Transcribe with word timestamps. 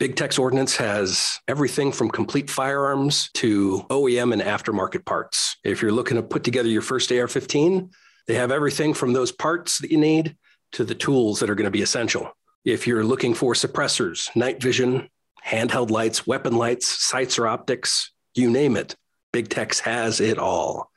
Big 0.00 0.16
Tex 0.16 0.38
Ordnance 0.38 0.76
has 0.76 1.40
everything 1.46 1.92
from 1.92 2.08
complete 2.08 2.48
firearms 2.48 3.28
to 3.34 3.84
OEM 3.90 4.32
and 4.32 4.40
aftermarket 4.40 5.04
parts. 5.04 5.58
If 5.62 5.82
you're 5.82 5.92
looking 5.92 6.16
to 6.16 6.22
put 6.22 6.42
together 6.42 6.70
your 6.70 6.80
first 6.80 7.12
AR 7.12 7.28
15, 7.28 7.90
they 8.26 8.34
have 8.34 8.50
everything 8.50 8.94
from 8.94 9.12
those 9.12 9.30
parts 9.30 9.76
that 9.80 9.90
you 9.90 9.98
need 9.98 10.36
to 10.72 10.84
the 10.84 10.94
tools 10.94 11.38
that 11.40 11.50
are 11.50 11.54
going 11.54 11.66
to 11.66 11.70
be 11.70 11.82
essential. 11.82 12.32
If 12.64 12.86
you're 12.86 13.04
looking 13.04 13.34
for 13.34 13.52
suppressors, 13.52 14.34
night 14.34 14.62
vision, 14.62 15.10
handheld 15.46 15.90
lights, 15.90 16.26
weapon 16.26 16.56
lights, 16.56 16.86
sights 16.86 17.38
or 17.38 17.46
optics, 17.46 18.10
you 18.34 18.50
name 18.50 18.78
it, 18.78 18.96
Big 19.34 19.50
Tex 19.50 19.80
has 19.80 20.18
it 20.18 20.38
all. 20.38 20.90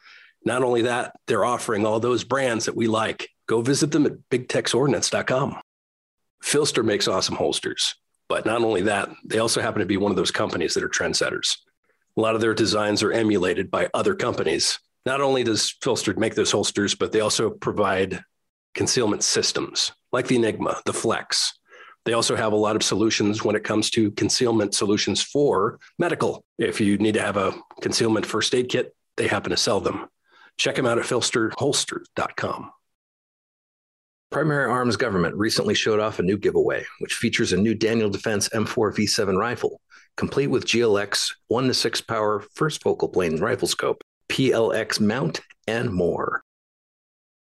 Not 0.45 0.63
only 0.63 0.83
that, 0.83 1.11
they're 1.27 1.43
offering 1.43 1.85
all 1.85 1.99
those 1.99 2.23
brands 2.23 2.67
that 2.67 2.77
we 2.77 2.87
like. 2.87 3.27
Go 3.47 3.61
visit 3.61 3.91
them 3.91 4.05
at 4.05 4.13
bigtexordnance.com. 4.31 5.57
PHLster 6.41 6.85
makes 6.85 7.09
awesome 7.09 7.35
holsters. 7.35 7.95
But 8.29 8.45
not 8.45 8.61
only 8.61 8.83
that, 8.83 9.09
they 9.25 9.39
also 9.39 9.61
happen 9.61 9.79
to 9.79 9.85
be 9.85 9.97
one 9.97 10.11
of 10.11 10.15
those 10.15 10.31
companies 10.31 10.73
that 10.73 10.83
are 10.83 10.89
trendsetters. 10.89 11.57
A 12.17 12.21
lot 12.21 12.35
of 12.35 12.41
their 12.41 12.53
designs 12.53 13.03
are 13.03 13.11
emulated 13.11 13.69
by 13.71 13.89
other 13.93 14.15
companies. 14.15 14.79
Not 15.05 15.21
only 15.21 15.43
does 15.43 15.75
PHLster 15.81 16.17
make 16.17 16.35
those 16.35 16.51
holsters, 16.51 16.95
but 16.95 17.11
they 17.11 17.19
also 17.19 17.49
provide 17.49 18.23
concealment 18.73 19.23
systems 19.23 19.91
like 20.11 20.27
the 20.27 20.35
Enigma, 20.35 20.81
the 20.85 20.93
Flex. 20.93 21.53
They 22.05 22.13
also 22.13 22.35
have 22.35 22.53
a 22.53 22.57
lot 22.57 22.75
of 22.75 22.83
solutions 22.83 23.43
when 23.43 23.55
it 23.55 23.63
comes 23.63 23.89
to 23.91 24.11
concealment 24.11 24.73
solutions 24.75 25.21
for 25.21 25.79
medical. 25.97 26.43
If 26.57 26.81
you 26.81 26.97
need 26.97 27.13
to 27.13 27.21
have 27.21 27.37
a 27.37 27.53
concealment 27.81 28.25
first 28.25 28.53
aid 28.53 28.69
kit, 28.69 28.95
they 29.15 29.27
happen 29.27 29.51
to 29.51 29.57
sell 29.57 29.79
them. 29.79 30.07
Check 30.57 30.75
them 30.75 30.85
out 30.85 30.99
at 30.99 31.05
filsterholsters.com. 31.05 32.71
Primary 34.33 34.65
Arms 34.65 34.97
Government 34.97 35.35
recently 35.35 35.75
showed 35.75 35.99
off 35.99 36.17
a 36.17 36.23
new 36.23 36.37
giveaway, 36.37 36.83
which 36.97 37.13
features 37.13 37.53
a 37.53 37.57
new 37.57 37.75
Daniel 37.75 38.09
Defense 38.09 38.49
M4 38.49 38.91
V7 38.91 39.37
rifle, 39.37 39.79
complete 40.17 40.47
with 40.47 40.65
GLX 40.65 41.35
1 41.49 41.67
to 41.67 41.73
6 41.75 42.01
power 42.01 42.43
first 42.55 42.81
focal 42.81 43.09
plane 43.09 43.39
rifle 43.39 43.67
scope, 43.67 44.03
PLX 44.29 44.99
mount, 44.99 45.41
and 45.67 45.93
more. 45.93 46.41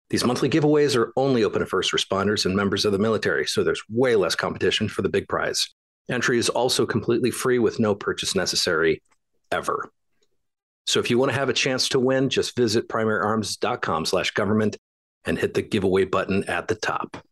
These 0.08 0.24
monthly 0.24 0.48
giveaways 0.48 0.96
are 0.96 1.12
only 1.18 1.44
open 1.44 1.60
to 1.60 1.66
first 1.66 1.92
responders 1.92 2.46
and 2.46 2.56
members 2.56 2.86
of 2.86 2.92
the 2.92 2.98
military, 2.98 3.46
so 3.46 3.62
there's 3.62 3.82
way 3.90 4.16
less 4.16 4.34
competition 4.34 4.88
for 4.88 5.02
the 5.02 5.10
big 5.10 5.28
prize. 5.28 5.68
Entry 6.10 6.38
is 6.38 6.48
also 6.48 6.86
completely 6.86 7.30
free 7.30 7.58
with 7.58 7.78
no 7.78 7.94
purchase 7.94 8.34
necessary 8.34 9.02
ever. 9.52 9.90
So 10.86 10.98
if 10.98 11.10
you 11.10 11.18
want 11.18 11.30
to 11.30 11.38
have 11.38 11.50
a 11.50 11.52
chance 11.52 11.90
to 11.90 12.00
win, 12.00 12.30
just 12.30 12.56
visit 12.56 12.88
primaryarms.com 12.88 14.06
slash 14.06 14.30
government 14.30 14.78
and 15.24 15.38
hit 15.38 15.54
the 15.54 15.62
giveaway 15.62 16.04
button 16.04 16.44
at 16.44 16.68
the 16.68 16.74
top. 16.74 17.24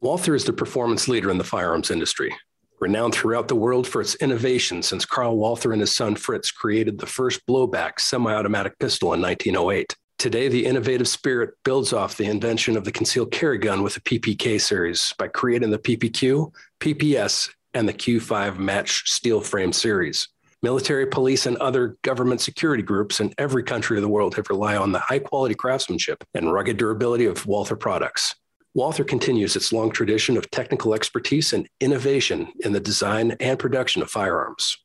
Walther 0.00 0.34
is 0.34 0.44
the 0.44 0.52
performance 0.52 1.06
leader 1.06 1.30
in 1.30 1.38
the 1.38 1.44
firearms 1.44 1.90
industry, 1.90 2.34
renowned 2.80 3.14
throughout 3.14 3.46
the 3.46 3.54
world 3.54 3.86
for 3.86 4.00
its 4.00 4.16
innovation 4.16 4.82
since 4.82 5.04
Carl 5.04 5.36
Walther 5.36 5.72
and 5.72 5.80
his 5.80 5.94
son 5.94 6.16
Fritz 6.16 6.50
created 6.50 6.98
the 6.98 7.06
first 7.06 7.46
blowback 7.46 8.00
semi 8.00 8.34
automatic 8.34 8.78
pistol 8.78 9.12
in 9.12 9.20
1908. 9.20 9.96
Today, 10.18 10.48
the 10.48 10.66
innovative 10.66 11.08
spirit 11.08 11.50
builds 11.64 11.92
off 11.92 12.16
the 12.16 12.26
invention 12.26 12.76
of 12.76 12.84
the 12.84 12.92
concealed 12.92 13.32
carry 13.32 13.58
gun 13.58 13.82
with 13.82 13.94
the 13.94 14.00
PPK 14.00 14.60
series 14.60 15.14
by 15.18 15.28
creating 15.28 15.70
the 15.70 15.78
PPQ, 15.78 16.52
PPS, 16.80 17.50
and 17.74 17.88
the 17.88 17.92
Q5 17.92 18.58
match 18.58 19.08
steel 19.10 19.40
frame 19.40 19.72
series. 19.72 20.28
Military, 20.62 21.06
police, 21.06 21.46
and 21.46 21.56
other 21.56 21.96
government 22.02 22.40
security 22.40 22.84
groups 22.84 23.18
in 23.18 23.34
every 23.36 23.64
country 23.64 23.96
of 23.98 24.02
the 24.02 24.08
world 24.08 24.36
have 24.36 24.48
relied 24.48 24.76
on 24.76 24.92
the 24.92 25.00
high 25.00 25.18
quality 25.18 25.56
craftsmanship 25.56 26.22
and 26.34 26.52
rugged 26.52 26.76
durability 26.76 27.26
of 27.26 27.44
Walther 27.46 27.74
products. 27.74 28.36
Walther 28.72 29.02
continues 29.02 29.56
its 29.56 29.72
long 29.72 29.90
tradition 29.90 30.36
of 30.36 30.50
technical 30.52 30.94
expertise 30.94 31.52
and 31.52 31.68
innovation 31.80 32.52
in 32.60 32.72
the 32.72 32.78
design 32.78 33.36
and 33.40 33.58
production 33.58 34.02
of 34.02 34.10
firearms. 34.10 34.78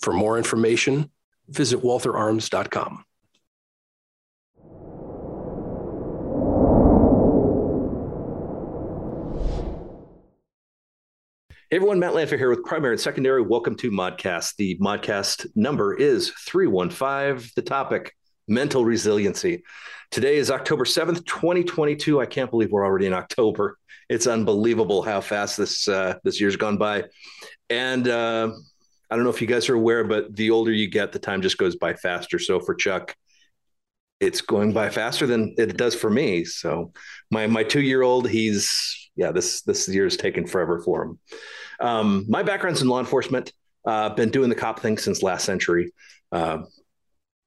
For 0.00 0.12
more 0.12 0.36
information, 0.36 1.10
visit 1.48 1.80
waltherarms.com. 1.80 3.04
Hey 11.72 11.76
everyone, 11.76 12.00
Matt 12.00 12.12
Landfair 12.12 12.36
here 12.36 12.50
with 12.50 12.64
Primary 12.64 12.92
and 12.92 13.00
Secondary. 13.00 13.40
Welcome 13.40 13.76
to 13.76 13.90
Modcast. 13.90 14.56
The 14.56 14.76
Modcast 14.76 15.46
number 15.54 15.94
is 15.94 16.28
315. 16.28 17.50
The 17.56 17.62
topic, 17.62 18.14
mental 18.46 18.84
resiliency. 18.84 19.62
Today 20.10 20.36
is 20.36 20.50
October 20.50 20.84
7th, 20.84 21.24
2022. 21.24 22.20
I 22.20 22.26
can't 22.26 22.50
believe 22.50 22.72
we're 22.72 22.84
already 22.84 23.06
in 23.06 23.14
October. 23.14 23.78
It's 24.10 24.26
unbelievable 24.26 25.00
how 25.00 25.22
fast 25.22 25.56
this 25.56 25.88
uh, 25.88 26.16
this 26.24 26.42
year's 26.42 26.56
gone 26.56 26.76
by. 26.76 27.04
And 27.70 28.06
uh, 28.06 28.52
I 29.10 29.16
don't 29.16 29.24
know 29.24 29.30
if 29.30 29.40
you 29.40 29.48
guys 29.48 29.70
are 29.70 29.74
aware, 29.74 30.04
but 30.04 30.36
the 30.36 30.50
older 30.50 30.72
you 30.72 30.90
get, 30.90 31.12
the 31.12 31.18
time 31.18 31.40
just 31.40 31.56
goes 31.56 31.76
by 31.76 31.94
faster. 31.94 32.38
So 32.38 32.60
for 32.60 32.74
Chuck, 32.74 33.16
it's 34.20 34.42
going 34.42 34.74
by 34.74 34.90
faster 34.90 35.26
than 35.26 35.54
it 35.56 35.78
does 35.78 35.94
for 35.94 36.10
me. 36.10 36.44
So 36.44 36.92
my 37.30 37.46
my 37.46 37.64
two 37.64 37.80
year 37.80 38.02
old, 38.02 38.28
he's 38.28 39.01
yeah, 39.16 39.32
this 39.32 39.62
this 39.62 39.88
year 39.88 40.06
is 40.06 40.16
taken 40.16 40.46
forever 40.46 40.80
for 40.80 41.02
him. 41.02 41.18
Um, 41.80 42.26
my 42.28 42.42
background's 42.42 42.82
in 42.82 42.88
law 42.88 43.00
enforcement. 43.00 43.52
Uh, 43.84 44.10
been 44.10 44.30
doing 44.30 44.48
the 44.48 44.54
cop 44.54 44.80
thing 44.80 44.96
since 44.96 45.22
last 45.22 45.44
century. 45.44 45.92
Uh, 46.30 46.62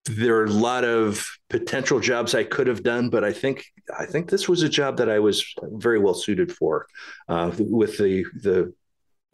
there 0.06 0.38
are 0.38 0.46
a 0.46 0.50
lot 0.52 0.84
of 0.84 1.26
potential 1.50 2.00
jobs 2.00 2.36
I 2.36 2.44
could 2.44 2.68
have 2.68 2.84
done, 2.84 3.10
but 3.10 3.24
I 3.24 3.34
think 3.34 3.66
I 3.98 4.06
think 4.06 4.30
this 4.30 4.48
was 4.48 4.62
a 4.62 4.70
job 4.70 4.98
that 4.98 5.10
I 5.10 5.20
was 5.20 5.46
very 5.64 6.00
well 6.00 6.14
suited 6.14 6.52
for. 6.52 6.88
Uh, 7.28 7.52
with 7.58 7.98
the 7.98 8.26
the 8.42 8.74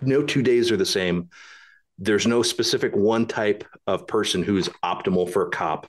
no 0.01 0.23
two 0.23 0.41
days 0.41 0.71
are 0.71 0.77
the 0.77 0.85
same. 0.85 1.29
There's 1.97 2.25
no 2.25 2.41
specific 2.41 2.95
one 2.95 3.27
type 3.27 3.63
of 3.85 4.07
person 4.07 4.43
who's 4.43 4.69
optimal 4.83 5.29
for 5.29 5.47
a 5.47 5.51
cop 5.51 5.87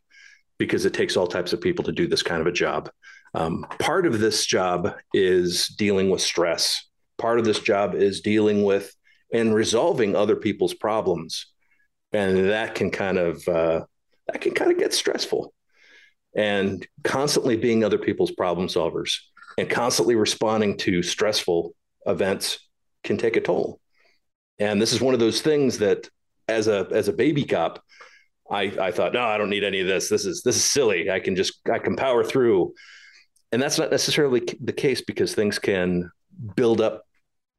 because 0.59 0.85
it 0.85 0.93
takes 0.93 1.17
all 1.17 1.27
types 1.27 1.53
of 1.53 1.61
people 1.61 1.85
to 1.85 1.93
do 1.93 2.07
this 2.07 2.23
kind 2.23 2.41
of 2.41 2.47
a 2.47 2.53
job. 2.53 2.91
Um, 3.35 3.67
part 3.79 4.07
of 4.07 4.19
this 4.19 4.47
job 4.47 4.95
is 5.15 5.69
dealing 5.69 6.11
with 6.11 6.21
stress. 6.21 6.87
Part 7.19 7.39
of 7.39 7.45
this 7.45 7.61
job 7.61 7.95
is 7.95 8.21
dealing 8.21 8.65
with 8.65 8.95
and 9.33 9.55
resolving 9.55 10.15
other 10.15 10.37
people's 10.37 10.75
problems, 10.75 11.47
and 12.13 12.51
that 12.51 12.75
can 12.75 12.91
kind 12.91 13.19
of 13.19 13.47
uh, 13.49 13.85
that 14.27 14.41
can 14.41 14.53
kind 14.53 14.71
of 14.71 14.79
get 14.79 14.93
stressful. 14.93 15.55
And 16.35 16.87
constantly 17.05 17.57
being 17.57 17.85
other 17.85 17.99
people's 17.99 18.31
problem 18.31 18.69
solvers 18.69 19.19
and 19.59 19.69
constantly 19.69 20.15
responding 20.15 20.79
to 20.79 21.03
stressful 21.03 21.75
events 22.07 22.59
can 23.05 23.19
take 23.19 23.37
a 23.37 23.41
toll. 23.41 23.81
And 24.59 24.81
this 24.81 24.93
is 24.93 25.01
one 25.01 25.15
of 25.15 25.21
those 25.21 25.43
things 25.43 25.79
that, 25.79 26.09
as 26.49 26.69
a 26.69 26.87
as 26.91 27.09
a 27.09 27.13
baby 27.13 27.45
cop, 27.45 27.83
I, 28.51 28.63
I 28.81 28.91
thought, 28.91 29.15
no, 29.15 29.23
I 29.23 29.39
don't 29.39 29.51
need 29.51 29.65
any 29.65 29.81
of 29.81 29.87
this. 29.87 30.09
This 30.09 30.27
is 30.27 30.43
this 30.43 30.57
is 30.57 30.65
silly. 30.65 31.11
I 31.11 31.21
can 31.21 31.37
just 31.37 31.61
I 31.73 31.79
can 31.79 31.97
power 31.97 32.25
through 32.25 32.75
and 33.53 33.63
that's 33.63 33.79
not 33.79 33.91
necessarily 33.91 34.43
the 34.61 34.73
case 34.73 35.03
because 35.03 35.35
things 35.35 35.59
can 35.59 36.11
build 36.57 36.81
up, 36.81 37.05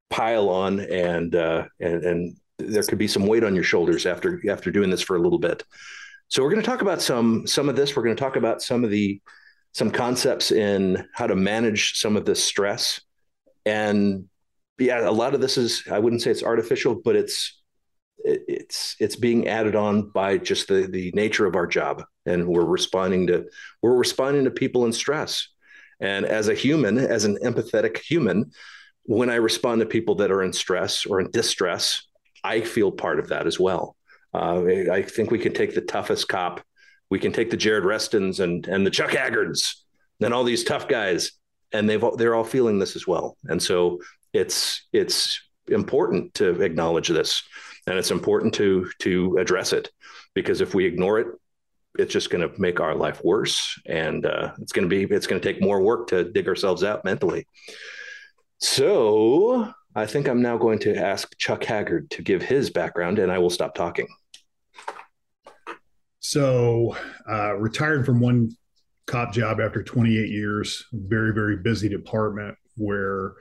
pile 0.09 0.49
on, 0.49 0.79
and 0.79 1.35
uh, 1.35 1.65
and 1.79 2.03
and 2.03 2.37
there 2.57 2.83
could 2.83 2.97
be 2.97 3.07
some 3.07 3.27
weight 3.27 3.43
on 3.43 3.55
your 3.55 3.63
shoulders 3.63 4.05
after 4.05 4.41
after 4.49 4.71
doing 4.71 4.89
this 4.89 5.01
for 5.01 5.15
a 5.15 5.21
little 5.21 5.39
bit. 5.39 5.63
So 6.29 6.41
we're 6.41 6.49
going 6.49 6.61
to 6.61 6.69
talk 6.69 6.81
about 6.81 7.01
some 7.01 7.45
some 7.45 7.69
of 7.69 7.75
this. 7.75 7.95
We're 7.95 8.03
going 8.03 8.15
to 8.15 8.21
talk 8.21 8.35
about 8.35 8.61
some 8.61 8.83
of 8.83 8.89
the 8.89 9.21
some 9.73 9.91
concepts 9.91 10.51
in 10.51 11.07
how 11.13 11.27
to 11.27 11.35
manage 11.35 11.99
some 11.99 12.17
of 12.17 12.25
this 12.25 12.43
stress, 12.43 12.99
and 13.65 14.25
yeah, 14.79 15.07
a 15.07 15.11
lot 15.11 15.35
of 15.35 15.41
this 15.41 15.57
is 15.57 15.83
I 15.91 15.99
wouldn't 15.99 16.23
say 16.23 16.31
it's 16.31 16.43
artificial, 16.43 16.95
but 16.95 17.15
it's 17.15 17.61
it's 18.23 18.95
it's 18.99 19.15
being 19.15 19.47
added 19.47 19.75
on 19.75 20.09
by 20.09 20.37
just 20.37 20.67
the 20.67 20.87
the 20.87 21.11
nature 21.13 21.45
of 21.45 21.55
our 21.55 21.67
job 21.67 22.03
and 22.25 22.47
we're 22.47 22.65
responding 22.65 23.27
to 23.27 23.45
we're 23.81 23.95
responding 23.95 24.45
to 24.45 24.51
people 24.51 24.85
in 24.85 24.93
stress 24.93 25.49
and 26.03 26.25
as 26.25 26.49
a 26.49 26.53
human, 26.53 26.97
as 26.97 27.23
an 27.23 27.37
empathetic 27.43 27.97
human, 27.97 28.51
when 29.03 29.29
I 29.29 29.35
respond 29.35 29.79
to 29.79 29.85
people 29.85 30.15
that 30.15 30.31
are 30.31 30.43
in 30.43 30.51
stress 30.51 31.05
or 31.05 31.21
in 31.21 31.31
distress, 31.31 32.03
I 32.43 32.59
feel 32.59 32.91
part 32.91 33.19
of 33.19 33.29
that 33.29 33.47
as 33.47 33.57
well. 33.57 33.95
Uh, 34.33 34.63
I 34.91 35.01
think 35.01 35.31
we 35.31 35.39
can 35.39 35.53
take 35.53 35.73
the 35.73 35.81
toughest 35.81 36.27
cop, 36.27 36.61
we 37.09 37.19
can 37.19 37.31
take 37.31 37.49
the 37.51 37.57
Jared 37.57 37.85
Restons 37.85 38.39
and 38.41 38.67
and 38.67 38.85
the 38.85 38.91
Chuck 38.91 39.11
Haggards, 39.11 39.85
and 40.19 40.33
all 40.33 40.43
these 40.43 40.65
tough 40.65 40.87
guys, 40.87 41.31
and 41.71 41.89
they've 41.89 42.03
they're 42.17 42.35
all 42.35 42.43
feeling 42.43 42.79
this 42.79 42.95
as 42.95 43.07
well. 43.07 43.37
And 43.45 43.61
so 43.63 44.01
it's 44.33 44.87
it's 44.91 45.39
important 45.69 46.33
to 46.33 46.61
acknowledge 46.61 47.07
this, 47.07 47.43
and 47.87 47.97
it's 47.97 48.11
important 48.11 48.55
to 48.55 48.89
to 48.99 49.37
address 49.37 49.71
it, 49.71 49.89
because 50.33 50.59
if 50.59 50.73
we 50.73 50.85
ignore 50.85 51.19
it, 51.19 51.27
it's 51.97 52.13
just 52.13 52.29
going 52.29 52.47
to 52.47 52.59
make 52.59 52.79
our 52.79 52.95
life 52.95 53.21
worse 53.23 53.79
and 53.85 54.25
uh, 54.25 54.51
it's 54.59 54.71
going 54.71 54.87
to 54.87 54.89
be 54.89 55.13
it's 55.13 55.27
going 55.27 55.41
to 55.41 55.53
take 55.53 55.61
more 55.61 55.81
work 55.81 56.07
to 56.07 56.31
dig 56.31 56.47
ourselves 56.47 56.83
out 56.83 57.05
mentally 57.05 57.47
so 58.59 59.71
i 59.95 60.05
think 60.05 60.27
i'm 60.27 60.41
now 60.41 60.57
going 60.57 60.79
to 60.79 60.95
ask 60.95 61.37
chuck 61.37 61.63
haggard 61.63 62.09
to 62.09 62.21
give 62.21 62.41
his 62.41 62.69
background 62.69 63.19
and 63.19 63.31
i 63.31 63.37
will 63.37 63.49
stop 63.49 63.75
talking 63.75 64.07
so 66.19 66.95
uh, 67.29 67.53
retired 67.55 68.05
from 68.05 68.19
one 68.19 68.49
cop 69.05 69.33
job 69.33 69.59
after 69.59 69.83
28 69.83 70.29
years 70.29 70.85
very 70.93 71.33
very 71.33 71.57
busy 71.57 71.89
department 71.89 72.55
where 72.77 73.33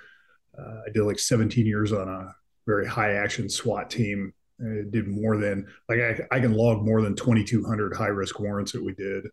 uh, 0.58 0.80
i 0.86 0.90
did 0.92 1.04
like 1.04 1.18
17 1.18 1.64
years 1.64 1.92
on 1.92 2.08
a 2.08 2.34
very 2.66 2.86
high 2.86 3.14
action 3.14 3.48
SWAT 3.48 3.90
team. 3.90 4.32
It 4.62 4.90
did 4.90 5.08
more 5.08 5.36
than 5.36 5.66
like 5.88 5.98
I, 5.98 6.36
I 6.36 6.40
can 6.40 6.54
log 6.54 6.84
more 6.84 7.02
than 7.02 7.16
2,200 7.16 7.94
high 7.94 8.06
risk 8.08 8.38
warrants 8.38 8.72
that 8.72 8.84
we 8.84 8.94
did. 8.94 9.26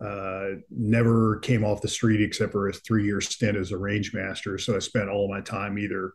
Uh, 0.00 0.56
never 0.70 1.38
came 1.38 1.64
off 1.64 1.80
the 1.80 1.88
street 1.88 2.20
except 2.20 2.50
for 2.50 2.68
a 2.68 2.72
three 2.72 3.04
year 3.04 3.20
stint 3.20 3.56
as 3.56 3.70
a 3.70 3.78
range 3.78 4.12
master. 4.12 4.58
So 4.58 4.74
I 4.74 4.80
spent 4.80 5.08
all 5.08 5.24
of 5.24 5.30
my 5.30 5.40
time 5.40 5.78
either 5.78 6.12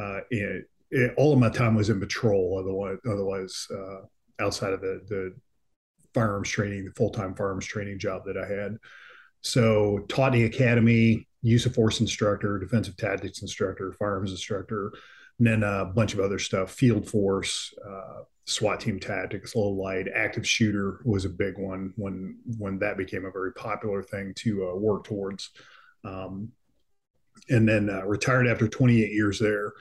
uh, 0.00 0.20
in, 0.30 0.64
in, 0.92 1.10
all 1.16 1.32
of 1.32 1.40
my 1.40 1.50
time 1.50 1.74
was 1.74 1.90
in 1.90 1.98
patrol. 1.98 2.56
Otherwise, 2.58 2.98
otherwise 3.10 3.66
uh, 3.72 4.06
outside 4.42 4.72
of 4.72 4.80
the 4.80 5.00
the 5.08 5.34
firearms 6.14 6.48
training, 6.48 6.84
the 6.84 6.92
full 6.92 7.10
time 7.10 7.34
firearms 7.34 7.66
training 7.66 7.98
job 7.98 8.22
that 8.26 8.36
I 8.36 8.46
had. 8.46 8.78
So 9.42 10.06
taught 10.08 10.32
the 10.32 10.44
academy, 10.44 11.28
use 11.42 11.66
of 11.66 11.74
force 11.74 12.00
instructor, 12.00 12.58
defensive 12.58 12.96
tactics 12.96 13.42
instructor, 13.42 13.92
firearms 13.92 14.30
instructor, 14.30 14.92
and 15.38 15.46
then 15.46 15.62
a 15.62 15.84
bunch 15.84 16.14
of 16.14 16.20
other 16.20 16.38
stuff, 16.38 16.70
field 16.70 17.08
force, 17.08 17.74
uh, 17.86 18.22
SWAT 18.46 18.80
team 18.80 19.00
tactics, 19.00 19.56
low 19.56 19.70
light, 19.70 20.06
active 20.14 20.46
shooter 20.46 21.00
was 21.04 21.24
a 21.24 21.30
big 21.30 21.58
one 21.58 21.92
when 21.96 22.38
when 22.58 22.78
that 22.78 22.98
became 22.98 23.24
a 23.24 23.30
very 23.30 23.52
popular 23.54 24.02
thing 24.02 24.32
to 24.36 24.68
uh, 24.68 24.76
work 24.76 25.04
towards. 25.04 25.50
Um, 26.04 26.52
and 27.50 27.68
then 27.68 27.90
uh, 27.90 28.02
retired 28.06 28.46
after 28.46 28.68
28 28.68 29.10
years 29.10 29.38
there. 29.38 29.72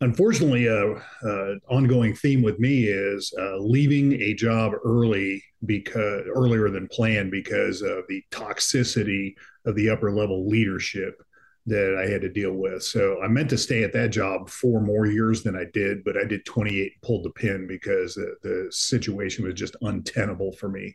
Unfortunately, 0.00 0.66
a 0.66 0.92
uh, 0.92 1.00
uh, 1.24 1.54
ongoing 1.68 2.14
theme 2.14 2.42
with 2.42 2.58
me 2.58 2.84
is 2.84 3.32
uh, 3.38 3.56
leaving 3.58 4.20
a 4.20 4.34
job 4.34 4.72
early 4.84 5.42
because 5.64 6.24
earlier 6.34 6.68
than 6.68 6.88
planned 6.88 7.30
because 7.30 7.80
of 7.80 8.04
the 8.08 8.22
toxicity 8.30 9.34
of 9.64 9.74
the 9.76 9.88
upper 9.88 10.12
level 10.12 10.48
leadership 10.48 11.22
that 11.66 11.96
I 11.98 12.10
had 12.10 12.20
to 12.22 12.28
deal 12.28 12.52
with. 12.52 12.82
So 12.84 13.20
I 13.22 13.28
meant 13.28 13.50
to 13.50 13.58
stay 13.58 13.82
at 13.82 13.92
that 13.92 14.10
job 14.10 14.48
four 14.48 14.80
more 14.80 15.06
years 15.06 15.42
than 15.42 15.56
I 15.56 15.64
did, 15.72 16.04
but 16.04 16.16
I 16.16 16.24
did 16.24 16.44
28 16.44 16.80
and 16.80 17.02
pulled 17.02 17.24
the 17.24 17.30
pin 17.30 17.66
because 17.66 18.14
the, 18.14 18.36
the 18.42 18.68
situation 18.70 19.44
was 19.44 19.54
just 19.54 19.76
untenable 19.82 20.52
for 20.52 20.68
me. 20.68 20.94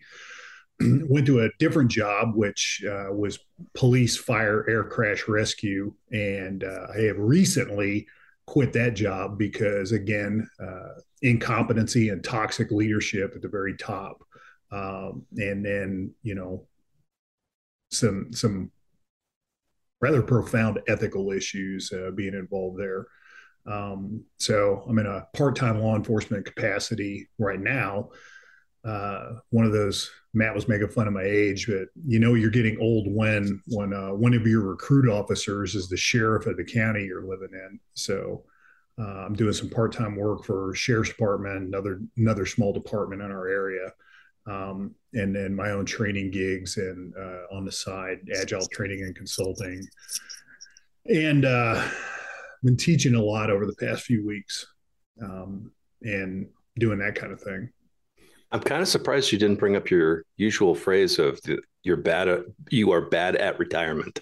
went 1.10 1.26
to 1.28 1.42
a 1.42 1.50
different 1.60 1.92
job, 1.92 2.36
which 2.36 2.84
uh, 2.90 3.12
was 3.12 3.40
police, 3.74 4.18
fire, 4.18 4.66
air 4.70 4.84
crash 4.84 5.28
rescue, 5.28 5.94
and 6.12 6.64
uh, 6.64 6.88
I 6.94 7.02
have 7.02 7.18
recently 7.20 8.08
quit 8.48 8.74
that 8.74 8.96
job 8.96 9.38
because, 9.38 9.92
again, 9.92 10.50
uh, 10.62 11.00
incompetency 11.22 12.10
and 12.10 12.24
toxic 12.24 12.72
leadership 12.72 13.34
at 13.36 13.42
the 13.42 13.48
very 13.48 13.76
top, 13.76 14.24
um, 14.72 15.26
and 15.38 15.66
then 15.66 16.14
you 16.24 16.36
know 16.36 16.68
some 17.92 18.32
some 18.34 18.72
rather 20.02 20.22
profound 20.22 20.80
ethical 20.88 21.32
issues 21.32 21.92
uh, 21.94 22.12
being 22.12 22.34
involved 22.34 22.80
there. 22.80 23.06
Um, 23.66 24.24
so 24.38 24.84
I'm 24.88 24.98
in 24.98 25.06
a 25.06 25.28
part-time 25.34 25.80
law 25.80 25.96
enforcement 25.96 26.46
capacity 26.46 27.30
right 27.38 27.60
now 27.60 28.10
uh, 28.84 29.34
one 29.50 29.66
of 29.66 29.72
those 29.72 30.10
Matt 30.34 30.56
was 30.56 30.68
making 30.68 30.90
fun 30.90 31.08
of 31.08 31.14
my 31.14 31.24
age, 31.24 31.68
but 31.68 31.90
you 32.08 32.20
know 32.20 32.34
you're 32.34 32.50
getting 32.50 32.80
old 32.80 33.06
when 33.10 33.62
when 33.68 33.94
uh, 33.94 34.10
one 34.10 34.34
of 34.34 34.48
your 34.48 34.62
recruit 34.62 35.10
officers 35.10 35.76
is 35.76 35.88
the 35.88 35.98
sheriff 35.98 36.48
of 36.48 36.58
the 36.58 36.64
county 36.64 37.04
you're 37.04 37.26
living 37.26 37.52
in. 37.54 37.80
So 37.94 38.44
uh, 39.00 39.26
I'm 39.26 39.36
doing 39.36 39.54
some 39.54 39.70
part-time 39.70 40.16
work 40.16 40.46
for 40.46 40.74
sheriff's 40.74 41.10
department, 41.10 41.68
another 41.68 42.02
another 42.18 42.46
small 42.46 42.74
department 42.74 43.22
in 43.22 43.32
our 43.32 43.48
area, 43.48 43.92
um, 44.48 44.96
and 45.14 45.36
then 45.36 45.54
my 45.54 45.72
own 45.72 45.86
training 45.86 46.32
gigs 46.32 46.78
and 46.78 47.14
uh, 47.18 47.56
on 47.56 47.66
the 47.66 47.72
side, 47.72 48.20
agile 48.40 48.66
training 48.68 49.02
and 49.02 49.16
consulting, 49.16 49.86
and 51.08 51.46
uh, 51.46 51.88
been 52.64 52.78
teaching 52.78 53.16
a 53.16 53.22
lot 53.22 53.50
over 53.50 53.66
the 53.66 53.76
past 53.76 54.04
few 54.04 54.26
weeks, 54.26 54.66
um, 55.22 55.72
and 56.02 56.48
doing 56.80 57.00
that 57.00 57.16
kind 57.16 57.32
of 57.32 57.42
thing. 57.42 57.70
I'm 58.52 58.62
kind 58.62 58.82
of 58.82 58.88
surprised 58.88 59.32
you 59.32 59.38
didn't 59.38 59.60
bring 59.60 59.76
up 59.76 59.90
your 59.90 60.26
usual 60.36 60.76
phrase 60.76 61.20
of 61.20 61.42
the, 61.44 61.62
you're 61.84 61.98
bad 61.98 62.28
at 62.28 62.42
you 62.70 62.92
are 62.92 63.02
bad 63.02 63.36
at 63.36 63.60
retirement. 63.60 64.20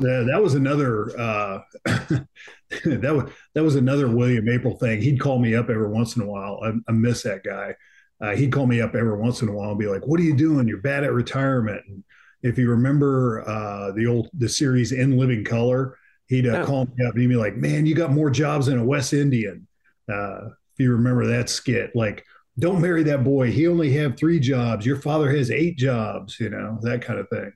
Yeah, 0.00 0.24
that 0.30 0.40
was 0.40 0.54
another 0.54 1.18
uh, 1.18 1.60
that 1.84 3.14
was 3.14 3.30
that 3.54 3.64
was 3.64 3.76
another 3.76 4.08
William 4.08 4.46
Aprill 4.46 4.78
thing. 4.78 5.02
He'd 5.02 5.20
call 5.20 5.38
me 5.38 5.54
up 5.54 5.68
every 5.68 5.88
once 5.88 6.16
in 6.16 6.22
a 6.22 6.26
while. 6.26 6.60
I, 6.62 6.72
I 6.88 6.92
miss 6.92 7.22
that 7.24 7.42
guy. 7.44 7.74
Uh, 8.20 8.34
he'd 8.34 8.52
call 8.52 8.66
me 8.66 8.80
up 8.80 8.94
every 8.94 9.16
once 9.16 9.42
in 9.42 9.48
a 9.48 9.52
while 9.52 9.70
and 9.70 9.78
be 9.78 9.86
like, 9.86 10.06
"What 10.06 10.20
are 10.20 10.24
you 10.24 10.36
doing? 10.36 10.66
You're 10.66 10.78
bad 10.78 11.04
at 11.04 11.12
retirement." 11.12 11.82
And 11.86 12.04
if 12.42 12.58
you 12.58 12.68
remember 12.70 13.48
uh, 13.48 13.92
the 13.92 14.06
old 14.06 14.28
the 14.34 14.48
series 14.48 14.92
In 14.92 15.16
Living 15.16 15.44
Color, 15.44 15.96
he'd 16.26 16.46
uh, 16.46 16.52
yeah. 16.52 16.64
call 16.64 16.86
me 16.86 17.06
up 17.06 17.12
and 17.12 17.22
he'd 17.22 17.28
be 17.28 17.36
like, 17.36 17.56
"Man, 17.56 17.86
you 17.86 17.94
got 17.94 18.12
more 18.12 18.30
jobs 18.30 18.66
than 18.66 18.78
a 18.78 18.84
West 18.84 19.12
Indian." 19.12 19.66
Uh, 20.10 20.46
if 20.46 20.84
you 20.84 20.92
remember 20.92 21.26
that 21.26 21.48
skit, 21.48 21.94
like 21.94 22.24
don't 22.58 22.80
marry 22.80 23.02
that 23.04 23.24
boy. 23.24 23.50
He 23.50 23.68
only 23.68 23.92
have 23.92 24.16
three 24.16 24.40
jobs. 24.40 24.84
Your 24.84 25.00
father 25.00 25.30
has 25.30 25.50
eight 25.50 25.76
jobs, 25.76 26.40
you 26.40 26.50
know, 26.50 26.78
that 26.82 27.02
kind 27.02 27.20
of 27.20 27.28
thing. 27.28 27.52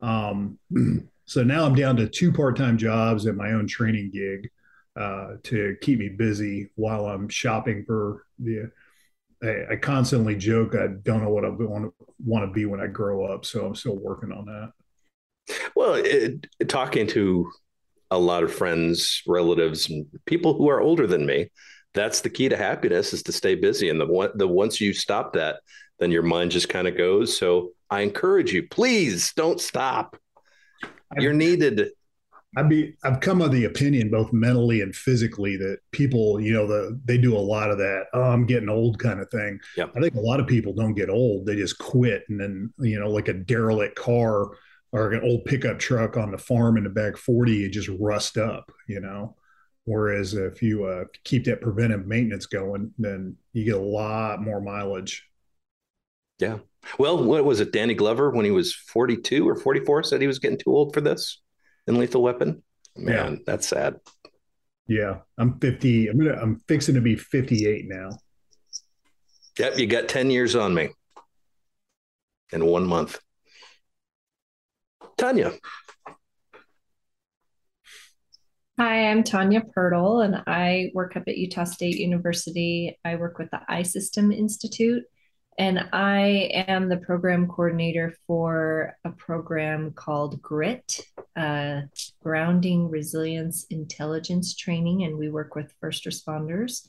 Um, 0.00 0.58
so 1.24 1.42
now 1.42 1.64
I'm 1.64 1.74
down 1.74 1.96
to 1.96 2.08
two 2.08 2.32
part-time 2.32 2.78
jobs 2.78 3.26
and 3.26 3.36
my 3.36 3.52
own 3.52 3.66
training 3.66 4.10
gig 4.12 4.50
uh, 4.94 5.34
to 5.44 5.76
keep 5.80 5.98
me 5.98 6.08
busy 6.08 6.70
while 6.76 7.06
I'm 7.06 7.28
shopping 7.28 7.84
for 7.84 8.24
the. 8.38 8.70
I, 9.42 9.72
I 9.72 9.76
constantly 9.76 10.36
joke 10.36 10.74
I 10.74 10.88
don't 11.02 11.22
know 11.22 11.30
what 11.30 11.44
I 11.44 11.48
want 11.48 11.84
to 11.84 12.06
want 12.24 12.44
to 12.44 12.52
be 12.52 12.64
when 12.64 12.80
I 12.80 12.86
grow 12.86 13.24
up, 13.24 13.44
so 13.44 13.66
I'm 13.66 13.74
still 13.74 13.96
working 13.96 14.32
on 14.32 14.46
that. 14.46 14.72
Well, 15.74 15.94
it, 15.94 16.46
talking 16.68 17.06
to 17.08 17.50
a 18.10 18.18
lot 18.18 18.42
of 18.42 18.52
friends, 18.52 19.22
relatives, 19.26 19.88
and 19.90 20.06
people 20.26 20.54
who 20.54 20.68
are 20.68 20.80
older 20.80 21.06
than 21.06 21.26
me, 21.26 21.50
that's 21.94 22.20
the 22.20 22.30
key 22.30 22.48
to 22.48 22.56
happiness 22.56 23.12
is 23.12 23.22
to 23.24 23.32
stay 23.32 23.54
busy. 23.54 23.88
And 23.88 24.00
the 24.00 24.06
one, 24.06 24.30
the 24.34 24.48
once 24.48 24.80
you 24.80 24.92
stop 24.92 25.32
that, 25.34 25.60
then 25.98 26.10
your 26.10 26.22
mind 26.22 26.50
just 26.50 26.68
kind 26.68 26.88
of 26.88 26.96
goes. 26.96 27.36
So 27.36 27.70
I 27.90 28.00
encourage 28.00 28.52
you, 28.52 28.68
please 28.68 29.32
don't 29.34 29.60
stop. 29.60 30.16
You're 31.16 31.32
needed. 31.32 31.90
I'd 32.56 32.68
be 32.68 32.94
I've 33.04 33.20
come 33.20 33.42
of 33.42 33.52
the 33.52 33.64
opinion 33.64 34.10
both 34.10 34.32
mentally 34.32 34.80
and 34.80 34.94
physically 34.94 35.56
that 35.58 35.78
people, 35.92 36.40
you 36.40 36.52
know, 36.54 36.66
the 36.66 36.98
they 37.04 37.18
do 37.18 37.36
a 37.36 37.38
lot 37.38 37.70
of 37.70 37.78
that, 37.78 38.04
oh, 38.14 38.22
I'm 38.22 38.46
getting 38.46 38.68
old 38.68 38.98
kind 38.98 39.20
of 39.20 39.30
thing. 39.30 39.58
Yep. 39.76 39.92
I 39.96 40.00
think 40.00 40.14
a 40.14 40.20
lot 40.20 40.40
of 40.40 40.46
people 40.46 40.72
don't 40.72 40.94
get 40.94 41.10
old. 41.10 41.44
They 41.44 41.56
just 41.56 41.78
quit 41.78 42.24
and 42.28 42.40
then, 42.40 42.72
you 42.78 42.98
know, 42.98 43.10
like 43.10 43.28
a 43.28 43.34
derelict 43.34 43.96
car 43.96 44.50
or 44.92 45.12
an 45.12 45.22
old 45.22 45.44
pickup 45.44 45.78
truck 45.78 46.16
on 46.16 46.30
the 46.30 46.38
farm 46.38 46.78
in 46.78 46.84
the 46.84 46.90
back 46.90 47.16
40, 47.18 47.64
it 47.64 47.72
just 47.72 47.90
rust 47.98 48.38
up, 48.38 48.72
you 48.88 49.00
know. 49.00 49.36
Whereas 49.84 50.34
if 50.34 50.62
you 50.62 50.84
uh, 50.84 51.04
keep 51.24 51.44
that 51.44 51.60
preventive 51.60 52.06
maintenance 52.06 52.46
going, 52.46 52.92
then 52.98 53.36
you 53.52 53.64
get 53.64 53.76
a 53.76 53.80
lot 53.80 54.42
more 54.42 54.60
mileage. 54.60 55.28
Yeah. 56.38 56.58
Well, 56.98 57.22
what 57.22 57.44
was 57.44 57.60
it? 57.60 57.72
Danny 57.72 57.94
Glover, 57.94 58.30
when 58.30 58.44
he 58.44 58.50
was 58.50 58.74
42 58.74 59.48
or 59.48 59.54
44, 59.54 60.04
said 60.04 60.20
he 60.20 60.26
was 60.26 60.38
getting 60.38 60.58
too 60.58 60.74
old 60.74 60.94
for 60.94 61.00
this 61.00 61.40
in 61.86 61.98
Lethal 61.98 62.22
Weapon. 62.22 62.62
Man, 62.96 63.32
yeah. 63.32 63.38
that's 63.46 63.68
sad. 63.68 63.96
Yeah, 64.88 65.18
I'm 65.38 65.58
50. 65.58 66.08
I'm 66.08 66.18
gonna. 66.18 66.40
I'm 66.40 66.60
fixing 66.68 66.94
to 66.94 67.00
be 67.00 67.16
58 67.16 67.86
now. 67.88 68.10
Yep, 69.58 69.78
you 69.78 69.86
got 69.86 70.08
10 70.08 70.30
years 70.30 70.54
on 70.54 70.74
me 70.74 70.90
in 72.52 72.64
one 72.64 72.86
month. 72.86 73.18
Tanya, 75.16 75.52
Hi, 78.78 79.08
I'm 79.10 79.24
Tanya 79.24 79.62
Pirtle, 79.62 80.22
and 80.22 80.42
I 80.46 80.90
work 80.92 81.16
up 81.16 81.22
at 81.28 81.38
Utah 81.38 81.64
State 81.64 81.96
University. 81.96 82.98
I 83.06 83.16
work 83.16 83.38
with 83.38 83.50
the 83.50 83.60
I 83.66 83.82
System 83.82 84.30
Institute, 84.30 85.02
and 85.58 85.88
I 85.92 86.50
am 86.68 86.88
the 86.88 86.98
program 86.98 87.48
coordinator 87.48 88.14
for 88.26 88.96
a 89.04 89.10
program 89.10 89.92
called 89.92 90.42
GRIT, 90.42 91.00
uh, 91.34 91.82
Grounding 92.22 92.90
Resilience 92.90 93.66
Intelligence 93.70 94.54
Training. 94.54 95.04
And 95.04 95.16
we 95.16 95.30
work 95.30 95.54
with 95.54 95.74
first 95.80 96.04
responders 96.04 96.86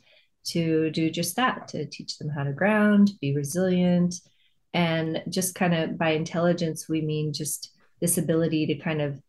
to 0.48 0.92
do 0.92 1.10
just 1.10 1.36
that 1.38 1.68
to 1.70 1.86
teach 1.86 2.18
them 2.18 2.30
how 2.30 2.44
to 2.44 2.52
ground, 2.52 3.12
be 3.22 3.36
resilient, 3.36 4.16
and 4.74 5.24
just 5.30 5.56
kind 5.56 5.74
of 5.74 5.98
by 5.98 6.12
intelligence, 6.12 6.90
we 6.90 7.02
mean 7.02 7.34
just 7.34 7.72
this 8.02 8.18
ability 8.18 8.68
to 8.68 8.76
kind 8.76 9.02
of 9.02 9.22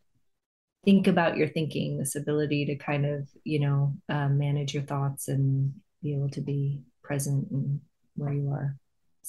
think 0.85 1.07
about 1.07 1.35
your 1.35 1.47
thinking 1.47 1.97
this 1.97 2.15
ability 2.15 2.65
to 2.65 2.75
kind 2.75 3.05
of 3.05 3.27
you 3.43 3.59
know 3.59 3.93
um, 4.07 4.37
manage 4.37 4.73
your 4.73 4.83
thoughts 4.83 5.27
and 5.27 5.73
be 6.01 6.13
able 6.13 6.29
to 6.29 6.39
be 6.39 6.79
present 7.03 7.51
and 7.51 7.81
where 8.15 8.31
you 8.31 8.49
are 8.49 8.77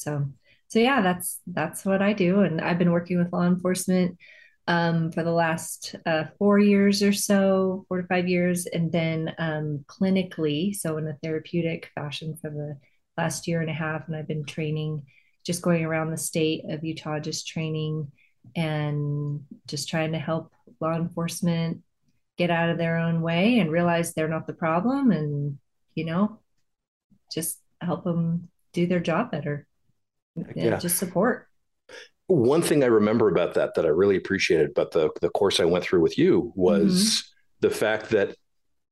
so 0.00 0.26
so 0.68 0.78
yeah 0.78 1.00
that's 1.00 1.40
that's 1.46 1.84
what 1.84 2.02
i 2.02 2.12
do. 2.12 2.40
And 2.40 2.60
i've 2.60 2.78
been 2.78 2.92
working 2.92 3.18
with 3.18 3.32
law 3.32 3.46
enforcement 3.46 4.18
um, 4.66 5.10
for 5.10 5.24
the 5.24 5.32
last 5.32 5.96
uh, 6.06 6.24
four 6.38 6.60
years 6.60 7.02
or 7.02 7.12
so 7.12 7.84
four 7.88 8.02
to 8.02 8.06
five 8.06 8.28
years. 8.28 8.66
And 8.66 8.92
then 8.92 9.34
um, 9.38 9.84
clinically 9.88 10.74
so 10.74 10.96
in 10.98 11.08
a 11.08 11.16
therapeutic 11.22 11.90
fashion 11.94 12.36
for 12.40 12.50
the 12.50 12.78
last 13.16 13.48
year 13.48 13.60
and 13.60 13.70
a 13.70 13.74
half. 13.74 14.06
And 14.06 14.16
i've 14.16 14.28
been 14.28 14.44
training 14.44 15.02
just 15.44 15.62
going 15.62 15.84
around 15.84 16.10
the 16.10 16.18
state 16.18 16.62
of 16.68 16.84
utah 16.84 17.18
just 17.18 17.48
training 17.48 18.12
and 18.54 19.40
just 19.66 19.88
trying 19.88 20.12
to 20.12 20.18
help 20.18 20.52
law 20.80 20.94
enforcement 20.94 21.82
get 22.38 22.50
out 22.50 22.70
of 22.70 22.78
their 22.78 22.98
own 22.98 23.22
way 23.22 23.58
and 23.58 23.70
realize 23.70 24.14
they're 24.14 24.28
not 24.28 24.46
the 24.46 24.54
problem. 24.54 25.10
And 25.10 25.58
you 25.94 26.04
know 26.04 26.38
just 27.32 27.58
help 27.80 28.04
them 28.04 28.48
do 28.72 28.86
their 28.86 29.00
job 29.00 29.30
better. 29.30 29.66
Yeah. 30.54 30.78
Just 30.78 30.98
support. 30.98 31.46
One 32.26 32.62
thing 32.62 32.84
I 32.84 32.86
remember 32.86 33.28
about 33.28 33.54
that 33.54 33.74
that 33.74 33.84
I 33.84 33.88
really 33.88 34.16
appreciated 34.16 34.70
about 34.70 34.92
the 34.92 35.10
the 35.20 35.30
course 35.30 35.58
I 35.58 35.64
went 35.64 35.84
through 35.84 36.00
with 36.00 36.16
you 36.16 36.52
was 36.54 36.92
mm-hmm. 36.92 37.68
the 37.68 37.74
fact 37.74 38.10
that 38.10 38.36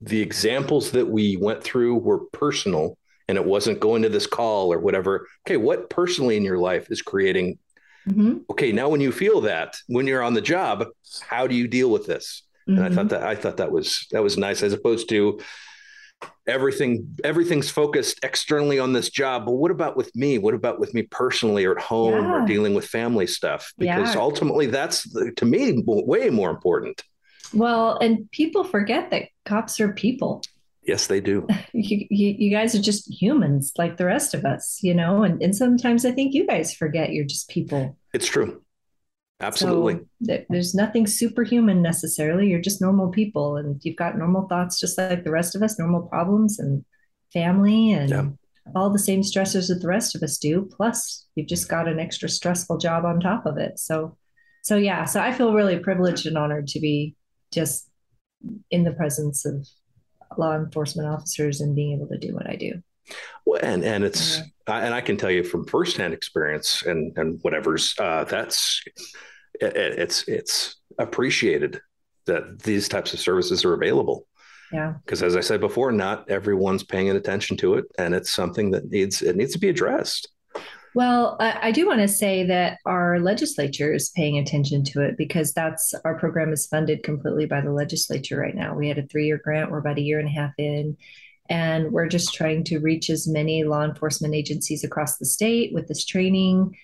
the 0.00 0.21
examples 0.21 0.93
that 0.93 1.09
we 1.09 1.37
went 1.37 1.62
through 1.62 1.97
were 1.97 2.21
personal 2.33 2.97
and 3.28 3.37
it 3.37 3.45
wasn't 3.45 3.81
going 3.81 4.02
to 4.02 4.09
this 4.09 4.26
call 4.26 4.73
or 4.73 4.78
whatever. 4.78 5.26
Okay, 5.47 5.57
what 5.57 5.90
personally 5.90 6.37
in 6.37 6.45
your 6.45 6.59
life 6.59 6.90
is 6.90 7.02
creating 7.02 7.59
mm-hmm. 8.09 8.38
okay, 8.50 8.73
now 8.73 8.88
when 8.88 9.00
you 9.00 9.12
feel 9.12 9.43
that 9.43 9.76
when 9.87 10.07
you're 10.07 10.23
on 10.23 10.35
the 10.35 10.40
job, 10.40 10.87
how 11.21 11.47
do 11.47 11.55
you 11.55 11.69
deal 11.69 11.90
with 11.90 12.07
this? 12.07 12.43
Mm-hmm. 12.69 12.83
And 12.83 12.87
I 12.87 12.95
thought 12.95 13.07
mm-hmm. 13.07 13.21
that 13.21 13.23
I 13.23 13.35
thought 13.35 13.57
that 13.59 13.73
was 13.73 14.07
that 14.11 14.23
was 14.23 14.37
nice 14.37 14.62
as 14.62 14.73
opposed 14.73 15.09
to 15.11 15.40
everything 16.49 17.19
everything's 17.23 17.71
focused 17.71 18.19
externally 18.25 18.78
on 18.78 18.93
this 18.93 19.11
job 19.11 19.45
but 19.47 19.52
what 19.52 19.71
about 19.71 19.97
with 19.97 20.14
me? 20.17 20.38
What 20.38 20.55
about 20.55 20.81
with 20.81 20.95
me 20.95 21.02
personally 21.02 21.64
or 21.64 21.76
at 21.76 21.83
home 21.83 22.25
yeah. 22.25 22.43
or 22.43 22.47
dealing 22.47 22.75
with 22.75 22.87
family 22.87 23.26
stuff? 23.26 23.73
Because 23.78 24.14
yeah. 24.14 24.21
ultimately 24.21 24.67
that's 24.67 25.07
to 25.37 25.45
me 25.45 25.83
way 25.87 26.31
more 26.31 26.50
important. 26.50 27.02
Well 27.55 27.99
and 27.99 28.31
people 28.31 28.64
forget 28.64 29.11
that 29.11 29.25
cops 29.45 29.78
are 29.81 29.93
people. 29.93 30.43
Yes 30.83 31.07
they 31.07 31.21
do. 31.21 31.47
You, 31.75 32.07
you, 32.11 32.35
you, 32.38 32.50
guys 32.50 32.75
are 32.75 32.83
just 32.83 33.09
humans 33.09 33.73
like 33.78 33.99
the 33.99 34.05
rest 34.05 34.35
of 34.35 34.45
us 34.45 34.81
you 34.83 34.95
know 34.95 35.23
and, 35.23 35.40
and 35.40 35.55
sometimes 35.55 36.05
i 36.05 36.11
think 36.11 36.35
you 36.35 36.45
guys 36.47 36.75
forget 36.75 37.12
you're 37.12 37.25
just 37.25 37.49
people. 37.49 37.97
It's 38.12 38.26
true 38.26 38.62
Absolutely. 39.40 40.00
So 40.25 40.45
there's 40.49 40.75
nothing 40.75 41.07
superhuman 41.07 41.80
necessarily. 41.80 42.49
You're 42.49 42.61
just 42.61 42.80
normal 42.80 43.09
people 43.09 43.57
and 43.57 43.80
you've 43.85 43.97
got 43.97 44.18
normal 44.18 44.49
thoughts 44.49 44.80
just 44.80 44.99
like 44.99 45.23
the 45.23 45.30
rest 45.30 45.54
of 45.54 45.62
us, 45.62 45.78
normal 45.78 46.02
problems 46.02 46.59
and 46.59 46.85
family 47.33 47.92
and 47.92 48.11
yeah. 48.11 48.25
all 48.75 48.90
the 48.90 48.99
same 48.99 49.21
stressors 49.21 49.68
that 49.68 49.80
the 49.80 49.88
rest 49.88 50.16
of 50.16 50.23
us 50.25 50.38
do. 50.38 50.68
Plus, 50.76 51.26
you've 51.37 51.47
just 51.47 51.68
got 51.68 51.87
an 51.87 52.00
extra 52.00 52.28
stressful 52.28 52.78
job 52.78 53.04
on 53.04 53.21
top 53.21 53.47
of 53.47 53.59
it. 53.59 53.78
So 53.78 54.16
so 54.62 54.76
yeah, 54.76 55.04
so 55.04 55.21
I 55.21 55.33
feel 55.33 55.54
really 55.54 55.78
privileged 55.78 56.26
and 56.26 56.37
honored 56.37 56.66
to 56.68 56.80
be 56.80 57.14
just 57.52 57.88
in 58.71 58.85
the 58.85 58.92
presence 58.92 59.47
of 59.47 59.66
law 60.37 60.54
enforcement 60.54 61.09
officers 61.09 61.61
and 61.61 61.75
being 61.75 61.97
able 61.97 62.09
to 62.09 62.18
do 62.18 62.35
what 62.35 62.49
I 62.49 62.57
do. 62.57 62.83
Well, 63.46 63.60
and 63.62 63.84
and 63.84 64.04
it's 64.04 64.38
yeah. 64.68 64.78
and 64.78 64.94
I 64.94 65.00
can 65.00 65.16
tell 65.16 65.30
you 65.30 65.42
from 65.44 65.64
firsthand 65.64 66.14
experience 66.14 66.82
and 66.82 67.16
and 67.16 67.38
whatever's 67.42 67.94
uh, 67.98 68.24
that's 68.24 68.82
it, 69.60 69.76
it's 69.76 70.26
it's 70.28 70.76
appreciated 70.98 71.80
that 72.26 72.62
these 72.62 72.88
types 72.88 73.12
of 73.14 73.20
services 73.20 73.64
are 73.64 73.74
available. 73.74 74.26
Yeah. 74.72 74.94
Because 75.04 75.22
as 75.22 75.34
I 75.34 75.40
said 75.40 75.60
before, 75.60 75.92
not 75.92 76.28
everyone's 76.30 76.84
paying 76.84 77.08
attention 77.10 77.56
to 77.58 77.74
it, 77.74 77.86
and 77.98 78.14
it's 78.14 78.30
something 78.30 78.70
that 78.72 78.90
needs 78.90 79.22
it 79.22 79.36
needs 79.36 79.52
to 79.52 79.58
be 79.58 79.68
addressed. 79.68 80.28
Well, 80.94 81.36
I, 81.38 81.68
I 81.68 81.72
do 81.72 81.86
want 81.86 82.00
to 82.00 82.08
say 82.08 82.44
that 82.46 82.78
our 82.84 83.20
legislature 83.20 83.92
is 83.92 84.10
paying 84.10 84.38
attention 84.38 84.84
to 84.84 85.02
it 85.02 85.16
because 85.16 85.52
that's 85.52 85.94
our 86.04 86.18
program 86.18 86.52
is 86.52 86.66
funded 86.66 87.02
completely 87.02 87.46
by 87.46 87.60
the 87.60 87.72
legislature 87.72 88.38
right 88.38 88.54
now. 88.54 88.74
We 88.74 88.88
had 88.88 88.98
a 88.98 89.06
three 89.06 89.26
year 89.26 89.40
grant. 89.42 89.70
We're 89.70 89.78
about 89.78 89.98
a 89.98 90.02
year 90.02 90.18
and 90.18 90.28
a 90.28 90.32
half 90.32 90.52
in, 90.58 90.96
and 91.49 91.93
we're 91.93 92.09
just 92.09 92.35
trying 92.35 92.64
to 92.64 92.78
reach 92.78 93.11
as 93.11 93.26
many 93.26 93.64
law 93.64 93.85
enforcement 93.85 94.35
agencies 94.35 94.85
across 94.85 95.17
the 95.17 95.26
state 95.26 95.73
with 95.73 95.88
this 95.88 96.05
training. 96.05 96.76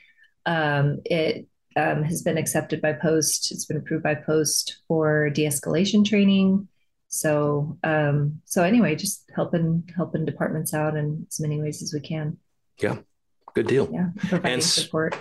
Um, 0.47 1.01
it 1.05 1.47
um, 1.77 2.03
has 2.05 2.23
been 2.23 2.39
accepted 2.39 2.81
by 2.81 2.93
post 2.93 3.51
it's 3.51 3.65
been 3.65 3.77
approved 3.77 4.05
by 4.05 4.15
post 4.15 4.79
for 4.87 5.31
de-escalation 5.31 6.05
training. 6.05 6.69
So 7.09 7.79
um, 7.85 8.41
so 8.45 8.63
anyway 8.63 8.97
just 8.97 9.31
helping 9.35 9.89
helping 9.95 10.25
departments 10.25 10.73
out 10.75 10.97
in 10.97 11.27
as 11.31 11.41
many 11.41 11.61
ways 11.61 11.83
as 11.83 11.93
we 11.93 12.01
can. 12.01 12.39
Yeah 12.81 12.99
good 13.55 13.67
deal. 13.67 13.89
Yeah 13.93 14.09
providing 14.17 14.55
and 14.55 14.63
support. 14.63 15.17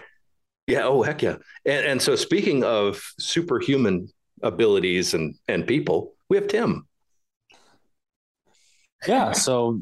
Yeah 0.67 0.83
oh 0.83 1.03
heck 1.03 1.21
yeah. 1.21 1.37
And, 1.65 1.85
and 1.85 2.01
so 2.01 2.15
speaking 2.15 2.63
of 2.63 3.01
superhuman 3.19 4.09
abilities 4.41 5.13
and 5.13 5.35
and 5.47 5.65
people 5.65 6.13
we 6.29 6.37
have 6.37 6.47
tim 6.47 6.85
yeah 9.07 9.31
so 9.33 9.79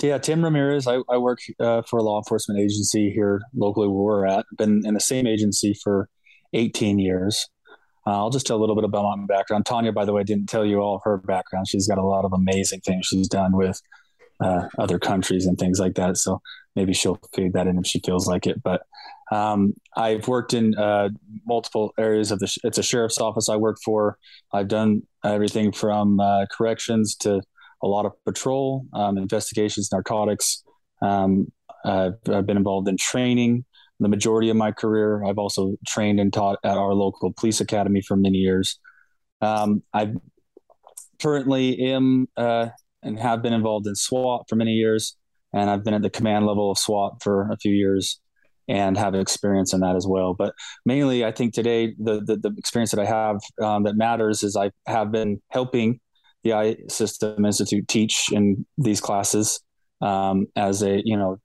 yeah, 0.00 0.18
Tim 0.18 0.42
Ramirez. 0.42 0.86
I, 0.86 1.00
I 1.08 1.18
work 1.18 1.38
uh, 1.60 1.82
for 1.82 1.98
a 1.98 2.02
law 2.02 2.18
enforcement 2.18 2.60
agency 2.60 3.10
here 3.10 3.42
locally 3.54 3.88
where 3.88 4.02
we're 4.02 4.26
at. 4.26 4.46
Been 4.56 4.82
in 4.84 4.94
the 4.94 5.00
same 5.00 5.26
agency 5.26 5.74
for 5.74 6.08
18 6.54 6.98
years. 6.98 7.48
Uh, 8.06 8.16
I'll 8.16 8.30
just 8.30 8.46
tell 8.46 8.56
a 8.56 8.60
little 8.60 8.74
bit 8.74 8.84
about 8.84 9.16
my 9.16 9.26
background. 9.26 9.64
Tanya, 9.64 9.92
by 9.92 10.04
the 10.04 10.12
way, 10.12 10.24
didn't 10.24 10.48
tell 10.48 10.64
you 10.64 10.80
all 10.80 10.96
of 10.96 11.02
her 11.04 11.18
background. 11.18 11.68
She's 11.68 11.86
got 11.86 11.98
a 11.98 12.04
lot 12.04 12.24
of 12.24 12.32
amazing 12.32 12.80
things 12.80 13.06
she's 13.06 13.28
done 13.28 13.56
with 13.56 13.80
uh, 14.40 14.66
other 14.78 14.98
countries 14.98 15.46
and 15.46 15.56
things 15.56 15.78
like 15.78 15.94
that. 15.94 16.16
So 16.16 16.40
maybe 16.74 16.94
she'll 16.94 17.20
feed 17.34 17.52
that 17.52 17.68
in 17.68 17.78
if 17.78 17.86
she 17.86 18.00
feels 18.00 18.26
like 18.26 18.46
it. 18.46 18.60
But 18.60 18.82
um, 19.30 19.74
I've 19.96 20.26
worked 20.26 20.52
in 20.52 20.74
uh, 20.74 21.10
multiple 21.46 21.94
areas 21.96 22.32
of 22.32 22.40
the. 22.40 22.52
It's 22.64 22.78
a 22.78 22.82
sheriff's 22.82 23.20
office 23.20 23.48
I 23.48 23.56
work 23.56 23.76
for. 23.84 24.18
I've 24.52 24.68
done 24.68 25.02
everything 25.24 25.70
from 25.70 26.18
uh, 26.18 26.46
corrections 26.50 27.14
to 27.20 27.40
a 27.82 27.86
lot 27.86 28.06
of 28.06 28.12
patrol, 28.24 28.86
um, 28.92 29.18
investigations, 29.18 29.90
narcotics. 29.92 30.62
Um, 31.02 31.50
I've, 31.84 32.14
I've, 32.28 32.46
been 32.46 32.56
involved 32.56 32.88
in 32.88 32.96
training 32.96 33.64
the 33.98 34.08
majority 34.08 34.50
of 34.50 34.56
my 34.56 34.72
career. 34.72 35.24
I've 35.24 35.38
also 35.38 35.76
trained 35.86 36.20
and 36.20 36.32
taught 36.32 36.58
at 36.64 36.76
our 36.76 36.94
local 36.94 37.32
police 37.32 37.60
academy 37.60 38.02
for 38.02 38.16
many 38.16 38.38
years. 38.38 38.78
Um, 39.40 39.82
I 39.92 40.14
currently 41.20 41.78
am 41.92 42.28
uh, 42.36 42.68
and 43.02 43.18
have 43.18 43.42
been 43.42 43.52
involved 43.52 43.86
in 43.86 43.94
SWAT 43.94 44.46
for 44.48 44.56
many 44.56 44.72
years, 44.72 45.16
and 45.52 45.70
I've 45.70 45.84
been 45.84 45.94
at 45.94 46.02
the 46.02 46.10
command 46.10 46.46
level 46.46 46.70
of 46.70 46.78
SWAT 46.78 47.22
for 47.22 47.50
a 47.50 47.56
few 47.56 47.72
years 47.72 48.20
and 48.68 48.96
have 48.96 49.14
experience 49.14 49.72
in 49.72 49.80
that 49.80 49.96
as 49.96 50.06
well. 50.06 50.34
But 50.34 50.54
mainly, 50.86 51.24
I 51.24 51.32
think 51.32 51.54
today 51.54 51.94
the 51.98 52.20
the, 52.20 52.36
the 52.36 52.54
experience 52.56 52.90
that 52.92 53.00
I 53.00 53.06
have 53.06 53.40
um, 53.60 53.84
that 53.84 53.96
matters 53.96 54.42
is 54.42 54.56
I 54.56 54.70
have 54.86 55.10
been 55.10 55.40
helping 55.50 56.00
the 56.42 56.52
I 56.52 56.76
System 56.88 57.44
Institute 57.44 57.86
teach 57.88 58.32
in 58.32 58.66
these 58.78 59.00
classes 59.00 59.60
um, 60.00 60.46
as 60.56 60.82
a 60.82 61.02
you 61.04 61.16
know 61.16 61.38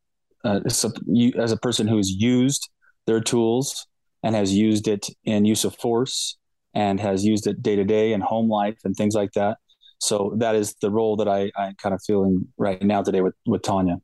uh, 0.44 0.62
as 0.66 1.52
a 1.52 1.58
person 1.58 1.88
who's 1.88 2.10
used 2.10 2.70
their 3.06 3.22
tools 3.22 3.88
and 4.24 4.36
has 4.36 4.54
used 4.54 4.88
it 4.88 5.08
in 5.24 5.46
use 5.46 5.64
of 5.64 5.76
force 5.76 6.38
and 6.74 7.00
has 7.00 7.26
used 7.26 7.48
it 7.48 7.62
day 7.62 7.76
to 7.76 7.84
day 7.84 8.14
in 8.14 8.22
home 8.22 8.50
life 8.50 8.78
and 8.84 8.96
things 8.96 9.16
like 9.16 9.32
that. 9.34 9.58
So 10.00 10.34
that 10.38 10.56
is 10.56 10.76
the 10.82 10.92
role 10.92 11.16
that 11.18 11.28
I, 11.28 11.52
I'm 11.58 11.76
kind 11.82 11.96
of 11.96 12.02
feeling 12.06 12.48
right 12.58 12.82
now 12.82 13.02
today 13.02 13.22
with 13.22 13.36
with 13.46 13.62
Tanya. 13.62 13.98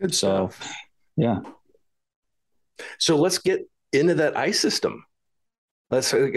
Good 0.00 0.14
so, 0.14 0.48
stuff. 0.48 0.74
Yeah. 1.16 1.40
So 2.98 3.16
let's 3.16 3.38
get 3.38 3.68
into 3.92 4.14
that 4.14 4.36
I 4.36 4.50
system. 4.52 5.04
Let's 5.90 6.12
uh, 6.12 6.28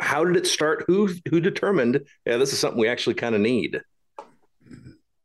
how 0.00 0.24
did 0.24 0.36
it 0.36 0.46
start? 0.46 0.84
Who 0.86 1.10
who 1.28 1.40
determined? 1.40 2.00
Yeah, 2.26 2.36
this 2.36 2.52
is 2.52 2.58
something 2.58 2.80
we 2.80 2.88
actually 2.88 3.14
kind 3.14 3.34
of 3.34 3.40
need. 3.40 3.80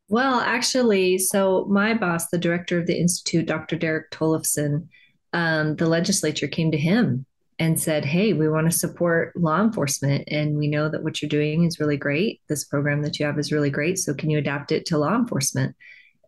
Well, 0.10 0.40
actually, 0.40 1.18
so 1.18 1.66
my 1.70 1.94
boss, 1.94 2.30
the 2.30 2.38
director 2.38 2.80
of 2.80 2.88
the 2.88 2.98
institute, 2.98 3.46
Dr. 3.46 3.76
Derrik 3.76 4.10
Tollefson, 4.12 4.88
um, 5.34 5.76
the 5.76 5.88
legislature 5.88 6.48
came 6.48 6.72
to 6.72 6.78
him 6.78 7.26
and 7.60 7.80
said, 7.80 8.06
"Hey, 8.06 8.34
we 8.34 8.48
want 8.48 8.72
to 8.72 8.78
support 8.78 9.36
law 9.36 9.62
enforcement, 9.62 10.26
and 10.30 10.58
we 10.58 10.68
know 10.68 10.90
that 10.90 11.04
what 11.04 11.22
you're 11.22 11.30
doing 11.30 11.66
is 11.66 11.80
really 11.80 11.98
great. 11.98 12.42
This 12.48 12.64
program 12.64 13.02
that 13.02 13.20
you 13.20 13.26
have 13.26 13.40
is 13.40 13.52
really 13.52 13.70
great. 13.70 13.98
So, 13.98 14.14
can 14.14 14.30
you 14.30 14.38
adapt 14.38 14.72
it 14.72 14.86
to 14.88 14.98
law 14.98 15.16
enforcement?" 15.16 15.76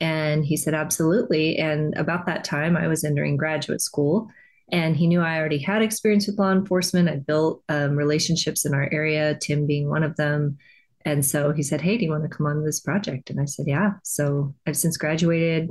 And 0.01 0.43
he 0.43 0.57
said, 0.57 0.73
"Absolutely." 0.73 1.57
And 1.57 1.95
about 1.95 2.25
that 2.25 2.43
time, 2.43 2.75
I 2.75 2.87
was 2.87 3.03
entering 3.03 3.37
graduate 3.37 3.81
school, 3.81 4.29
and 4.71 4.95
he 4.95 5.07
knew 5.07 5.21
I 5.21 5.37
already 5.39 5.57
had 5.57 5.81
experience 5.81 6.27
with 6.27 6.37
law 6.37 6.51
enforcement. 6.51 7.09
I 7.09 7.17
built 7.17 7.63
um, 7.69 7.95
relationships 7.95 8.65
in 8.65 8.73
our 8.73 8.89
area, 8.91 9.37
Tim 9.41 9.65
being 9.65 9.89
one 9.89 10.03
of 10.03 10.15
them. 10.15 10.57
And 11.05 11.25
so 11.25 11.51
he 11.51 11.63
said, 11.63 11.81
Hey, 11.81 11.97
do 11.97 12.05
you 12.05 12.11
want 12.11 12.23
to 12.23 12.29
come 12.29 12.45
on 12.45 12.63
this 12.63 12.79
project? 12.79 13.29
And 13.29 13.39
I 13.39 13.45
said, 13.45 13.67
Yeah. 13.67 13.93
So 14.03 14.53
I've 14.67 14.77
since 14.77 14.97
graduated. 14.97 15.69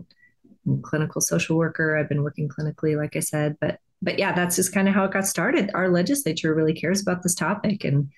I'm 0.66 0.82
clinical 0.82 1.20
social 1.20 1.56
worker. 1.56 1.96
I've 1.96 2.08
been 2.08 2.22
working 2.22 2.48
clinically, 2.48 2.96
like 2.96 3.16
I 3.16 3.20
said. 3.20 3.56
But 3.60 3.78
but 4.00 4.18
yeah, 4.18 4.32
that's 4.32 4.56
just 4.56 4.72
kind 4.72 4.88
of 4.88 4.94
how 4.94 5.04
it 5.04 5.12
got 5.12 5.26
started. 5.26 5.70
Our 5.74 5.88
legislature 5.88 6.54
really 6.54 6.74
cares 6.74 7.02
about 7.02 7.22
this 7.22 7.34
topic 7.34 7.84
and 7.84 8.10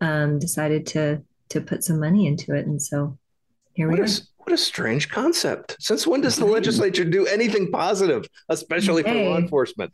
um, 0.00 0.38
decided 0.38 0.86
to 0.88 1.22
to 1.50 1.60
put 1.60 1.82
some 1.82 1.98
money 1.98 2.26
into 2.26 2.54
it. 2.54 2.66
And 2.66 2.80
so 2.80 3.18
here 3.74 3.88
what 3.88 3.98
we 3.98 4.04
are. 4.04 4.10
what 4.36 4.52
a 4.52 4.58
strange 4.58 5.08
concept. 5.08 5.76
Since 5.80 6.06
when 6.06 6.20
does 6.20 6.36
the 6.36 6.46
legislature 6.46 7.04
do 7.04 7.26
anything 7.26 7.70
positive, 7.70 8.26
especially 8.48 9.02
hey. 9.02 9.24
for 9.24 9.30
law 9.30 9.38
enforcement? 9.38 9.92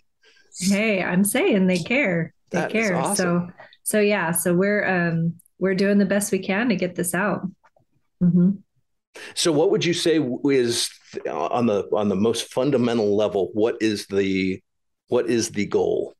Hey, 0.59 1.03
I'm 1.03 1.25
saying 1.25 1.67
they 1.67 1.79
care. 1.79 2.33
They 2.51 2.61
that 2.61 2.71
care. 2.71 2.97
Awesome. 2.97 3.15
So 3.15 3.53
so 3.83 4.01
yeah, 4.01 4.33
so 4.33 4.55
we're 4.55 4.87
um 4.87 5.35
we're 5.59 5.75
doing 5.75 5.99
the 5.99 6.07
best 6.07 6.33
we 6.33 6.39
can 6.39 6.69
to 6.69 6.77
get 6.77 6.95
this 6.95 7.15
out. 7.15 7.43
Mm-hmm. 8.23 8.51
So 9.35 9.53
what 9.53 9.71
would 9.71 9.85
you 9.85 9.95
say 9.95 10.21
is 10.45 10.91
on 11.31 11.67
the 11.67 11.89
on 11.93 12.09
the 12.09 12.17
most 12.17 12.53
fundamental 12.53 13.17
level, 13.17 13.51
what 13.55 13.77
is 13.81 14.07
the 14.07 14.61
what 15.09 15.29
is 15.29 15.51
the 15.51 15.67
goal? 15.67 16.15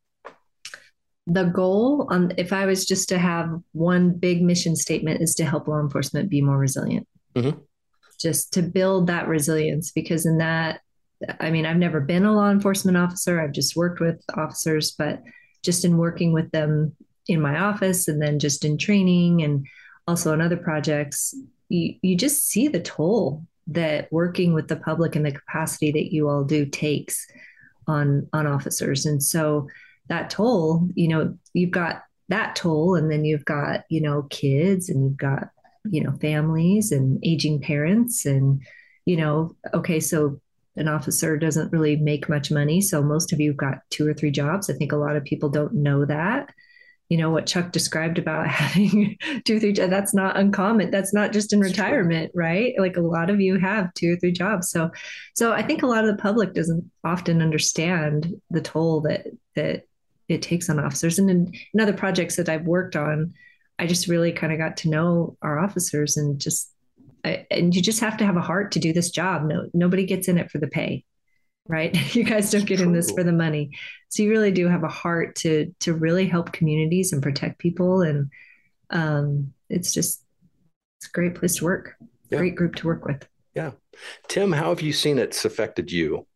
The 1.27 1.45
goal 1.45 2.07
on 2.11 2.33
if 2.39 2.53
I 2.53 2.67
was 2.67 2.87
just 2.87 3.09
to 3.09 3.19
have 3.19 3.51
one 3.73 4.13
big 4.13 4.43
mission 4.43 4.77
statement 4.77 5.21
is 5.21 5.35
to 5.37 5.45
help 5.45 5.67
law 5.67 5.81
enforcement 5.81 6.31
be 6.31 6.41
more 6.41 6.59
resilient. 6.59 7.07
Mm-hmm. 7.35 7.59
just 8.19 8.55
to 8.55 8.63
build 8.63 9.09
that 9.09 9.29
resilience 9.29 9.93
because 9.93 10.25
in 10.25 10.39
that 10.39 10.81
I 11.41 11.51
mean, 11.51 11.67
I've 11.67 11.77
never 11.77 12.01
been 12.01 12.25
a 12.25 12.33
law 12.33 12.51
enforcement 12.51 12.97
officer. 12.97 13.41
I've 13.41 13.53
just 13.53 13.77
worked 13.77 14.01
with 14.01 14.23
officers, 14.37 14.93
but 14.93 15.23
just 15.63 15.85
in 15.85 15.97
working 15.97 16.33
with 16.33 16.51
them 16.51 16.95
in 17.27 17.41
my 17.41 17.59
office 17.59 18.09
and 18.09 18.21
then 18.21 18.39
just 18.39 18.65
in 18.65 18.79
training 18.79 19.43
and 19.43 19.67
also 20.07 20.33
on 20.33 20.41
other 20.41 20.57
projects, 20.57 21.35
you, 21.69 21.95
you 22.03 22.17
just 22.17 22.47
see 22.47 22.69
the 22.69 22.81
toll 22.81 23.45
that 23.69 24.13
working 24.13 24.53
with 24.53 24.69
the 24.69 24.77
public 24.77 25.17
in 25.17 25.25
the 25.25 25.33
capacity 25.33 25.91
that 25.91 26.13
you 26.13 26.29
all 26.29 26.45
do 26.45 26.67
takes 26.67 27.27
on 27.89 28.29
on 28.33 28.47
officers. 28.47 29.07
And 29.07 29.21
so 29.23 29.69
that 30.09 30.31
toll, 30.31 30.89
you 30.95 31.09
know, 31.09 31.37
you've 31.53 31.73
got 31.73 32.03
that 32.29 32.55
toll 32.55 32.95
and 32.95 33.11
then 33.11 33.25
you've 33.25 33.45
got, 33.45 33.85
you 33.89 34.01
know, 34.01 34.23
kids 34.31 34.89
and 34.89 35.03
you've 35.03 35.17
got, 35.17 35.49
you 35.85 36.03
know, 36.03 36.13
families 36.21 36.93
and 36.93 37.19
aging 37.25 37.61
parents 37.61 38.27
and 38.27 38.63
you 39.07 39.17
know, 39.17 39.55
okay, 39.73 40.01
so 40.01 40.41
an 40.77 40.89
officer 40.89 41.37
doesn't 41.37 41.73
really 41.73 41.97
make 41.97 42.29
much 42.29 42.51
money. 42.51 42.81
So 42.81 43.03
most 43.03 43.33
of 43.33 43.41
you 43.41 43.51
have 43.51 43.57
got 43.57 43.79
two 43.91 44.07
or 44.07 44.15
three 44.15 44.31
jobs. 44.31 44.69
I 44.69 44.75
think 44.75 44.93
a 44.93 44.97
lot 44.97 45.17
of 45.17 45.25
people 45.25 45.49
don't 45.49 45.75
know 45.75 46.05
that. 46.05 46.51
You 47.09 47.19
know 47.19 47.31
what 47.31 47.47
Chuck 47.47 47.71
described 47.71 48.19
about 48.19 48.49
having 48.49 49.17
two 49.45 49.57
or 49.57 49.61
three 49.61 49.73
jobs, 49.73 49.91
that's 49.91 50.15
not 50.15 50.37
uncommon. 50.37 50.91
That's 50.91 51.15
not 51.15 51.33
just 51.33 51.53
in 51.53 51.61
retirement, 51.61 52.33
right? 52.35 52.75
Like 52.79 52.97
a 52.97 53.01
lot 53.01 53.31
of 53.31 53.41
you 53.41 53.59
have 53.59 53.95
two 53.95 54.15
or 54.15 54.17
three 54.17 54.33
jobs. 54.33 54.71
So 54.71 54.91
so 55.35 55.53
I 55.53 55.63
think 55.63 55.83
a 55.83 55.87
lot 55.87 56.05
of 56.05 56.15
the 56.15 56.23
public 56.23 56.53
doesn't 56.53 56.91
often 57.05 57.43
understand 57.43 58.35
the 58.51 58.61
toll 58.61 59.03
that 59.03 59.27
that 59.55 59.85
it 60.29 60.43
takes 60.43 60.69
on 60.69 60.81
officers. 60.81 61.19
And 61.19 61.31
in, 61.31 61.53
in 61.73 61.81
other 61.81 61.93
projects 61.93 62.37
that 62.37 62.49
I've 62.49 62.67
worked 62.67 62.97
on, 62.97 63.35
I 63.79 63.87
just 63.87 64.09
really 64.09 64.33
kind 64.33 64.53
of 64.53 64.59
got 64.59 64.79
to 64.79 64.89
know 64.89 65.37
our 65.43 65.59
officers 65.59 66.17
and 66.17 66.41
just 66.41 66.73
and 67.51 67.75
you 67.75 67.83
just 67.83 68.01
have 68.01 68.17
to 68.19 68.27
have 68.27 68.37
a 68.37 68.43
heart 68.43 68.73
to 68.73 68.79
do 68.79 68.93
this 68.93 69.11
job. 69.11 69.45
No, 69.45 69.69
nobody 69.73 70.05
gets 70.05 70.29
in 70.29 70.39
it 70.39 70.51
for 70.51 70.59
the 70.59 70.69
pay, 70.69 71.05
right? 71.69 72.15
you 72.15 72.25
guys 72.25 72.51
don't 72.51 72.67
get 72.67 72.81
in 72.81 72.93
this 72.93 73.11
for 73.11 73.25
the 73.25 73.33
money. 73.33 73.71
So 74.09 74.23
you 74.23 74.31
really 74.31 74.53
do 74.53 74.69
have 74.69 74.85
a 74.85 74.89
heart 74.89 75.37
to 75.37 75.75
to 75.81 75.95
really 75.95 76.27
help 76.27 76.53
communities 76.53 77.13
and 77.13 77.23
protect 77.23 77.59
people. 77.59 78.03
And 78.03 78.31
um, 78.91 79.53
it's 79.69 79.93
just 79.93 80.23
it's 80.99 81.09
a 81.09 81.13
great 81.13 81.35
place 81.35 81.57
to 81.57 81.65
work. 81.65 81.97
Yeah. 82.31 82.39
Great 82.39 82.57
group 82.57 82.75
to 82.77 82.87
work 82.87 83.05
with. 83.05 83.27
Yeah, 83.55 83.71
Tim, 84.29 84.53
how 84.53 84.69
have 84.69 84.83
you 84.83 84.93
seen 84.93 85.19
it's 85.19 85.45
affected 85.45 85.91
you? 85.91 86.27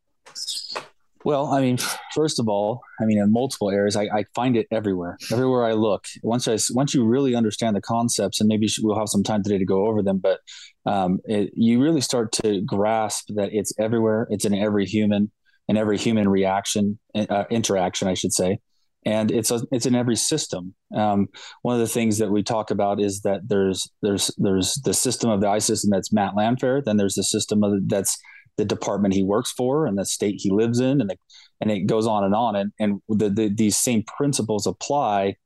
Well, 1.24 1.46
I 1.46 1.60
mean, 1.60 1.78
first 2.14 2.38
of 2.38 2.48
all, 2.48 2.80
I 3.00 3.04
mean, 3.04 3.18
in 3.18 3.32
multiple 3.32 3.70
areas, 3.70 3.96
I, 3.96 4.04
I, 4.04 4.24
find 4.34 4.56
it 4.56 4.66
everywhere. 4.70 5.18
Everywhere 5.30 5.64
I 5.64 5.72
look, 5.72 6.06
once 6.22 6.48
I 6.48 6.58
once 6.74 6.94
you 6.94 7.04
really 7.04 7.34
understand 7.34 7.76
the 7.76 7.80
concepts, 7.80 8.40
and 8.40 8.48
maybe 8.48 8.68
we'll 8.82 8.98
have 8.98 9.08
some 9.08 9.22
time 9.22 9.42
today 9.42 9.58
to 9.58 9.64
go 9.64 9.86
over 9.86 10.02
them, 10.02 10.18
but 10.18 10.40
um, 10.86 11.18
it, 11.24 11.50
you 11.54 11.82
really 11.82 12.00
start 12.00 12.32
to 12.32 12.62
grasp 12.62 13.28
that 13.34 13.50
it's 13.52 13.72
everywhere. 13.78 14.26
It's 14.30 14.44
in 14.44 14.54
every 14.54 14.86
human, 14.86 15.30
in 15.68 15.76
every 15.76 15.98
human 15.98 16.28
reaction, 16.28 16.98
uh, 17.14 17.44
interaction, 17.50 18.08
I 18.08 18.14
should 18.14 18.32
say, 18.32 18.58
and 19.04 19.30
it's 19.30 19.50
a, 19.50 19.62
it's 19.72 19.86
in 19.86 19.94
every 19.94 20.16
system. 20.16 20.74
Um, 20.94 21.28
one 21.62 21.74
of 21.74 21.80
the 21.80 21.92
things 21.92 22.18
that 22.18 22.30
we 22.30 22.42
talk 22.42 22.70
about 22.70 23.00
is 23.00 23.22
that 23.22 23.48
there's 23.48 23.90
there's 24.02 24.30
there's 24.38 24.74
the 24.84 24.94
system 24.94 25.30
of 25.30 25.40
the 25.40 25.48
I 25.48 25.58
system 25.58 25.90
that's 25.90 26.12
Matt 26.12 26.34
Landfair. 26.34 26.84
Then 26.84 26.96
there's 26.96 27.14
the 27.14 27.24
system 27.24 27.62
of 27.62 27.88
that's 27.88 28.18
the 28.60 28.66
department 28.66 29.14
he 29.14 29.22
works 29.22 29.50
for 29.50 29.86
and 29.86 29.96
the 29.96 30.04
state 30.04 30.34
he 30.38 30.50
lives 30.50 30.80
in, 30.80 31.00
and 31.00 31.08
the, 31.08 31.16
and 31.62 31.70
it 31.70 31.86
goes 31.86 32.06
on 32.06 32.24
and 32.24 32.34
on. 32.34 32.54
And 32.54 32.72
and 32.78 33.00
the, 33.08 33.30
the, 33.30 33.48
these 33.48 33.78
same 33.78 34.02
principles 34.02 34.66
apply 34.66 35.36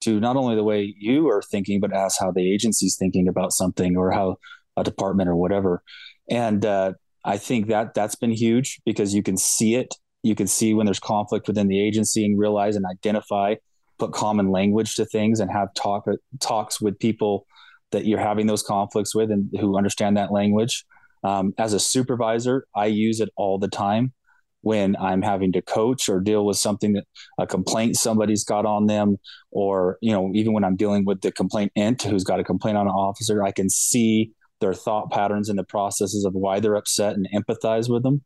to 0.00 0.18
not 0.18 0.36
only 0.36 0.56
the 0.56 0.64
way 0.64 0.92
you 0.98 1.28
are 1.28 1.40
thinking, 1.40 1.78
but 1.78 1.94
as 1.94 2.18
how 2.18 2.32
the 2.32 2.52
agency's 2.52 2.96
thinking 2.96 3.28
about 3.28 3.52
something 3.52 3.96
or 3.96 4.10
how 4.10 4.36
a 4.76 4.82
department 4.82 5.28
or 5.28 5.36
whatever. 5.36 5.84
And 6.28 6.66
uh, 6.66 6.94
I 7.24 7.38
think 7.38 7.68
that 7.68 7.94
that's 7.94 8.16
been 8.16 8.32
huge 8.32 8.80
because 8.84 9.14
you 9.14 9.22
can 9.22 9.36
see 9.36 9.76
it. 9.76 9.94
You 10.24 10.34
can 10.34 10.48
see 10.48 10.74
when 10.74 10.86
there's 10.86 10.98
conflict 10.98 11.46
within 11.46 11.68
the 11.68 11.80
agency 11.80 12.24
and 12.24 12.36
realize 12.36 12.74
and 12.74 12.84
identify, 12.90 13.54
put 13.98 14.12
common 14.12 14.50
language 14.50 14.96
to 14.96 15.04
things, 15.06 15.38
and 15.38 15.48
have 15.52 15.72
talk 15.74 16.06
talks 16.40 16.80
with 16.80 16.98
people 16.98 17.46
that 17.92 18.04
you're 18.04 18.18
having 18.18 18.48
those 18.48 18.64
conflicts 18.64 19.14
with 19.14 19.30
and 19.30 19.48
who 19.60 19.78
understand 19.78 20.16
that 20.16 20.32
language. 20.32 20.84
Um, 21.24 21.54
as 21.58 21.72
a 21.72 21.80
supervisor, 21.80 22.66
I 22.76 22.86
use 22.86 23.20
it 23.20 23.30
all 23.36 23.58
the 23.58 23.68
time 23.68 24.12
when 24.60 24.96
I'm 24.96 25.22
having 25.22 25.52
to 25.52 25.62
coach 25.62 26.08
or 26.08 26.20
deal 26.20 26.46
with 26.46 26.56
something 26.56 26.94
that 26.94 27.04
a 27.38 27.46
complaint 27.46 27.96
somebody's 27.96 28.44
got 28.44 28.64
on 28.64 28.86
them, 28.86 29.18
or 29.50 29.98
you 30.00 30.12
know, 30.12 30.30
even 30.34 30.52
when 30.52 30.64
I'm 30.64 30.76
dealing 30.76 31.04
with 31.04 31.20
the 31.20 31.32
complainant 31.32 32.02
who's 32.02 32.24
got 32.24 32.40
a 32.40 32.44
complaint 32.44 32.76
on 32.76 32.86
an 32.86 32.92
officer, 32.92 33.42
I 33.42 33.52
can 33.52 33.68
see 33.68 34.32
their 34.60 34.74
thought 34.74 35.10
patterns 35.10 35.48
and 35.48 35.58
the 35.58 35.64
processes 35.64 36.24
of 36.24 36.32
why 36.34 36.60
they're 36.60 36.76
upset 36.76 37.14
and 37.14 37.28
empathize 37.34 37.90
with 37.90 38.02
them. 38.02 38.22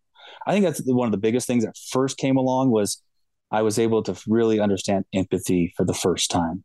I 0.46 0.52
think 0.52 0.64
that's 0.64 0.80
one 0.84 1.06
of 1.06 1.12
the 1.12 1.18
biggest 1.18 1.46
things 1.46 1.64
that 1.64 1.76
first 1.90 2.18
came 2.18 2.36
along 2.36 2.70
was 2.70 3.02
I 3.50 3.62
was 3.62 3.78
able 3.78 4.02
to 4.04 4.16
really 4.28 4.60
understand 4.60 5.04
empathy 5.14 5.72
for 5.76 5.84
the 5.84 5.94
first 5.94 6.30
time. 6.30 6.64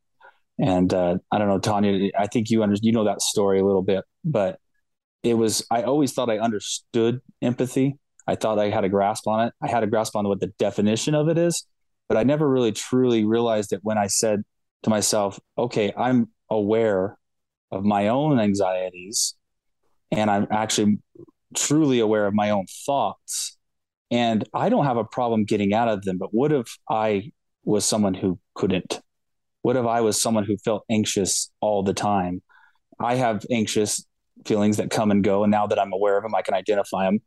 And 0.59 0.93
uh, 0.93 1.17
I 1.31 1.39
don't 1.39 1.47
know, 1.47 1.59
Tanya, 1.59 2.11
I 2.17 2.27
think 2.27 2.49
you 2.49 2.61
under, 2.61 2.75
you 2.81 2.91
know 2.91 3.05
that 3.05 3.21
story 3.21 3.59
a 3.59 3.65
little 3.65 3.81
bit, 3.81 4.03
but 4.23 4.59
it 5.23 5.35
was 5.35 5.65
I 5.71 5.83
always 5.83 6.13
thought 6.13 6.29
I 6.29 6.39
understood 6.39 7.21
empathy. 7.41 7.97
I 8.27 8.35
thought 8.35 8.59
I 8.59 8.69
had 8.69 8.83
a 8.83 8.89
grasp 8.89 9.27
on 9.27 9.47
it. 9.47 9.53
I 9.61 9.69
had 9.69 9.83
a 9.83 9.87
grasp 9.87 10.15
on 10.15 10.27
what 10.27 10.39
the 10.39 10.53
definition 10.59 11.15
of 11.15 11.27
it 11.29 11.37
is, 11.37 11.65
but 12.07 12.17
I 12.17 12.23
never 12.23 12.47
really 12.47 12.71
truly 12.71 13.25
realized 13.25 13.73
it 13.73 13.79
when 13.83 13.97
I 13.97 14.07
said 14.07 14.43
to 14.83 14.89
myself, 14.89 15.39
okay, 15.57 15.93
I'm 15.97 16.29
aware 16.49 17.17
of 17.71 17.83
my 17.83 18.09
own 18.09 18.39
anxieties 18.39 19.35
and 20.11 20.29
I'm 20.29 20.47
actually 20.51 20.99
truly 21.55 21.99
aware 21.99 22.27
of 22.27 22.33
my 22.33 22.49
own 22.51 22.65
thoughts 22.85 23.57
and 24.11 24.47
I 24.53 24.69
don't 24.69 24.85
have 24.85 24.97
a 24.97 25.03
problem 25.03 25.43
getting 25.43 25.73
out 25.73 25.87
of 25.87 26.03
them, 26.03 26.19
but 26.19 26.33
what 26.33 26.51
if 26.51 26.77
I 26.87 27.31
was 27.63 27.83
someone 27.83 28.13
who 28.13 28.37
couldn't? 28.53 29.01
What 29.63 29.75
if 29.75 29.85
I 29.85 30.01
was 30.01 30.21
someone 30.21 30.43
who 30.43 30.55
felt 30.57 30.85
anxious 30.87 31.51
all 31.61 31.81
the 31.81 31.95
time? 31.95 32.43
I 32.99 33.15
have 33.15 33.43
anxious 33.49 34.05
feelings 34.45 34.77
that 34.77 34.91
come 34.91 35.11
and 35.11 35.23
go. 35.23 35.43
And 35.43 35.51
now 35.51 35.67
that 35.67 35.79
I'm 35.79 35.93
aware 35.93 36.17
of 36.17 36.23
them, 36.23 36.35
I 36.35 36.41
can 36.41 36.53
identify 36.53 37.05
them. 37.05 37.19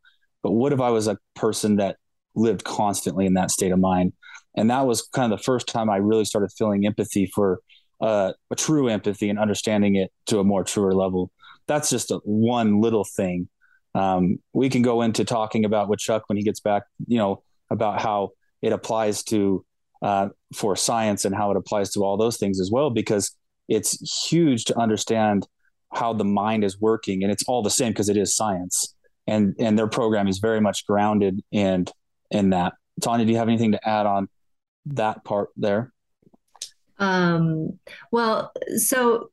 But 0.43 0.53
what 0.53 0.73
if 0.73 0.81
I 0.81 0.91
was 0.91 1.09
a 1.09 1.19
person 1.35 1.77
that 1.77 1.97
lived 2.35 2.65
constantly 2.65 3.27
in 3.27 3.35
that 3.35 3.51
state 3.51 3.73
of 3.73 3.79
mind? 3.79 4.13
And 4.57 4.71
that 4.71 4.87
was 4.87 5.03
kind 5.03 5.33
of 5.33 5.39
the 5.39 5.45
first 5.45 5.67
time 5.67 5.91
I 5.91 5.97
really 5.97 6.25
started 6.25 6.51
feeling 6.57 6.87
empathy 6.87 7.31
for 7.35 7.61
uh, 8.01 8.33
a 8.51 8.55
true 8.57 8.89
empathy 8.89 9.29
and 9.31 9.39
understanding 9.39 9.97
it 9.97 10.13
to 10.27 10.39
a 10.39 10.45
more 10.45 10.65
truer 10.65 10.93
level. 10.93 11.31
That's 11.67 11.91
just 11.91 12.11
a, 12.11 12.21
one 12.25 12.81
little 12.81 13.05
thing. 13.05 13.49
Um, 13.95 14.39
we 14.53 14.69
can 14.69 14.83
go 14.83 15.03
into 15.03 15.25
talking 15.25 15.65
about 15.65 15.89
with 15.89 15.99
Chuck 15.99 16.25
when 16.27 16.37
he 16.37 16.45
gets 16.45 16.61
back, 16.61 16.85
you 17.07 17.19
know, 17.19 17.43
about 17.71 18.01
how 18.01 18.31
it 18.63 18.73
applies 18.73 19.23
to 19.25 19.65
uh, 20.03 20.29
force 20.55 20.83
science 20.83 21.25
and 21.25 21.35
how 21.35 21.51
it 21.51 21.57
applies 21.57 21.91
to 21.93 22.05
all 22.05 22.17
those 22.17 22.37
things 22.37 22.61
as 22.61 22.71
well, 22.71 22.91
because 22.91 23.35
it's 23.69 24.29
huge 24.29 24.67
to 24.67 24.79
understand 24.79 25.47
how 25.97 26.13
the 26.13 26.25
mind 26.25 26.65
is 26.65 26.81
working 26.81 27.23
and 27.23 27.33
it's 27.33 27.45
all 27.49 27.63
the 27.63 27.71
same 27.71 27.93
because 27.93 28.09
it 28.09 28.17
is 28.17 28.35
science. 28.35 28.95
And 29.27 29.55
and 29.59 29.79
their 29.79 29.89
program 29.89 30.29
is 30.29 30.39
very 30.39 30.61
much 30.61 30.87
grounded 30.87 31.43
in 31.51 31.87
in 32.31 32.51
that. 32.51 32.75
Tanya 33.01 33.27
do 33.27 33.33
you 33.33 33.39
have 33.39 33.49
anything 33.49 33.73
to 33.73 33.89
add 33.89 34.07
on 34.07 34.29
that 34.87 35.25
part 35.25 35.51
there? 35.57 35.93
Um, 36.99 37.79
well 38.13 38.53
so 38.77 39.31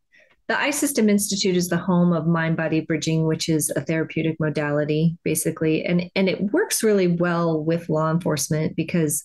the 0.47 0.55
iSystem 0.55 1.09
Institute 1.09 1.55
is 1.55 1.69
the 1.69 1.77
home 1.77 2.11
of 2.11 2.27
mind 2.27 2.57
body 2.57 2.81
bridging, 2.81 3.25
which 3.25 3.47
is 3.47 3.69
a 3.69 3.81
therapeutic 3.81 4.37
modality, 4.39 5.17
basically, 5.23 5.85
and 5.85 6.11
and 6.15 6.27
it 6.27 6.41
works 6.51 6.83
really 6.83 7.07
well 7.07 7.63
with 7.63 7.87
law 7.89 8.11
enforcement 8.11 8.75
because 8.75 9.23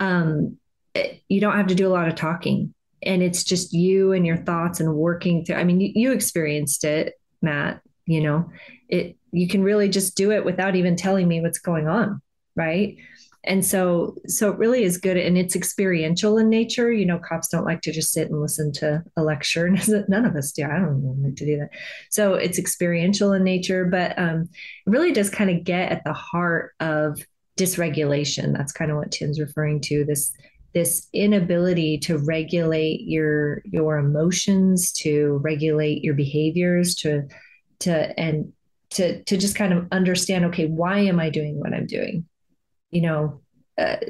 um, 0.00 0.56
it, 0.94 1.20
you 1.28 1.40
don't 1.40 1.56
have 1.56 1.66
to 1.66 1.74
do 1.74 1.86
a 1.86 1.92
lot 1.92 2.08
of 2.08 2.14
talking 2.14 2.72
and 3.04 3.22
it's 3.22 3.44
just 3.44 3.72
you 3.72 4.12
and 4.12 4.26
your 4.26 4.36
thoughts 4.36 4.80
and 4.80 4.94
working 4.94 5.44
through 5.44 5.56
i 5.56 5.64
mean 5.64 5.80
you, 5.80 5.92
you 5.94 6.12
experienced 6.12 6.84
it 6.84 7.14
matt 7.42 7.80
you 8.06 8.20
know 8.20 8.50
it 8.88 9.16
you 9.32 9.48
can 9.48 9.62
really 9.62 9.88
just 9.88 10.16
do 10.16 10.30
it 10.30 10.44
without 10.44 10.76
even 10.76 10.96
telling 10.96 11.26
me 11.26 11.40
what's 11.40 11.58
going 11.58 11.88
on 11.88 12.20
right? 12.56 12.96
And 13.46 13.64
so 13.64 14.16
so 14.26 14.50
it 14.50 14.58
really 14.58 14.84
is 14.84 14.96
good 14.96 15.18
and 15.18 15.36
it's 15.36 15.54
experiential 15.54 16.38
in 16.38 16.48
nature. 16.48 16.90
You 16.90 17.04
know 17.04 17.18
cops 17.18 17.48
don't 17.48 17.66
like 17.66 17.82
to 17.82 17.92
just 17.92 18.12
sit 18.12 18.30
and 18.30 18.40
listen 18.40 18.72
to 18.74 19.04
a 19.16 19.22
lecture. 19.22 19.68
None 20.08 20.24
of 20.24 20.34
us 20.34 20.52
do. 20.52 20.64
I 20.64 20.78
don't 20.78 20.98
even 20.98 21.22
like 21.22 21.36
to 21.36 21.46
do 21.46 21.58
that. 21.58 21.70
So 22.10 22.34
it's 22.34 22.58
experiential 22.58 23.32
in 23.32 23.44
nature 23.44 23.84
but 23.84 24.18
um, 24.18 24.48
it 24.86 24.90
really 24.90 25.12
does 25.12 25.28
kind 25.28 25.50
of 25.50 25.64
get 25.64 25.92
at 25.92 26.04
the 26.04 26.14
heart 26.14 26.72
of 26.80 27.20
dysregulation. 27.58 28.56
That's 28.56 28.72
kind 28.72 28.90
of 28.90 28.96
what 28.96 29.12
tim's 29.12 29.38
referring 29.38 29.80
to 29.82 30.04
this 30.04 30.32
this 30.74 31.08
inability 31.12 31.98
to 31.98 32.18
regulate 32.18 33.02
your 33.02 33.62
your 33.64 33.98
emotions 33.98 34.92
to 34.92 35.40
regulate 35.42 36.02
your 36.02 36.14
behaviors 36.14 36.94
to 36.94 37.22
to 37.78 38.18
and 38.18 38.52
to 38.90 39.22
to 39.24 39.36
just 39.36 39.56
kind 39.56 39.72
of 39.72 39.86
understand 39.92 40.44
okay 40.44 40.66
why 40.66 40.98
am 40.98 41.20
i 41.20 41.30
doing 41.30 41.58
what 41.58 41.72
i'm 41.72 41.86
doing 41.86 42.26
you 42.90 43.00
know 43.00 43.40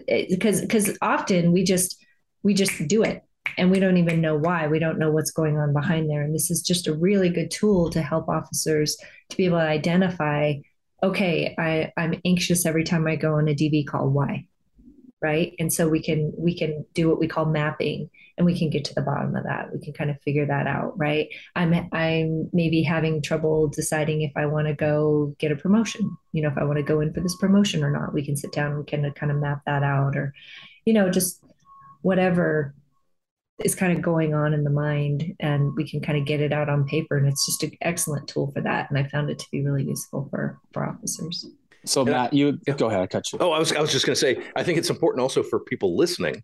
because 0.09 0.59
uh, 0.59 0.62
because 0.62 0.98
often 1.00 1.53
we 1.53 1.62
just 1.64 1.96
we 2.42 2.55
just 2.55 2.87
do 2.87 3.03
it 3.03 3.22
and 3.57 3.70
we 3.70 3.81
don't 3.81 3.96
even 3.96 4.20
know 4.20 4.37
why. 4.37 4.66
We 4.66 4.79
don't 4.79 4.98
know 4.98 5.11
what's 5.11 5.31
going 5.31 5.59
on 5.59 5.72
behind 5.72 6.11
there. 6.11 6.22
And 6.22 6.35
this 6.35 6.50
is 6.50 6.62
just 6.62 6.87
a 6.87 6.94
really 6.94 7.29
good 7.29 7.50
tool 7.50 7.90
to 7.90 8.03
help 8.03 8.29
officers 8.29 8.96
to 9.31 9.37
be 9.37 9.46
able 9.46 9.59
to 9.59 9.64
identify 9.64 10.55
okay, 11.03 11.55
I, 11.59 11.92
I'm 11.98 12.18
anxious 12.24 12.64
every 12.64 12.83
time 12.83 13.07
I 13.07 13.16
go 13.16 13.35
on 13.35 13.46
a 13.46 13.55
DV 13.55 13.87
call. 13.87 14.09
Why? 14.09 14.46
Right. 15.22 15.55
And 15.59 15.72
so 15.72 15.88
we 15.88 16.03
can 16.03 16.33
we 16.37 16.57
can 16.57 16.85
do 16.92 17.09
what 17.09 17.18
we 17.18 17.27
call 17.27 17.46
mapping 17.46 18.11
and 18.37 18.44
we 18.44 18.59
can 18.59 18.68
get 18.68 18.85
to 18.87 18.94
the 18.94 19.00
bottom 19.00 19.35
of 19.35 19.44
that. 19.44 19.72
We 19.72 19.81
can 19.81 19.94
kind 19.94 20.11
of 20.11 20.20
figure 20.20 20.44
that 20.46 20.66
out. 20.66 20.98
Right. 20.98 21.29
I'm 21.57 21.88
I'm 21.92 22.50
maybe 22.53 22.83
having 22.83 23.22
trouble 23.22 23.68
deciding 23.68 24.20
if 24.20 24.33
I 24.37 24.44
want 24.44 24.66
to 24.66 24.74
go 24.74 25.35
get 25.38 25.53
a 25.53 25.57
promotion, 25.57 26.14
you 26.33 26.42
know, 26.42 26.48
if 26.48 26.59
I 26.59 26.64
want 26.64 26.77
to 26.77 26.83
go 26.83 27.00
in 27.00 27.14
for 27.14 27.20
this 27.20 27.37
promotion 27.37 27.83
or 27.83 27.90
not. 27.90 28.12
We 28.12 28.24
can 28.24 28.37
sit 28.37 28.53
down 28.53 28.85
kind 28.85 29.07
of 29.07 29.14
kind 29.14 29.33
of 29.33 29.38
map 29.38 29.62
that 29.64 29.83
out 29.83 30.14
or, 30.14 30.35
you 30.85 30.92
know, 30.92 31.09
just 31.09 31.42
whatever 32.03 32.74
is 33.62 33.74
kind 33.74 33.92
of 33.92 34.03
going 34.03 34.35
on 34.35 34.53
in 34.53 34.64
the 34.64 34.70
mind 34.70 35.33
and 35.38 35.74
we 35.77 35.88
can 35.88 36.00
kind 36.00 36.18
of 36.18 36.27
get 36.27 36.40
it 36.40 36.53
out 36.53 36.68
on 36.68 36.87
paper 36.87 37.16
and 37.16 37.29
it's 37.29 37.46
just 37.46 37.62
an 37.62 37.70
excellent 37.83 38.27
tool 38.27 38.50
for 38.53 38.61
that 38.61 38.90
and 38.90 38.98
i 38.98 39.09
found 39.09 39.31
it 39.31 39.38
to 39.38 39.46
be 39.53 39.64
really 39.64 39.85
useful 39.85 40.27
for 40.31 40.59
for 40.72 40.85
officers 40.85 41.46
so 41.84 42.04
matt 42.04 42.32
you 42.32 42.58
yeah. 42.66 42.74
go 42.74 42.86
ahead 42.86 43.00
i 43.00 43.06
cut 43.06 43.30
you 43.32 43.38
oh 43.40 43.52
i 43.52 43.58
was 43.58 43.72
i 43.72 43.80
was 43.80 43.92
just 43.92 44.06
going 44.06 44.14
to 44.14 44.20
say 44.20 44.42
i 44.56 44.62
think 44.62 44.78
it's 44.78 44.90
important 44.90 45.22
also 45.22 45.42
for 45.42 45.60
people 45.60 45.96
listening 45.96 46.42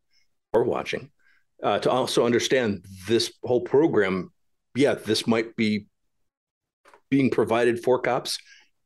or 0.52 0.64
watching 0.64 1.10
uh, 1.62 1.78
to 1.78 1.90
also 1.90 2.24
understand 2.24 2.84
this 3.06 3.32
whole 3.44 3.60
program 3.60 4.32
yeah 4.74 4.94
this 4.94 5.26
might 5.26 5.54
be 5.56 5.86
being 7.10 7.30
provided 7.30 7.82
for 7.82 8.00
cops 8.00 8.38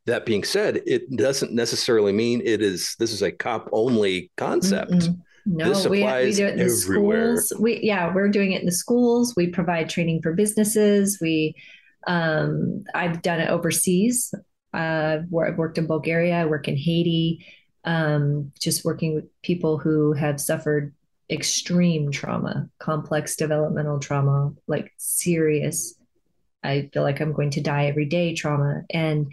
that 0.07 0.27
being 0.27 0.45
said 0.45 0.83
it 0.87 1.11
doesn't 1.17 1.53
necessarily 1.53 2.13
mean 2.13 2.43
it 2.45 2.61
is 2.61 2.97
this 2.99 3.13
is 3.13 3.23
a 3.23 3.31
cop 3.31 3.69
only 3.73 4.31
concept 4.37 4.93
mm 4.93 5.17
no, 5.47 5.73
we, 5.91 6.03
we 6.03 6.33
do 6.33 6.47
it 6.47 6.53
in 6.53 6.59
the 6.59 6.65
everywhere. 6.65 7.37
schools. 7.37 7.61
We 7.61 7.81
yeah, 7.83 8.13
we're 8.15 8.29
doing 8.29 8.53
it 8.53 8.61
in 8.61 8.67
the 8.67 8.73
schools. 8.73 9.35
We 9.37 9.49
provide 9.49 9.91
training 9.91 10.23
for 10.23 10.33
businesses. 10.33 11.19
We 11.21 11.55
um, 12.07 12.85
I've 12.95 13.21
done 13.21 13.41
it 13.41 13.51
overseas. 13.51 14.33
Uh, 14.75 15.19
where 15.31 15.47
I've 15.47 15.57
worked 15.57 15.79
in 15.79 15.87
Bulgaria, 15.87 16.35
I 16.35 16.47
work 16.47 16.67
in 16.67 16.77
Haiti, 16.77 17.47
um, 17.85 18.53
just 18.59 18.85
working 18.85 19.15
with 19.15 19.27
people 19.43 19.79
who 19.79 20.13
have 20.15 20.41
suffered 20.41 20.93
extreme 21.31 22.11
trauma, 22.11 22.69
complex 22.79 23.37
developmental 23.37 24.01
trauma, 24.01 24.53
like 24.67 24.93
serious. 24.97 25.95
I 26.63 26.91
feel 26.93 27.03
like 27.03 27.21
I'm 27.21 27.33
going 27.33 27.51
to 27.51 27.61
die 27.61 27.87
every 27.87 28.07
day 28.07 28.35
trauma. 28.35 28.83
And 28.91 29.33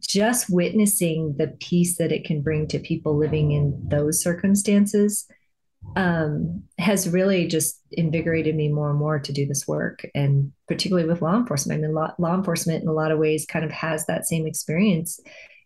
just 0.00 0.50
witnessing 0.50 1.36
the 1.38 1.48
peace 1.60 1.96
that 1.98 2.12
it 2.12 2.24
can 2.24 2.42
bring 2.42 2.66
to 2.68 2.78
people 2.80 3.16
living 3.16 3.52
in 3.52 3.88
those 3.88 4.20
circumstances 4.20 5.26
um, 5.96 6.62
has 6.78 7.08
really 7.08 7.46
just 7.46 7.80
invigorated 7.90 8.54
me 8.54 8.68
more 8.68 8.90
and 8.90 8.98
more 8.98 9.18
to 9.18 9.32
do 9.32 9.46
this 9.46 9.66
work, 9.68 10.06
and 10.14 10.52
particularly 10.68 11.08
with 11.08 11.22
law 11.22 11.36
enforcement. 11.36 11.80
I 11.80 11.86
mean, 11.86 11.94
law, 11.94 12.14
law 12.18 12.34
enforcement 12.34 12.82
in 12.82 12.88
a 12.88 12.94
lot 12.94 13.12
of 13.12 13.18
ways 13.18 13.46
kind 13.46 13.64
of 13.64 13.70
has 13.72 14.06
that 14.06 14.26
same 14.26 14.46
experience 14.46 15.20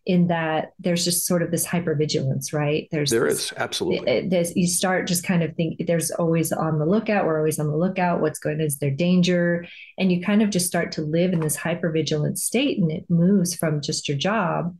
in 0.06 0.28
that 0.28 0.70
there's 0.78 1.04
just 1.04 1.26
sort 1.26 1.42
of 1.42 1.50
this 1.50 1.66
hypervigilance, 1.66 2.52
right? 2.52 2.86
There's 2.92 3.10
there 3.10 3.28
this, 3.28 3.46
is 3.46 3.52
absolutely. 3.56 4.28
There's, 4.28 4.54
you 4.54 4.68
start 4.68 5.08
just 5.08 5.24
kind 5.24 5.42
of 5.42 5.54
think 5.56 5.84
there's 5.84 6.12
always 6.12 6.52
on 6.52 6.78
the 6.78 6.86
lookout. 6.86 7.26
We're 7.26 7.38
always 7.38 7.58
on 7.58 7.66
the 7.66 7.76
lookout. 7.76 8.20
What's 8.20 8.38
going? 8.38 8.60
Is 8.60 8.78
there 8.78 8.92
danger? 8.92 9.66
And 9.98 10.12
you 10.12 10.22
kind 10.22 10.42
of 10.42 10.50
just 10.50 10.66
start 10.66 10.92
to 10.92 11.02
live 11.02 11.32
in 11.32 11.40
this 11.40 11.56
hypervigilant 11.56 12.38
state, 12.38 12.78
and 12.78 12.90
it 12.90 13.04
moves 13.10 13.56
from 13.56 13.82
just 13.82 14.08
your 14.08 14.16
job 14.16 14.76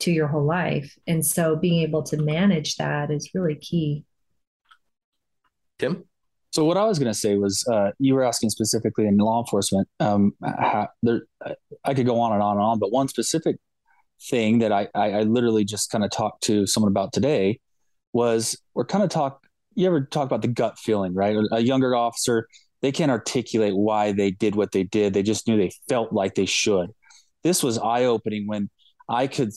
to 0.00 0.12
your 0.12 0.28
whole 0.28 0.46
life. 0.46 0.96
And 1.08 1.26
so, 1.26 1.56
being 1.56 1.82
able 1.82 2.04
to 2.04 2.16
manage 2.16 2.76
that 2.76 3.10
is 3.10 3.30
really 3.34 3.56
key. 3.56 4.04
Tim? 5.78 6.04
So 6.50 6.64
what 6.64 6.76
I 6.76 6.84
was 6.84 6.98
going 6.98 7.12
to 7.12 7.18
say 7.18 7.36
was, 7.36 7.64
uh, 7.70 7.90
you 7.98 8.14
were 8.14 8.24
asking 8.24 8.50
specifically 8.50 9.06
in 9.06 9.16
law 9.18 9.40
enforcement. 9.40 9.86
Um, 10.00 10.32
how, 10.42 10.88
there, 11.02 11.22
I 11.84 11.94
could 11.94 12.06
go 12.06 12.20
on 12.20 12.32
and 12.32 12.42
on 12.42 12.56
and 12.56 12.62
on, 12.62 12.78
but 12.78 12.90
one 12.90 13.08
specific 13.08 13.56
thing 14.30 14.60
that 14.60 14.72
I, 14.72 14.88
I, 14.94 15.10
I 15.12 15.22
literally 15.22 15.64
just 15.64 15.90
kind 15.90 16.04
of 16.04 16.10
talked 16.10 16.42
to 16.44 16.66
someone 16.66 16.90
about 16.90 17.12
today 17.12 17.60
was 18.12 18.60
we're 18.74 18.86
kind 18.86 19.04
of 19.04 19.10
talk. 19.10 19.46
You 19.74 19.86
ever 19.86 20.00
talk 20.00 20.24
about 20.24 20.42
the 20.42 20.48
gut 20.48 20.78
feeling, 20.78 21.14
right? 21.14 21.36
A 21.52 21.60
younger 21.60 21.94
officer, 21.94 22.48
they 22.80 22.90
can't 22.90 23.10
articulate 23.10 23.76
why 23.76 24.12
they 24.12 24.30
did 24.30 24.56
what 24.56 24.72
they 24.72 24.82
did. 24.82 25.14
They 25.14 25.22
just 25.22 25.46
knew 25.46 25.56
they 25.56 25.70
felt 25.88 26.12
like 26.12 26.34
they 26.34 26.46
should. 26.46 26.90
This 27.44 27.62
was 27.62 27.78
eye 27.78 28.04
opening 28.04 28.46
when 28.46 28.70
I 29.08 29.26
could 29.26 29.52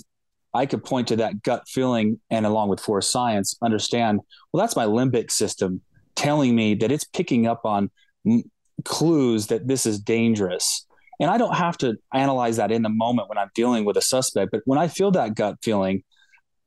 I 0.54 0.66
could 0.66 0.84
point 0.84 1.08
to 1.08 1.16
that 1.18 1.44
gut 1.44 1.64
feeling 1.68 2.20
and 2.30 2.46
along 2.46 2.70
with 2.70 2.80
force 2.80 3.10
science 3.10 3.56
understand 3.62 4.20
well 4.52 4.62
that's 4.62 4.76
my 4.76 4.86
limbic 4.86 5.32
system 5.32 5.82
telling 6.22 6.56
me 6.56 6.76
that 6.76 6.92
it's 6.92 7.04
picking 7.04 7.48
up 7.48 7.66
on 7.66 7.90
m- 8.26 8.44
clues 8.86 9.48
that 9.48 9.68
this 9.68 9.86
is 9.86 10.00
dangerous. 10.00 10.86
And 11.20 11.30
I 11.30 11.38
don't 11.38 11.56
have 11.56 11.78
to 11.80 11.96
analyze 12.14 12.58
that 12.58 12.72
in 12.72 12.84
the 12.84 12.90
moment 12.90 13.30
when 13.30 13.38
I'm 13.38 13.50
dealing 13.56 13.86
with 13.86 13.98
a 13.98 14.02
suspect, 14.02 14.52
but 14.52 14.62
when 14.66 14.80
I 14.80 14.88
feel 14.88 15.12
that 15.12 15.36
gut 15.36 15.58
feeling, 15.64 16.04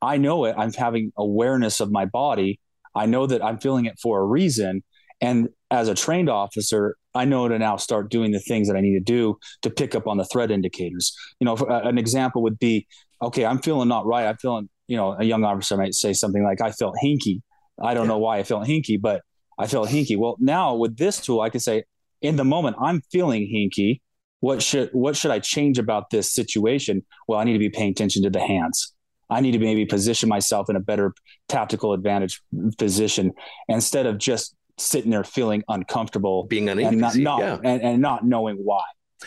I 0.03 0.17
know 0.17 0.45
it. 0.45 0.55
I'm 0.59 0.73
having 0.73 1.13
awareness 1.17 1.81
of 1.81 1.91
my 1.91 2.05
body. 2.05 2.61
I 2.95 3.07
know 3.07 3.27
that 3.27 3.45
I'm 3.45 3.59
feeling 3.59 3.87
it 3.87 3.99
for 4.03 4.21
a 4.21 4.25
reason. 4.25 4.83
And 5.21 5.49
as 5.71 5.89
a 5.89 5.95
trained 5.95 6.29
officer, 6.29 6.97
I 7.15 7.25
know 7.25 7.49
to 7.49 7.59
now 7.59 7.77
start 7.77 8.11
doing 8.11 8.33
the 8.33 8.41
things 8.41 8.69
that 8.69 8.77
I 8.77 8.81
need 8.81 8.95
to 8.95 9.01
do 9.01 9.39
to 9.63 9.71
pick 9.71 9.95
up 9.95 10.07
on 10.07 10.17
the 10.17 10.25
threat 10.25 10.51
indicators. 10.51 11.17
You 11.41 11.47
know, 11.47 11.55
uh, 11.55 11.81
an 11.85 11.99
example 11.99 12.43
would 12.43 12.59
be, 12.59 12.87
okay, 13.23 13.45
I'm 13.45 13.61
feeling 13.61 13.89
not 13.89 14.05
right. 14.05 14.27
I'm 14.27 14.37
feeling, 14.37 14.69
you 14.89 14.97
know, 14.97 15.17
a 15.19 15.25
young 15.25 15.45
officer 15.45 15.77
might 15.77 15.95
say 15.95 16.13
something 16.13 16.45
like, 16.45 16.61
I 16.61 16.73
felt 16.73 16.95
hinky. 17.03 17.41
I 17.83 17.95
don't 17.95 18.05
yeah. 18.05 18.09
know 18.09 18.19
why 18.19 18.39
I 18.39 18.43
felt 18.43 18.67
hinky, 18.67 19.01
but 19.01 19.23
I 19.59 19.67
feel 19.67 19.87
hinky. 19.87 20.17
Well, 20.19 20.37
now 20.39 20.75
with 20.75 20.97
this 20.97 21.21
tool, 21.21 21.41
I 21.41 21.51
can 21.51 21.61
say, 21.61 21.85
in 22.21 22.37
the 22.37 22.45
moment, 22.45 22.77
I'm 22.81 23.03
feeling 23.13 23.43
hinky. 23.43 24.01
What 24.41 24.63
should 24.63 24.91
what 24.93 25.17
should 25.17 25.31
I 25.31 25.39
change 25.39 25.79
about 25.79 26.11
this 26.11 26.33
situation? 26.33 27.05
Well, 27.27 27.39
I 27.39 27.45
need 27.45 27.55
to 27.55 27.59
be 27.59 27.71
paying 27.71 27.91
attention 27.91 28.23
to 28.25 28.31
the 28.31 28.41
hands. 28.41 28.93
I 29.31 29.41
need 29.41 29.53
to 29.53 29.59
maybe 29.59 29.87
position 29.87 30.29
myself 30.29 30.69
in 30.69 30.77
a 30.77 30.81
better 30.81 31.15
tactical 31.49 31.93
advantage 31.93 32.43
position 32.77 33.33
instead 33.69 34.07
of 34.07 34.19
just 34.19 34.55
sitting 34.79 35.11
there 35.11 35.25
feeling 35.25 35.63
uncomfortable, 35.69 36.45
being 36.45 36.69
uneasy, 36.69 36.89
and 36.89 36.99
not, 36.99 37.17
not 37.17 37.41
yeah. 37.41 37.59
and, 37.65 37.83
and, 37.83 38.03
not 38.03 38.25
knowing 38.25 38.57
why. 38.57 38.83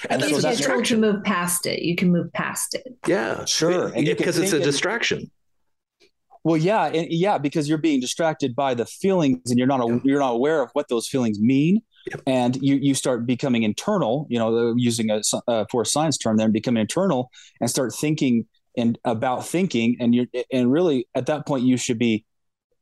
And, 0.10 0.22
and 0.22 0.36
that's 0.36 0.63
so 0.63 0.82
to 0.82 0.98
move 0.98 1.24
past 1.24 1.66
it. 1.66 1.82
You 1.82 1.96
can 1.96 2.12
move 2.12 2.32
past 2.34 2.76
it. 2.76 2.96
Yeah, 3.08 3.46
sure, 3.46 3.90
because 3.90 4.38
it's 4.38 4.54
a 4.54 4.60
distraction. 4.60 5.32
Well, 6.48 6.56
yeah, 6.56 6.86
and, 6.86 7.08
yeah, 7.10 7.38
because 7.38 7.68
you're 7.68 7.78
being 7.78 8.00
distracted 8.00 8.56
by 8.56 8.74
the 8.74 8.86
feelings, 8.86 9.52
and 9.52 9.58
you're 9.58 9.68
not 9.68 9.82
a, 9.82 10.00
you're 10.06 10.22
not 10.22 10.32
aware 10.32 10.62
of 10.62 10.70
what 10.72 10.88
those 10.88 11.06
feelings 11.06 11.42
mean, 11.42 11.82
yep. 12.10 12.22
and 12.26 12.56
you 12.62 12.76
you 12.76 12.96
start 12.96 13.26
becoming 13.26 13.64
internal. 13.64 14.26
You 14.30 14.40
know, 14.40 14.74
using 14.78 15.12
a, 15.12 15.22
a 15.50 15.68
force 15.68 15.92
science 15.92 16.18
term, 16.18 16.38
then 16.38 16.54
become 16.54 16.78
internal 16.78 17.32
and 17.60 17.70
start 17.70 17.94
thinking 17.94 18.46
and 18.78 18.98
about 19.04 19.46
thinking, 19.46 19.98
and 20.00 20.16
you're 20.16 20.28
and 20.50 20.72
really 20.72 21.06
at 21.16 21.26
that 21.26 21.46
point 21.46 21.66
you 21.66 21.76
should 21.76 22.00
be 22.00 22.24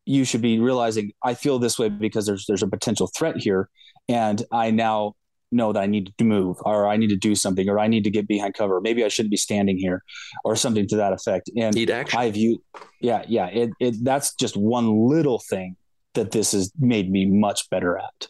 you 0.06 0.25
should 0.25 0.43
be 0.43 0.60
realizing 0.60 1.13
I 1.23 1.34
feel 1.34 1.58
this 1.58 1.80
way 1.80 1.89
because 1.89 2.28
there's 2.28 2.45
there's 2.47 2.62
a 2.62 2.67
potential 2.67 3.10
threat 3.17 3.38
here, 3.38 3.67
and 4.08 4.43
I 4.51 4.69
now 4.69 5.15
know 5.55 5.73
that 5.73 5.81
I 5.81 5.85
need 5.85 6.13
to 6.17 6.23
move 6.23 6.57
or 6.61 6.87
I 6.87 6.97
need 6.97 7.09
to 7.09 7.15
do 7.15 7.35
something 7.35 7.67
or 7.69 7.79
I 7.79 7.87
need 7.87 8.03
to 8.03 8.11
get 8.11 8.27
behind 8.27 8.53
cover. 8.53 8.81
Maybe 8.81 9.03
I 9.03 9.07
shouldn't 9.07 9.31
be 9.31 9.37
standing 9.37 9.77
here 9.77 10.03
or 10.43 10.55
something 10.55 10.87
to 10.89 10.97
that 10.97 11.13
effect. 11.13 11.49
And 11.57 11.73
need 11.73 11.89
action. 11.89 12.19
I 12.19 12.29
view, 12.31 12.61
yeah, 13.01 13.23
yeah. 13.27 13.47
It, 13.47 13.69
it, 13.79 13.95
that's 14.03 14.35
just 14.35 14.55
one 14.57 15.07
little 15.07 15.39
thing 15.39 15.75
that 16.13 16.31
this 16.31 16.51
has 16.51 16.71
made 16.77 17.09
me 17.09 17.25
much 17.25 17.69
better 17.69 17.97
at. 17.97 18.27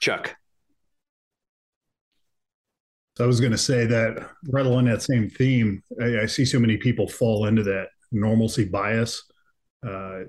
Chuck. 0.00 0.34
So 3.16 3.24
I 3.24 3.26
was 3.26 3.40
going 3.40 3.52
to 3.52 3.58
say 3.58 3.84
that 3.86 4.26
right 4.48 4.64
along 4.64 4.86
that 4.86 5.02
same 5.02 5.28
theme, 5.28 5.82
I, 6.00 6.20
I, 6.20 6.26
see 6.26 6.46
so 6.46 6.58
many 6.58 6.78
people 6.78 7.06
fall 7.06 7.44
into 7.44 7.62
that 7.64 7.88
normalcy 8.10 8.64
bias. 8.64 9.22
Uh, 9.86 10.20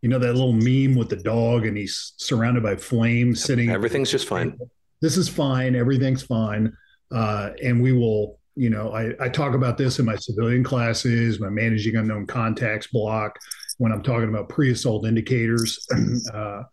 you 0.00 0.08
know 0.08 0.18
that 0.18 0.34
little 0.34 0.52
meme 0.52 0.96
with 0.96 1.10
the 1.10 1.16
dog 1.16 1.66
and 1.66 1.76
he's 1.76 2.14
surrounded 2.16 2.62
by 2.62 2.76
flames 2.76 3.42
sitting. 3.42 3.70
Everything's 3.70 4.10
just 4.10 4.28
fine 4.28 4.56
this 5.00 5.16
is 5.16 5.28
fine, 5.28 5.74
everything's 5.74 6.22
fine, 6.22 6.72
uh, 7.12 7.50
and 7.62 7.82
we 7.82 7.92
will. 7.92 8.38
You 8.56 8.68
know, 8.68 8.92
I, 8.92 9.12
I 9.20 9.28
talk 9.28 9.54
about 9.54 9.78
this 9.78 10.00
in 10.00 10.04
my 10.04 10.16
civilian 10.16 10.64
classes, 10.64 11.40
my 11.40 11.48
managing 11.48 11.96
unknown 11.96 12.26
contacts 12.26 12.88
block, 12.88 13.38
when 13.78 13.92
I'm 13.92 14.02
talking 14.02 14.28
about 14.28 14.48
pre-assault 14.48 15.06
indicators. 15.06 15.86
uh, 16.34 16.64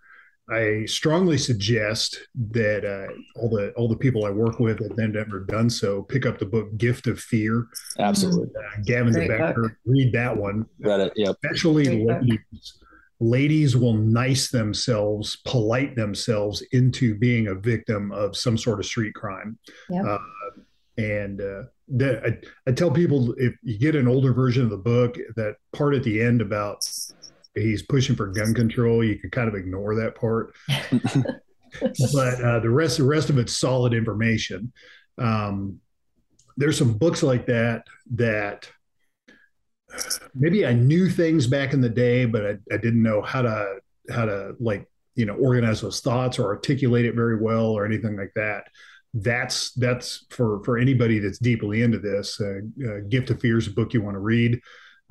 I 0.49 0.85
strongly 0.85 1.37
suggest 1.37 2.19
that 2.51 2.83
uh, 2.83 3.13
all 3.39 3.49
the 3.49 3.71
all 3.73 3.87
the 3.87 3.95
people 3.95 4.25
I 4.25 4.31
work 4.31 4.59
with 4.59 4.79
that 4.79 4.99
have 4.99 5.11
never 5.11 5.41
done 5.41 5.69
so 5.69 6.01
pick 6.03 6.25
up 6.25 6.39
the 6.39 6.45
book 6.45 6.75
Gift 6.77 7.07
of 7.07 7.19
Fear. 7.19 7.67
Absolutely, 7.99 8.49
uh, 8.55 8.81
Gavin 8.85 9.13
De 9.13 9.27
Becker. 9.27 9.77
Read 9.85 10.11
that 10.13 10.35
one. 10.35 10.65
Read 10.79 11.01
it. 11.01 11.13
Yep. 11.15 11.35
Especially 11.43 12.05
ladies 12.05 12.79
ladies 13.19 13.75
will 13.75 13.93
nice 13.93 14.49
themselves, 14.49 15.37
polite 15.45 15.95
themselves 15.95 16.61
into 16.71 17.15
being 17.15 17.47
a 17.47 17.55
victim 17.55 18.11
of 18.11 18.37
some 18.37 18.57
sort 18.57 18.79
of 18.79 18.85
street 18.85 19.13
crime. 19.15 19.57
Yep. 19.89 20.05
Uh, 20.05 20.17
and 20.97 21.41
uh, 21.41 21.63
the, 21.87 22.21
I, 22.25 22.69
I, 22.69 22.73
tell 22.73 22.91
people 22.91 23.33
if 23.37 23.55
you 23.61 23.77
get 23.77 23.95
an 23.95 24.07
older 24.07 24.33
version 24.33 24.63
of 24.63 24.69
the 24.69 24.77
book, 24.77 25.17
that 25.35 25.55
part 25.73 25.93
at 25.93 26.03
the 26.03 26.21
end 26.21 26.41
about 26.41 26.81
he's 27.53 27.83
pushing 27.83 28.15
for 28.15 28.27
gun 28.27 28.53
control, 28.53 29.03
you 29.03 29.17
can 29.19 29.29
kind 29.29 29.47
of 29.47 29.55
ignore 29.55 29.95
that 29.95 30.15
part. 30.15 30.55
but 31.79 32.41
uh, 32.41 32.59
the 32.59 32.69
rest 32.69 32.97
the 32.97 33.03
rest 33.03 33.29
of 33.29 33.37
it's 33.37 33.57
solid 33.57 33.93
information. 33.93 34.71
Um, 35.17 35.79
there's 36.55 36.77
some 36.77 36.93
books 36.93 37.21
like 37.21 37.45
that 37.45 37.85
that 38.15 38.69
maybe 40.35 40.65
I 40.65 40.73
knew 40.73 41.09
things 41.09 41.47
back 41.47 41.73
in 41.73 41.81
the 41.81 41.89
day, 41.89 42.25
but 42.25 42.45
I, 42.45 42.57
I 42.73 42.77
didn't 42.77 43.03
know 43.03 43.21
how 43.21 43.41
to 43.41 43.79
how 44.09 44.25
to 44.25 44.55
like 44.59 44.87
you 45.15 45.25
know 45.25 45.35
organize 45.35 45.81
those 45.81 46.01
thoughts 46.01 46.39
or 46.39 46.45
articulate 46.45 47.05
it 47.05 47.15
very 47.15 47.41
well 47.41 47.67
or 47.67 47.85
anything 47.85 48.15
like 48.15 48.31
that. 48.35 48.67
That's 49.13 49.71
that's 49.73 50.25
for 50.29 50.63
for 50.63 50.77
anybody 50.77 51.19
that's 51.19 51.39
deeply 51.39 51.81
into 51.81 51.99
this 51.99 52.39
uh, 52.39 52.59
uh, 52.85 52.99
gift 53.09 53.29
of 53.29 53.39
fear 53.39 53.57
is 53.57 53.67
a 53.67 53.71
book 53.71 53.93
you 53.93 54.01
want 54.01 54.15
to 54.15 54.19
read. 54.19 54.59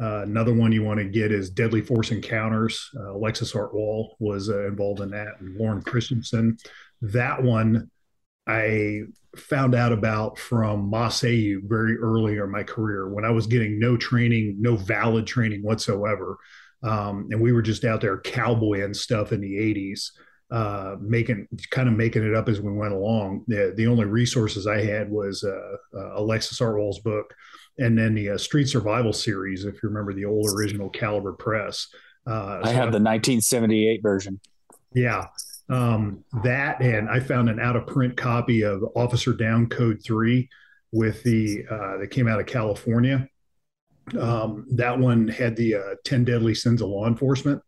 Uh, 0.01 0.23
another 0.23 0.53
one 0.53 0.73
you 0.73 0.85
want 0.85 0.99
to 0.99 1.07
get 1.07 1.33
is 1.33 1.49
deadly 1.49 1.81
force 1.81 2.11
encounters. 2.11 2.91
Uh, 2.97 3.15
alexis 3.15 3.55
artwohl 3.55 4.11
was 4.19 4.51
uh, 4.51 4.67
involved 4.67 5.01
in 5.01 5.11
that 5.11 5.41
and 5.41 5.57
loren 5.57 5.83
christensen. 5.83 6.57
That 7.01 7.43
one 7.43 7.91
i 8.47 9.01
found 9.37 9.75
out 9.75 9.93
about 9.93 10.39
from 10.39 10.89
Mas 10.89 11.21
Ayoob 11.21 11.69
very 11.69 11.97
early 11.99 12.39
in 12.39 12.51
my 12.51 12.63
career 12.63 13.09
when 13.09 13.25
i 13.25 13.31
was 13.31 13.47
getting 13.47 13.79
no 13.79 13.97
training 13.97 14.57
no 14.59 14.77
valid 14.77 15.27
training 15.27 15.63
whatsoever. 15.63 16.39
Um, 16.83 17.29
and 17.31 17.41
we 17.41 17.53
were 17.53 17.63
just 17.63 17.85
out 17.85 18.01
there 18.01 18.19
cowboying 18.21 18.95
stuff 18.95 19.33
in 19.33 19.41
the 19.41 19.55
80s 19.55 20.11
uh, 20.51 20.97
making 21.01 21.49
kind 21.71 21.89
of 21.89 21.95
making 21.95 22.25
it 22.25 22.35
up 22.35 22.49
as 22.49 22.61
we 22.61 22.73
went 22.73 22.93
along. 22.93 23.45
The, 23.49 23.75
the 23.77 23.87
only 23.87 24.05
resources 24.05 24.67
i 24.67 24.81
had 24.81 25.11
was 25.11 25.43
uh, 25.43 25.77
uh, 25.99 26.21
alexis 26.21 26.61
artwohl's 26.61 27.01
book 27.01 27.35
and 27.79 27.99
then 27.99 28.15
the 28.15 28.31
uh, 28.31 28.39
street 28.39 28.69
survival 28.69 29.13
series 29.13 29.65
if 29.65 29.75
you 29.83 29.89
remember 29.89 30.15
the 30.15 30.25
old 30.25 30.49
original 30.57 30.89
caliber 30.89 31.33
press. 31.33 31.89
Uh, 32.27 32.61
i 32.63 32.67
so 32.67 32.73
have 32.73 32.93
the 32.93 33.01
1978 33.01 34.03
version. 34.03 34.41
Yeah 34.95 35.27
um, 35.69 36.25
that 36.45 36.81
and 36.81 37.09
i 37.09 37.19
found 37.19 37.49
an 37.49 37.61
out 37.61 37.77
of 37.77 37.87
print 37.87 38.17
copy 38.17 38.63
of 38.63 38.83
officer 38.95 39.33
down 39.33 39.69
code 39.69 40.01
3 40.05 40.49
with 40.93 41.23
the 41.23 41.65
uh, 41.71 41.99
that 41.99 42.11
came 42.11 42.29
out 42.29 42.41
of 42.41 42.47
california 42.47 43.29
um, 44.19 44.67
that 44.71 44.99
one 44.99 45.27
had 45.29 45.57
the 45.57 45.75
uh, 45.75 45.95
10 46.05 46.25
deadly 46.25 46.55
sins 46.55 46.81
of 46.81 46.89
law 46.89 47.07
enforcement. 47.07 47.61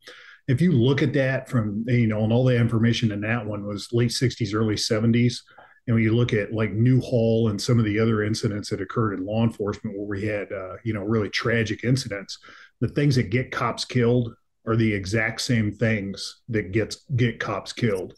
If 0.46 0.60
you 0.60 0.72
look 0.72 1.02
at 1.02 1.12
that 1.14 1.48
from, 1.48 1.84
you 1.88 2.06
know, 2.06 2.22
and 2.24 2.32
all 2.32 2.44
the 2.44 2.56
information 2.56 3.12
in 3.12 3.20
that 3.22 3.44
one 3.44 3.66
was 3.66 3.92
late 3.92 4.10
60s, 4.10 4.54
early 4.54 4.76
70s. 4.76 5.40
And 5.86 5.94
when 5.94 6.04
you 6.04 6.14
look 6.14 6.32
at 6.32 6.52
like 6.52 6.72
Newhall 6.72 7.48
and 7.48 7.60
some 7.60 7.78
of 7.78 7.84
the 7.84 7.98
other 7.98 8.22
incidents 8.22 8.70
that 8.70 8.80
occurred 8.80 9.14
in 9.14 9.26
law 9.26 9.42
enforcement 9.42 9.96
where 9.96 10.06
we 10.06 10.26
had, 10.26 10.52
uh, 10.52 10.76
you 10.84 10.94
know, 10.94 11.02
really 11.02 11.28
tragic 11.28 11.84
incidents, 11.84 12.38
the 12.80 12.88
things 12.88 13.16
that 13.16 13.30
get 13.30 13.50
cops 13.50 13.84
killed 13.84 14.34
are 14.68 14.76
the 14.76 14.92
exact 14.92 15.40
same 15.40 15.72
things 15.72 16.40
that 16.48 16.72
gets 16.72 17.04
get 17.16 17.40
cops 17.40 17.72
killed. 17.72 18.14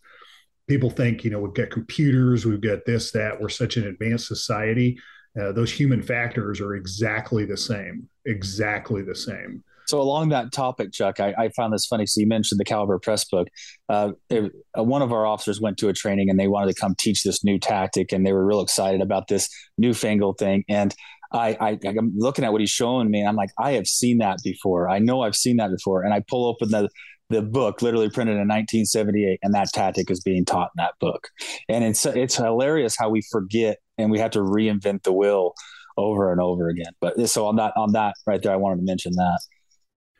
People 0.69 0.91
think, 0.91 1.25
you 1.25 1.31
know, 1.31 1.41
we've 1.41 1.55
got 1.55 1.71
computers, 1.71 2.45
we've 2.45 2.61
got 2.61 2.85
this, 2.85 3.11
that, 3.13 3.41
we're 3.41 3.49
such 3.49 3.77
an 3.77 3.87
advanced 3.87 4.27
society 4.27 4.99
uh, 5.39 5.53
those 5.53 5.73
human 5.73 6.03
factors 6.03 6.61
are 6.61 6.75
exactly 6.75 7.45
the 7.45 7.57
same, 7.57 8.09
exactly 8.25 9.03
the 9.03 9.15
same. 9.15 9.63
So 9.87 10.01
along 10.01 10.29
that 10.29 10.53
topic, 10.53 10.93
Chuck, 10.93 11.19
I, 11.19 11.35
I, 11.37 11.49
found 11.51 11.73
this 11.73 11.87
funny. 11.87 12.07
So 12.07 12.21
you 12.21 12.27
mentioned 12.27 12.61
the 12.61 12.65
Caliber 12.65 12.99
Press 13.01 13.25
book. 13.25 13.49
Uh, 13.89 14.13
it, 14.29 14.53
uh, 14.79 14.85
one 14.85 15.03
of 15.03 15.13
our 15.13 15.27
officers 15.27 15.61
went 15.61 15.79
to 15.79 15.89
a 15.89 15.93
training 15.93 16.31
and 16.31 16.39
they 16.39 16.47
wanted 16.47 16.73
to 16.73 16.81
come 16.81 16.95
teach 16.95 17.25
this 17.25 17.43
new 17.43 17.59
tactic, 17.59 18.13
and 18.13 18.25
they 18.25 18.33
were 18.33 18.45
real 18.45 18.61
excited 18.61 19.01
about 19.01 19.27
this 19.27 19.49
newfangled 19.79 20.39
thing. 20.39 20.65
And 20.69 20.95
I, 21.33 21.57
I, 21.61 21.79
I'm 21.85 22.13
looking 22.17 22.45
at 22.45 22.53
what 22.53 22.61
he's 22.61 22.71
showing 22.71 23.11
me, 23.11 23.21
and 23.21 23.29
I'm 23.29 23.37
like, 23.37 23.51
I 23.59 23.73
have 23.73 23.87
seen 23.87 24.19
that 24.19 24.39
before. 24.43 24.89
I 24.89 24.99
know 24.99 25.23
I've 25.23 25.37
seen 25.37 25.57
that 25.59 25.71
before. 25.71 26.03
And 26.03 26.13
I 26.13 26.23
pull 26.29 26.47
open 26.47 26.71
the 26.71 26.89
the 27.31 27.43
book, 27.43 27.81
literally 27.81 28.11
printed 28.11 28.33
in 28.33 28.49
1978, 28.49 29.39
and 29.43 29.55
that 29.55 29.69
tactic 29.73 30.11
is 30.11 30.21
being 30.21 30.45
taught 30.45 30.71
in 30.77 30.83
that 30.83 30.95
book. 31.01 31.29
And 31.69 31.85
it's 31.85 32.05
it's 32.05 32.37
hilarious 32.37 32.97
how 32.99 33.09
we 33.09 33.23
forget 33.31 33.79
and 33.99 34.11
we 34.11 34.19
have 34.19 34.33
to 34.33 34.41
reinvent 34.41 35.05
the 35.05 35.13
wheel 35.13 35.55
over 35.97 36.33
and 36.33 36.41
over 36.41 36.69
again. 36.69 36.93
But 37.01 37.29
so 37.29 37.47
on 37.47 37.57
that 37.57 37.73
on 37.77 37.93
that 37.93 38.15
right 38.27 38.43
there, 38.43 38.53
I 38.53 38.57
wanted 38.57 38.77
to 38.77 38.83
mention 38.83 39.13
that. 39.13 39.41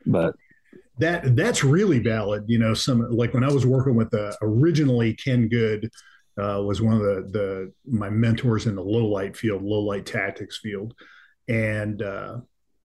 But 0.07 0.35
that 0.99 1.35
that's 1.35 1.65
really 1.65 1.99
valid. 1.99 2.45
You 2.47 2.59
know, 2.59 2.75
some 2.75 3.11
like 3.11 3.35
when 3.35 3.45
I 3.45 3.51
was 3.51 3.67
working 3.67 3.97
with 3.97 4.11
the 4.11 4.37
originally 4.43 5.15
Ken 5.15 5.49
Good 5.49 5.91
uh, 6.41 6.63
was 6.63 6.81
one 6.81 6.95
of 6.95 7.01
the 7.01 7.29
the 7.31 7.73
my 7.87 8.11
mentors 8.11 8.67
in 8.67 8.75
the 8.75 8.83
low 8.83 9.07
light 9.07 9.37
field, 9.37 9.63
low 9.63 9.81
light 9.81 10.07
tactics 10.07 10.59
field, 10.59 10.95
and 11.49 12.03
uh, 12.03 12.39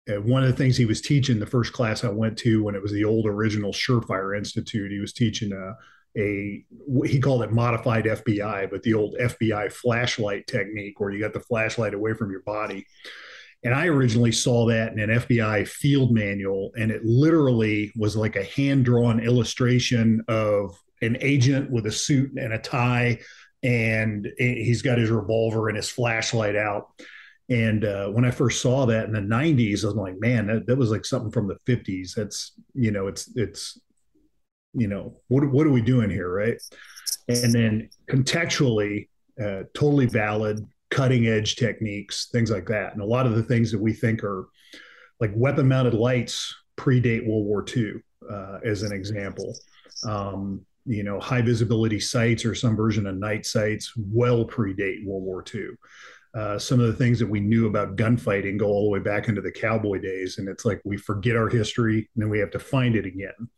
one 0.06 0.42
of 0.42 0.50
the 0.50 0.56
things 0.56 0.76
he 0.76 0.86
was 0.86 1.00
teaching 1.00 1.38
the 1.38 1.46
first 1.46 1.72
class 1.72 2.04
I 2.04 2.10
went 2.10 2.36
to 2.38 2.62
when 2.62 2.74
it 2.74 2.82
was 2.82 2.92
the 2.92 3.04
old 3.04 3.26
original 3.26 3.72
Surefire 3.72 4.36
Institute, 4.36 4.92
he 4.92 5.00
was 5.00 5.12
teaching 5.12 5.52
a 5.52 5.74
a 6.16 6.64
he 7.06 7.20
called 7.20 7.42
it 7.42 7.52
modified 7.52 8.04
FBI, 8.04 8.70
but 8.70 8.82
the 8.82 8.94
old 8.94 9.16
FBI 9.20 9.72
flashlight 9.72 10.46
technique 10.46 11.00
where 11.00 11.10
you 11.10 11.20
got 11.20 11.32
the 11.32 11.40
flashlight 11.40 11.94
away 11.94 12.14
from 12.14 12.30
your 12.30 12.42
body. 12.42 12.86
And 13.64 13.74
I 13.74 13.86
originally 13.86 14.32
saw 14.32 14.66
that 14.66 14.92
in 14.92 14.98
an 14.98 15.10
FBI 15.20 15.66
field 15.66 16.12
manual, 16.12 16.72
and 16.76 16.90
it 16.90 17.04
literally 17.04 17.92
was 17.96 18.14
like 18.14 18.36
a 18.36 18.44
hand 18.44 18.84
drawn 18.84 19.20
illustration 19.20 20.22
of 20.28 20.78
an 21.00 21.16
agent 21.20 21.70
with 21.70 21.86
a 21.86 21.92
suit 21.92 22.32
and 22.36 22.52
a 22.52 22.58
tie, 22.58 23.20
and 23.64 24.30
he's 24.38 24.82
got 24.82 24.98
his 24.98 25.10
revolver 25.10 25.68
and 25.68 25.76
his 25.76 25.88
flashlight 25.88 26.54
out. 26.54 26.90
And 27.48 27.84
uh, 27.84 28.08
when 28.08 28.24
I 28.24 28.30
first 28.30 28.62
saw 28.62 28.86
that 28.86 29.06
in 29.06 29.12
the 29.12 29.20
90s, 29.20 29.82
I 29.82 29.88
was 29.88 29.96
like, 29.96 30.20
man, 30.20 30.46
that, 30.46 30.66
that 30.66 30.76
was 30.76 30.90
like 30.90 31.04
something 31.04 31.32
from 31.32 31.48
the 31.48 31.58
50s. 31.66 32.14
That's, 32.14 32.52
you 32.74 32.90
know, 32.90 33.06
it's, 33.06 33.30
it's 33.34 33.80
you 34.74 34.88
know 34.88 35.16
what 35.28 35.48
what 35.50 35.66
are 35.66 35.70
we 35.70 35.80
doing 35.80 36.10
here 36.10 36.28
right 36.28 36.60
and 37.28 37.52
then 37.52 37.88
contextually 38.10 39.08
uh, 39.42 39.62
totally 39.72 40.06
valid 40.06 40.66
cutting 40.90 41.26
edge 41.26 41.56
techniques 41.56 42.28
things 42.32 42.50
like 42.50 42.66
that 42.66 42.92
and 42.92 43.00
a 43.00 43.06
lot 43.06 43.26
of 43.26 43.34
the 43.34 43.42
things 43.42 43.70
that 43.70 43.80
we 43.80 43.92
think 43.92 44.22
are 44.22 44.48
like 45.20 45.32
weapon 45.34 45.66
mounted 45.66 45.94
lights 45.94 46.54
predate 46.76 47.26
world 47.26 47.46
war 47.46 47.64
ii 47.76 47.94
uh, 48.30 48.58
as 48.64 48.82
an 48.82 48.92
example 48.92 49.56
um, 50.06 50.60
you 50.86 51.02
know 51.02 51.18
high 51.20 51.42
visibility 51.42 52.00
sights 52.00 52.44
or 52.44 52.54
some 52.54 52.76
version 52.76 53.06
of 53.06 53.16
night 53.16 53.46
sights 53.46 53.92
well 53.96 54.44
predate 54.44 55.04
world 55.04 55.22
war 55.22 55.44
ii 55.54 55.68
uh, 56.34 56.58
some 56.58 56.80
of 56.80 56.86
the 56.86 56.92
things 56.92 57.20
that 57.20 57.28
we 57.28 57.38
knew 57.38 57.68
about 57.68 57.94
gunfighting 57.94 58.58
go 58.58 58.66
all 58.66 58.84
the 58.84 58.90
way 58.90 58.98
back 58.98 59.28
into 59.28 59.40
the 59.40 59.52
cowboy 59.52 59.98
days 59.98 60.38
and 60.38 60.48
it's 60.48 60.64
like 60.64 60.80
we 60.84 60.96
forget 60.96 61.36
our 61.36 61.48
history 61.48 62.08
and 62.14 62.22
then 62.22 62.28
we 62.28 62.38
have 62.38 62.50
to 62.50 62.58
find 62.58 62.96
it 62.96 63.06
again 63.06 63.48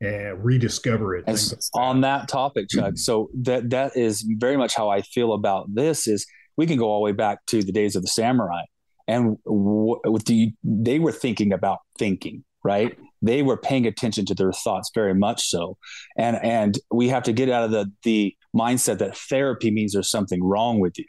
and 0.00 0.44
rediscover 0.44 1.16
it. 1.16 1.24
As, 1.26 1.70
on 1.74 2.00
that 2.02 2.28
topic, 2.28 2.68
Chuck. 2.68 2.84
Mm-hmm. 2.84 2.96
So 2.96 3.30
that 3.42 3.70
that 3.70 3.96
is 3.96 4.22
very 4.22 4.56
much 4.56 4.74
how 4.74 4.88
I 4.88 5.02
feel 5.02 5.32
about 5.32 5.74
this. 5.74 6.06
Is 6.06 6.26
we 6.56 6.66
can 6.66 6.78
go 6.78 6.88
all 6.88 7.00
the 7.00 7.04
way 7.04 7.12
back 7.12 7.44
to 7.46 7.62
the 7.62 7.72
days 7.72 7.96
of 7.96 8.02
the 8.02 8.08
samurai, 8.08 8.62
and 9.08 9.38
with 9.44 10.24
the 10.24 10.52
they 10.62 10.98
were 10.98 11.12
thinking 11.12 11.52
about 11.52 11.78
thinking, 11.98 12.44
right? 12.62 12.96
They 13.24 13.42
were 13.42 13.56
paying 13.56 13.86
attention 13.86 14.26
to 14.26 14.34
their 14.34 14.52
thoughts 14.52 14.90
very 14.94 15.14
much 15.14 15.48
so, 15.48 15.78
and 16.16 16.36
and 16.44 16.78
we 16.90 17.08
have 17.08 17.22
to 17.24 17.32
get 17.32 17.48
out 17.48 17.64
of 17.64 17.70
the 17.70 17.90
the 18.02 18.36
mindset 18.54 18.98
that 18.98 19.16
therapy 19.16 19.70
means 19.70 19.92
there's 19.92 20.10
something 20.10 20.44
wrong 20.44 20.78
with 20.78 20.98
you. 20.98 21.06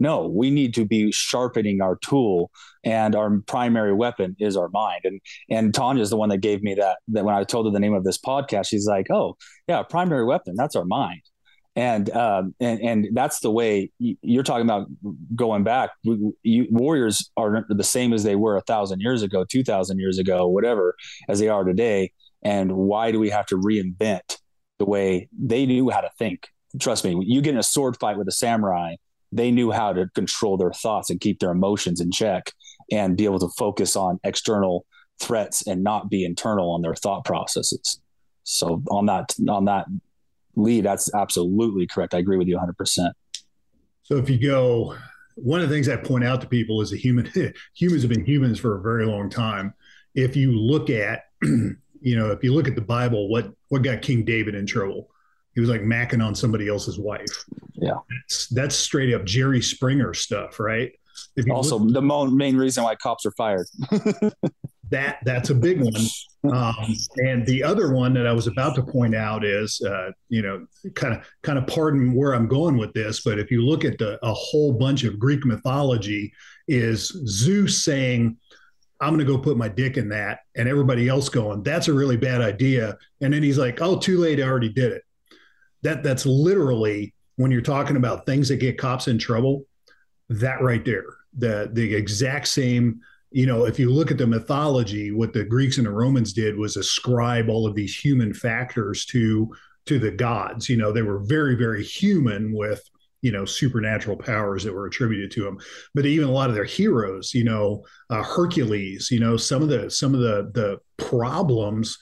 No, 0.00 0.26
we 0.26 0.50
need 0.50 0.74
to 0.74 0.84
be 0.84 1.12
sharpening 1.12 1.80
our 1.80 1.96
tool, 1.96 2.50
and 2.84 3.14
our 3.14 3.38
primary 3.46 3.92
weapon 3.94 4.34
is 4.40 4.56
our 4.56 4.68
mind. 4.70 5.02
And 5.04 5.20
and 5.50 5.74
Tanya 5.74 6.02
is 6.02 6.10
the 6.10 6.16
one 6.16 6.30
that 6.30 6.38
gave 6.38 6.62
me 6.62 6.74
that. 6.74 6.98
That 7.08 7.24
when 7.24 7.34
I 7.34 7.44
told 7.44 7.66
her 7.66 7.72
the 7.72 7.80
name 7.80 7.94
of 7.94 8.04
this 8.04 8.18
podcast, 8.18 8.66
she's 8.66 8.86
like, 8.86 9.10
"Oh, 9.10 9.36
yeah, 9.68 9.82
primary 9.82 10.24
weapon. 10.24 10.54
That's 10.56 10.76
our 10.76 10.84
mind." 10.84 11.22
And 11.74 12.10
um, 12.10 12.54
and 12.60 12.80
and 12.80 13.08
that's 13.14 13.40
the 13.40 13.50
way 13.50 13.90
you're 13.98 14.42
talking 14.42 14.66
about 14.66 14.88
going 15.34 15.64
back. 15.64 15.90
You, 16.02 16.66
warriors 16.70 17.30
are 17.36 17.64
the 17.68 17.84
same 17.84 18.12
as 18.12 18.24
they 18.24 18.36
were 18.36 18.56
a 18.56 18.60
thousand 18.62 19.00
years 19.00 19.22
ago, 19.22 19.44
two 19.44 19.64
thousand 19.64 19.98
years 19.98 20.18
ago, 20.18 20.46
whatever, 20.48 20.96
as 21.28 21.38
they 21.38 21.48
are 21.48 21.64
today. 21.64 22.12
And 22.42 22.72
why 22.72 23.10
do 23.10 23.18
we 23.18 23.30
have 23.30 23.46
to 23.46 23.56
reinvent 23.56 24.38
the 24.78 24.84
way 24.84 25.28
they 25.38 25.64
knew 25.64 25.88
how 25.88 26.02
to 26.02 26.10
think? 26.18 26.48
Trust 26.78 27.04
me, 27.04 27.16
you 27.26 27.40
get 27.40 27.54
in 27.54 27.58
a 27.58 27.62
sword 27.62 27.96
fight 27.98 28.18
with 28.18 28.28
a 28.28 28.32
samurai 28.32 28.96
they 29.32 29.50
knew 29.50 29.70
how 29.70 29.92
to 29.94 30.08
control 30.14 30.56
their 30.56 30.72
thoughts 30.72 31.10
and 31.10 31.18
keep 31.18 31.40
their 31.40 31.50
emotions 31.50 32.00
in 32.00 32.12
check 32.12 32.52
and 32.90 33.16
be 33.16 33.24
able 33.24 33.38
to 33.38 33.48
focus 33.56 33.96
on 33.96 34.20
external 34.22 34.84
threats 35.20 35.66
and 35.66 35.82
not 35.82 36.10
be 36.10 36.24
internal 36.24 36.70
on 36.70 36.82
their 36.82 36.94
thought 36.94 37.24
processes. 37.24 37.98
So 38.44 38.82
on 38.90 39.06
that 39.06 39.34
on 39.48 39.64
that 39.64 39.86
lead, 40.56 40.84
that's 40.84 41.12
absolutely 41.14 41.86
correct. 41.86 42.14
I 42.14 42.18
agree 42.18 42.36
with 42.36 42.48
you 42.48 42.58
100%. 42.58 43.12
So 44.02 44.16
if 44.16 44.28
you 44.28 44.38
go, 44.38 44.96
one 45.36 45.60
of 45.60 45.68
the 45.68 45.74
things 45.74 45.88
I 45.88 45.96
point 45.96 46.24
out 46.24 46.40
to 46.42 46.46
people 46.46 46.80
is 46.80 46.92
a 46.92 46.96
human 46.96 47.30
humans 47.74 48.02
have 48.02 48.10
been 48.10 48.24
humans 48.24 48.58
for 48.58 48.78
a 48.78 48.82
very 48.82 49.06
long 49.06 49.30
time. 49.30 49.74
If 50.14 50.36
you 50.36 50.52
look 50.52 50.90
at, 50.90 51.24
you 51.42 52.16
know, 52.16 52.30
if 52.30 52.44
you 52.44 52.52
look 52.52 52.68
at 52.68 52.74
the 52.74 52.82
Bible, 52.82 53.28
what 53.28 53.52
what 53.68 53.82
got 53.82 54.02
King 54.02 54.24
David 54.24 54.54
in 54.54 54.66
trouble? 54.66 55.08
He 55.54 55.60
was 55.60 55.68
like 55.68 55.82
macking 55.82 56.24
on 56.24 56.34
somebody 56.34 56.68
else's 56.68 56.98
wife. 56.98 57.44
Yeah, 57.74 57.98
that's, 58.08 58.46
that's 58.48 58.74
straight 58.74 59.14
up 59.14 59.24
Jerry 59.24 59.62
Springer 59.62 60.14
stuff, 60.14 60.58
right? 60.58 60.92
also, 61.50 61.78
look, 61.78 61.94
the 61.94 62.02
mo- 62.02 62.26
main 62.26 62.56
reason 62.56 62.84
why 62.84 62.94
cops 62.94 63.26
are 63.26 63.32
fired. 63.32 63.66
that 64.92 65.18
that's 65.24 65.50
a 65.50 65.54
big 65.54 65.80
one. 65.80 66.54
Um, 66.54 66.94
and 67.16 67.46
the 67.46 67.62
other 67.62 67.92
one 67.92 68.12
that 68.14 68.26
I 68.26 68.32
was 68.32 68.46
about 68.46 68.74
to 68.74 68.82
point 68.82 69.14
out 69.14 69.44
is, 69.44 69.80
uh, 69.80 70.10
you 70.28 70.42
know, 70.42 70.66
kind 70.94 71.14
of 71.14 71.24
kind 71.42 71.58
of 71.58 71.66
pardon 71.66 72.14
where 72.14 72.34
I'm 72.34 72.46
going 72.46 72.76
with 72.76 72.92
this, 72.92 73.22
but 73.22 73.38
if 73.38 73.50
you 73.50 73.64
look 73.64 73.84
at 73.84 73.98
the, 73.98 74.18
a 74.24 74.32
whole 74.32 74.72
bunch 74.72 75.04
of 75.04 75.18
Greek 75.18 75.44
mythology, 75.44 76.32
is 76.68 77.08
Zeus 77.26 77.82
saying, 77.84 78.36
"I'm 79.00 79.14
going 79.14 79.26
to 79.26 79.32
go 79.32 79.38
put 79.38 79.56
my 79.56 79.68
dick 79.68 79.96
in 79.96 80.08
that," 80.10 80.40
and 80.56 80.68
everybody 80.68 81.08
else 81.08 81.28
going, 81.28 81.62
"That's 81.62 81.88
a 81.88 81.94
really 81.94 82.16
bad 82.16 82.40
idea," 82.40 82.96
and 83.20 83.32
then 83.32 83.42
he's 83.42 83.58
like, 83.58 83.80
"Oh, 83.80 83.98
too 83.98 84.18
late, 84.18 84.40
I 84.40 84.44
already 84.44 84.72
did 84.72 84.92
it." 84.92 85.02
That 85.82 86.02
that's 86.02 86.26
literally 86.26 87.14
when 87.36 87.50
you're 87.50 87.60
talking 87.62 87.96
about 87.96 88.26
things 88.26 88.48
that 88.48 88.56
get 88.56 88.78
cops 88.78 89.08
in 89.08 89.18
trouble. 89.18 89.64
That 90.28 90.60
right 90.60 90.84
there, 90.84 91.06
the 91.36 91.70
the 91.72 91.94
exact 91.94 92.48
same 92.48 93.00
you 93.32 93.46
know, 93.46 93.64
if 93.64 93.78
you 93.78 93.90
look 93.90 94.10
at 94.10 94.18
the 94.18 94.26
mythology, 94.26 95.10
what 95.10 95.32
the 95.32 95.44
Greeks 95.44 95.78
and 95.78 95.86
the 95.86 95.90
Romans 95.90 96.32
did 96.32 96.56
was 96.56 96.76
ascribe 96.76 97.48
all 97.48 97.66
of 97.66 97.74
these 97.74 97.96
human 97.96 98.34
factors 98.34 99.04
to 99.06 99.50
to 99.86 99.98
the 99.98 100.10
gods. 100.10 100.68
You 100.68 100.76
know, 100.76 100.92
they 100.92 101.02
were 101.02 101.18
very, 101.18 101.54
very 101.56 101.82
human 101.82 102.52
with 102.52 102.82
you 103.22 103.32
know 103.32 103.44
supernatural 103.44 104.16
powers 104.16 104.64
that 104.64 104.74
were 104.74 104.86
attributed 104.86 105.30
to 105.32 105.44
them. 105.44 105.58
But 105.94 106.06
even 106.06 106.28
a 106.28 106.32
lot 106.32 106.50
of 106.50 106.54
their 106.54 106.64
heroes, 106.64 107.32
you 107.34 107.44
know, 107.44 107.84
uh, 108.10 108.22
Hercules, 108.22 109.10
you 109.10 109.20
know, 109.20 109.36
some 109.36 109.62
of 109.62 109.68
the 109.68 109.90
some 109.90 110.14
of 110.14 110.20
the 110.20 110.50
the 110.54 110.78
problems 111.04 111.98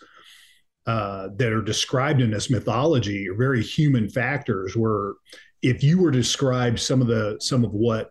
uh, 0.86 1.28
that 1.36 1.52
are 1.52 1.62
described 1.62 2.20
in 2.20 2.30
this 2.30 2.50
mythology 2.50 3.28
are 3.28 3.34
very 3.34 3.62
human 3.62 4.08
factors. 4.08 4.76
Where 4.76 5.14
if 5.62 5.84
you 5.84 5.98
were 5.98 6.10
to 6.10 6.18
describe 6.18 6.78
some 6.78 7.00
of 7.00 7.06
the 7.06 7.36
some 7.40 7.64
of 7.64 7.72
what 7.72 8.10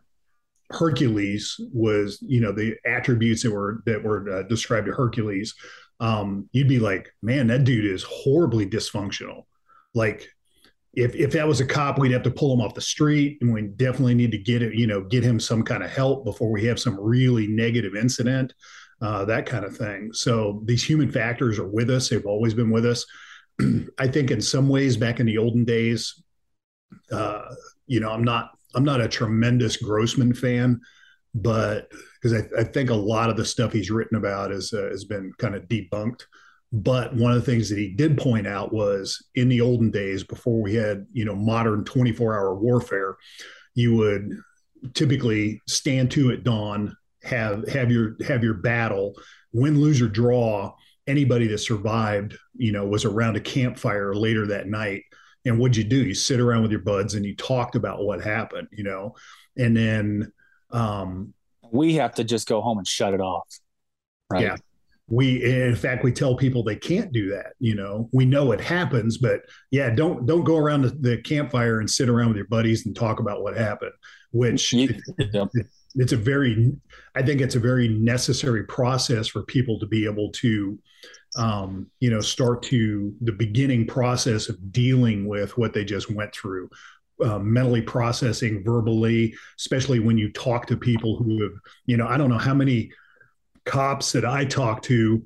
Hercules 0.71 1.55
was, 1.73 2.19
you 2.21 2.41
know, 2.41 2.51
the 2.51 2.75
attributes 2.85 3.43
that 3.43 3.51
were 3.51 3.81
that 3.85 4.03
were 4.03 4.29
uh, 4.29 4.43
described 4.43 4.87
to 4.87 4.93
Hercules, 4.93 5.55
um, 5.99 6.47
you'd 6.51 6.67
be 6.67 6.79
like, 6.79 7.11
man, 7.21 7.47
that 7.47 7.63
dude 7.63 7.85
is 7.85 8.03
horribly 8.03 8.67
dysfunctional. 8.67 9.43
Like, 9.95 10.29
if 10.93 11.15
if 11.15 11.31
that 11.31 11.47
was 11.47 11.59
a 11.59 11.65
cop, 11.65 11.97
we'd 11.97 12.11
have 12.11 12.23
to 12.23 12.31
pull 12.31 12.53
him 12.53 12.61
off 12.61 12.75
the 12.75 12.81
street, 12.81 13.39
and 13.41 13.51
we 13.51 13.63
definitely 13.63 14.15
need 14.15 14.31
to 14.31 14.37
get 14.37 14.61
it, 14.61 14.75
you 14.75 14.85
know, 14.85 15.01
get 15.01 15.23
him 15.23 15.39
some 15.39 15.63
kind 15.63 15.83
of 15.83 15.89
help 15.89 16.23
before 16.23 16.51
we 16.51 16.65
have 16.65 16.79
some 16.79 16.99
really 16.99 17.47
negative 17.47 17.95
incident, 17.95 18.53
uh, 19.01 19.25
that 19.25 19.45
kind 19.45 19.65
of 19.65 19.75
thing. 19.75 20.11
So 20.13 20.61
these 20.65 20.83
human 20.83 21.11
factors 21.11 21.57
are 21.57 21.67
with 21.67 21.89
us; 21.89 22.09
they've 22.09 22.25
always 22.25 22.53
been 22.53 22.69
with 22.69 22.85
us. 22.85 23.05
I 23.97 24.07
think 24.07 24.29
in 24.29 24.41
some 24.41 24.69
ways, 24.69 24.97
back 24.97 25.19
in 25.19 25.25
the 25.25 25.39
olden 25.39 25.65
days, 25.65 26.23
uh, 27.11 27.53
you 27.87 27.99
know, 27.99 28.11
I'm 28.11 28.23
not 28.23 28.51
I'm 28.75 28.83
not 28.83 29.01
a 29.01 29.07
tremendous 29.07 29.77
Grossman 29.77 30.33
fan, 30.33 30.79
but 31.33 31.91
because 32.21 32.41
I, 32.41 32.61
I, 32.61 32.63
think 32.63 32.89
a 32.89 32.95
lot 32.95 33.29
of 33.29 33.37
the 33.37 33.45
stuff 33.45 33.71
he's 33.71 33.91
written 33.91 34.17
about 34.17 34.51
is, 34.51 34.73
uh, 34.73 34.89
has 34.89 35.05
been 35.05 35.31
kind 35.37 35.55
of 35.55 35.67
debunked. 35.67 36.23
But 36.71 37.15
one 37.15 37.31
of 37.31 37.43
the 37.43 37.51
things 37.51 37.69
that 37.69 37.79
he 37.79 37.89
did 37.89 38.17
point 38.17 38.45
out 38.45 38.71
was 38.71 39.25
in 39.35 39.49
the 39.49 39.61
olden 39.61 39.89
days, 39.89 40.23
before 40.23 40.61
we 40.61 40.75
had 40.75 41.07
you 41.11 41.25
know 41.25 41.35
modern 41.35 41.83
24 41.83 42.35
hour 42.35 42.55
warfare, 42.55 43.17
you 43.73 43.95
would 43.95 44.37
typically 44.93 45.61
stand 45.67 46.11
to 46.11 46.31
at 46.31 46.43
dawn, 46.43 46.95
have 47.23 47.67
have 47.69 47.91
your 47.91 48.15
have 48.27 48.43
your 48.43 48.53
battle, 48.53 49.15
win, 49.51 49.81
lose 49.81 49.99
or 50.01 50.07
draw. 50.07 50.73
Anybody 51.07 51.47
that 51.47 51.57
survived, 51.57 52.37
you 52.55 52.71
know, 52.71 52.85
was 52.85 53.03
around 53.03 53.35
a 53.35 53.41
campfire 53.41 54.13
later 54.13 54.45
that 54.47 54.67
night 54.67 55.01
and 55.45 55.59
what'd 55.59 55.77
you 55.77 55.83
do? 55.83 56.03
You 56.03 56.13
sit 56.13 56.39
around 56.39 56.61
with 56.63 56.71
your 56.71 56.81
buds 56.81 57.13
and 57.13 57.25
you 57.25 57.35
talked 57.35 57.75
about 57.75 58.03
what 58.03 58.21
happened, 58.21 58.67
you 58.71 58.83
know, 58.83 59.15
and 59.57 59.75
then 59.75 60.31
um, 60.71 61.33
we 61.71 61.95
have 61.95 62.15
to 62.15 62.23
just 62.23 62.47
go 62.47 62.61
home 62.61 62.77
and 62.77 62.87
shut 62.87 63.13
it 63.13 63.21
off. 63.21 63.47
Right. 64.29 64.43
Yeah. 64.43 64.57
We, 65.11 65.43
in 65.43 65.75
fact, 65.75 66.03
we 66.03 66.11
tell 66.11 66.35
people 66.35 66.63
they 66.63 66.75
can't 66.75 67.11
do 67.11 67.29
that. 67.29 67.53
You 67.59 67.73
know, 67.73 68.09
we 68.13 68.25
know 68.25 68.51
it 68.51 68.61
happens, 68.61 69.17
but 69.17 69.41
yeah, 69.71 69.89
don't 69.89 70.27
don't 70.27 70.43
go 70.43 70.55
around 70.55 70.83
the, 70.83 70.89
the 70.89 71.17
campfire 71.23 71.79
and 71.79 71.89
sit 71.89 72.09
around 72.09 72.27
with 72.27 72.37
your 72.37 72.45
buddies 72.45 72.85
and 72.85 72.95
talk 72.95 73.19
about 73.19 73.41
what 73.41 73.57
happened. 73.57 73.93
Which 74.31 74.71
yeah. 74.71 74.89
it, 75.17 75.67
it's 75.95 76.11
a 76.11 76.17
very, 76.17 76.71
I 77.15 77.23
think 77.23 77.41
it's 77.41 77.55
a 77.55 77.59
very 77.59 77.87
necessary 77.87 78.63
process 78.65 79.27
for 79.27 79.41
people 79.41 79.79
to 79.79 79.87
be 79.87 80.05
able 80.05 80.31
to 80.33 80.77
um, 81.35 81.87
you 81.99 82.09
know, 82.09 82.21
start 82.21 82.63
to 82.63 83.13
the 83.21 83.31
beginning 83.31 83.85
process 83.85 84.49
of 84.49 84.71
dealing 84.71 85.27
with 85.27 85.57
what 85.57 85.73
they 85.73 85.85
just 85.85 86.11
went 86.11 86.33
through, 86.33 86.69
uh, 87.23 87.39
mentally 87.39 87.81
processing 87.81 88.63
verbally, 88.63 89.33
especially 89.59 89.99
when 89.99 90.17
you 90.17 90.31
talk 90.31 90.65
to 90.67 90.77
people 90.77 91.17
who 91.17 91.43
have, 91.43 91.53
you 91.85 91.97
know, 91.97 92.07
I 92.07 92.17
don't 92.17 92.29
know 92.29 92.37
how 92.37 92.53
many 92.53 92.91
cops 93.65 94.11
that 94.13 94.25
I 94.25 94.45
talked 94.45 94.85
to 94.85 95.25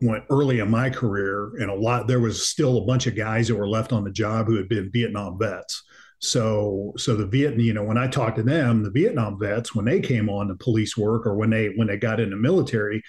went 0.00 0.24
early 0.30 0.60
in 0.60 0.70
my 0.70 0.90
career, 0.90 1.56
and 1.56 1.70
a 1.70 1.74
lot 1.74 2.06
there 2.06 2.20
was 2.20 2.48
still 2.48 2.78
a 2.78 2.84
bunch 2.84 3.06
of 3.06 3.16
guys 3.16 3.48
that 3.48 3.56
were 3.56 3.68
left 3.68 3.92
on 3.92 4.04
the 4.04 4.10
job 4.10 4.46
who 4.46 4.56
had 4.56 4.68
been 4.68 4.90
Vietnam 4.92 5.38
vets. 5.38 5.82
So, 6.20 6.92
so 6.96 7.16
the 7.16 7.26
Vietnam, 7.26 7.60
you 7.60 7.72
know, 7.72 7.84
when 7.84 7.98
I 7.98 8.08
talked 8.08 8.36
to 8.36 8.42
them, 8.42 8.82
the 8.82 8.90
Vietnam 8.90 9.38
vets, 9.38 9.74
when 9.74 9.84
they 9.84 10.00
came 10.00 10.28
on 10.28 10.48
to 10.48 10.54
police 10.54 10.96
work 10.96 11.26
or 11.26 11.36
when 11.36 11.50
they 11.50 11.68
when 11.76 11.86
they 11.86 11.96
got 11.96 12.20
in 12.20 12.30
the 12.30 12.36
military, 12.36 13.02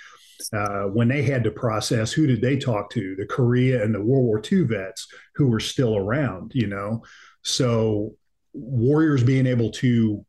uh, 0.53 0.83
when 0.85 1.07
they 1.07 1.21
had 1.21 1.43
to 1.43 1.51
process 1.51 2.11
who 2.11 2.27
did 2.27 2.41
they 2.41 2.57
talk 2.57 2.89
to? 2.91 3.15
The 3.15 3.25
korea 3.25 3.83
and 3.83 3.93
the 3.93 4.01
world 4.01 4.25
war 4.25 4.41
ii 4.51 4.63
vets 4.63 5.07
who 5.35 5.47
were 5.47 5.59
still 5.59 5.97
around 5.97 6.51
you 6.53 6.67
know? 6.67 7.03
So 7.43 8.15
warriors 8.53 9.23
being 9.23 9.47
able 9.47 9.71
to 9.71 10.25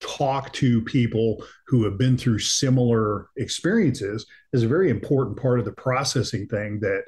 talk 0.00 0.52
to 0.52 0.82
people 0.82 1.44
who 1.66 1.84
have 1.84 1.98
been 1.98 2.16
through 2.16 2.38
similar 2.38 3.28
experiences 3.36 4.26
is 4.52 4.62
a 4.62 4.68
very 4.68 4.90
important 4.90 5.38
part 5.40 5.58
of 5.58 5.64
the 5.64 5.72
processing 5.72 6.46
thing 6.46 6.78
that 6.80 7.04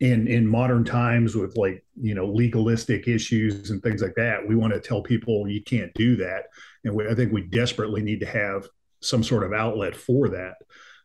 in 0.00 0.28
in 0.28 0.46
modern 0.46 0.84
times 0.84 1.34
with 1.34 1.56
like 1.56 1.82
you 2.00 2.14
know 2.14 2.26
legalistic 2.26 3.08
issues 3.08 3.70
and 3.70 3.82
things 3.82 4.02
like 4.02 4.14
that 4.14 4.46
we 4.46 4.54
want 4.54 4.72
to 4.72 4.80
tell 4.80 5.02
people 5.02 5.48
you 5.48 5.62
can't 5.62 5.92
do 5.94 6.16
that. 6.16 6.44
And 6.84 6.94
we, 6.94 7.08
i 7.08 7.14
think 7.14 7.32
we 7.32 7.42
desperately 7.42 8.02
need 8.02 8.20
to 8.20 8.26
have 8.26 8.68
some 9.00 9.22
sort 9.22 9.42
of 9.42 9.52
outlet 9.52 9.96
for 9.96 10.28
that 10.30 10.56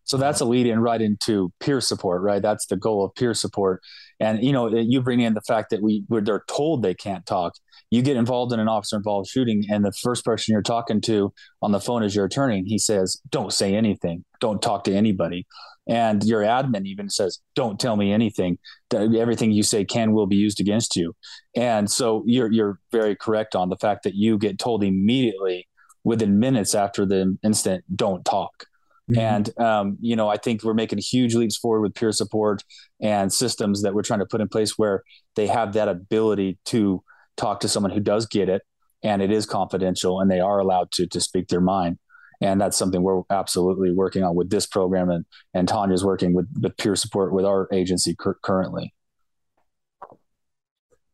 so 0.04 0.18
that's 0.18 0.42
a 0.42 0.46
lead 0.46 0.68
in 0.68 0.80
right 0.80 1.02
into 1.02 1.52
peer 1.60 1.80
support, 1.82 2.22
right? 2.22 2.42
That's 2.42 2.66
the 2.68 2.78
goal 2.78 3.06
of 3.06 3.16
peer 3.16 3.34
support. 3.34 3.82
And 4.20 4.44
you 4.44 4.52
know, 4.52 4.68
you 4.68 5.02
bring 5.02 5.20
in 5.20 5.34
the 5.34 5.42
fact 5.42 5.70
that 5.72 5.82
we 5.82 6.04
where 6.08 6.22
they're 6.22 6.44
told 6.48 6.84
they 6.84 6.94
can't 6.94 7.26
talk. 7.26 7.54
You 7.90 8.02
get 8.02 8.18
involved 8.18 8.54
in 8.54 8.60
an 8.60 8.68
officer 8.68 8.96
involved 8.96 9.30
shooting, 9.30 9.66
and 9.70 9.84
the 9.84 9.92
first 9.92 10.24
person 10.24 10.54
you're 10.54 10.62
talking 10.62 11.02
to 11.02 11.34
on 11.62 11.72
the 11.72 11.80
phone 11.80 12.04
is 12.04 12.16
your 12.16 12.26
attorney. 12.26 12.60
And 12.60 12.68
he 12.68 12.78
says, 12.78 13.20
"Don't 13.30 13.52
say 13.52 13.74
anything. 13.74 14.24
Don't 14.40 14.62
talk 14.62 14.84
to 14.86 14.94
anybody." 14.94 15.46
And 15.88 16.24
your 16.24 16.42
admin 16.42 16.86
even 16.86 17.10
says, 17.10 17.40
"Don't 17.56 17.80
tell 17.80 17.96
me 17.96 18.14
anything. 18.14 18.60
Everything 18.94 19.52
you 19.52 19.64
say 19.64 19.84
can 19.84 20.14
will 20.14 20.28
be 20.28 20.36
used 20.36 20.60
against 20.60 20.96
you." 20.96 21.14
And 21.56 21.90
so 21.90 22.24
you're 22.26 22.52
you're 22.52 22.80
very 22.92 23.16
correct 23.16 23.56
on 23.56 23.70
the 23.70 23.78
fact 23.78 24.04
that 24.04 24.14
you 24.16 24.38
get 24.38 24.60
told 24.60 24.84
immediately 24.84 25.68
within 26.04 26.40
minutes 26.40 26.76
after 26.76 27.06
the 27.06 27.38
incident, 27.44 27.84
"Don't 27.96 28.24
talk." 28.24 28.68
Mm-hmm. 29.12 29.20
And 29.20 29.60
um, 29.60 29.98
you 30.00 30.16
know, 30.16 30.30
I 30.30 30.38
think 30.38 30.64
we're 30.64 30.74
making 30.74 31.00
huge 31.00 31.36
leaps 31.36 31.58
forward 31.58 31.82
with 31.82 31.96
peer 31.96 32.12
support 32.12 32.64
and 33.02 33.32
systems 33.32 33.82
that 33.82 33.94
we're 33.94 34.04
trying 34.04 34.20
to 34.20 34.26
put 34.26 34.42
in 34.42 34.48
place 34.48 34.78
where 34.78 35.04
they 35.36 35.48
have 35.48 35.74
that 35.74 35.88
ability 35.88 36.60
to 36.66 37.04
talk 37.38 37.60
to 37.62 37.68
someone 37.68 37.92
who 37.92 38.00
does 38.00 38.26
get 38.26 38.48
it 38.48 38.62
and 39.04 39.22
it 39.22 39.32
is 39.32 39.46
confidential 39.46 40.22
and 40.22 40.30
they 40.30 40.40
are 40.40 40.60
allowed 40.60 40.92
to 40.92 41.08
to 41.08 41.20
speak 41.20 41.48
their 41.48 41.62
mind. 41.62 41.98
And 42.40 42.60
that's 42.60 42.78
something 42.78 43.04
we're 43.04 43.22
absolutely 43.30 43.92
working 43.92 44.24
on 44.24 44.36
with 44.36 44.50
this 44.50 44.66
program 44.66 45.10
and 45.10 45.26
and 45.54 45.68
Tanya's 45.68 46.06
working 46.06 46.34
with 46.34 46.48
the 46.60 46.70
peer 46.70 46.96
support 46.96 47.34
with 47.34 47.46
our 47.46 47.68
agency 47.74 48.16
cur- 48.18 48.40
currently. 48.42 48.94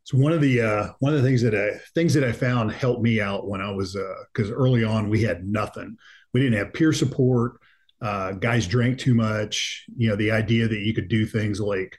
So 0.03 0.17
one 0.17 0.31
of 0.31 0.39
the 0.39 0.61
uh, 0.61 0.93
one 0.99 1.13
of 1.13 1.21
the 1.21 1.27
things 1.27 1.41
that 1.41 1.55
I 1.55 1.79
things 1.95 2.13
that 2.13 2.23
I 2.23 2.31
found 2.31 2.71
helped 2.71 3.01
me 3.01 3.19
out 3.19 3.47
when 3.47 3.59
I 3.59 3.71
was 3.71 3.97
because 4.33 4.51
uh, 4.51 4.53
early 4.53 4.83
on 4.83 5.09
we 5.09 5.23
had 5.23 5.45
nothing. 5.45 5.97
We 6.33 6.41
didn't 6.41 6.59
have 6.59 6.73
peer 6.73 6.93
support 6.93 7.59
uh, 8.01 8.33
guys 8.33 8.67
drank 8.67 8.99
too 8.99 9.15
much. 9.15 9.85
You 9.95 10.09
know, 10.09 10.15
the 10.15 10.31
idea 10.31 10.67
that 10.67 10.79
you 10.79 10.93
could 10.93 11.07
do 11.07 11.25
things 11.25 11.59
like 11.59 11.97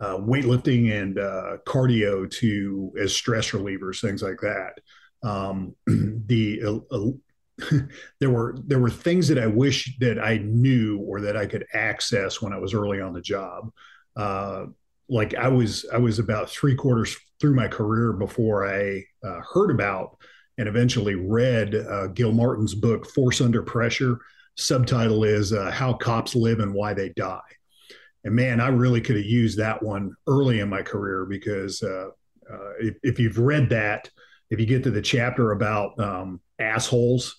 uh, 0.00 0.16
weightlifting 0.16 0.92
and 0.92 1.18
uh, 1.18 1.58
cardio 1.66 2.30
to 2.30 2.92
as 3.00 3.14
stress 3.14 3.50
relievers, 3.50 4.00
things 4.00 4.22
like 4.22 4.40
that. 4.40 4.80
Um, 5.22 5.74
the 5.86 6.82
uh, 6.90 7.76
there 8.20 8.30
were 8.30 8.56
there 8.66 8.78
were 8.78 8.90
things 8.90 9.28
that 9.28 9.38
I 9.38 9.46
wish 9.46 9.98
that 9.98 10.18
I 10.18 10.38
knew 10.38 10.98
or 11.00 11.20
that 11.22 11.36
I 11.36 11.46
could 11.46 11.66
access 11.74 12.40
when 12.40 12.52
I 12.52 12.58
was 12.58 12.72
early 12.72 13.00
on 13.00 13.12
the 13.12 13.20
job. 13.20 13.70
Uh, 14.16 14.66
like 15.08 15.34
I 15.34 15.48
was 15.48 15.84
I 15.92 15.98
was 15.98 16.18
about 16.18 16.48
three 16.48 16.76
quarters 16.76 17.16
through 17.40 17.54
my 17.54 17.68
career 17.68 18.12
before 18.12 18.66
I 18.72 19.04
uh, 19.24 19.40
heard 19.52 19.70
about 19.70 20.16
and 20.58 20.68
eventually 20.68 21.14
read 21.14 21.72
Gilmartin's 22.14 22.74
book 22.74 23.06
Force 23.10 23.40
Under 23.40 23.62
Pressure 23.62 24.18
subtitle 24.60 25.24
is 25.24 25.52
uh, 25.52 25.70
How 25.70 25.92
Cops 25.92 26.34
Live 26.34 26.60
and 26.60 26.74
Why 26.74 26.94
They 26.94 27.10
Die. 27.10 27.40
And 28.24 28.34
man, 28.34 28.60
I 28.60 28.68
really 28.68 29.00
could 29.00 29.16
have 29.16 29.24
used 29.24 29.58
that 29.58 29.82
one 29.82 30.14
early 30.26 30.60
in 30.60 30.68
my 30.68 30.82
career 30.82 31.24
because 31.24 31.82
uh, 31.82 32.08
uh, 32.50 32.70
if, 32.78 32.96
if, 33.02 33.18
you've 33.18 33.38
read 33.38 33.70
that, 33.70 34.10
if 34.50 34.60
you 34.60 34.66
get 34.66 34.84
to 34.84 34.90
the 34.90 35.00
chapter 35.00 35.52
about 35.52 35.98
um, 35.98 36.40
assholes, 36.58 37.36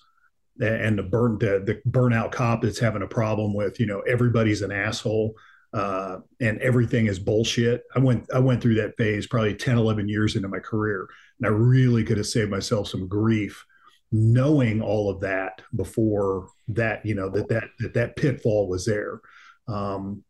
and 0.60 0.98
the 0.98 1.02
burn 1.02 1.38
the, 1.38 1.62
the 1.64 1.80
burnout 1.90 2.30
cop 2.30 2.60
that's 2.60 2.78
having 2.78 3.00
a 3.00 3.06
problem 3.06 3.54
with 3.54 3.80
you 3.80 3.86
know 3.86 4.00
everybody's 4.00 4.60
an 4.60 4.70
asshole 4.70 5.34
uh, 5.72 6.18
and 6.40 6.58
everything 6.58 7.06
is 7.06 7.18
bullshit. 7.18 7.84
I 7.94 7.98
went 7.98 8.28
I 8.34 8.38
went 8.38 8.62
through 8.62 8.74
that 8.74 8.96
phase 8.96 9.26
probably 9.26 9.54
10, 9.54 9.78
11 9.78 10.08
years 10.08 10.36
into 10.36 10.48
my 10.48 10.58
career, 10.58 11.08
and 11.38 11.46
I 11.46 11.50
really 11.50 12.04
could 12.04 12.18
have 12.18 12.26
saved 12.26 12.50
myself 12.50 12.88
some 12.88 13.08
grief 13.08 13.64
knowing 14.12 14.82
all 14.82 15.10
of 15.10 15.20
that 15.20 15.62
before 15.74 16.48
that 16.68 17.04
you 17.04 17.14
know 17.14 17.30
that 17.30 17.48
that 17.48 17.64
that, 17.78 17.94
that 17.94 18.16
pitfall 18.16 18.68
was 18.68 18.84
there. 18.86 19.20
Um, 19.66 20.22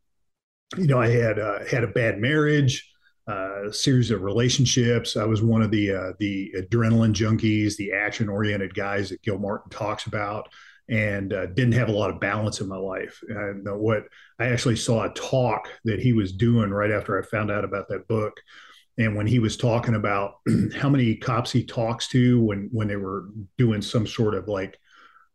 you 0.76 0.87
know, 0.87 1.01
I 1.01 1.09
had 1.09 1.39
uh, 1.39 1.64
had 1.66 1.85
a 1.85 1.89
bad 1.89 2.18
marriage. 2.18 2.89
Uh, 3.28 3.70
series 3.70 4.11
of 4.11 4.22
relationships. 4.22 5.16
I 5.16 5.22
was 5.22 5.43
one 5.43 5.62
of 5.62 5.70
the 5.70 5.93
uh, 5.93 6.12
the 6.18 6.53
adrenaline 6.59 7.14
junkies, 7.14 7.76
the 7.76 7.93
action 7.93 8.28
oriented 8.28 8.74
guys 8.74 9.11
that 9.11 9.22
Gilmartin 9.22 9.70
talks 9.70 10.07
about 10.07 10.49
and 10.89 11.33
uh, 11.33 11.47
didn't 11.47 11.72
have 11.72 11.89
a 11.89 11.93
lot 11.93 12.11
of 12.11 12.20
balance 12.20 12.61
in 12.61 12.68
my 12.68 12.76
life. 12.76 13.20
And 13.28 13.66
what 13.78 14.05
I 14.39 14.47
actually 14.47 14.76
saw 14.76 15.05
a 15.05 15.14
talk 15.14 15.68
that 15.85 16.01
he 16.01 16.12
was 16.12 16.33
doing 16.33 16.70
right 16.70 16.91
after 16.91 17.18
I 17.18 17.24
found 17.24 17.51
out 17.51 17.64
about 17.64 17.89
that 17.89 18.09
book. 18.09 18.41
And 18.99 19.16
when 19.16 19.26
he 19.26 19.38
was 19.38 19.57
talking 19.57 19.95
about 19.95 20.34
how 20.76 20.88
many 20.88 21.14
cops 21.16 21.51
he 21.51 21.64
talks 21.64 22.09
to 22.09 22.43
when 22.43 22.68
when 22.72 22.88
they 22.88 22.97
were 22.97 23.26
doing 23.59 23.82
some 23.82 24.07
sort 24.07 24.34
of 24.34 24.49
like, 24.49 24.78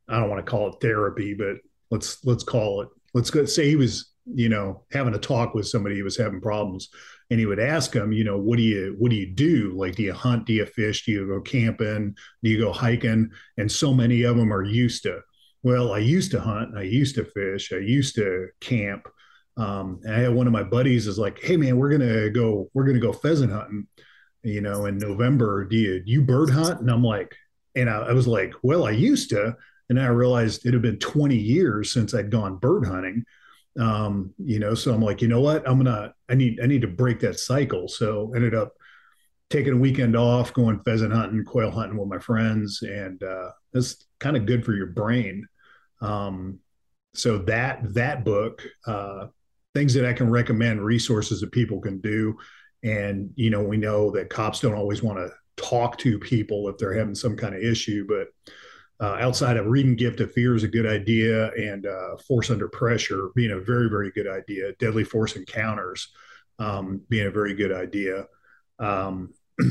I 0.07 0.19
don't 0.19 0.29
want 0.29 0.45
to 0.45 0.49
call 0.49 0.69
it 0.69 0.81
therapy, 0.81 1.33
but 1.33 1.57
let's 1.91 2.23
let's 2.25 2.43
call 2.43 2.81
it 2.81 2.89
let's 3.13 3.29
go 3.29 3.45
say 3.45 3.69
he 3.69 3.75
was 3.75 4.11
you 4.25 4.49
know 4.49 4.83
having 4.91 5.15
a 5.15 5.19
talk 5.19 5.53
with 5.53 5.67
somebody 5.67 5.97
who 5.97 6.03
was 6.03 6.17
having 6.17 6.41
problems 6.41 6.89
and 7.29 7.39
he 7.39 7.45
would 7.45 7.61
ask 7.61 7.95
him 7.95 8.11
you 8.11 8.25
know 8.25 8.37
what 8.37 8.57
do 8.57 8.63
you 8.63 8.95
what 8.99 9.09
do 9.09 9.15
you 9.15 9.33
do? 9.33 9.73
Like 9.75 9.95
do 9.95 10.03
you 10.03 10.13
hunt? 10.13 10.45
Do 10.45 10.53
you 10.53 10.65
fish? 10.65 11.05
Do 11.05 11.11
you 11.11 11.27
go 11.27 11.41
camping? 11.41 12.15
Do 12.43 12.49
you 12.49 12.59
go 12.59 12.71
hiking? 12.71 13.31
And 13.57 13.71
so 13.71 13.93
many 13.93 14.23
of 14.23 14.37
them 14.37 14.53
are 14.53 14.63
used 14.63 15.03
to 15.03 15.21
well, 15.63 15.91
I 15.91 15.97
used 15.99 16.31
to 16.31 16.39
hunt, 16.39 16.77
I 16.77 16.83
used 16.83 17.15
to 17.15 17.25
fish, 17.25 17.73
I 17.73 17.77
used 17.77 18.15
to 18.15 18.47
camp. 18.61 19.07
Um, 19.57 19.99
and 20.03 20.15
I 20.15 20.19
had 20.19 20.33
one 20.33 20.47
of 20.47 20.53
my 20.53 20.63
buddies 20.63 21.07
is 21.07 21.17
like, 21.17 21.41
"Hey 21.41 21.57
man, 21.57 21.77
we're 21.77 21.89
gonna 21.89 22.29
go, 22.29 22.69
we're 22.73 22.85
gonna 22.85 22.99
go 22.99 23.13
pheasant 23.13 23.51
hunting, 23.51 23.87
you 24.43 24.61
know, 24.61 24.85
in 24.85 24.97
November. 24.97 25.65
Do 25.65 25.75
you 25.75 26.01
you 26.05 26.21
bird 26.21 26.49
hunt?" 26.49 26.79
And 26.79 26.91
I'm 26.91 27.03
like, 27.03 27.35
and 27.75 27.89
I, 27.89 27.97
I 27.97 28.13
was 28.13 28.27
like, 28.27 28.53
"Well, 28.63 28.85
I 28.85 28.91
used 28.91 29.29
to," 29.31 29.55
and 29.89 29.99
I 29.99 30.07
realized 30.07 30.65
it 30.65 30.73
had 30.73 30.81
been 30.81 30.99
20 30.99 31.35
years 31.35 31.91
since 31.91 32.13
I'd 32.13 32.31
gone 32.31 32.57
bird 32.57 32.85
hunting. 32.85 33.23
Um, 33.79 34.33
you 34.37 34.59
know, 34.59 34.73
so 34.73 34.93
I'm 34.93 35.01
like, 35.01 35.21
you 35.21 35.27
know 35.27 35.41
what? 35.41 35.67
I'm 35.67 35.77
gonna, 35.77 36.13
I 36.29 36.35
need, 36.35 36.59
I 36.61 36.65
need 36.65 36.81
to 36.81 36.87
break 36.87 37.19
that 37.21 37.39
cycle. 37.39 37.87
So 37.87 38.33
ended 38.35 38.55
up 38.55 38.73
taking 39.49 39.73
a 39.73 39.77
weekend 39.77 40.15
off, 40.15 40.53
going 40.53 40.79
pheasant 40.83 41.13
hunting, 41.13 41.45
quail 41.45 41.71
hunting 41.71 41.97
with 41.97 42.09
my 42.09 42.19
friends, 42.19 42.81
and 42.81 43.21
uh, 43.23 43.49
that's 43.73 44.05
kind 44.19 44.35
of 44.35 44.45
good 44.45 44.65
for 44.65 44.73
your 44.73 44.87
brain. 44.87 45.47
Um, 46.01 46.59
so 47.13 47.39
that 47.39 47.93
that 47.93 48.25
book, 48.25 48.63
uh, 48.85 49.27
things 49.77 49.93
that 49.93 50.05
I 50.05 50.13
can 50.13 50.29
recommend, 50.31 50.83
resources 50.83 51.39
that 51.41 51.51
people 51.51 51.79
can 51.79 51.99
do, 51.99 52.35
and 52.83 53.29
you 53.35 53.51
know 53.51 53.61
we 53.61 53.77
know 53.77 54.09
that 54.11 54.29
cops 54.29 54.59
don't 54.59 54.73
always 54.73 55.03
want 55.03 55.19
to 55.19 55.29
talk 55.55 55.97
to 55.99 56.17
people 56.17 56.67
if 56.67 56.77
they're 56.77 56.97
having 56.97 57.15
some 57.15 57.37
kind 57.37 57.53
of 57.55 57.61
issue, 57.61 58.07
but 58.07 58.27
uh, 59.05 59.17
outside 59.19 59.57
of 59.57 59.67
reading 59.67 59.95
Gift 59.95 60.19
of 60.19 60.31
Fear 60.31 60.55
is 60.55 60.63
a 60.63 60.67
good 60.67 60.87
idea, 60.87 61.51
and 61.51 61.85
uh, 61.85 62.17
Force 62.27 62.49
Under 62.49 62.67
Pressure 62.67 63.29
being 63.35 63.51
a 63.51 63.59
very 63.59 63.87
very 63.87 64.11
good 64.11 64.27
idea. 64.27 64.73
Deadly 64.79 65.03
Force 65.03 65.35
Encounters 65.35 66.07
um, 66.57 67.01
being 67.07 67.27
a 67.27 67.31
very 67.31 67.53
good 67.53 67.71
idea. 67.71 68.25
Um, 68.79 69.33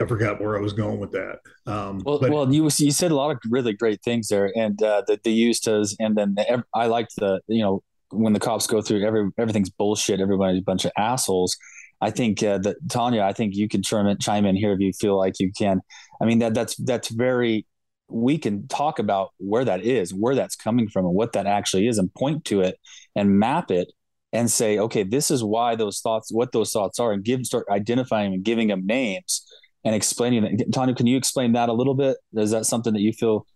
I 0.00 0.06
forgot 0.06 0.40
where 0.40 0.58
I 0.58 0.60
was 0.60 0.72
going 0.72 0.98
with 0.98 1.12
that. 1.12 1.38
Um, 1.64 2.02
well, 2.04 2.18
but, 2.18 2.30
well, 2.30 2.52
you 2.52 2.64
you 2.64 2.90
said 2.90 3.12
a 3.12 3.16
lot 3.16 3.30
of 3.30 3.38
really 3.48 3.72
great 3.72 4.02
things 4.02 4.28
there, 4.28 4.52
and 4.54 4.82
uh, 4.82 5.02
that 5.06 5.22
they 5.22 5.30
used 5.30 5.66
as, 5.66 5.96
and 5.98 6.14
then 6.14 6.34
the, 6.34 6.64
I 6.74 6.86
liked 6.86 7.16
the 7.16 7.40
you 7.46 7.62
know 7.62 7.82
when 8.12 8.32
the 8.32 8.40
cops 8.40 8.66
go 8.66 8.82
through 8.82 9.04
every 9.04 9.30
everything's 9.38 9.70
bullshit, 9.70 10.20
everybody's 10.20 10.60
a 10.60 10.64
bunch 10.64 10.84
of 10.84 10.92
assholes. 10.96 11.56
I 12.00 12.10
think 12.10 12.42
uh, 12.42 12.58
that 12.58 12.76
Tanya, 12.88 13.22
I 13.22 13.32
think 13.32 13.54
you 13.54 13.68
can 13.68 13.82
chime 13.82 14.06
in, 14.06 14.18
chime 14.18 14.44
in 14.44 14.56
here 14.56 14.72
if 14.72 14.80
you 14.80 14.92
feel 14.92 15.16
like 15.16 15.38
you 15.38 15.52
can. 15.56 15.80
I 16.20 16.24
mean 16.24 16.40
that 16.40 16.54
that's 16.54 16.76
that's 16.76 17.08
very. 17.08 17.66
We 18.08 18.36
can 18.36 18.68
talk 18.68 18.98
about 18.98 19.30
where 19.38 19.64
that 19.64 19.84
is, 19.84 20.12
where 20.12 20.34
that's 20.34 20.54
coming 20.54 20.88
from, 20.88 21.06
and 21.06 21.14
what 21.14 21.32
that 21.32 21.46
actually 21.46 21.86
is, 21.86 21.96
and 21.96 22.12
point 22.12 22.44
to 22.46 22.60
it 22.60 22.78
and 23.16 23.38
map 23.38 23.70
it 23.70 23.90
and 24.34 24.50
say, 24.50 24.78
okay, 24.78 25.02
this 25.02 25.30
is 25.30 25.42
why 25.44 25.76
those 25.76 26.00
thoughts, 26.00 26.32
what 26.32 26.52
those 26.52 26.72
thoughts 26.72 26.98
are, 26.98 27.12
and 27.12 27.24
give 27.24 27.46
start 27.46 27.66
identifying 27.70 28.34
and 28.34 28.42
giving 28.42 28.68
them 28.68 28.84
names 28.84 29.46
and 29.84 29.94
explaining 29.94 30.44
it. 30.44 30.72
Tanya, 30.72 30.94
can 30.94 31.06
you 31.06 31.16
explain 31.16 31.52
that 31.52 31.68
a 31.68 31.72
little 31.72 31.94
bit? 31.94 32.16
Is 32.34 32.50
that 32.50 32.66
something 32.66 32.92
that 32.92 33.00
you 33.00 33.12
feel? 33.12 33.46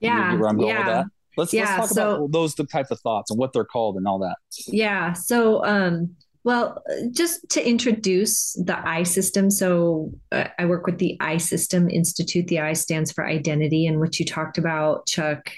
Yeah, 0.00 0.36
where 0.36 0.48
I'm 0.48 0.58
going 0.58 0.68
yeah. 0.68 0.78
with 0.78 0.86
that. 0.86 1.06
Let's, 1.36 1.52
yeah, 1.52 1.76
let's 1.78 1.88
talk 1.88 1.96
so, 1.96 2.16
about 2.16 2.32
those 2.32 2.54
the 2.54 2.64
type 2.64 2.90
of 2.90 3.00
thoughts 3.00 3.30
and 3.30 3.38
what 3.38 3.52
they're 3.52 3.64
called 3.64 3.96
and 3.96 4.06
all 4.06 4.18
that. 4.20 4.36
Yeah. 4.66 5.12
So, 5.12 5.64
um, 5.64 6.16
well, 6.44 6.82
just 7.10 7.48
to 7.50 7.68
introduce 7.68 8.52
the 8.54 8.78
I 8.86 9.02
system. 9.02 9.50
So, 9.50 10.12
uh, 10.30 10.48
I 10.58 10.66
work 10.66 10.86
with 10.86 10.98
the 10.98 11.16
I 11.20 11.38
System 11.38 11.90
Institute. 11.90 12.46
The 12.46 12.60
I 12.60 12.72
stands 12.72 13.10
for 13.10 13.26
identity, 13.26 13.86
and 13.86 13.98
what 13.98 14.20
you 14.20 14.24
talked 14.24 14.56
about, 14.56 15.06
Chuck, 15.06 15.50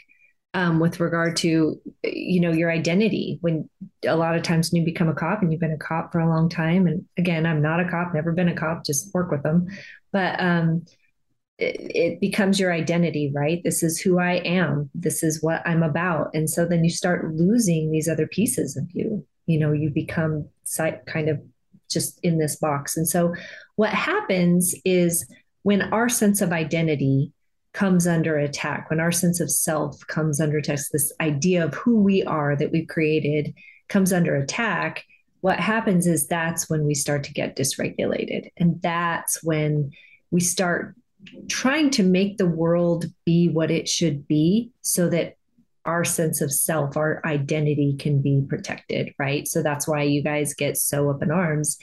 um, 0.54 0.80
with 0.80 0.98
regard 0.98 1.36
to 1.38 1.80
you 2.02 2.40
know 2.40 2.50
your 2.50 2.70
identity 2.70 3.38
when 3.42 3.68
a 4.06 4.16
lot 4.16 4.34
of 4.34 4.42
times 4.42 4.70
when 4.70 4.80
you 4.80 4.84
become 4.84 5.08
a 5.08 5.14
cop 5.14 5.42
and 5.42 5.52
you've 5.52 5.60
been 5.60 5.72
a 5.72 5.78
cop 5.78 6.10
for 6.10 6.20
a 6.20 6.28
long 6.28 6.48
time 6.48 6.86
and 6.86 7.04
again 7.18 7.44
i'm 7.44 7.60
not 7.60 7.80
a 7.80 7.88
cop 7.88 8.14
never 8.14 8.32
been 8.32 8.48
a 8.48 8.54
cop 8.54 8.84
just 8.84 9.12
work 9.12 9.30
with 9.30 9.42
them 9.42 9.66
but 10.10 10.40
um, 10.40 10.84
it, 11.58 12.20
becomes 12.20 12.60
your 12.60 12.72
identity 12.72 13.32
right? 13.34 13.62
This 13.64 13.82
is 13.82 14.00
who 14.00 14.18
i 14.18 14.34
am. 14.44 14.90
This 14.94 15.22
is 15.22 15.42
what 15.42 15.62
i'm 15.66 15.82
about. 15.82 16.30
And 16.34 16.48
so 16.48 16.64
then 16.64 16.84
you 16.84 16.90
start 16.90 17.34
losing 17.34 17.90
these 17.90 18.08
other 18.08 18.26
pieces 18.26 18.76
of 18.76 18.84
you. 18.92 19.26
You 19.46 19.58
know 19.58 19.72
you 19.72 19.90
become 19.90 20.48
kind 21.06 21.28
of 21.28 21.40
just 21.90 22.20
in 22.22 22.38
this 22.38 22.56
box. 22.56 22.96
And 22.96 23.08
so 23.08 23.34
what 23.76 23.90
happens 23.90 24.74
is 24.84 25.26
when 25.62 25.82
our 25.82 26.08
sense 26.08 26.40
of 26.40 26.52
identity 26.52 27.32
comes 27.72 28.06
under 28.06 28.36
attack, 28.38 28.90
when 28.90 29.00
our 29.00 29.12
sense 29.12 29.40
of 29.40 29.50
self 29.50 30.06
comes 30.06 30.40
under 30.40 30.58
attack, 30.58 30.80
this 30.92 31.12
idea 31.20 31.64
of 31.64 31.74
who 31.74 32.00
we 32.02 32.22
are 32.24 32.56
that 32.56 32.72
we've 32.72 32.88
created 32.88 33.54
comes 33.88 34.12
under 34.12 34.36
attack, 34.36 35.04
what 35.40 35.60
happens 35.60 36.06
is 36.06 36.26
that's 36.26 36.68
when 36.68 36.84
we 36.84 36.94
start 36.94 37.24
to 37.24 37.32
get 37.32 37.56
dysregulated. 37.56 38.50
And 38.56 38.82
that's 38.82 39.42
when 39.42 39.92
we 40.30 40.40
start 40.40 40.94
trying 41.48 41.90
to 41.90 42.02
make 42.02 42.36
the 42.36 42.46
world 42.46 43.06
be 43.24 43.48
what 43.48 43.70
it 43.70 43.88
should 43.88 44.26
be 44.28 44.70
so 44.82 45.08
that 45.08 45.36
our 45.84 46.04
sense 46.04 46.40
of 46.40 46.52
self, 46.52 46.96
our 46.96 47.22
identity 47.24 47.96
can 47.98 48.20
be 48.20 48.44
protected, 48.48 49.14
right? 49.18 49.48
So 49.48 49.62
that's 49.62 49.88
why 49.88 50.02
you 50.02 50.22
guys 50.22 50.52
get 50.52 50.76
so 50.76 51.10
up 51.10 51.22
in 51.22 51.30
arms 51.30 51.78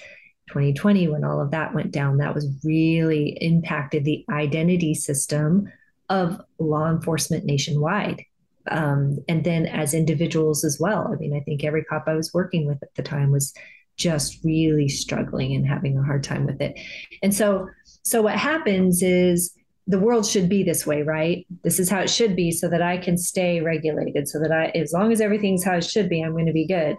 2020 0.50 1.08
when 1.08 1.24
all 1.24 1.41
of 1.41 1.52
that 1.52 1.74
went 1.74 1.91
down 1.91 2.18
that 2.18 2.36
was 2.36 2.48
really 2.64 3.30
impacted 3.41 4.06
the 4.06 4.24
identity 4.30 4.93
system 4.93 5.72
of 6.10 6.39
law 6.60 6.89
enforcement 6.89 7.46
nationwide 7.46 8.24
um, 8.70 9.18
and 9.28 9.43
then 9.43 9.66
as 9.66 9.93
individuals 9.93 10.64
as 10.64 10.80
well 10.80 11.10
i 11.12 11.16
mean 11.16 11.36
i 11.36 11.39
think 11.39 11.64
every 11.64 11.84
cop 11.84 12.04
i 12.08 12.14
was 12.14 12.34
working 12.34 12.68
with 12.68 12.78
at 12.84 12.93
the 12.96 13.02
time 13.02 13.32
was 13.32 13.54
just 13.98 14.43
really 14.43 14.89
struggling 14.89 15.54
and 15.54 15.68
having 15.68 15.98
a 15.98 16.04
hard 16.04 16.24
time 16.24 16.46
with 16.46 16.62
it 16.62 16.78
and 17.24 17.34
so 17.34 17.68
so 18.04 18.22
what 18.22 18.36
happens 18.36 19.02
is 19.02 19.54
the 19.88 20.00
world 20.00 20.26
should 20.26 20.50
be 20.50 20.64
this 20.64 20.86
way 20.86 21.02
right 21.02 21.46
this 21.64 21.80
is 21.80 21.89
how 21.89 22.00
it 22.00 22.10
should 22.10 22.36
be 22.36 22.52
so 22.52 22.68
that 22.68 22.82
i 22.82 22.98
can 22.98 23.18
stay 23.18 23.62
regulated 23.62 24.28
so 24.28 24.39
that 24.39 24.52
i 24.52 24.66
as 24.78 24.93
long 24.93 25.12
as 25.12 25.22
everything's 25.22 25.64
how 25.64 25.76
it 25.76 25.84
should 25.84 26.10
be 26.10 26.22
i'm 26.22 26.32
going 26.32 26.46
to 26.46 26.54
be 26.54 26.68
good 26.68 26.98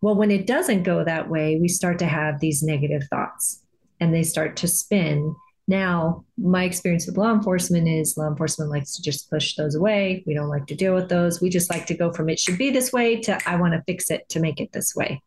well, 0.00 0.14
when 0.14 0.30
it 0.30 0.46
doesn't 0.46 0.82
go 0.82 1.04
that 1.04 1.28
way, 1.28 1.58
we 1.60 1.68
start 1.68 1.98
to 2.00 2.06
have 2.06 2.40
these 2.40 2.62
negative 2.62 3.02
thoughts 3.10 3.62
and 3.98 4.14
they 4.14 4.22
start 4.22 4.56
to 4.58 4.68
spin. 4.68 5.34
Now, 5.68 6.24
my 6.38 6.64
experience 6.64 7.06
with 7.06 7.16
law 7.16 7.32
enforcement 7.32 7.88
is 7.88 8.16
law 8.16 8.28
enforcement 8.28 8.70
likes 8.70 8.94
to 8.96 9.02
just 9.02 9.30
push 9.30 9.56
those 9.56 9.74
away. 9.74 10.22
We 10.26 10.34
don't 10.34 10.48
like 10.48 10.66
to 10.66 10.76
deal 10.76 10.94
with 10.94 11.08
those. 11.08 11.40
We 11.40 11.50
just 11.50 11.70
like 11.70 11.86
to 11.86 11.94
go 11.94 12.12
from 12.12 12.28
it 12.28 12.38
should 12.38 12.58
be 12.58 12.70
this 12.70 12.92
way 12.92 13.20
to 13.22 13.38
I 13.48 13.56
want 13.56 13.72
to 13.72 13.82
fix 13.86 14.10
it 14.10 14.28
to 14.28 14.40
make 14.40 14.60
it 14.60 14.70
this 14.72 14.94
way. 14.94 15.22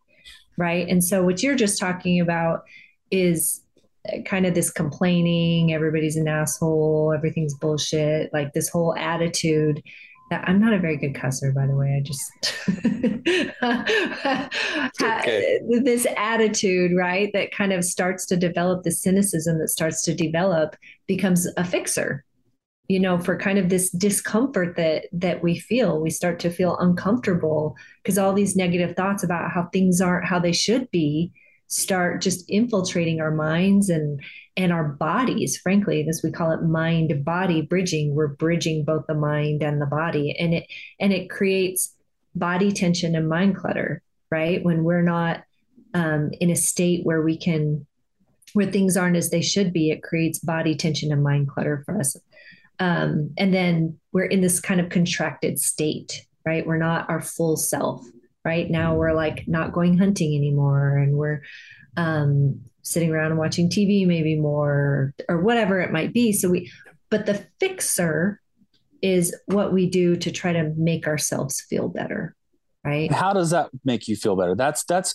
Right. 0.60 0.88
And 0.90 1.02
so, 1.02 1.24
what 1.24 1.42
you're 1.42 1.56
just 1.56 1.80
talking 1.80 2.20
about 2.20 2.66
is 3.12 3.62
uh, 4.12 4.18
kind 4.26 4.46
of 4.46 4.54
this 4.54 4.70
complaining, 4.70 5.74
everybody's 5.74 6.18
an 6.18 6.28
asshole, 6.28 7.14
everything's 7.16 7.54
bullshit, 7.54 8.34
like 8.34 8.52
this 8.52 8.68
whole 8.68 8.94
attitude 8.98 9.82
that 10.30 10.44
I'm 10.48 10.60
not 10.60 10.74
a 10.74 10.80
very 10.80 10.98
good 10.98 11.14
cusser, 11.14 11.56
by 11.56 11.66
the 11.66 11.76
way. 11.76 11.96
I 11.96 12.02
just 12.02 12.30
okay. 15.02 15.60
Uh, 15.62 15.80
this 15.84 16.06
attitude, 16.18 16.92
right, 16.94 17.32
that 17.32 17.52
kind 17.52 17.72
of 17.72 17.86
starts 17.86 18.26
to 18.28 18.36
develop 18.36 18.84
the 18.84 18.92
cynicism 18.92 19.60
that 19.60 19.70
starts 19.70 20.02
to 20.04 20.14
develop 20.14 20.76
becomes 21.08 21.48
a 21.56 21.64
fixer. 21.64 22.26
You 22.90 23.00
know, 23.00 23.18
for 23.20 23.38
kind 23.38 23.58
of 23.58 23.70
this 23.70 23.90
discomfort 23.92 24.76
that 24.76 25.06
that 25.14 25.42
we 25.42 25.58
feel, 25.58 26.02
we 26.02 26.10
start 26.10 26.40
to 26.42 26.50
feel 26.50 26.78
uncomfortable 26.78 27.76
because 28.04 28.18
all 28.18 28.34
these 28.34 28.56
negative 28.56 28.96
thoughts 28.96 29.24
about 29.24 29.52
how 29.52 29.70
things 29.72 30.02
aren't 30.02 30.26
how 30.26 30.40
they 30.40 30.52
should 30.52 30.92
be 30.92 31.32
start 31.68 32.20
just 32.20 32.50
infiltrating 32.50 33.22
our 33.22 33.32
minds 33.32 33.90
and 33.90 34.20
and 34.58 34.74
our 34.74 34.84
bodies 34.84 35.56
frankly 35.56 36.06
as 36.10 36.22
we 36.24 36.32
call 36.32 36.52
it 36.52 36.64
mind 36.64 37.24
body 37.24 37.62
bridging. 37.62 38.16
We're 38.16 38.28
bridging 38.28 38.84
both 38.84 39.06
the 39.08 39.14
mind 39.14 39.64
and 39.64 39.82
the 39.82 39.86
body 39.86 40.36
and 40.38 40.54
it 40.56 40.68
and 41.00 41.14
it 41.14 41.30
creates 41.30 41.96
body 42.36 42.72
tension 42.72 43.16
and 43.16 43.30
mind 43.30 43.56
clutter 43.56 44.02
right? 44.32 44.64
When 44.64 44.84
we're 44.84 45.02
not 45.02 45.44
um, 45.94 46.32
in 46.40 46.50
a 46.50 46.56
state 46.56 47.06
where 47.06 47.22
we 47.22 47.38
can 47.38 47.86
where 48.54 48.72
things 48.72 48.98
aren't 48.98 49.16
as 49.16 49.30
they 49.30 49.42
should 49.42 49.72
be 49.72 49.92
it 49.92 50.02
creates 50.02 50.40
body 50.40 50.76
tension 50.76 51.12
and 51.12 51.24
mind 51.24 51.48
clutter 51.48 51.84
for 51.86 52.00
us 52.00 52.16
um, 52.80 53.32
and 53.38 53.54
then 53.54 53.98
we're 54.12 54.26
in 54.26 54.42
this 54.42 54.60
kind 54.60 54.80
of 54.80 54.90
contracted 54.90 55.60
state 55.60 56.26
right? 56.46 56.66
We're 56.66 56.78
not 56.78 57.10
our 57.10 57.22
full 57.22 57.58
self 57.58 58.04
right? 58.46 58.70
Now 58.70 58.96
we're 58.96 59.14
like 59.14 59.48
not 59.48 59.74
going 59.74 59.98
hunting 59.98 60.36
anymore 60.36 60.98
and 60.98 61.16
we're 61.16 61.42
um, 61.98 62.62
sitting 62.82 63.12
around 63.12 63.32
and 63.32 63.38
watching 63.38 63.70
tv 63.70 64.08
maybe 64.08 64.36
more 64.36 65.14
or 65.28 65.42
whatever 65.42 65.80
it 65.80 65.92
might 65.92 66.14
be. 66.14 66.32
So 66.32 66.50
we 66.50 66.72
but 67.10 67.26
the 67.26 67.46
fixer 67.60 68.42
is 69.02 69.36
what 69.46 69.74
we 69.74 69.90
do 69.90 70.16
to 70.16 70.32
try 70.32 70.54
to 70.54 70.74
make 70.76 71.08
ourselves 71.08 71.62
feel 71.62 71.88
better 71.88 72.36
right? 72.86 73.12
How 73.12 73.34
does 73.34 73.50
that 73.50 73.70
make 73.84 74.08
you 74.08 74.16
feel 74.16 74.36
better? 74.36 74.56
That's 74.56 74.84
that's 74.86 75.14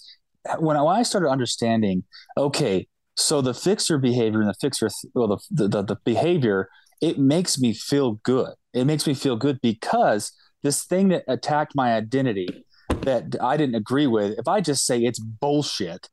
when 0.59 0.77
I, 0.77 1.03
started 1.03 1.31
understanding 1.31 2.05
okay 2.37 2.87
so 3.17 3.41
the 3.41 3.55
fixer 3.55 3.97
behavior 3.97 4.41
and 4.41 4.49
the 4.51 4.55
fixer 4.61 4.91
well 5.15 5.41
the, 5.51 5.69
the 5.69 5.83
the 5.83 5.97
behavior 6.05 6.69
it 7.01 7.19
makes 7.19 7.59
me 7.59 7.73
feel 7.73 8.13
good 8.23 8.55
it 8.75 8.85
makes 8.85 9.07
me 9.07 9.15
feel 9.15 9.37
good 9.37 9.61
because 9.63 10.33
this 10.63 10.85
thing 10.85 11.09
that 11.09 11.23
attacked 11.29 11.75
my 11.77 11.95
identity 11.95 12.65
that 13.03 13.37
I 13.41 13.57
didn't 13.57 13.77
agree 13.77 14.07
with, 14.07 14.39
if 14.39 14.49
I 14.49 14.61
just 14.61 14.85
say 14.85 15.01
it's 15.01 15.21
bullshit, 15.21 16.09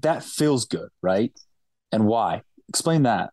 that 0.00 0.22
feels 0.22 0.66
good, 0.66 0.90
right? 1.02 1.32
And 1.90 2.06
why? 2.06 2.42
Explain 2.68 3.04
that. 3.04 3.30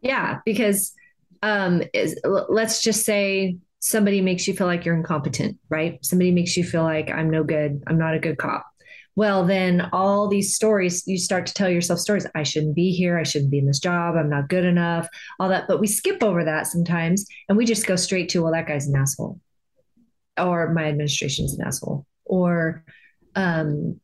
Yeah, 0.00 0.38
because 0.44 0.94
um, 1.42 1.82
is, 1.92 2.18
let's 2.24 2.82
just 2.82 3.04
say 3.04 3.58
somebody 3.80 4.20
makes 4.20 4.48
you 4.48 4.54
feel 4.54 4.66
like 4.66 4.84
you're 4.84 4.96
incompetent, 4.96 5.58
right? 5.68 5.98
Somebody 6.02 6.30
makes 6.30 6.56
you 6.56 6.64
feel 6.64 6.82
like 6.82 7.10
I'm 7.10 7.28
no 7.28 7.44
good, 7.44 7.82
I'm 7.86 7.98
not 7.98 8.14
a 8.14 8.18
good 8.18 8.38
cop. 8.38 8.64
Well, 9.16 9.46
then 9.46 9.88
all 9.92 10.28
these 10.28 10.54
stories, 10.54 11.02
you 11.06 11.18
start 11.18 11.46
to 11.46 11.54
tell 11.54 11.70
yourself 11.70 11.98
stories. 11.98 12.26
I 12.34 12.42
shouldn't 12.42 12.76
be 12.76 12.90
here. 12.90 13.18
I 13.18 13.22
shouldn't 13.22 13.50
be 13.50 13.58
in 13.58 13.66
this 13.66 13.80
job. 13.80 14.14
I'm 14.14 14.28
not 14.28 14.50
good 14.50 14.64
enough, 14.64 15.08
all 15.40 15.48
that. 15.48 15.66
But 15.66 15.80
we 15.80 15.86
skip 15.86 16.22
over 16.22 16.44
that 16.44 16.66
sometimes 16.66 17.26
and 17.48 17.56
we 17.56 17.64
just 17.64 17.86
go 17.86 17.96
straight 17.96 18.28
to, 18.30 18.42
well, 18.42 18.52
that 18.52 18.68
guy's 18.68 18.86
an 18.86 18.94
asshole 18.94 19.40
or 20.38 20.72
my 20.74 20.84
administration's 20.84 21.58
an 21.58 21.66
asshole 21.66 22.06
or 22.26 22.84
um, 23.34 24.00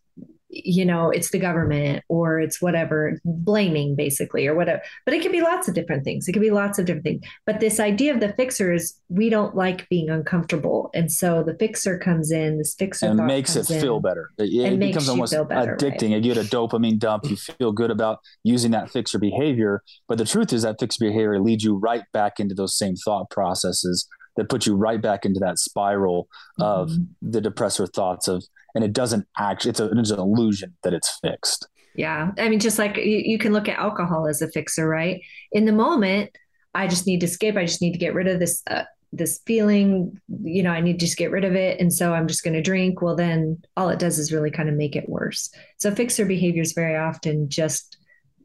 you 0.53 0.85
know 0.85 1.09
it's 1.11 1.31
the 1.31 1.39
government 1.39 2.05
or 2.09 2.39
it's 2.39 2.61
whatever 2.61 3.19
blaming 3.25 3.97
basically 3.97 4.47
or 4.47 4.55
whatever. 4.55 4.83
But 5.05 5.15
it 5.15 5.23
can 5.23 5.33
be 5.33 5.41
lots 5.41 5.67
of 5.67 5.75
different 5.75 6.05
things. 6.05 6.29
It 6.29 6.33
can 6.33 6.43
be 6.43 6.51
lots 6.51 6.79
of 6.79 6.85
different 6.85 7.05
things. 7.05 7.25
But 7.47 7.61
this 7.61 7.81
idea 7.81 8.15
of 8.15 8.21
the 8.21 8.33
fixer 8.35 8.73
is 8.73 8.95
we 9.09 9.31
don't 9.31 9.57
like 9.57 9.89
being 9.89 10.11
uncomfortable. 10.11 10.91
And 10.95 11.11
so 11.11 11.43
the 11.43 11.55
fixer 11.55 11.99
comes 11.99 12.31
in 12.31 12.59
this 12.59 12.75
fixer 12.75 13.07
and 13.07 13.27
makes 13.27 13.57
it 13.57 13.67
feel 13.67 14.01
better. 14.01 14.31
It, 14.39 14.53
it 14.53 14.79
becomes 14.79 15.09
almost 15.09 15.33
better, 15.49 15.77
addicting. 15.77 16.13
Right? 16.13 16.23
you 16.23 16.35
get 16.35 16.37
a 16.37 16.49
dopamine 16.49 16.99
dump. 16.99 17.25
You 17.25 17.37
feel 17.37 17.73
good 17.73 17.91
about 17.91 18.19
using 18.45 18.73
that 18.73 18.91
fixer 18.91 19.19
behavior. 19.19 19.83
But 20.07 20.19
the 20.19 20.27
truth 20.27 20.53
is 20.53 20.63
that 20.63 20.79
fixer 20.79 21.05
behavior 21.07 21.41
leads 21.41 21.65
you 21.65 21.77
right 21.77 22.05
back 22.13 22.39
into 22.39 22.55
those 22.55 22.77
same 22.77 22.97
thought 22.97 23.31
processes 23.31 24.07
that 24.37 24.49
puts 24.49 24.66
you 24.66 24.74
right 24.74 25.01
back 25.01 25.24
into 25.24 25.41
that 25.41 25.59
spiral 25.59 26.28
of 26.59 26.89
mm-hmm. 26.89 27.30
the 27.30 27.41
depressor 27.41 27.93
thoughts 27.93 28.28
of 28.28 28.45
and 28.74 28.85
it 28.85 28.93
doesn't 28.93 29.26
actually 29.39 29.70
it's, 29.70 29.80
a, 29.80 29.91
it's 29.91 30.11
an 30.11 30.18
illusion 30.18 30.74
that 30.83 30.95
it's 30.95 31.18
fixed. 31.20 31.68
Yeah. 31.95 32.30
I 32.39 32.49
mean 32.49 32.61
just 32.61 32.78
like 32.78 32.97
you, 32.97 33.22
you 33.24 33.39
can 33.39 33.53
look 33.53 33.68
at 33.68 33.78
alcohol 33.78 34.26
as 34.26 34.43
a 34.43 34.51
fixer 34.51 34.89
right? 34.89 35.22
In 35.53 35.64
the 35.64 35.72
moment 35.72 36.30
i 36.74 36.87
just 36.87 37.07
need 37.07 37.20
to 37.20 37.26
escape 37.26 37.57
i 37.57 37.66
just 37.66 37.83
need 37.83 37.93
to 37.93 37.99
get 37.99 38.14
rid 38.14 38.26
of 38.26 38.39
this 38.39 38.62
uh, 38.70 38.85
this 39.12 39.41
feeling 39.47 40.18
you 40.43 40.62
know 40.62 40.70
i 40.70 40.80
need 40.80 40.99
to 40.99 41.05
just 41.05 41.18
get 41.18 41.30
rid 41.30 41.45
of 41.45 41.55
it 41.55 41.78
and 41.78 41.93
so 41.93 42.14
i'm 42.14 42.26
just 42.26 42.43
going 42.43 42.55
to 42.55 42.62
drink. 42.62 43.03
Well 43.03 43.16
then 43.16 43.62
all 43.76 43.91
it 43.91 43.99
does 43.99 44.18
is 44.18 44.33
really 44.33 44.51
kind 44.51 44.68
of 44.68 44.74
make 44.74 44.97
it 44.97 45.09
worse. 45.09 45.51
So 45.76 45.95
fixer 45.95 46.24
behaviors 46.24 46.72
very 46.72 46.97
often 46.97 47.49
just 47.49 47.99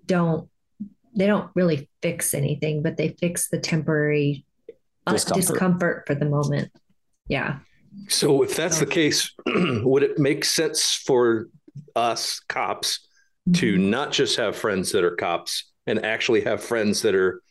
don't 0.05 0.49
they 1.15 1.25
don't 1.25 1.49
really 1.55 1.89
fix 2.01 2.33
anything 2.33 2.83
but 2.83 2.97
they 2.97 3.15
fix 3.19 3.49
the 3.49 3.59
temporary 3.59 4.45
discomfort. 5.13 5.41
discomfort 5.41 6.03
for 6.07 6.15
the 6.15 6.25
moment. 6.25 6.71
Yeah. 7.27 7.59
So 8.09 8.43
if 8.43 8.55
that's 8.55 8.79
the 8.79 8.85
case, 8.85 9.33
would 9.45 10.03
it 10.03 10.19
make 10.19 10.45
sense 10.45 10.93
for 10.93 11.47
us 11.95 12.39
cops 12.47 13.07
mm-hmm. 13.47 13.59
to 13.59 13.77
not 13.77 14.11
just 14.11 14.37
have 14.37 14.55
friends 14.55 14.91
that 14.91 15.03
are 15.03 15.15
cops 15.15 15.71
and 15.85 16.05
actually 16.05 16.41
have 16.41 16.63
friends 16.63 17.01
that 17.01 17.15
are 17.15 17.41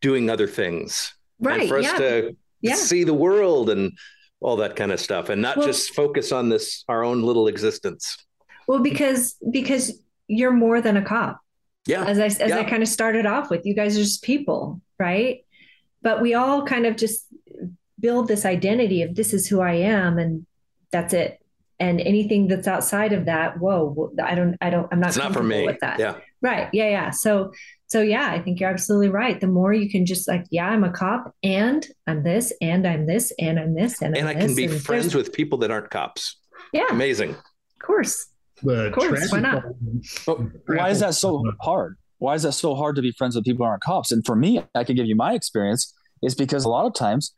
doing 0.00 0.30
other 0.30 0.46
things? 0.46 1.14
Right. 1.40 1.60
And 1.60 1.68
for 1.68 1.78
us 1.78 1.84
yeah. 1.84 1.98
to 1.98 2.36
yeah. 2.60 2.74
see 2.74 3.04
the 3.04 3.14
world 3.14 3.70
and 3.70 3.92
all 4.40 4.56
that 4.56 4.76
kind 4.76 4.92
of 4.92 5.00
stuff 5.00 5.30
and 5.30 5.40
not 5.40 5.56
well, 5.56 5.66
just 5.66 5.94
focus 5.94 6.30
on 6.30 6.48
this 6.48 6.84
our 6.88 7.04
own 7.04 7.22
little 7.22 7.48
existence. 7.48 8.16
Well, 8.66 8.80
because 8.80 9.36
because 9.50 10.00
you're 10.28 10.52
more 10.52 10.80
than 10.80 10.96
a 10.96 11.02
cop. 11.02 11.40
Yeah. 11.86 12.04
As 12.04 12.18
I 12.18 12.26
as 12.26 12.38
yeah. 12.38 12.58
I 12.58 12.64
kind 12.64 12.82
of 12.82 12.88
started 12.88 13.26
off 13.26 13.50
with, 13.50 13.66
you 13.66 13.74
guys 13.74 13.96
are 13.96 14.02
just 14.02 14.22
people, 14.22 14.80
right? 14.98 15.43
But 16.04 16.20
we 16.20 16.34
all 16.34 16.64
kind 16.64 16.86
of 16.86 16.96
just 16.96 17.26
build 17.98 18.28
this 18.28 18.44
identity 18.44 19.02
of 19.02 19.14
this 19.14 19.32
is 19.32 19.48
who 19.48 19.60
I 19.60 19.72
am 19.72 20.18
and 20.18 20.46
that's 20.92 21.14
it. 21.14 21.40
And 21.80 22.00
anything 22.00 22.46
that's 22.46 22.68
outside 22.68 23.12
of 23.12 23.24
that, 23.24 23.58
whoa, 23.58 24.12
I 24.22 24.36
don't, 24.36 24.56
I 24.60 24.70
don't, 24.70 24.86
I'm 24.92 25.00
not, 25.00 25.08
it's 25.08 25.16
not 25.16 25.32
for 25.32 25.42
me 25.42 25.66
with 25.66 25.80
that. 25.80 25.98
Yeah. 25.98 26.16
Right. 26.40 26.68
Yeah. 26.72 26.88
Yeah. 26.90 27.10
So, 27.10 27.52
so 27.88 28.00
yeah, 28.00 28.30
I 28.30 28.40
think 28.40 28.60
you're 28.60 28.70
absolutely 28.70 29.08
right. 29.08 29.40
The 29.40 29.48
more 29.48 29.72
you 29.72 29.90
can 29.90 30.06
just 30.06 30.28
like, 30.28 30.44
yeah, 30.50 30.68
I'm 30.68 30.84
a 30.84 30.92
cop 30.92 31.34
and 31.42 31.84
I'm 32.06 32.22
this 32.22 32.52
and 32.60 32.86
I'm 32.86 33.06
this 33.06 33.32
and 33.40 33.58
I'm 33.58 33.74
this 33.74 34.02
and, 34.02 34.16
and 34.16 34.28
I'm 34.28 34.36
i 34.36 34.40
can 34.40 34.54
be 34.54 34.68
friends 34.68 35.14
with 35.14 35.32
people 35.32 35.58
that 35.58 35.70
aren't 35.70 35.90
cops. 35.90 36.36
Yeah. 36.72 36.86
Amazing. 36.90 37.30
Of 37.30 37.78
course. 37.82 38.26
But 38.62 38.86
of 38.86 38.92
course. 38.92 39.32
Why 39.32 39.40
not? 39.40 39.64
why 40.66 40.90
is 40.90 41.00
that 41.00 41.14
so 41.14 41.42
hard? 41.60 41.96
Why 42.24 42.34
is 42.34 42.42
that 42.42 42.52
so 42.52 42.74
hard 42.74 42.96
to 42.96 43.02
be 43.02 43.12
friends 43.12 43.36
with 43.36 43.44
people 43.44 43.66
who 43.66 43.70
aren't 43.70 43.82
cops? 43.82 44.10
And 44.10 44.24
for 44.24 44.34
me, 44.34 44.64
I 44.74 44.82
can 44.82 44.96
give 44.96 45.06
you 45.06 45.14
my 45.14 45.34
experience 45.34 45.92
is 46.22 46.34
because 46.34 46.64
a 46.64 46.70
lot 46.70 46.86
of 46.86 46.94
times 46.94 47.34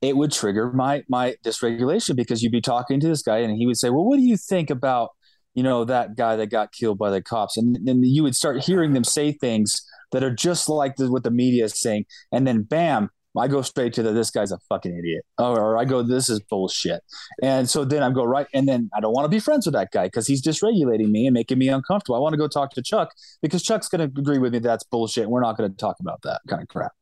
it 0.00 0.16
would 0.16 0.30
trigger 0.30 0.72
my 0.72 1.02
my 1.08 1.34
dysregulation 1.44 2.14
because 2.14 2.40
you'd 2.40 2.52
be 2.52 2.60
talking 2.60 3.00
to 3.00 3.08
this 3.08 3.22
guy 3.22 3.38
and 3.38 3.56
he 3.56 3.66
would 3.66 3.76
say, 3.76 3.90
"Well, 3.90 4.04
what 4.04 4.16
do 4.16 4.22
you 4.22 4.36
think 4.36 4.70
about 4.70 5.10
you 5.54 5.64
know 5.64 5.84
that 5.84 6.16
guy 6.16 6.36
that 6.36 6.50
got 6.50 6.72
killed 6.72 6.98
by 6.98 7.10
the 7.10 7.20
cops?" 7.20 7.56
And 7.56 7.78
then 7.82 8.04
you 8.04 8.22
would 8.22 8.36
start 8.36 8.64
hearing 8.64 8.92
them 8.92 9.02
say 9.02 9.32
things 9.32 9.82
that 10.12 10.22
are 10.22 10.34
just 10.34 10.68
like 10.68 10.96
the, 10.96 11.10
what 11.10 11.24
the 11.24 11.32
media 11.32 11.64
is 11.64 11.80
saying, 11.80 12.04
and 12.30 12.46
then 12.46 12.62
bam, 12.62 13.10
I 13.36 13.46
go 13.46 13.62
straight 13.62 13.92
to 13.94 14.02
the 14.02 14.12
this 14.12 14.30
guy's 14.30 14.52
a 14.52 14.58
fucking 14.68 14.96
idiot, 14.96 15.24
or 15.38 15.76
I 15.76 15.84
go 15.84 16.02
this 16.02 16.28
is 16.28 16.40
bullshit, 16.40 17.02
and 17.42 17.68
so 17.68 17.84
then 17.84 18.02
I 18.02 18.10
go 18.10 18.24
right, 18.24 18.46
and 18.54 18.68
then 18.68 18.90
I 18.94 19.00
don't 19.00 19.12
want 19.12 19.26
to 19.26 19.28
be 19.28 19.38
friends 19.38 19.66
with 19.66 19.74
that 19.74 19.90
guy 19.92 20.06
because 20.06 20.26
he's 20.26 20.42
dysregulating 20.42 21.10
me 21.10 21.26
and 21.26 21.34
making 21.34 21.58
me 21.58 21.68
uncomfortable. 21.68 22.16
I 22.16 22.20
want 22.20 22.32
to 22.32 22.38
go 22.38 22.48
talk 22.48 22.72
to 22.72 22.82
Chuck 22.82 23.12
because 23.42 23.62
Chuck's 23.62 23.88
going 23.88 24.10
to 24.10 24.20
agree 24.20 24.38
with 24.38 24.52
me 24.52 24.58
that's 24.60 24.84
bullshit. 24.84 25.28
We're 25.28 25.40
not 25.40 25.56
going 25.56 25.70
to 25.70 25.76
talk 25.76 25.96
about 26.00 26.22
that 26.22 26.40
kind 26.48 26.62
of 26.62 26.68
crap. 26.68 26.92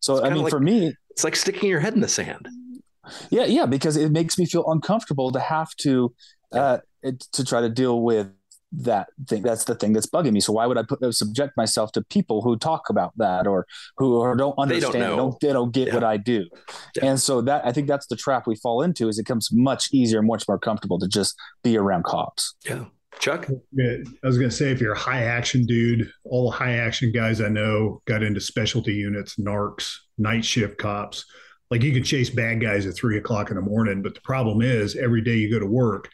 So 0.00 0.24
I 0.24 0.30
mean, 0.30 0.42
like, 0.42 0.50
for 0.50 0.60
me, 0.60 0.94
it's 1.10 1.24
like 1.24 1.36
sticking 1.36 1.68
your 1.68 1.80
head 1.80 1.94
in 1.94 2.00
the 2.00 2.08
sand. 2.08 2.48
Yeah, 3.30 3.44
yeah, 3.44 3.66
because 3.66 3.96
it 3.96 4.10
makes 4.10 4.38
me 4.38 4.46
feel 4.46 4.70
uncomfortable 4.70 5.30
to 5.32 5.40
have 5.40 5.74
to 5.76 6.14
uh, 6.52 6.78
to 7.32 7.44
try 7.44 7.60
to 7.60 7.68
deal 7.68 8.00
with 8.02 8.30
that 8.78 9.08
thing. 9.28 9.42
That's 9.42 9.64
the 9.64 9.74
thing 9.74 9.92
that's 9.92 10.06
bugging 10.06 10.32
me. 10.32 10.40
So 10.40 10.52
why 10.52 10.66
would 10.66 10.78
I 10.78 10.82
put 10.82 11.14
subject 11.14 11.56
myself 11.56 11.92
to 11.92 12.02
people 12.02 12.42
who 12.42 12.56
talk 12.56 12.90
about 12.90 13.12
that 13.16 13.46
or 13.46 13.66
who 13.96 14.16
or 14.16 14.34
don't 14.36 14.58
understand, 14.58 14.94
they 14.94 15.00
don't, 15.00 15.16
don't, 15.16 15.40
they 15.40 15.52
don't 15.52 15.72
get 15.72 15.88
yeah. 15.88 15.94
what 15.94 16.04
I 16.04 16.16
do. 16.16 16.46
Yeah. 16.96 17.06
And 17.06 17.20
so 17.20 17.40
that 17.42 17.64
I 17.66 17.72
think 17.72 17.88
that's 17.88 18.06
the 18.06 18.16
trap 18.16 18.46
we 18.46 18.56
fall 18.56 18.82
into. 18.82 19.08
Is 19.08 19.18
it 19.18 19.22
becomes 19.22 19.50
much 19.52 19.88
easier, 19.92 20.22
much 20.22 20.46
more 20.48 20.58
comfortable 20.58 20.98
to 20.98 21.08
just 21.08 21.36
be 21.62 21.76
around 21.76 22.04
cops. 22.04 22.54
Yeah. 22.64 22.84
Chuck? 23.20 23.48
I 23.48 24.02
was 24.24 24.38
going 24.38 24.50
to 24.50 24.56
say, 24.56 24.72
if 24.72 24.80
you're 24.80 24.94
a 24.94 24.98
high 24.98 25.22
action 25.22 25.66
dude, 25.66 26.10
all 26.24 26.50
the 26.50 26.56
high 26.56 26.78
action 26.78 27.12
guys 27.12 27.40
I 27.40 27.48
know 27.48 28.02
got 28.06 28.24
into 28.24 28.40
specialty 28.40 28.94
units, 28.94 29.36
narcs, 29.36 29.94
night 30.18 30.44
shift 30.44 30.78
cops. 30.78 31.24
Like 31.70 31.82
you 31.82 31.92
can 31.92 32.02
chase 32.02 32.28
bad 32.28 32.60
guys 32.60 32.86
at 32.86 32.94
three 32.94 33.18
o'clock 33.18 33.50
in 33.50 33.56
the 33.56 33.62
morning, 33.62 34.02
but 34.02 34.14
the 34.14 34.20
problem 34.20 34.62
is 34.62 34.96
every 34.96 35.22
day 35.22 35.36
you 35.36 35.50
go 35.50 35.58
to 35.58 35.66
work, 35.66 36.08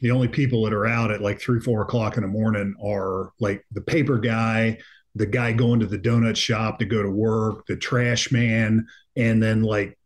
the 0.00 0.10
only 0.10 0.28
people 0.28 0.64
that 0.64 0.74
are 0.74 0.86
out 0.86 1.10
at 1.10 1.22
like 1.22 1.40
three, 1.40 1.60
four 1.60 1.82
o'clock 1.82 2.16
in 2.16 2.22
the 2.22 2.28
morning 2.28 2.74
are 2.82 3.32
like 3.40 3.64
the 3.72 3.80
paper 3.80 4.18
guy, 4.18 4.78
the 5.14 5.26
guy 5.26 5.52
going 5.52 5.80
to 5.80 5.86
the 5.86 5.98
donut 5.98 6.36
shop 6.36 6.78
to 6.78 6.84
go 6.84 7.02
to 7.02 7.10
work, 7.10 7.66
the 7.66 7.76
trash 7.76 8.30
man, 8.30 8.86
and 9.16 9.42
then 9.42 9.62
like 9.62 9.98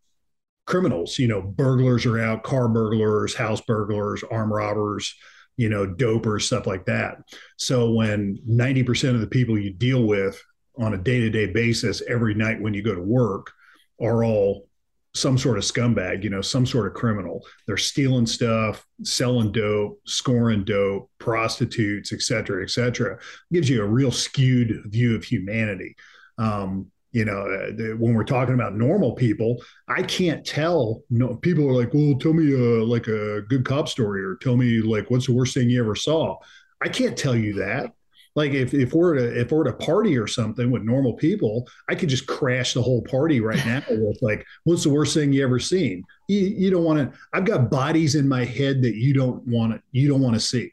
criminals. 0.66 1.18
You 1.18 1.28
know, 1.28 1.43
burglars 1.43 2.07
are 2.07 2.20
out, 2.20 2.45
car 2.45 2.68
burglars, 2.68 3.34
house 3.34 3.61
burglars, 3.61 4.22
arm 4.30 4.53
robbers 4.53 5.14
you 5.61 5.68
know, 5.68 5.86
dopers, 5.86 6.45
stuff 6.45 6.66
like 6.66 6.86
that. 6.86 7.18
So 7.59 7.91
when 7.91 8.38
90% 8.49 9.14
of 9.14 9.20
the 9.20 9.26
people 9.26 9.59
you 9.59 9.70
deal 9.70 10.05
with 10.05 10.43
on 10.78 10.95
a 10.95 10.97
day 10.97 11.20
to 11.20 11.28
day 11.28 11.53
basis 11.53 12.01
every 12.09 12.32
night 12.32 12.62
when 12.62 12.72
you 12.72 12.82
go 12.82 12.95
to 12.95 13.03
work 13.03 13.53
are 14.01 14.24
all 14.24 14.70
some 15.15 15.37
sort 15.37 15.59
of 15.59 15.65
scumbag, 15.65 16.23
you 16.23 16.31
know, 16.31 16.41
some 16.41 16.65
sort 16.65 16.87
of 16.87 16.95
criminal. 16.95 17.45
They're 17.67 17.77
stealing 17.77 18.27
stuff, 18.27 18.87
selling 19.03 19.51
dope, 19.51 20.01
scoring 20.07 20.65
dope, 20.65 21.11
prostitutes, 21.19 22.13
et 22.13 22.23
cetera, 22.23 22.63
et 22.63 22.71
cetera. 22.71 23.19
gives 23.53 23.69
you 23.69 23.83
a 23.83 23.87
real 23.87 24.13
skewed 24.13 24.83
view 24.87 25.17
of 25.17 25.25
humanity. 25.25 25.97
Um, 26.39 26.91
you 27.13 27.25
know, 27.25 27.41
uh, 27.41 27.97
when 27.97 28.15
we're 28.15 28.23
talking 28.23 28.55
about 28.55 28.77
normal 28.77 29.15
people, 29.15 29.61
I 29.89 30.03
can't 30.03 30.47
tell. 30.47 31.03
No, 31.11 31.35
people 31.35 31.69
are 31.69 31.73
like, 31.73 31.93
"Well, 31.93 32.17
tell 32.21 32.33
me 32.33 32.53
a, 32.53 32.83
uh, 32.83 32.85
like 32.85 33.09
a 33.09 33.43
good 33.43 33.65
cop 33.65 33.89
story, 33.89 34.23
or 34.23 34.37
tell 34.37 34.57
me 34.57 34.81
like 34.81 35.11
what's 35.11 35.27
the 35.27 35.33
worst 35.33 35.55
thing 35.55 35.69
you 35.69 35.83
ever 35.83 35.97
saw." 35.97 36.37
I 36.81 36.89
can't 36.89 37.19
tell 37.19 37.35
you 37.35 37.55
that. 37.55 37.93
Like 38.37 38.53
if, 38.53 38.74
if 38.74 38.93
we're 38.93 39.16
at 39.16 39.22
a, 39.22 39.41
if 39.41 39.51
we're 39.51 39.66
at 39.66 39.74
a 39.74 39.76
party 39.76 40.16
or 40.16 40.26
something 40.26 40.70
with 40.70 40.83
normal 40.83 41.14
people, 41.14 41.68
I 41.89 41.95
could 41.95 42.09
just 42.09 42.26
crash 42.26 42.74
the 42.74 42.83
whole 42.83 43.03
party 43.03 43.41
right 43.41 43.64
now 43.66 43.83
with 43.91 44.18
like, 44.22 44.47
what's 44.64 44.85
the 44.85 44.91
worst 44.91 45.14
thing 45.14 45.33
you 45.33 45.43
ever 45.43 45.59
seen? 45.59 46.05
You, 46.28 46.41
you 46.41 46.70
don't 46.70 46.85
want 46.85 46.99
to. 46.99 47.18
I've 47.33 47.45
got 47.45 47.70
bodies 47.70 48.14
in 48.14 48.28
my 48.28 48.45
head 48.45 48.83
that 48.83 48.95
you 48.95 49.14
don't 49.14 49.45
want 49.47 49.72
to. 49.72 49.83
You 49.91 50.09
don't 50.09 50.20
want 50.20 50.35
to 50.35 50.41
see. 50.41 50.72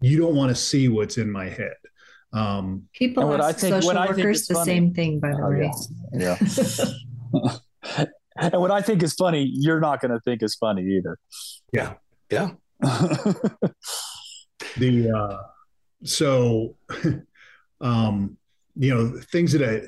You 0.00 0.18
don't 0.18 0.34
want 0.34 0.50
to 0.50 0.54
see 0.54 0.88
what's 0.88 1.18
in 1.18 1.30
my 1.30 1.48
head. 1.48 1.74
Um, 2.32 2.84
People 2.92 3.34
ask 3.34 3.44
I 3.44 3.52
think, 3.52 3.82
social 3.82 3.94
workers 3.94 4.46
the 4.46 4.54
funny, 4.54 4.66
same 4.66 4.94
thing, 4.94 5.20
by 5.20 5.30
the 5.30 5.42
oh, 5.42 5.50
way. 5.50 5.70
Yeah. 6.12 6.36
yeah. 7.32 8.06
and 8.36 8.60
what 8.60 8.70
I 8.70 8.82
think 8.82 9.02
is 9.02 9.14
funny, 9.14 9.50
you're 9.50 9.80
not 9.80 10.00
going 10.00 10.10
to 10.10 10.20
think 10.20 10.42
is 10.42 10.54
funny 10.54 10.82
either. 10.82 11.18
Yeah. 11.72 11.94
Yeah. 12.30 12.50
the 14.76 15.10
uh, 15.10 15.38
so 16.04 16.76
um, 17.80 18.36
you 18.74 18.94
know 18.94 19.20
things 19.32 19.52
that 19.52 19.62
I 19.62 19.80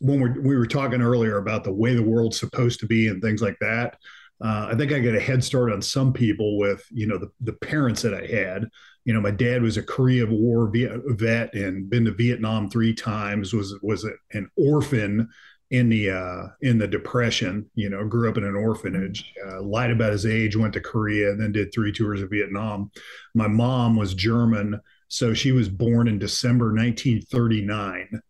when 0.00 0.20
we 0.20 0.30
we 0.40 0.56
were 0.56 0.66
talking 0.66 1.02
earlier 1.02 1.38
about 1.38 1.64
the 1.64 1.72
way 1.72 1.94
the 1.94 2.02
world's 2.02 2.38
supposed 2.38 2.80
to 2.80 2.86
be 2.86 3.08
and 3.08 3.22
things 3.22 3.42
like 3.42 3.58
that. 3.60 3.96
Uh, 4.40 4.68
I 4.70 4.74
think 4.76 4.92
I 4.92 5.00
got 5.00 5.14
a 5.14 5.20
head 5.20 5.42
start 5.42 5.72
on 5.72 5.80
some 5.80 6.12
people 6.12 6.58
with 6.58 6.84
you 6.90 7.06
know 7.06 7.18
the 7.18 7.30
the 7.40 7.54
parents 7.54 8.02
that 8.02 8.14
I 8.14 8.26
had. 8.26 8.68
You 9.04 9.14
know, 9.14 9.20
my 9.20 9.30
dad 9.30 9.62
was 9.62 9.76
a 9.76 9.82
Korea 9.82 10.26
War 10.26 10.70
vet 10.72 11.54
and 11.54 11.88
been 11.88 12.04
to 12.04 12.10
Vietnam 12.10 12.68
three 12.68 12.94
times. 12.94 13.52
Was 13.52 13.74
was 13.82 14.06
an 14.32 14.50
orphan 14.56 15.28
in 15.70 15.88
the 15.88 16.10
uh, 16.10 16.42
in 16.60 16.78
the 16.78 16.86
depression. 16.86 17.70
You 17.74 17.88
know, 17.88 18.04
grew 18.06 18.28
up 18.28 18.36
in 18.36 18.44
an 18.44 18.56
orphanage. 18.56 19.32
Uh, 19.46 19.62
lied 19.62 19.90
about 19.90 20.12
his 20.12 20.26
age. 20.26 20.56
Went 20.56 20.74
to 20.74 20.80
Korea 20.80 21.30
and 21.30 21.40
then 21.40 21.52
did 21.52 21.72
three 21.72 21.92
tours 21.92 22.20
of 22.20 22.30
Vietnam. 22.30 22.90
My 23.34 23.48
mom 23.48 23.96
was 23.96 24.12
German 24.12 24.80
so 25.08 25.34
she 25.34 25.52
was 25.52 25.68
born 25.68 26.08
in 26.08 26.18
December 26.18 26.66
1939. 26.66 28.20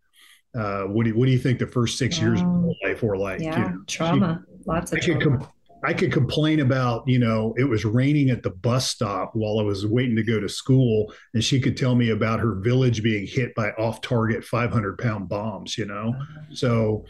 Uh, 0.56 0.82
what 0.84 1.04
do 1.04 1.10
you, 1.10 1.16
what 1.16 1.26
do 1.26 1.32
you 1.32 1.38
think 1.38 1.58
the 1.58 1.66
first 1.66 1.98
six 1.98 2.18
years 2.18 2.40
of 2.40 2.46
her 2.46 2.72
life 2.84 3.02
were 3.02 3.16
like? 3.16 3.40
Yeah, 3.40 3.58
you 3.58 3.64
know, 3.74 3.82
trauma, 3.86 4.42
she, 4.46 4.62
lots 4.66 4.92
of 4.92 4.98
I 4.98 5.00
trauma. 5.00 5.20
Could 5.20 5.40
com- 5.40 5.48
I 5.84 5.92
could 5.92 6.10
complain 6.10 6.60
about, 6.60 7.06
you 7.06 7.18
know, 7.18 7.54
it 7.58 7.64
was 7.64 7.84
raining 7.84 8.30
at 8.30 8.42
the 8.42 8.50
bus 8.50 8.88
stop 8.88 9.32
while 9.34 9.58
I 9.58 9.62
was 9.62 9.86
waiting 9.86 10.16
to 10.16 10.22
go 10.22 10.40
to 10.40 10.48
school, 10.48 11.12
and 11.34 11.44
she 11.44 11.60
could 11.60 11.76
tell 11.76 11.94
me 11.94 12.10
about 12.10 12.40
her 12.40 12.54
village 12.56 13.02
being 13.02 13.26
hit 13.26 13.54
by 13.54 13.70
off-target 13.72 14.44
500-pound 14.44 15.28
bombs. 15.28 15.76
You 15.76 15.86
know, 15.86 16.14
so 16.52 17.04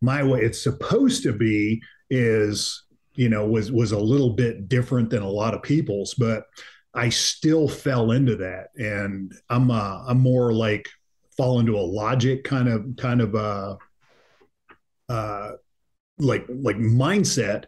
my 0.00 0.22
way 0.22 0.42
it's 0.42 0.62
supposed 0.62 1.22
to 1.22 1.32
be 1.32 1.82
is, 2.10 2.84
you 3.14 3.30
know, 3.30 3.46
was 3.46 3.72
was 3.72 3.92
a 3.92 3.98
little 3.98 4.30
bit 4.30 4.68
different 4.68 5.10
than 5.10 5.22
a 5.22 5.28
lot 5.28 5.54
of 5.54 5.62
people's, 5.62 6.14
but 6.14 6.44
I 6.94 7.08
still 7.08 7.68
fell 7.68 8.10
into 8.10 8.36
that, 8.36 8.68
and 8.76 9.32
I'm 9.48 9.70
uh, 9.70 10.04
I'm 10.06 10.18
more 10.18 10.52
like 10.52 10.88
fall 11.36 11.60
into 11.60 11.76
a 11.76 11.80
logic 11.80 12.44
kind 12.44 12.68
of 12.68 12.96
kind 12.96 13.20
of 13.20 13.34
uh, 13.34 13.76
uh, 15.08 15.52
like 16.18 16.44
like 16.48 16.76
mindset. 16.76 17.64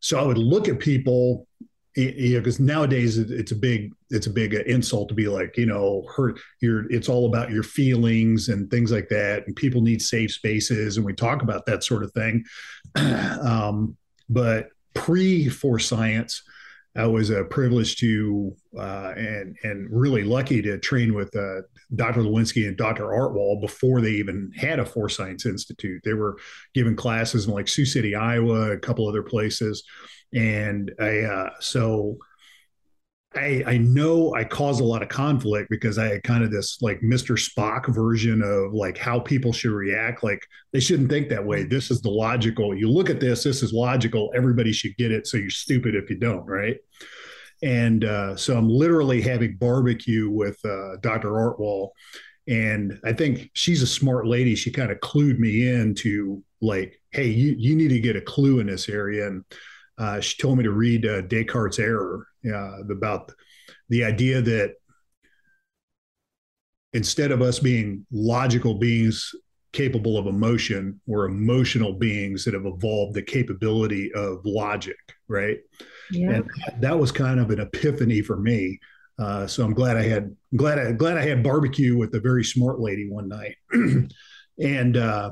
So 0.00 0.18
I 0.18 0.22
would 0.22 0.38
look 0.38 0.68
at 0.68 0.78
people, 0.78 1.46
you 1.94 2.34
know, 2.34 2.40
because 2.40 2.60
nowadays 2.60 3.18
it's 3.18 3.52
a 3.52 3.56
big 3.56 3.92
it's 4.08 4.26
a 4.26 4.30
big 4.30 4.54
insult 4.54 5.08
to 5.10 5.14
be 5.14 5.28
like 5.28 5.56
you 5.58 5.66
know 5.66 6.06
hurt 6.14 6.40
your 6.60 6.90
it's 6.90 7.08
all 7.10 7.26
about 7.26 7.50
your 7.50 7.62
feelings 7.62 8.48
and 8.48 8.70
things 8.70 8.90
like 8.90 9.08
that, 9.10 9.46
and 9.46 9.54
people 9.54 9.82
need 9.82 10.00
safe 10.00 10.32
spaces, 10.32 10.96
and 10.96 11.04
we 11.04 11.12
talk 11.12 11.42
about 11.42 11.66
that 11.66 11.84
sort 11.84 12.02
of 12.04 12.12
thing. 12.12 12.42
um, 12.96 13.98
but 14.30 14.70
pre 14.94 15.50
force 15.50 15.86
science 15.86 16.42
I 16.94 17.06
was 17.06 17.30
a 17.30 17.44
privilege 17.44 17.96
to 17.96 18.54
uh, 18.78 19.12
and 19.16 19.56
and 19.62 19.88
really 19.90 20.24
lucky 20.24 20.60
to 20.62 20.78
train 20.78 21.14
with 21.14 21.34
uh, 21.34 21.62
Dr. 21.94 22.20
Lewinski 22.20 22.68
and 22.68 22.76
Dr. 22.76 23.04
Artwohl 23.04 23.60
before 23.60 24.00
they 24.00 24.10
even 24.12 24.52
had 24.56 24.78
a 24.78 24.84
Force 24.84 25.16
Science 25.16 25.46
Institute. 25.46 26.02
They 26.04 26.12
were 26.12 26.36
giving 26.74 26.96
classes 26.96 27.46
in 27.46 27.52
like 27.52 27.68
Sioux 27.68 27.86
City, 27.86 28.14
Iowa, 28.14 28.72
a 28.72 28.78
couple 28.78 29.08
other 29.08 29.22
places, 29.22 29.84
and 30.34 30.92
I 31.00 31.20
uh, 31.20 31.50
so 31.60 32.18
I, 33.34 33.62
I 33.66 33.78
know 33.78 34.34
I 34.34 34.44
cause 34.44 34.80
a 34.80 34.84
lot 34.84 35.02
of 35.02 35.08
conflict 35.08 35.70
because 35.70 35.98
I 35.98 36.06
had 36.06 36.22
kind 36.22 36.44
of 36.44 36.50
this 36.50 36.80
like 36.82 37.00
Mr. 37.00 37.38
Spock 37.38 37.92
version 37.94 38.42
of 38.42 38.74
like 38.74 38.98
how 38.98 39.20
people 39.20 39.52
should 39.52 39.72
react. 39.72 40.22
Like 40.22 40.46
they 40.72 40.80
shouldn't 40.80 41.08
think 41.08 41.28
that 41.30 41.44
way. 41.44 41.64
This 41.64 41.90
is 41.90 42.02
the 42.02 42.10
logical. 42.10 42.76
You 42.76 42.90
look 42.90 43.08
at 43.08 43.20
this, 43.20 43.44
this 43.44 43.62
is 43.62 43.72
logical. 43.72 44.30
Everybody 44.34 44.72
should 44.72 44.96
get 44.96 45.12
it. 45.12 45.26
So 45.26 45.38
you're 45.38 45.50
stupid 45.50 45.94
if 45.94 46.10
you 46.10 46.18
don't, 46.18 46.44
right? 46.44 46.76
And 47.62 48.04
uh, 48.04 48.36
so 48.36 48.56
I'm 48.56 48.68
literally 48.68 49.22
having 49.22 49.56
barbecue 49.56 50.28
with 50.28 50.58
uh, 50.64 50.96
Dr. 51.00 51.30
Artwohl. 51.30 51.90
And 52.48 52.98
I 53.04 53.12
think 53.12 53.50
she's 53.54 53.82
a 53.82 53.86
smart 53.86 54.26
lady. 54.26 54.56
She 54.56 54.70
kind 54.72 54.90
of 54.90 54.98
clued 54.98 55.38
me 55.38 55.68
in 55.68 55.94
to 55.96 56.42
like, 56.60 57.00
hey, 57.12 57.28
you, 57.28 57.54
you 57.56 57.76
need 57.76 57.88
to 57.88 58.00
get 58.00 58.16
a 58.16 58.20
clue 58.20 58.58
in 58.58 58.66
this 58.66 58.88
area. 58.88 59.28
And 59.28 59.44
uh, 60.02 60.20
she 60.20 60.36
told 60.36 60.58
me 60.58 60.64
to 60.64 60.72
read 60.72 61.06
uh, 61.06 61.20
Descartes' 61.22 61.78
Error 61.78 62.26
uh, 62.44 62.82
about 62.90 63.30
the 63.88 64.02
idea 64.02 64.42
that 64.42 64.74
instead 66.92 67.30
of 67.30 67.40
us 67.40 67.60
being 67.60 68.04
logical 68.10 68.74
beings 68.74 69.32
capable 69.72 70.18
of 70.18 70.26
emotion, 70.26 71.00
we're 71.06 71.26
emotional 71.26 71.92
beings 71.92 72.44
that 72.44 72.52
have 72.52 72.66
evolved 72.66 73.14
the 73.14 73.22
capability 73.22 74.12
of 74.14 74.40
logic, 74.44 74.96
right? 75.28 75.58
Yeah. 76.10 76.30
And 76.32 76.50
that 76.80 76.98
was 76.98 77.12
kind 77.12 77.38
of 77.38 77.50
an 77.50 77.60
epiphany 77.60 78.22
for 78.22 78.36
me. 78.36 78.80
Uh, 79.20 79.46
so 79.46 79.64
I'm 79.64 79.72
glad 79.72 79.96
I 79.96 80.02
had 80.02 80.34
glad 80.56 80.80
I 80.80 80.90
glad 80.90 81.16
I 81.16 81.24
had 81.24 81.44
barbecue 81.44 81.96
with 81.96 82.12
a 82.16 82.20
very 82.20 82.42
smart 82.42 82.80
lady 82.80 83.08
one 83.08 83.28
night, 83.28 83.54
and 84.58 84.96
uh, 84.96 85.30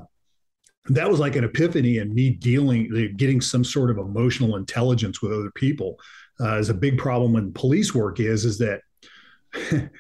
that 0.87 1.09
was 1.09 1.21
like 1.21 1.37
an 1.37 1.45
epiphany 1.45 1.99
and 1.99 2.13
me 2.13 2.31
dealing, 2.31 3.15
getting 3.17 3.41
some 3.41 3.65
sort 3.65 3.91
of 3.91 3.99
emotional 3.99 4.57
intelligence 4.57 5.23
with 5.23 5.33
other 5.33 5.51
people. 5.55 5.99
Uh, 6.41 6.57
is 6.57 6.71
a 6.71 6.75
big 6.75 6.97
problem 6.97 7.37
in 7.37 7.53
police 7.53 7.95
work 7.95 8.19
is 8.19 8.47
is 8.47 8.57
that 8.57 8.81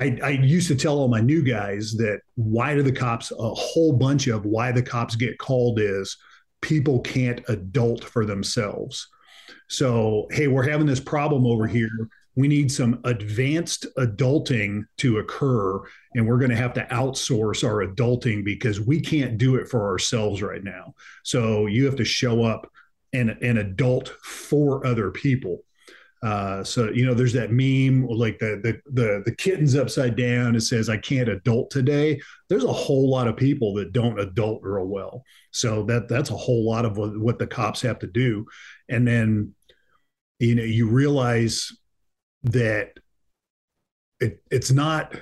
I, 0.00 0.18
I, 0.22 0.30
used 0.30 0.68
to 0.68 0.74
tell 0.74 0.98
all 0.98 1.08
my 1.08 1.20
new 1.20 1.42
guys 1.42 1.92
that 1.98 2.20
why 2.34 2.74
do 2.74 2.82
the 2.82 2.92
cops 2.92 3.30
a 3.30 3.54
whole 3.54 3.92
bunch 3.92 4.26
of 4.26 4.46
why 4.46 4.72
the 4.72 4.82
cops 4.82 5.16
get 5.16 5.36
called 5.36 5.78
is 5.78 6.16
people 6.62 7.00
can't 7.00 7.42
adult 7.48 8.04
for 8.04 8.24
themselves. 8.24 9.06
So 9.68 10.28
hey, 10.30 10.48
we're 10.48 10.68
having 10.68 10.86
this 10.86 11.00
problem 11.00 11.46
over 11.46 11.66
here 11.66 12.08
we 12.34 12.48
need 12.48 12.72
some 12.72 13.00
advanced 13.04 13.86
adulting 13.98 14.84
to 14.98 15.18
occur 15.18 15.80
and 16.14 16.26
we're 16.26 16.38
going 16.38 16.50
to 16.50 16.56
have 16.56 16.72
to 16.74 16.86
outsource 16.86 17.66
our 17.66 17.86
adulting 17.86 18.44
because 18.44 18.80
we 18.80 19.00
can't 19.00 19.38
do 19.38 19.56
it 19.56 19.68
for 19.68 19.86
ourselves 19.86 20.42
right 20.42 20.64
now. 20.64 20.94
So 21.24 21.66
you 21.66 21.84
have 21.84 21.96
to 21.96 22.04
show 22.04 22.42
up 22.42 22.70
and 23.12 23.30
an 23.30 23.58
adult 23.58 24.08
for 24.22 24.86
other 24.86 25.10
people. 25.10 25.64
Uh, 26.22 26.62
so 26.62 26.88
you 26.90 27.04
know 27.04 27.14
there's 27.14 27.32
that 27.32 27.50
meme 27.50 28.06
like 28.06 28.38
the, 28.38 28.60
the 28.62 28.80
the 28.92 29.22
the 29.24 29.34
kitten's 29.34 29.74
upside 29.74 30.14
down. 30.14 30.54
It 30.54 30.60
says 30.60 30.88
i 30.88 30.96
can't 30.96 31.28
adult 31.28 31.70
today. 31.70 32.20
There's 32.48 32.62
a 32.62 32.72
whole 32.72 33.10
lot 33.10 33.26
of 33.26 33.36
people 33.36 33.74
that 33.74 33.92
don't 33.92 34.20
adult 34.20 34.62
real 34.62 34.86
well. 34.86 35.24
So 35.50 35.82
that 35.84 36.08
that's 36.08 36.30
a 36.30 36.36
whole 36.36 36.64
lot 36.64 36.84
of 36.84 36.96
what, 36.96 37.18
what 37.18 37.38
the 37.40 37.46
cops 37.48 37.82
have 37.82 37.98
to 37.98 38.06
do. 38.06 38.46
And 38.88 39.06
then 39.06 39.52
you 40.38 40.54
know 40.54 40.62
you 40.62 40.88
realize 40.88 41.72
that 42.44 42.92
it, 44.20 44.42
it's 44.50 44.70
not 44.70 45.14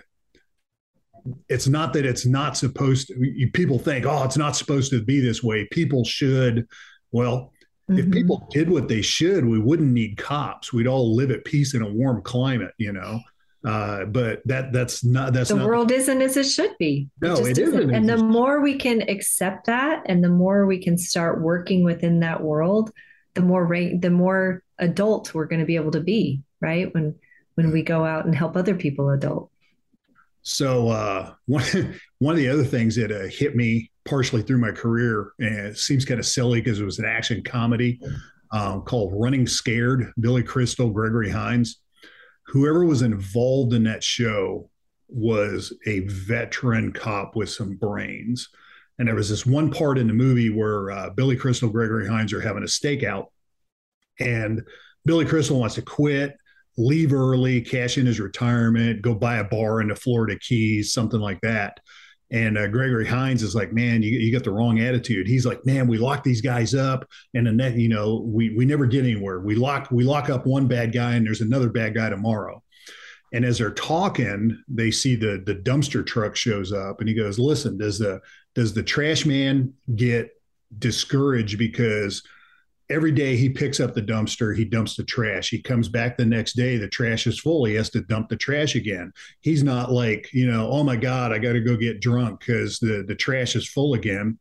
it's 1.49 1.67
not 1.67 1.93
that 1.93 2.07
it's 2.07 2.25
not 2.25 2.57
supposed 2.57 3.09
to 3.09 3.51
people 3.53 3.79
think 3.79 4.07
oh 4.07 4.25
it's 4.25 4.39
not 4.39 4.57
supposed 4.57 4.91
to 4.91 5.03
be 5.03 5.21
this 5.21 5.43
way. 5.43 5.67
People 5.71 6.05
should. 6.05 6.67
Well 7.13 7.53
mm-hmm. 7.91 7.99
if 7.99 8.11
people 8.11 8.47
did 8.51 8.71
what 8.71 8.89
they 8.89 9.03
should 9.03 9.45
we 9.45 9.59
wouldn't 9.59 9.93
need 9.93 10.17
cops. 10.17 10.73
We'd 10.73 10.87
all 10.87 11.15
live 11.15 11.31
at 11.31 11.45
peace 11.45 11.75
in 11.75 11.83
a 11.83 11.89
warm 11.89 12.23
climate 12.23 12.73
you 12.79 12.93
know? 12.93 13.21
Uh, 13.63 14.07
but 14.07 14.41
that 14.47 14.73
that's 14.73 15.05
not 15.05 15.35
that's 15.35 15.51
the 15.51 15.57
not, 15.57 15.67
world 15.67 15.91
isn't 15.91 16.23
as 16.23 16.35
it 16.39 16.47
should 16.47 16.75
be. 16.79 17.11
No 17.21 17.35
it, 17.35 17.41
it 17.41 17.59
isn't. 17.59 17.79
isn't. 17.79 17.95
And 17.95 18.09
the 18.09 18.17
more 18.17 18.63
we 18.63 18.79
can 18.79 19.03
accept 19.03 19.67
that 19.67 20.03
and 20.07 20.25
the 20.25 20.31
more 20.31 20.65
we 20.65 20.79
can 20.83 20.97
start 20.97 21.43
working 21.43 21.85
within 21.85 22.21
that 22.21 22.43
world 22.43 22.91
the 23.35 23.43
more 23.43 23.65
rate 23.65 24.01
the 24.01 24.11
more 24.11 24.63
adult 24.79 25.35
we're 25.35 25.47
going 25.47 25.61
to 25.61 25.67
be 25.67 25.77
able 25.77 25.91
to 25.93 26.01
be 26.01 26.43
right 26.61 26.93
when 26.95 27.15
when 27.55 27.71
we 27.71 27.83
go 27.83 28.05
out 28.05 28.25
and 28.25 28.35
help 28.35 28.57
other 28.57 28.75
people 28.75 29.11
adult 29.11 29.51
So 30.43 30.89
uh, 30.89 31.35
one 31.47 31.99
one 32.19 32.35
of 32.35 32.39
the 32.39 32.49
other 32.49 32.65
things 32.65 32.97
that 32.97 33.13
uh, 33.13 33.27
hit 33.29 33.57
me 33.57 33.91
partially 34.05 34.43
through 34.43 34.59
my 34.59 34.73
career, 34.73 35.33
and 35.39 35.67
it 35.67 35.79
seems 35.79 36.05
kind 36.05 36.19
of 36.19 36.27
silly 36.27 36.61
because 36.61 36.81
it 36.81 36.85
was 36.85 36.99
an 36.99 37.05
action 37.05 37.43
comedy 37.43 38.01
um, 38.51 38.83
called 38.83 39.13
Running 39.15 39.47
Scared. 39.47 40.13
Billy 40.19 40.43
Crystal, 40.43 40.91
Gregory 40.91 41.31
Hines, 41.31 41.81
whoever 42.47 42.85
was 42.85 43.03
involved 43.03 43.73
in 43.73 43.85
that 43.85 44.03
show 44.03 44.69
was 45.09 45.73
a 45.87 46.01
veteran 46.01 46.93
cop 46.93 47.37
with 47.37 47.51
some 47.51 47.77
brains. 47.77 48.49
And 48.99 49.09
there 49.09 49.15
was 49.15 49.31
this 49.31 49.47
one 49.47 49.71
part 49.71 49.99
in 49.99 50.07
the 50.07 50.13
movie 50.13 50.51
where 50.51 50.91
uh, 50.91 51.11
Billy 51.11 51.37
Crystal, 51.37 51.71
Gregory 51.71 52.07
Hines 52.07 52.33
are 52.33 52.41
having 52.41 52.63
a 52.63 52.67
stakeout, 52.67 53.27
and 54.19 54.63
Billy 55.07 55.25
Crystal 55.25 55.59
wants 55.59 55.77
to 55.77 55.83
quit, 55.83 56.37
leave 56.79 57.13
early, 57.13 57.61
cash 57.61 57.99
in 57.99 58.07
his 58.07 58.21
retirement, 58.21 59.03
go 59.03 59.15
buy 59.15 59.37
a 59.37 59.45
bar 59.45 59.81
in 59.81 59.89
the 59.89 59.95
Florida 59.95 60.39
Keys, 60.39 60.93
something 60.93 61.21
like 61.21 61.41
that. 61.43 61.81
And 62.33 62.57
uh, 62.57 62.69
Gregory 62.69 63.07
Hines 63.07 63.43
is 63.43 63.57
like, 63.57 63.73
man, 63.73 64.03
you, 64.03 64.17
you 64.19 64.33
got 64.33 64.45
the 64.45 64.53
wrong 64.53 64.79
attitude. 64.79 65.27
He's 65.27 65.45
like, 65.45 65.67
man, 65.67 65.89
we 65.89 65.99
lock 65.99 66.23
these 66.23 66.41
guys 66.41 66.75
up, 66.75 67.05
and 67.35 67.47
the 67.47 67.53
net, 67.53 67.75
you 67.75 67.89
know, 67.89 68.23
we 68.25 68.55
we 68.57 68.65
never 68.65 68.87
get 68.87 69.05
anywhere. 69.05 69.41
We 69.41 69.57
lock 69.57 69.89
we 69.91 70.05
lock 70.05 70.31
up 70.31 70.47
one 70.47 70.69
bad 70.69 70.93
guy, 70.93 71.15
and 71.15 71.27
there's 71.27 71.41
another 71.41 71.71
bad 71.71 71.95
guy 71.95 72.09
tomorrow. 72.09 72.63
And 73.33 73.45
as 73.45 73.59
they're 73.59 73.73
talking, 73.73 74.63
they 74.69 74.93
see 74.93 75.17
the 75.17 75.43
the 75.45 75.57
dumpster 75.57 76.07
truck 76.07 76.37
shows 76.37 76.73
up, 76.73 77.01
and 77.01 77.09
he 77.09 77.17
goes, 77.17 77.39
listen, 77.39 77.77
does 77.79 77.99
the 77.99 78.21
does 78.55 78.75
the 78.75 78.83
trash 78.85 79.27
man 79.27 79.75
get 79.97 80.31
discouraged 80.79 81.59
because 81.59 82.23
every 82.91 83.13
day 83.13 83.37
he 83.37 83.49
picks 83.49 83.81
up 83.81 83.95
the 83.95 84.03
dumpster, 84.03 84.55
he 84.55 84.65
dumps 84.65 84.97
the 84.97 85.05
trash. 85.05 85.49
He 85.49 85.63
comes 85.63 85.89
back 85.89 86.17
the 86.17 86.27
next 86.27 86.55
day, 86.55 86.77
the 86.77 86.89
trash 86.89 87.27
is 87.27 87.39
full. 87.39 87.65
He 87.65 87.75
has 87.75 87.89
to 87.91 88.01
dump 88.03 88.29
the 88.29 88.37
trash 88.37 88.75
again. 88.75 89.13
He's 89.41 89.63
not 89.63 89.93
like, 89.93 90.29
you 90.33 90.51
know, 90.51 90.69
oh 90.71 90.83
my 90.83 90.97
God, 90.97 91.33
I 91.33 91.39
got 91.39 91.53
to 91.53 91.61
go 91.61 91.77
get 91.77 92.01
drunk 92.01 92.41
because 92.41 92.79
the, 92.79 93.05
the 93.07 93.15
trash 93.15 93.55
is 93.57 93.69
full 93.69 93.95
again. 93.95 94.39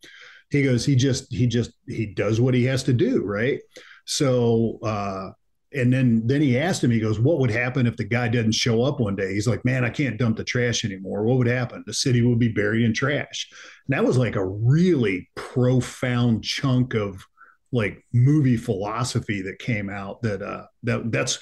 He 0.49 0.63
goes, 0.63 0.83
he 0.83 0.95
just, 0.95 1.31
he 1.31 1.45
just, 1.45 1.71
he 1.87 2.07
does 2.07 2.41
what 2.41 2.55
he 2.55 2.65
has 2.65 2.83
to 2.83 2.93
do. 2.93 3.23
Right. 3.23 3.61
So, 4.05 4.79
uh, 4.81 5.31
and 5.71 5.93
then 5.93 6.25
then 6.25 6.41
he 6.41 6.57
asked 6.57 6.83
him 6.83 6.89
he 6.89 6.99
goes 6.99 7.19
what 7.19 7.37
would 7.37 7.51
happen 7.51 7.85
if 7.85 7.95
the 7.95 8.03
guy 8.03 8.27
doesn't 8.27 8.53
show 8.53 8.81
up 8.81 8.99
one 8.99 9.15
day 9.15 9.33
he's 9.33 9.47
like 9.47 9.63
man 9.63 9.85
i 9.85 9.89
can't 9.89 10.17
dump 10.17 10.35
the 10.35 10.43
trash 10.43 10.83
anymore 10.83 11.21
what 11.21 11.37
would 11.37 11.45
happen 11.45 11.83
the 11.85 11.93
city 11.93 12.23
would 12.23 12.39
be 12.39 12.47
buried 12.47 12.83
in 12.83 12.91
trash 12.91 13.47
and 13.87 13.95
that 13.95 14.03
was 14.03 14.17
like 14.17 14.35
a 14.35 14.43
really 14.43 15.29
profound 15.35 16.43
chunk 16.43 16.95
of 16.95 17.23
like 17.71 18.03
movie 18.13 18.57
philosophy 18.57 19.41
that 19.43 19.59
came 19.59 19.89
out 19.89 20.21
that 20.23 20.41
uh 20.41 20.65
that 20.83 21.11
that's 21.11 21.39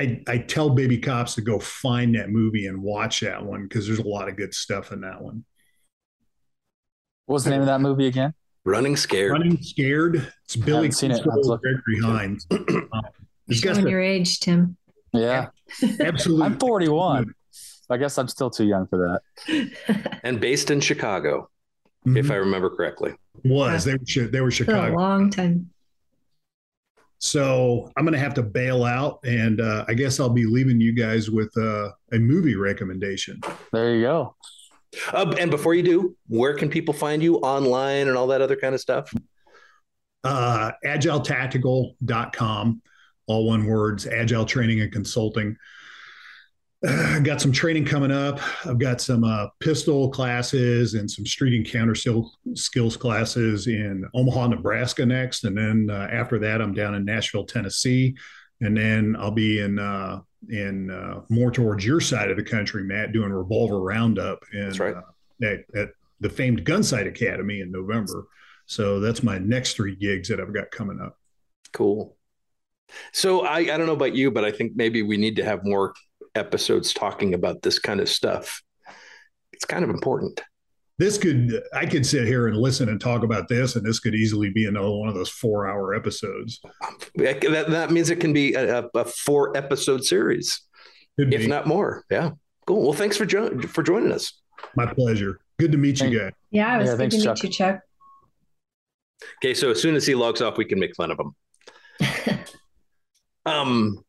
I, 0.00 0.22
I 0.28 0.38
tell 0.38 0.70
baby 0.70 0.98
cops 0.98 1.34
to 1.34 1.40
go 1.40 1.58
find 1.58 2.14
that 2.14 2.30
movie 2.30 2.66
and 2.66 2.82
watch 2.82 3.20
that 3.20 3.44
one 3.44 3.64
because 3.64 3.86
there's 3.86 3.98
a 3.98 4.06
lot 4.06 4.28
of 4.28 4.36
good 4.36 4.54
stuff 4.54 4.92
in 4.92 5.00
that 5.00 5.20
one. 5.20 5.44
What 7.26 7.34
was 7.34 7.44
the 7.44 7.50
name 7.50 7.60
of 7.60 7.66
that 7.66 7.80
movie 7.80 8.06
again? 8.06 8.32
Running 8.64 8.96
Scared. 8.96 9.32
Running 9.32 9.60
Scared. 9.60 10.32
It's 10.44 10.56
Billy 10.56 10.88
Crystal, 10.88 11.58
Gregory 11.58 12.00
Hines. 12.02 12.46
Um, 12.92 13.02
Showing 13.50 13.84
the, 13.84 13.90
your 13.90 14.00
age, 14.00 14.40
Tim. 14.40 14.76
Yeah, 15.14 15.46
absolutely. 16.00 16.44
I'm 16.44 16.58
41. 16.58 17.34
I 17.88 17.96
guess 17.96 18.18
I'm 18.18 18.28
still 18.28 18.50
too 18.50 18.66
young 18.66 18.86
for 18.86 19.20
that. 19.46 20.20
and 20.22 20.38
based 20.38 20.70
in 20.70 20.80
Chicago. 20.80 21.48
If 22.06 22.30
I 22.30 22.36
remember 22.36 22.70
correctly 22.70 23.14
was. 23.44 23.84
They 23.84 23.94
were 23.94 24.26
they 24.28 24.40
were 24.40 24.50
Chicago. 24.50 24.94
A 24.94 24.96
long 24.96 25.30
time. 25.30 25.70
So 27.20 27.90
I'm 27.96 28.04
going 28.04 28.12
to 28.12 28.20
have 28.20 28.34
to 28.34 28.42
bail 28.42 28.84
out, 28.84 29.18
and 29.24 29.60
uh, 29.60 29.84
I 29.88 29.94
guess 29.94 30.20
I'll 30.20 30.28
be 30.28 30.46
leaving 30.46 30.80
you 30.80 30.92
guys 30.92 31.28
with 31.28 31.52
uh, 31.56 31.90
a 32.12 32.18
movie 32.18 32.54
recommendation. 32.54 33.40
There 33.72 33.94
you 33.94 34.02
go. 34.02 34.36
Uh, 35.12 35.34
and 35.38 35.50
before 35.50 35.74
you 35.74 35.82
do, 35.82 36.16
where 36.28 36.54
can 36.54 36.70
people 36.70 36.94
find 36.94 37.22
you 37.22 37.36
online 37.38 38.06
and 38.06 38.16
all 38.16 38.28
that 38.28 38.40
other 38.40 38.56
kind 38.56 38.74
of 38.74 38.80
stuff? 38.80 39.12
Uh, 40.22 40.70
agiletactical.com, 40.84 42.82
all 43.26 43.46
one 43.46 43.66
words, 43.66 44.06
agile 44.06 44.44
training 44.44 44.80
and 44.80 44.92
consulting. 44.92 45.56
I 46.86 47.20
got 47.22 47.40
some 47.40 47.52
training 47.52 47.84
coming 47.84 48.12
up. 48.12 48.40
I've 48.64 48.78
got 48.78 49.00
some 49.00 49.24
uh, 49.24 49.48
pistol 49.58 50.10
classes 50.10 50.94
and 50.94 51.10
some 51.10 51.26
street 51.26 51.54
encounter 51.54 51.94
skills 51.94 52.96
classes 52.96 53.66
in 53.66 54.04
Omaha, 54.14 54.48
Nebraska 54.48 55.04
next, 55.04 55.44
and 55.44 55.56
then 55.56 55.88
uh, 55.90 56.08
after 56.10 56.38
that, 56.40 56.62
I'm 56.62 56.74
down 56.74 56.94
in 56.94 57.04
Nashville, 57.04 57.46
Tennessee, 57.46 58.16
and 58.60 58.76
then 58.76 59.16
I'll 59.18 59.30
be 59.30 59.60
in 59.60 59.78
uh, 59.78 60.20
in 60.48 60.90
uh, 60.90 61.22
more 61.28 61.50
towards 61.50 61.84
your 61.84 62.00
side 62.00 62.30
of 62.30 62.36
the 62.36 62.44
country, 62.44 62.84
Matt, 62.84 63.12
doing 63.12 63.32
Revolver 63.32 63.80
Roundup 63.80 64.44
in, 64.52 64.70
right. 64.74 64.94
Uh, 64.94 65.46
at, 65.46 65.58
at 65.74 65.88
the 66.20 66.30
famed 66.30 66.64
Gunsite 66.64 67.08
Academy 67.08 67.60
in 67.60 67.72
November. 67.72 68.26
So 68.66 69.00
that's 69.00 69.22
my 69.22 69.38
next 69.38 69.74
three 69.74 69.96
gigs 69.96 70.28
that 70.28 70.40
I've 70.40 70.54
got 70.54 70.70
coming 70.70 71.00
up. 71.00 71.18
Cool. 71.72 72.16
So 73.12 73.40
I, 73.40 73.58
I 73.58 73.64
don't 73.64 73.86
know 73.86 73.92
about 73.92 74.14
you, 74.14 74.30
but 74.30 74.44
I 74.44 74.50
think 74.50 74.72
maybe 74.76 75.02
we 75.02 75.16
need 75.16 75.36
to 75.36 75.44
have 75.44 75.64
more 75.64 75.92
episodes 76.38 76.94
talking 76.94 77.34
about 77.34 77.62
this 77.62 77.78
kind 77.78 78.00
of 78.00 78.08
stuff. 78.08 78.62
It's 79.52 79.64
kind 79.64 79.84
of 79.84 79.90
important. 79.90 80.40
This 80.98 81.16
could, 81.16 81.62
I 81.72 81.86
could 81.86 82.04
sit 82.04 82.26
here 82.26 82.48
and 82.48 82.56
listen 82.56 82.88
and 82.88 83.00
talk 83.00 83.22
about 83.22 83.48
this, 83.48 83.76
and 83.76 83.86
this 83.86 84.00
could 84.00 84.14
easily 84.14 84.50
be 84.50 84.64
another 84.66 84.90
one 84.90 85.08
of 85.08 85.14
those 85.14 85.28
four 85.28 85.68
hour 85.68 85.94
episodes. 85.94 86.60
That, 87.14 87.40
that 87.68 87.90
means 87.92 88.10
it 88.10 88.16
can 88.16 88.32
be 88.32 88.54
a, 88.54 88.88
a 88.94 89.04
four 89.04 89.56
episode 89.56 90.04
series, 90.04 90.60
could 91.16 91.32
if 91.32 91.42
be. 91.42 91.46
not 91.46 91.66
more. 91.66 92.04
Yeah. 92.10 92.30
Cool. 92.66 92.82
Well, 92.82 92.92
thanks 92.92 93.16
for, 93.16 93.26
jo- 93.26 93.60
for 93.60 93.82
joining 93.82 94.10
us. 94.10 94.40
My 94.74 94.92
pleasure. 94.92 95.40
Good 95.58 95.72
to 95.72 95.78
meet 95.78 96.00
you 96.00 96.18
guys. 96.18 96.32
Yeah, 96.50 96.74
it 96.74 96.78
was 96.78 96.86
yeah, 96.86 96.92
good 96.92 96.98
thanks, 96.98 97.14
to 97.14 97.18
meet 97.18 97.24
Chuck. 97.24 97.42
you, 97.42 97.48
Chuck. 97.50 97.80
Okay, 99.42 99.54
so 99.54 99.70
as 99.70 99.80
soon 99.80 99.94
as 99.94 100.06
he 100.06 100.14
logs 100.14 100.42
off, 100.42 100.56
we 100.56 100.64
can 100.64 100.78
make 100.78 100.94
fun 100.96 101.10
of 101.10 101.18
him. 101.18 102.38
um, 103.46 104.04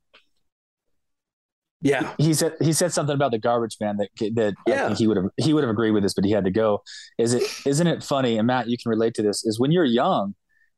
yeah, 1.82 2.13
he 2.17 2.34
said 2.34 2.55
he 2.59 2.73
said 2.73 2.91
something 2.91 3.13
about 3.13 3.32
the 3.32 3.38
garbage 3.38 3.77
man 3.80 3.97
that 3.97 4.09
that 4.36 4.55
yeah. 4.67 4.93
he 4.93 5.07
would 5.07 5.17
have 5.17 5.27
he 5.38 5.53
would 5.53 5.63
have 5.63 5.71
agreed 5.71 5.91
with 5.91 6.03
this, 6.03 6.13
but 6.13 6.25
he 6.25 6.32
had 6.32 6.43
to 6.43 6.51
go. 6.51 6.84
Is 7.17 7.34
it 7.34 7.43
isn't 7.65 7.88
it 7.88 8.03
funny? 8.03 8.38
And 8.38 8.47
Matt, 8.47 8.67
you 8.67 8.77
can 8.77 8.89
relate 8.89 9.13
to 9.15 9.21
this. 9.21 9.45
Is 9.45 9.59
when 9.59 9.71
you're 9.71 9.86
young, 9.86 10.36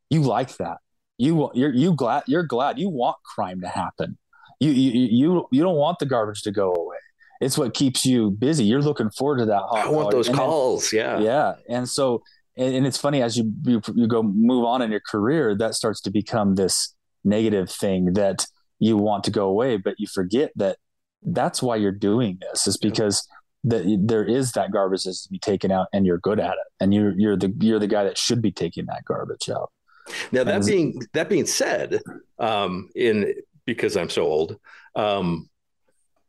you 0.10 0.22
like 0.22 0.58
that. 0.58 0.78
You 1.18 1.50
you're 1.54 1.74
you 1.74 1.96
glad 1.96 2.24
you're 2.28 2.44
glad 2.44 2.78
you 2.78 2.90
want 2.90 3.18
crime 3.24 3.62
to 3.62 3.68
happen. 3.68 4.18
You 4.60 4.72
you 4.72 4.92
you 4.92 5.48
you 5.52 5.64
don't 5.64 5.78
want 5.78 5.98
the 6.00 6.06
garbage 6.06 6.44
to 6.44 6.52
go 6.52 6.72
away. 6.72 6.98
It's 7.40 7.58
what 7.58 7.74
keeps 7.74 8.06
you 8.06 8.30
busy. 8.30 8.66
You're 8.66 8.82
looking 8.82 9.10
forward 9.10 9.40
to 9.40 9.46
that. 9.46 9.64
I 9.72 9.90
want 9.90 10.12
those 10.12 10.28
and 10.28 10.38
calls. 10.38 10.92
Then, 10.92 11.00
yeah, 11.00 11.20
yeah. 11.20 11.54
And 11.68 11.90
so 11.90 12.22
and, 12.56 12.76
and 12.76 12.86
it's 12.86 12.98
funny 12.98 13.24
as 13.24 13.38
you, 13.38 13.52
you 13.64 13.82
you 13.96 14.08
go 14.08 14.22
move 14.22 14.66
on 14.66 14.84
in 14.84 14.92
your 14.92 15.02
career, 15.02 15.56
that 15.58 15.74
starts 15.74 16.02
to 16.02 16.12
become 16.12 16.56
this 16.56 16.94
negative 17.24 17.72
thing 17.72 18.14
that 18.14 18.46
you 18.80 18.98
want 18.98 19.24
to 19.24 19.32
go 19.32 19.48
away, 19.48 19.78
but 19.78 19.96
you 19.98 20.08
forget 20.08 20.52
that 20.56 20.78
that's 21.24 21.62
why 21.62 21.76
you're 21.76 21.92
doing 21.92 22.40
this 22.42 22.68
is 22.68 22.78
because 22.78 23.28
that 23.64 23.84
there 24.04 24.24
is 24.24 24.54
that 24.54 24.72
garbage 24.72 25.04
that's 25.04 25.24
to 25.24 25.30
be 25.30 25.40
taken 25.40 25.72
out 25.72 25.88
and 25.94 26.06
you're 26.06 26.18
good 26.18 26.40
at 26.40 26.54
it. 26.54 26.68
And 26.80 26.94
you're 26.94 27.12
you're 27.18 27.38
the 27.38 27.54
you're 27.60 27.80
the 27.80 27.88
guy 27.88 28.04
that 28.04 28.18
should 28.18 28.42
be 28.42 28.52
taking 28.52 28.86
that 28.88 29.06
garbage 29.06 29.50
out. 29.50 29.72
Now 30.32 30.44
that 30.44 30.66
being 30.66 31.02
that 31.14 31.30
being 31.30 31.46
said 31.46 32.02
um 32.40 32.90
in 32.96 33.36
because 33.66 33.96
i'm 33.96 34.10
so 34.10 34.24
old 34.24 34.58
um 34.96 35.48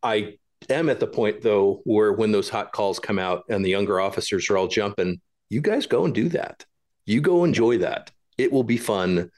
i 0.02 0.34
am 0.68 0.90
at 0.90 1.00
the 1.00 1.06
point 1.06 1.40
though 1.40 1.80
where 1.84 2.12
when 2.12 2.32
those 2.32 2.50
hot 2.50 2.72
calls 2.72 2.98
come 2.98 3.18
out 3.18 3.44
and 3.48 3.64
the 3.64 3.70
younger 3.70 3.98
officers 3.98 4.50
are 4.50 4.58
all 4.58 4.68
jumping 4.68 5.20
you 5.48 5.62
guys 5.62 5.86
go 5.86 6.04
and 6.04 6.14
do 6.14 6.28
that. 6.30 6.64
You 7.06 7.20
go 7.20 7.44
enjoy 7.44 7.78
that. 7.78 8.10
It 8.38 8.52
will 8.52 8.62
be 8.62 8.76
fun 8.76 9.30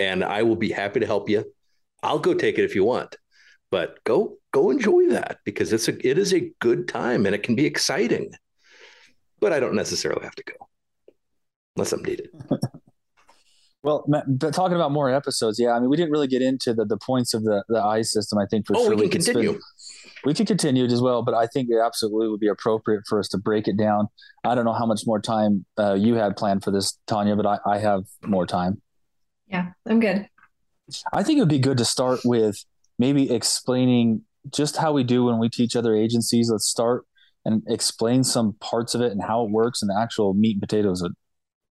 and 0.00 0.24
i 0.24 0.42
will 0.42 0.56
be 0.56 0.70
happy 0.70 1.00
to 1.00 1.06
help 1.06 1.28
you. 1.28 1.44
I'll 2.02 2.18
go 2.18 2.34
take 2.34 2.58
it 2.58 2.64
if 2.64 2.74
you 2.74 2.84
want 2.84 3.16
but 3.70 4.02
go 4.04 4.38
go 4.56 4.70
enjoy 4.70 5.08
that 5.08 5.38
because 5.44 5.72
it's 5.72 5.86
a 5.88 6.08
it 6.08 6.16
is 6.16 6.32
a 6.32 6.50
good 6.60 6.88
time 6.88 7.26
and 7.26 7.34
it 7.34 7.42
can 7.42 7.54
be 7.54 7.66
exciting. 7.66 8.32
But 9.38 9.52
I 9.52 9.60
don't 9.60 9.74
necessarily 9.74 10.24
have 10.24 10.34
to 10.36 10.44
go 10.44 10.54
unless 11.76 11.92
I'm 11.92 12.02
needed. 12.02 12.30
well, 13.82 14.06
but 14.08 14.54
talking 14.54 14.76
about 14.76 14.92
more 14.92 15.10
episodes, 15.10 15.58
yeah, 15.60 15.72
I 15.72 15.78
mean, 15.78 15.90
we 15.90 15.96
didn't 15.96 16.10
really 16.10 16.26
get 16.26 16.40
into 16.40 16.72
the 16.72 16.86
the 16.86 16.96
points 16.96 17.34
of 17.34 17.44
the 17.44 17.64
the 17.68 17.82
I 17.82 18.00
system. 18.02 18.38
I 18.38 18.46
think 18.46 18.66
for 18.66 18.76
oh, 18.76 18.84
sure 18.84 18.90
we 18.90 18.96
can 18.96 19.02
we 19.02 19.08
continue. 19.10 19.48
Spend, 19.50 19.62
we 20.24 20.34
could 20.34 20.46
continue 20.46 20.84
as 20.86 21.02
well, 21.02 21.22
but 21.22 21.34
I 21.34 21.46
think 21.46 21.68
it 21.70 21.78
absolutely 21.78 22.28
would 22.28 22.40
be 22.40 22.48
appropriate 22.48 23.02
for 23.06 23.18
us 23.20 23.28
to 23.28 23.38
break 23.38 23.68
it 23.68 23.76
down. 23.76 24.08
I 24.42 24.54
don't 24.54 24.64
know 24.64 24.72
how 24.72 24.86
much 24.86 25.02
more 25.06 25.20
time 25.20 25.66
uh, 25.78 25.94
you 25.94 26.14
had 26.14 26.36
planned 26.36 26.64
for 26.64 26.70
this, 26.70 26.98
Tanya, 27.06 27.36
but 27.36 27.46
I, 27.46 27.58
I 27.66 27.78
have 27.78 28.04
more 28.24 28.46
time. 28.46 28.80
Yeah, 29.46 29.72
I'm 29.86 30.00
good. 30.00 30.28
I 31.12 31.22
think 31.22 31.38
it 31.38 31.42
would 31.42 31.48
be 31.48 31.58
good 31.58 31.78
to 31.78 31.84
start 31.84 32.20
with 32.24 32.64
maybe 32.98 33.30
explaining 33.30 34.22
just 34.52 34.76
how 34.76 34.92
we 34.92 35.04
do 35.04 35.24
when 35.24 35.38
we 35.38 35.48
teach 35.48 35.76
other 35.76 35.94
agencies. 35.94 36.50
Let's 36.50 36.66
start 36.66 37.04
and 37.44 37.62
explain 37.68 38.24
some 38.24 38.54
parts 38.60 38.94
of 38.94 39.00
it 39.00 39.12
and 39.12 39.22
how 39.22 39.44
it 39.44 39.50
works 39.50 39.82
and 39.82 39.90
the 39.90 39.98
actual 40.00 40.34
meat 40.34 40.56
and 40.56 40.60
potatoes 40.60 41.02
of 41.02 41.12
it. 41.12 41.16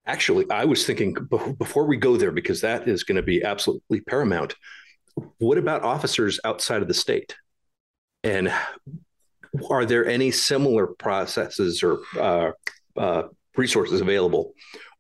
Actually, 0.06 0.46
I 0.52 0.66
was 0.66 0.86
thinking 0.86 1.16
before 1.58 1.86
we 1.86 1.98
go 1.98 2.18
there, 2.18 2.32
because 2.32 2.62
that 2.62 2.88
is 2.88 3.04
going 3.04 3.16
to 3.16 3.22
be 3.22 3.42
absolutely 3.44 4.02
paramount. 4.02 4.56
What 5.38 5.58
about 5.58 5.84
officers 5.84 6.40
outside 6.44 6.82
of 6.82 6.88
the 6.88 6.94
state? 6.94 7.36
And 8.24 8.52
are 9.70 9.86
there 9.86 10.06
any 10.06 10.32
similar 10.32 10.88
processes 10.88 11.84
or 11.84 12.00
uh, 12.20 12.52
uh, 12.98 13.24
resources 13.56 14.02
available, 14.02 14.54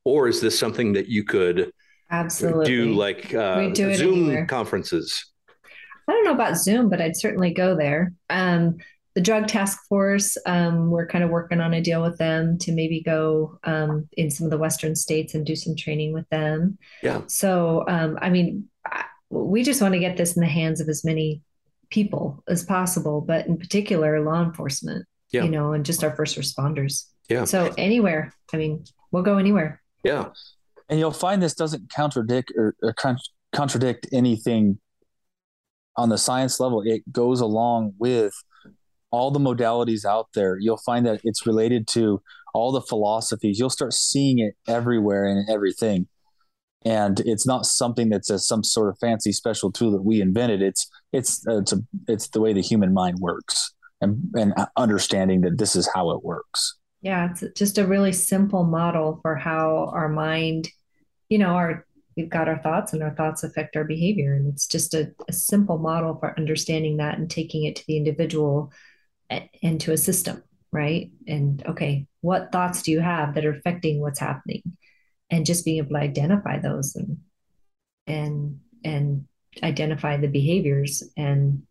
or 0.03 0.27
is 0.27 0.41
this 0.41 0.57
something 0.57 0.93
that 0.93 1.07
you 1.07 1.23
could 1.23 1.71
absolutely 2.11 2.65
do 2.65 2.93
like 2.93 3.33
uh, 3.33 3.69
do 3.69 3.93
Zoom 3.95 4.25
anywhere. 4.25 4.45
conferences? 4.45 5.32
I 6.07 6.11
don't 6.11 6.25
know 6.25 6.33
about 6.33 6.57
Zoom, 6.57 6.89
but 6.89 7.01
I'd 7.01 7.17
certainly 7.17 7.53
go 7.53 7.75
there. 7.75 8.13
Um, 8.29 8.77
the 9.15 9.21
drug 9.21 9.47
task 9.47 9.79
force, 9.87 10.37
um, 10.45 10.89
we're 10.89 11.07
kind 11.07 11.23
of 11.23 11.29
working 11.29 11.61
on 11.61 11.73
a 11.73 11.81
deal 11.81 12.01
with 12.01 12.17
them 12.17 12.57
to 12.59 12.71
maybe 12.71 13.01
go 13.01 13.59
um, 13.63 14.07
in 14.13 14.31
some 14.31 14.45
of 14.45 14.51
the 14.51 14.57
Western 14.57 14.95
states 14.95 15.35
and 15.35 15.45
do 15.45 15.55
some 15.55 15.75
training 15.75 16.13
with 16.13 16.27
them. 16.29 16.77
Yeah. 17.03 17.21
So, 17.27 17.85
um, 17.87 18.17
I 18.21 18.29
mean, 18.29 18.69
we 19.29 19.63
just 19.63 19.81
want 19.81 19.93
to 19.93 19.99
get 19.99 20.17
this 20.17 20.35
in 20.35 20.41
the 20.41 20.47
hands 20.47 20.81
of 20.81 20.89
as 20.89 21.05
many 21.05 21.41
people 21.91 22.43
as 22.47 22.63
possible, 22.63 23.21
but 23.21 23.45
in 23.45 23.57
particular, 23.57 24.19
law 24.19 24.41
enforcement, 24.41 25.05
yeah. 25.31 25.43
you 25.43 25.49
know, 25.49 25.73
and 25.73 25.85
just 25.85 26.03
our 26.03 26.15
first 26.15 26.37
responders. 26.37 27.05
Yeah. 27.29 27.45
So, 27.45 27.71
anywhere, 27.77 28.33
I 28.51 28.57
mean, 28.57 28.83
we'll 29.11 29.23
go 29.23 29.37
anywhere. 29.37 29.81
Yeah. 30.03 30.29
And 30.89 30.99
you'll 30.99 31.11
find 31.11 31.41
this 31.41 31.53
doesn't 31.53 31.91
contradict 31.93 32.51
or, 32.55 32.75
or 32.81 32.93
con- 32.93 33.17
contradict 33.53 34.07
anything 34.11 34.79
on 35.95 36.09
the 36.09 36.17
science 36.17 36.59
level. 36.59 36.81
It 36.85 37.03
goes 37.11 37.39
along 37.39 37.93
with 37.97 38.33
all 39.11 39.31
the 39.31 39.39
modalities 39.39 40.05
out 40.05 40.27
there. 40.33 40.57
You'll 40.59 40.77
find 40.77 41.05
that 41.05 41.21
it's 41.23 41.45
related 41.45 41.87
to 41.89 42.21
all 42.53 42.71
the 42.71 42.81
philosophies. 42.81 43.59
You'll 43.59 43.69
start 43.69 43.93
seeing 43.93 44.39
it 44.39 44.55
everywhere 44.67 45.25
and 45.25 45.47
everything. 45.49 46.07
And 46.85 47.19
it's 47.21 47.47
not 47.47 47.65
something 47.65 48.09
that's 48.09 48.29
a, 48.29 48.39
some 48.39 48.63
sort 48.63 48.89
of 48.89 48.97
fancy 48.99 49.31
special 49.31 49.71
tool 49.71 49.91
that 49.91 50.03
we 50.03 50.19
invented. 50.19 50.61
It's 50.61 50.89
it's 51.13 51.45
it's 51.47 51.71
a, 51.71 51.77
it's 52.07 52.27
the 52.29 52.41
way 52.41 52.51
the 52.51 52.61
human 52.61 52.93
mind 52.93 53.19
works, 53.19 53.73
and 54.01 54.19
and 54.33 54.53
understanding 54.75 55.41
that 55.41 55.57
this 55.57 55.77
is 55.77 55.87
how 55.93 56.11
it 56.11 56.23
works. 56.25 56.75
Yeah, 57.01 57.29
it's 57.31 57.43
just 57.57 57.77
a 57.77 57.85
really 57.85 58.11
simple 58.11 58.65
model 58.65 59.19
for 59.21 59.35
how 59.35 59.91
our 59.93 60.09
mind, 60.09 60.69
you 61.29 61.37
know, 61.37 61.51
our 61.51 61.85
we've 62.15 62.29
got 62.29 62.47
our 62.47 62.59
thoughts 62.59 62.93
and 62.93 63.03
our 63.03 63.15
thoughts 63.15 63.43
affect 63.43 63.75
our 63.75 63.83
behavior, 63.83 64.33
and 64.33 64.51
it's 64.51 64.67
just 64.67 64.93
a, 64.93 65.13
a 65.27 65.33
simple 65.33 65.77
model 65.77 66.15
for 66.15 66.37
understanding 66.37 66.97
that 66.97 67.17
and 67.17 67.29
taking 67.29 67.63
it 67.65 67.75
to 67.77 67.87
the 67.87 67.97
individual 67.97 68.71
eh, 69.29 69.47
and 69.61 69.79
to 69.81 69.91
a 69.91 69.97
system, 69.97 70.43
right? 70.71 71.11
And 71.27 71.65
okay, 71.65 72.07
what 72.21 72.51
thoughts 72.51 72.83
do 72.83 72.91
you 72.91 72.99
have 72.99 73.35
that 73.35 73.45
are 73.45 73.53
affecting 73.53 73.99
what's 73.99 74.19
happening? 74.19 74.63
And 75.29 75.45
just 75.45 75.65
being 75.65 75.77
able 75.77 75.89
to 75.89 75.97
identify 75.97 76.59
those 76.59 76.95
and 76.95 77.17
and 78.05 78.59
and 78.83 79.27
identify 79.61 80.17
the 80.17 80.27
behaviors 80.27 81.03
and 81.15 81.63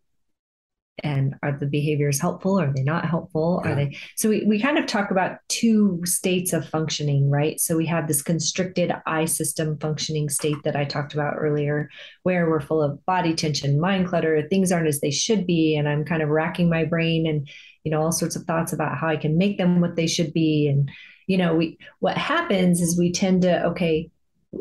and 1.01 1.35
are 1.41 1.57
the 1.57 1.65
behaviors 1.65 2.21
helpful? 2.21 2.59
Are 2.59 2.71
they 2.71 2.83
not 2.83 3.05
helpful? 3.05 3.61
Yeah. 3.63 3.71
are 3.71 3.75
they 3.75 3.97
so 4.15 4.29
we, 4.29 4.45
we 4.45 4.61
kind 4.61 4.77
of 4.77 4.85
talk 4.85 5.11
about 5.11 5.37
two 5.49 6.01
states 6.05 6.53
of 6.53 6.67
functioning 6.67 7.29
right? 7.29 7.59
So 7.59 7.75
we 7.77 7.85
have 7.87 8.07
this 8.07 8.21
constricted 8.21 8.91
eye 9.05 9.25
system 9.25 9.77
functioning 9.79 10.29
state 10.29 10.57
that 10.63 10.75
i 10.75 10.85
talked 10.85 11.13
about 11.13 11.35
earlier 11.37 11.89
where 12.23 12.49
we're 12.49 12.61
full 12.61 12.81
of 12.81 13.03
body 13.05 13.33
tension 13.33 13.79
mind 13.79 14.07
clutter 14.07 14.45
things 14.49 14.71
aren't 14.71 14.87
as 14.87 14.99
they 15.01 15.11
should 15.11 15.47
be 15.47 15.75
and 15.75 15.87
i'm 15.87 16.05
kind 16.05 16.21
of 16.21 16.29
racking 16.29 16.69
my 16.69 16.83
brain 16.85 17.25
and 17.27 17.49
you 17.83 17.91
know 17.91 18.01
all 18.01 18.11
sorts 18.11 18.35
of 18.35 18.43
thoughts 18.43 18.73
about 18.73 18.97
how 18.97 19.07
i 19.07 19.15
can 19.17 19.37
make 19.37 19.57
them 19.57 19.81
what 19.81 19.95
they 19.95 20.07
should 20.07 20.33
be. 20.33 20.67
And 20.67 20.89
you 21.27 21.37
know 21.37 21.55
we 21.55 21.77
what 21.99 22.17
happens 22.17 22.81
is 22.81 22.99
we 22.99 23.11
tend 23.11 23.43
to 23.43 23.65
okay 23.67 24.09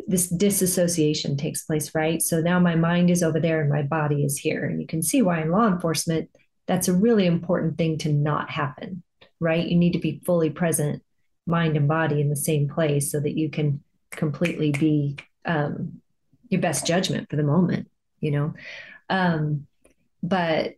this 0.07 0.29
disassociation 0.29 1.37
takes 1.37 1.65
place, 1.65 1.95
right? 1.95 2.23
So 2.23 2.41
now 2.41 2.59
my 2.59 2.75
mind 2.75 3.11
is 3.11 3.23
over 3.23 3.41
there 3.41 3.61
and 3.61 3.71
my 3.71 3.83
body 3.83 4.25
is 4.25 4.39
here. 4.39 4.65
And 4.65 4.81
you 4.81 4.87
can 4.87 5.03
see 5.03 5.23
why 5.23 5.41
in 5.41 5.51
law 5.51 5.67
enforcement, 5.67 6.31
that's 6.67 6.89
a 6.89 6.95
really 6.95 7.27
important 7.27 7.77
thing 7.77 7.99
to 7.99 8.13
not 8.13 8.51
happen, 8.51 9.03
right? 9.41 9.67
You 9.67 9.77
need 9.77 9.93
to 9.93 9.99
be 9.99 10.23
fully 10.25 10.51
present, 10.51 11.03
mind 11.47 11.77
and 11.77 11.89
body 11.89 12.21
in 12.21 12.31
the 12.31 12.37
same 12.37 12.69
place 12.69 13.11
so 13.11 13.21
that 13.21 13.37
you 13.37 13.51
can 13.51 13.83
completely 14.11 14.71
be 14.71 15.17
um, 15.45 16.01
your 16.49 16.61
best 16.61 16.87
judgment 16.87 17.29
for 17.29 17.37
the 17.37 17.43
moment, 17.43 17.91
you 18.21 18.31
know? 18.31 18.55
Um, 19.11 19.67
but 20.23 20.75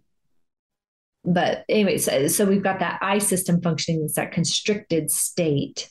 but 1.26 1.64
anyway, 1.70 1.96
so, 1.96 2.28
so 2.28 2.44
we've 2.44 2.62
got 2.62 2.80
that 2.80 2.98
I 3.00 3.16
system 3.16 3.62
functioning, 3.62 4.02
it's 4.04 4.16
that 4.16 4.32
constricted 4.32 5.10
state 5.10 5.88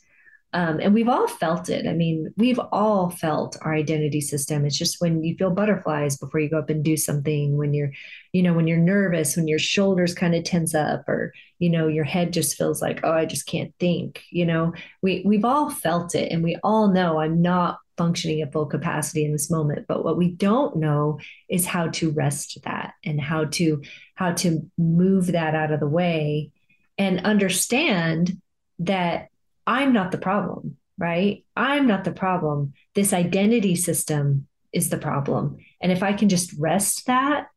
um, 0.53 0.79
and 0.79 0.93
we've 0.93 1.09
all 1.09 1.27
felt 1.27 1.67
it. 1.69 1.87
I 1.87 1.93
mean, 1.93 2.31
we've 2.37 2.59
all 2.71 3.09
felt 3.09 3.57
our 3.61 3.73
identity 3.73 4.21
system. 4.21 4.65
It's 4.65 4.77
just 4.77 5.01
when 5.01 5.23
you 5.23 5.35
feel 5.35 5.49
butterflies 5.49 6.15
before 6.17 6.39
you 6.39 6.49
go 6.49 6.59
up 6.59 6.69
and 6.69 6.83
do 6.83 6.95
something, 6.95 7.57
when 7.57 7.73
you're, 7.73 7.91
you 8.33 8.43
know, 8.43 8.53
when 8.53 8.67
you're 8.67 8.77
nervous, 8.77 9.35
when 9.35 9.47
your 9.47 9.59
shoulders 9.59 10.13
kind 10.13 10.35
of 10.35 10.43
tense 10.43 10.75
up, 10.75 11.09
or 11.09 11.33
you 11.57 11.69
know, 11.69 11.87
your 11.87 12.03
head 12.03 12.33
just 12.33 12.55
feels 12.55 12.81
like, 12.81 12.99
oh, 13.03 13.11
I 13.11 13.25
just 13.25 13.47
can't 13.47 13.73
think. 13.79 14.23
You 14.29 14.45
know, 14.45 14.73
we 15.01 15.23
we've 15.25 15.45
all 15.45 15.71
felt 15.71 16.13
it, 16.13 16.31
and 16.31 16.43
we 16.43 16.57
all 16.63 16.87
know 16.89 17.19
I'm 17.19 17.41
not 17.41 17.79
functioning 17.97 18.41
at 18.41 18.53
full 18.53 18.65
capacity 18.65 19.25
in 19.25 19.31
this 19.31 19.49
moment. 19.49 19.85
But 19.87 20.03
what 20.03 20.17
we 20.17 20.29
don't 20.29 20.75
know 20.77 21.19
is 21.49 21.65
how 21.65 21.87
to 21.89 22.11
rest 22.11 22.59
that 22.63 22.93
and 23.03 23.19
how 23.19 23.45
to 23.45 23.81
how 24.15 24.33
to 24.33 24.69
move 24.77 25.27
that 25.27 25.55
out 25.55 25.71
of 25.71 25.79
the 25.79 25.87
way 25.87 26.51
and 26.99 27.25
understand 27.25 28.39
that 28.79 29.29
I'm 29.66 29.93
not 29.93 30.11
the 30.11 30.18
problem, 30.18 30.78
right? 30.97 31.45
I'm 31.55 31.88
not 31.88 32.03
the 32.03 32.11
problem. 32.11 32.74
This 32.95 33.14
identity 33.14 33.76
system 33.76 34.47
is 34.72 34.89
the 34.89 34.97
problem. 34.97 35.57
And 35.82 35.91
if 35.91 36.03
I 36.03 36.14
can 36.14 36.30
just 36.30 36.53
rest 36.57 37.05
that 37.07 37.47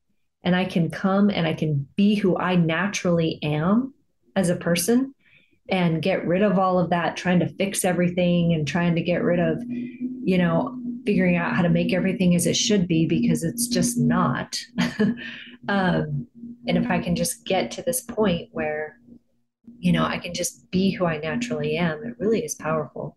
and 0.43 0.55
I 0.55 0.65
can 0.65 0.91
come 0.91 1.31
and 1.31 1.47
I 1.47 1.55
can 1.55 1.89
be 1.97 2.15
who 2.15 2.37
I 2.37 2.57
naturally 2.57 3.39
am 3.43 3.95
as 4.35 4.51
a 4.51 4.57
person 4.57 5.15
and 5.69 6.03
get 6.03 6.27
rid 6.27 6.43
of 6.43 6.59
all 6.59 6.79
of 6.79 6.91
that 6.91 7.17
trying 7.17 7.41
to 7.41 7.49
fix 7.49 7.85
everything 7.85 8.53
and 8.53 8.69
trying 8.69 8.95
to 8.95 9.03
get 9.03 9.23
rid 9.23 9.41
of, 9.41 9.61
you 9.69 10.39
know, 10.39 10.79
figuring 11.05 11.37
out 11.37 11.57
how 11.57 11.63
to 11.63 11.69
make 11.69 11.93
everything 11.93 12.35
as 12.35 12.47
it 12.47 12.57
should 12.57 12.87
be 12.87 13.07
because 13.07 13.43
it's 13.43 13.67
just 13.67 13.99
not. 13.99 14.61
um, 15.69 16.27
and 16.69 16.77
if 16.79 16.91
I 16.91 16.99
can 17.01 17.17
just 17.17 17.45
get 17.45 17.71
to 17.73 17.83
this 17.83 18.01
point 18.01 18.49
where 18.53 18.99
you 19.79 19.93
know, 19.93 20.05
I 20.05 20.19
can 20.19 20.35
just 20.35 20.71
be 20.71 20.91
who 20.91 21.07
I 21.07 21.19
naturally 21.19 21.77
am. 21.77 22.05
It 22.05 22.15
really 22.19 22.45
is 22.45 22.55
powerful. 22.55 23.17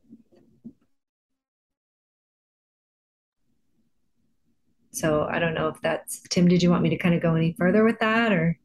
So 4.91 5.27
I 5.29 5.39
don't 5.39 5.53
know 5.53 5.67
if 5.67 5.79
that's 5.81 6.21
Tim. 6.29 6.47
Did 6.47 6.63
you 6.63 6.69
want 6.69 6.83
me 6.83 6.89
to 6.89 6.97
kind 6.97 7.15
of 7.15 7.21
go 7.21 7.35
any 7.35 7.55
further 7.57 7.83
with 7.83 7.99
that, 7.99 8.33
or 8.33 8.57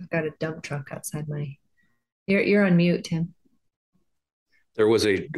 I've 0.00 0.10
got 0.10 0.24
a 0.24 0.30
dump 0.40 0.62
truck 0.62 0.88
outside 0.92 1.28
my. 1.28 1.56
You're 2.26 2.42
you're 2.42 2.64
on 2.64 2.76
mute, 2.76 3.04
Tim. 3.04 3.34
There 4.76 4.88
was 4.88 5.06
a 5.06 5.28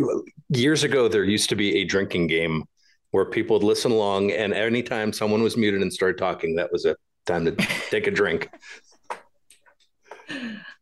years 0.50 0.84
ago. 0.84 1.08
There 1.08 1.24
used 1.24 1.48
to 1.50 1.56
be 1.56 1.78
a 1.78 1.84
drinking 1.84 2.28
game 2.28 2.64
where 3.10 3.24
people 3.24 3.58
would 3.58 3.66
listen 3.66 3.90
along, 3.90 4.30
and 4.30 4.54
anytime 4.54 5.12
someone 5.12 5.42
was 5.42 5.56
muted 5.56 5.82
and 5.82 5.92
started 5.92 6.16
talking, 6.16 6.54
that 6.56 6.70
was 6.72 6.84
a 6.84 6.96
time 7.26 7.44
to 7.44 7.52
take 7.90 8.06
a 8.06 8.10
drink. 8.10 8.48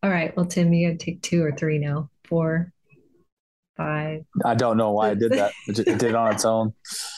All 0.02 0.10
right. 0.10 0.34
Well, 0.36 0.46
Tim, 0.46 0.72
you 0.72 0.88
got 0.88 0.98
to 0.98 1.04
take 1.04 1.22
two 1.22 1.44
or 1.44 1.52
three 1.52 1.78
now. 1.78 2.10
Four, 2.24 2.72
five. 3.76 4.24
I 4.44 4.54
don't 4.54 4.76
know 4.76 4.92
why 4.92 5.10
I 5.10 5.14
did 5.14 5.32
that. 5.32 5.52
It 5.66 5.76
did 5.76 6.02
it 6.02 6.14
on 6.14 6.32
its 6.32 6.44
own. 6.44 6.72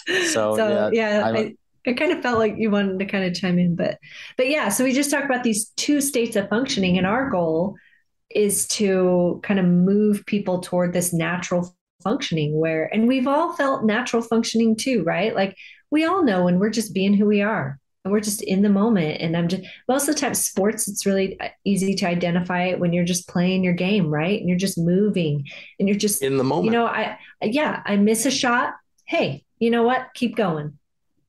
So, 0.07 0.26
so 0.57 0.91
yeah, 0.93 1.20
yeah 1.20 1.26
I, 1.26 1.55
I 1.87 1.93
kind 1.93 2.12
of 2.12 2.22
felt 2.22 2.39
like 2.39 2.55
you 2.57 2.70
wanted 2.70 2.99
to 2.99 3.07
kind 3.07 3.24
of 3.24 3.35
chime 3.35 3.59
in, 3.59 3.76
but 3.76 3.99
but 4.37 4.49
yeah. 4.49 4.68
So 4.68 4.85
we 4.85 4.93
just 4.93 5.11
talked 5.11 5.26
about 5.26 5.45
these 5.45 5.70
two 5.76 6.01
states 6.01 6.37
of 6.37 6.49
functioning, 6.49 6.99
and 6.99 7.07
our 7.07 7.30
goal 7.30 7.76
is 8.30 8.66
to 8.66 9.41
kind 9.43 9.61
of 9.61 9.66
move 9.66 10.24
people 10.26 10.61
toward 10.61 10.93
this 10.93 11.12
natural 11.12 11.74
functioning 12.03 12.59
where 12.59 12.93
and 12.93 13.07
we've 13.07 13.28
all 13.28 13.53
felt 13.53 13.85
natural 13.85 14.22
functioning 14.22 14.74
too 14.74 15.05
right 15.05 15.37
like 15.37 15.57
we 15.91 16.05
all 16.05 16.24
know 16.24 16.45
when 16.45 16.59
we're 16.59 16.70
just 16.70 16.93
being 16.93 17.14
who 17.14 17.26
we 17.26 17.41
are 17.43 17.78
we're 18.05 18.20
just 18.20 18.42
in 18.42 18.62
the 18.62 18.68
moment 18.68 19.20
and 19.20 19.36
i'm 19.36 19.46
just 19.46 19.62
most 19.88 20.09
of 20.09 20.14
the 20.14 20.20
time 20.20 20.34
sports 20.34 20.88
it's 20.88 21.07
really 21.07 21.38
uh, 21.40 21.48
easy 21.64 21.94
to 21.94 22.07
identify 22.07 22.64
it 22.64 22.80
when 22.80 22.92
you're 22.92 23.05
just 23.05 23.28
playing 23.28 23.62
your 23.62 23.74
game 23.74 24.12
right? 24.12 24.40
And 24.40 24.48
you're 24.48 24.59
just 24.59 24.78
moving 24.78 25.48
and 25.78 25.88
you're 25.88 25.98
just 25.98 26.22
in 26.22 26.36
the 26.36 26.44
moment 26.44 26.66
you 26.66 26.72
know 26.72 26.86
i 26.86 27.18
yeah 27.42 27.82
i 27.84 27.96
miss 27.96 28.26
a 28.26 28.30
shot. 28.30 28.74
Hey 29.07 29.44
you 29.59 29.70
know 29.70 29.84
what? 29.84 30.09
Keep 30.14 30.36
going. 30.36 30.78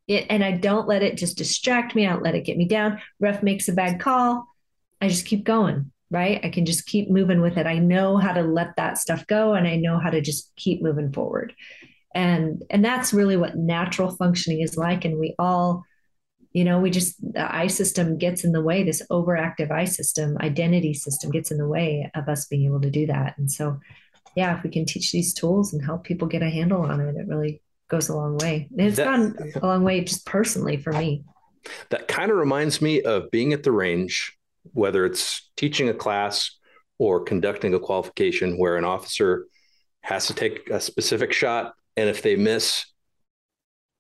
It, 0.07 0.26
and 0.30 0.43
i 0.43 0.51
don't 0.51 0.88
let 0.88 1.03
it 1.03 1.17
just 1.17 1.38
distract 1.38 1.95
me. 1.95 2.07
I 2.07 2.11
don't 2.11 2.24
let 2.24 2.36
it 2.36 2.45
get 2.45 2.57
me 2.57 2.67
down. 2.67 2.99
Ref 3.19 3.43
makes 3.43 3.67
a 3.67 3.74
bad 3.74 3.99
call. 3.99 4.47
I 4.99 5.09
just 5.09 5.26
keep 5.26 5.43
going 5.43 5.91
right? 6.09 6.41
I 6.43 6.49
can 6.49 6.63
just 6.63 6.86
keep 6.86 7.09
moving 7.09 7.41
with 7.41 7.57
it. 7.57 7.65
I 7.65 7.80
know 7.80 8.17
how 8.17 8.34
to 8.34 8.43
let 8.43 8.76
that 8.76 8.99
stuff 8.99 9.26
go 9.26 9.55
and 9.55 9.67
i 9.67 9.76
know 9.76 9.97
how 9.97 10.11
to 10.11 10.21
just 10.21 10.51
keep 10.55 10.82
moving 10.82 11.11
forward. 11.11 11.53
And 12.13 12.63
and 12.69 12.86
that's 12.86 13.13
really 13.13 13.36
what 13.36 13.57
natural 13.57 14.15
functioning 14.15 14.61
is 14.61 14.78
like 14.78 15.05
and 15.05 15.19
we 15.19 15.34
all 15.39 15.84
you 16.54 16.64
know 16.64 16.80
we 16.80 16.89
just 16.89 17.16
the 17.34 17.56
i 17.56 17.68
system 17.68 18.18
gets 18.18 18.43
in 18.43 18.51
the 18.51 18.62
way 18.62 18.84
this 18.84 19.01
overactive 19.12 19.72
i 19.72 19.86
system 19.86 20.38
identity 20.39 20.93
system 20.93 21.32
gets 21.32 21.51
in 21.51 21.58
the 21.58 21.68
way 21.68 22.10
of 22.16 22.30
us 22.30 22.45
being 22.47 22.66
able 22.66 22.82
to 22.82 22.91
do 22.91 23.08
that. 23.08 23.38
And 23.38 23.51
so 23.51 23.80
yeah 24.36 24.58
if 24.58 24.64
we 24.64 24.70
can 24.70 24.86
teach 24.86 25.12
these 25.12 25.34
tools 25.34 25.74
and 25.74 25.84
help 25.84 26.04
people 26.04 26.28
get 26.28 26.41
a 26.41 26.49
handle 26.49 26.82
on 26.82 27.01
it 27.01 27.16
it 27.16 27.28
really 27.28 27.62
goes 27.93 28.10
a 28.10 28.16
long 28.16 28.38
way. 28.38 28.68
And 28.72 28.88
it's 28.88 28.97
that, 28.97 29.06
gone 29.06 29.38
a 29.56 29.66
long 29.66 29.84
way 29.84 30.04
just 30.04 30.26
personally 30.26 30.78
for 30.78 30.93
me. 30.93 31.24
That 31.89 32.08
kind 32.08 32.32
of 32.32 32.38
reminds 32.38 32.82
me 32.82 33.01
of 33.01 33.30
being 33.32 33.54
at 33.54 33.64
the 33.64 33.72
range 33.72 34.36
whether 34.72 35.06
it's 35.06 35.51
teaching 35.58 35.89
a 35.89 35.93
class 35.93 36.58
or 36.97 37.24
conducting 37.24 37.74
a 37.74 37.80
qualification 37.80 38.58
where 38.58 38.78
an 38.78 38.86
officer 38.86 39.45
has 40.01 40.28
to 40.28 40.34
take 40.34 40.70
a 40.70 40.80
specific 40.80 41.34
shot. 41.34 41.74
And 41.97 42.10
if 42.10 42.22
they 42.22 42.36
miss, 42.36 42.86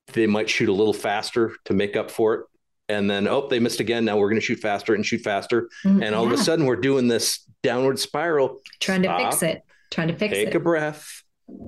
they 0.07 0.27
might 0.27 0.49
shoot 0.49 0.69
a 0.69 0.73
little 0.73 0.93
faster 0.93 1.55
to 1.65 1.73
make 1.73 1.95
up 1.95 2.11
for 2.11 2.33
it. 2.33 2.45
And 2.89 3.09
then, 3.09 3.27
oh, 3.27 3.47
they 3.47 3.59
missed 3.59 3.79
again. 3.79 4.05
Now 4.05 4.17
we're 4.17 4.29
going 4.29 4.41
to 4.41 4.45
shoot 4.45 4.59
faster 4.59 4.93
and 4.93 5.05
shoot 5.05 5.21
faster. 5.21 5.69
Mm, 5.85 6.05
and 6.05 6.15
all 6.15 6.25
yeah. 6.25 6.33
of 6.33 6.39
a 6.39 6.43
sudden, 6.43 6.65
we're 6.65 6.75
doing 6.75 7.07
this 7.07 7.47
downward 7.63 7.97
spiral. 7.97 8.59
Trying 8.79 9.03
Stop, 9.03 9.19
to 9.19 9.25
fix 9.25 9.43
it. 9.43 9.61
Trying 9.89 10.09
to 10.09 10.15
fix 10.15 10.33
take 10.33 10.41
it. 10.41 10.45
Take 10.47 10.55
a 10.55 10.59
breath. 10.59 11.23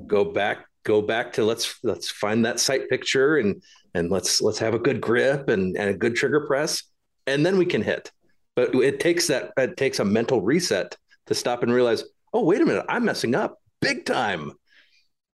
Go 0.06 0.26
back. 0.26 0.66
Go 0.84 1.02
back 1.02 1.34
to 1.34 1.44
let's 1.44 1.80
let's 1.84 2.12
find 2.12 2.46
that 2.46 2.60
sight 2.60 2.90
picture 2.90 3.38
and 3.38 3.64
and 3.96 4.12
let's 4.12 4.40
let's 4.42 4.60
have 4.60 4.76
a 4.76 4.80
good 4.80 5.02
grip 5.02 5.50
and, 5.50 5.76
and 5.78 5.90
a 5.90 5.94
good 5.98 6.16
trigger 6.16 6.46
press, 6.46 6.84
and 7.26 7.44
then 7.44 7.58
we 7.58 7.66
can 7.66 7.82
hit. 7.82 8.12
But 8.56 8.76
it 8.76 9.00
takes 9.00 9.28
that 9.28 9.52
it 9.58 9.78
takes 9.78 10.00
a 10.00 10.06
mental 10.06 10.42
reset 10.42 10.96
to 11.26 11.34
stop 11.34 11.64
and 11.64 11.74
realize, 11.74 12.04
oh, 12.34 12.44
wait 12.44 12.62
a 12.62 12.66
minute, 12.66 12.86
I'm 12.88 13.06
messing 13.06 13.34
up 13.34 13.60
big 13.82 14.06
time. 14.06 14.52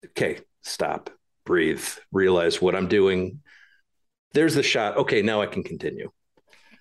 Okay, 0.05 0.40
stop, 0.62 1.09
breathe, 1.49 1.82
realize 2.12 2.61
what 2.61 2.76
I'm 2.76 2.88
doing. 2.88 3.40
There's 4.34 4.55
the 4.55 4.62
shot. 4.62 4.99
Okay, 4.99 5.22
now 5.22 5.40
I 5.40 5.46
can 5.46 5.64
continue. 5.64 6.11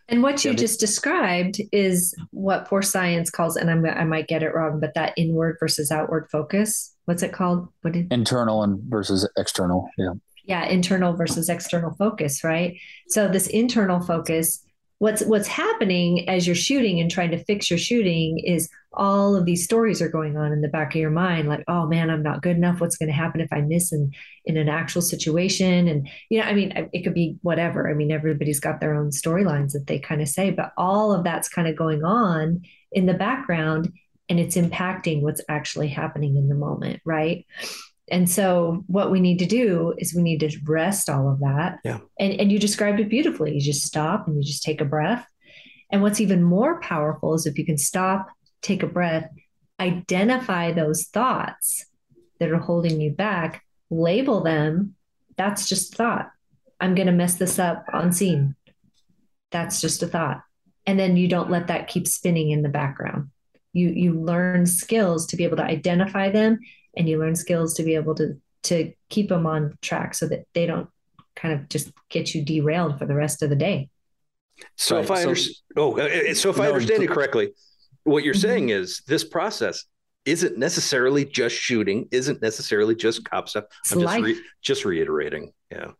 And 0.09 0.21
what 0.21 0.43
you 0.43 0.51
yeah, 0.51 0.57
just 0.57 0.79
described 0.79 1.61
is 1.71 2.13
what 2.31 2.67
Force 2.67 2.91
Science 2.91 3.29
calls, 3.29 3.55
and 3.55 3.71
I'm, 3.71 3.85
I 3.85 4.03
might 4.03 4.27
get 4.27 4.43
it 4.43 4.53
wrong, 4.53 4.79
but 4.79 4.93
that 4.93 5.13
inward 5.17 5.55
versus 5.59 5.89
outward 5.89 6.27
focus. 6.29 6.93
What's 7.05 7.23
it 7.23 7.31
called? 7.31 7.69
What 7.81 7.93
did, 7.93 8.11
internal 8.11 8.63
and 8.63 8.79
versus 8.83 9.27
external? 9.37 9.89
Yeah. 9.97 10.13
Yeah, 10.43 10.65
internal 10.65 11.13
versus 11.13 11.49
external 11.49 11.93
focus, 11.95 12.43
right? 12.43 12.77
So 13.07 13.27
this 13.27 13.47
internal 13.47 13.99
focus 13.99 14.63
what's 14.99 15.21
what's 15.23 15.47
happening 15.47 16.27
as 16.27 16.47
you're 16.47 16.55
shooting 16.55 16.99
and 16.99 17.11
trying 17.11 17.31
to 17.31 17.43
fix 17.43 17.69
your 17.69 17.77
shooting 17.77 18.39
is 18.39 18.69
all 18.93 19.35
of 19.35 19.45
these 19.45 19.63
stories 19.63 20.01
are 20.01 20.09
going 20.09 20.37
on 20.37 20.51
in 20.51 20.61
the 20.61 20.67
back 20.67 20.95
of 20.95 20.99
your 20.99 21.11
mind 21.11 21.47
like 21.47 21.63
oh 21.67 21.85
man 21.85 22.09
i'm 22.09 22.23
not 22.23 22.41
good 22.41 22.55
enough. 22.55 22.81
What's 22.81 22.97
going 22.97 23.09
to 23.09 23.15
happen 23.15 23.41
if 23.41 23.51
i 23.51 23.61
miss 23.61 23.93
in 23.93 24.11
in 24.45 24.57
an 24.57 24.69
actual 24.69 25.01
situation? 25.01 25.87
And 25.87 26.09
you 26.29 26.39
know 26.39 26.45
i 26.45 26.53
mean 26.53 26.89
it 26.93 27.03
could 27.03 27.13
be 27.13 27.37
whatever. 27.41 27.89
I 27.89 27.93
mean 27.93 28.11
everybody's 28.11 28.59
got 28.59 28.79
their 28.79 28.95
own 28.95 29.11
storylines 29.11 29.73
that 29.73 29.85
they 29.87 29.99
kind 29.99 30.21
of 30.21 30.29
say 30.29 30.49
but 30.49 30.71
all 30.77 31.13
of 31.13 31.23
that's 31.23 31.49
kind 31.49 31.67
of 31.67 31.75
going 31.75 32.03
on 32.03 32.61
in 32.91 33.05
the 33.05 33.13
background 33.13 33.91
and 34.29 34.39
it's 34.39 34.57
impacting 34.57 35.21
what's 35.21 35.41
actually 35.47 35.89
happening 35.89 36.37
in 36.37 36.49
the 36.49 36.55
moment 36.55 37.01
right 37.05 37.45
and 38.09 38.29
so 38.29 38.83
what 38.87 39.11
we 39.11 39.19
need 39.19 39.39
to 39.39 39.45
do 39.45 39.93
is 39.97 40.13
we 40.13 40.21
need 40.21 40.39
to 40.39 40.57
rest 40.65 41.09
all 41.09 41.29
of 41.29 41.39
that. 41.39 41.79
Yeah. 41.83 41.99
And 42.19 42.39
and 42.39 42.51
you 42.51 42.59
described 42.59 42.99
it 42.99 43.09
beautifully. 43.09 43.53
You 43.53 43.61
just 43.61 43.85
stop 43.85 44.27
and 44.27 44.37
you 44.37 44.43
just 44.43 44.63
take 44.63 44.81
a 44.81 44.85
breath. 44.85 45.27
And 45.91 46.01
what's 46.01 46.21
even 46.21 46.43
more 46.43 46.79
powerful 46.81 47.33
is 47.33 47.45
if 47.45 47.57
you 47.57 47.65
can 47.65 47.77
stop, 47.77 48.27
take 48.61 48.83
a 48.83 48.87
breath, 48.87 49.29
identify 49.79 50.71
those 50.71 51.05
thoughts 51.05 51.85
that 52.39 52.49
are 52.49 52.59
holding 52.59 52.99
you 53.01 53.11
back, 53.11 53.63
label 53.89 54.41
them. 54.41 54.95
That's 55.37 55.69
just 55.69 55.95
thought. 55.95 56.29
I'm 56.79 56.93
going 56.93 57.07
to 57.07 57.13
mess 57.13 57.35
this 57.35 57.57
up 57.57 57.85
on 57.91 58.11
scene. 58.11 58.55
That's 59.51 59.81
just 59.81 60.03
a 60.03 60.07
thought. 60.07 60.41
And 60.85 60.99
then 60.99 61.17
you 61.17 61.27
don't 61.27 61.49
let 61.49 61.67
that 61.67 61.87
keep 61.87 62.07
spinning 62.07 62.51
in 62.51 62.61
the 62.61 62.69
background. 62.69 63.31
You 63.73 63.89
you 63.89 64.13
learn 64.19 64.65
skills 64.65 65.27
to 65.27 65.35
be 65.35 65.43
able 65.43 65.57
to 65.57 65.63
identify 65.63 66.31
them 66.31 66.59
and 66.97 67.07
you 67.07 67.19
learn 67.19 67.35
skills 67.35 67.73
to 67.75 67.83
be 67.83 67.95
able 67.95 68.15
to 68.15 68.39
to 68.63 68.91
keep 69.09 69.29
them 69.29 69.45
on 69.45 69.77
track 69.81 70.13
so 70.13 70.27
that 70.27 70.45
they 70.53 70.65
don't 70.65 70.89
kind 71.35 71.53
of 71.53 71.69
just 71.69 71.91
get 72.09 72.33
you 72.33 72.43
derailed 72.43 72.97
for 72.97 73.05
the 73.05 73.15
rest 73.15 73.41
of 73.43 73.49
the 73.49 73.55
day. 73.55 73.89
So 74.75 74.95
right. 74.95 75.05
if 75.05 75.11
I 75.11 75.15
so, 75.15 75.21
understand, 75.21 75.55
oh, 75.77 75.97
uh, 75.99 76.03
uh, 76.03 76.33
so 76.33 76.49
if 76.49 76.57
no, 76.57 76.63
I 76.63 76.67
understand 76.67 77.03
you 77.03 77.07
correctly, 77.07 77.53
what 78.03 78.23
you're 78.23 78.33
mm-hmm. 78.33 78.41
saying 78.41 78.69
is 78.69 79.01
this 79.07 79.23
process 79.23 79.85
isn't 80.25 80.57
necessarily 80.57 81.23
just 81.23 81.55
shooting, 81.55 82.07
isn't 82.11 82.41
necessarily 82.41 82.95
just 82.95 83.23
cop 83.29 83.47
stuff. 83.47 83.65
It's 83.83 83.93
I'm 83.93 84.01
just 84.01 84.19
re- 84.19 84.41
just 84.61 84.83
reiterating, 84.83 85.53
yeah, 85.71 85.91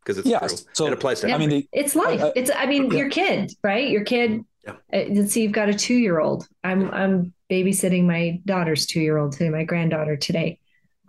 because 0.00 0.18
it's 0.18 0.26
yeah, 0.26 0.38
true. 0.40 0.56
So 0.72 0.86
it 0.86 0.92
applies 0.94 1.20
to. 1.20 1.28
Yeah, 1.28 1.34
I 1.34 1.38
mean, 1.38 1.50
the, 1.50 1.68
it's 1.72 1.94
life. 1.94 2.20
Uh, 2.20 2.32
it's 2.34 2.50
I 2.54 2.66
mean, 2.66 2.90
yeah. 2.90 2.98
your 2.98 3.10
kid, 3.10 3.52
right? 3.62 3.88
Your 3.88 4.04
kid. 4.04 4.44
Yeah. 4.66 4.72
Uh, 4.92 5.04
let's 5.10 5.32
see, 5.32 5.42
you've 5.42 5.52
got 5.52 5.68
a 5.68 5.74
two 5.74 5.94
year 5.94 6.18
old. 6.18 6.48
I'm 6.64 6.90
I'm 6.90 7.34
babysitting 7.50 8.04
my 8.04 8.40
daughter's 8.44 8.86
two 8.86 9.00
year 9.00 9.18
old 9.18 9.32
today, 9.32 9.50
my 9.50 9.64
granddaughter 9.64 10.16
today. 10.16 10.60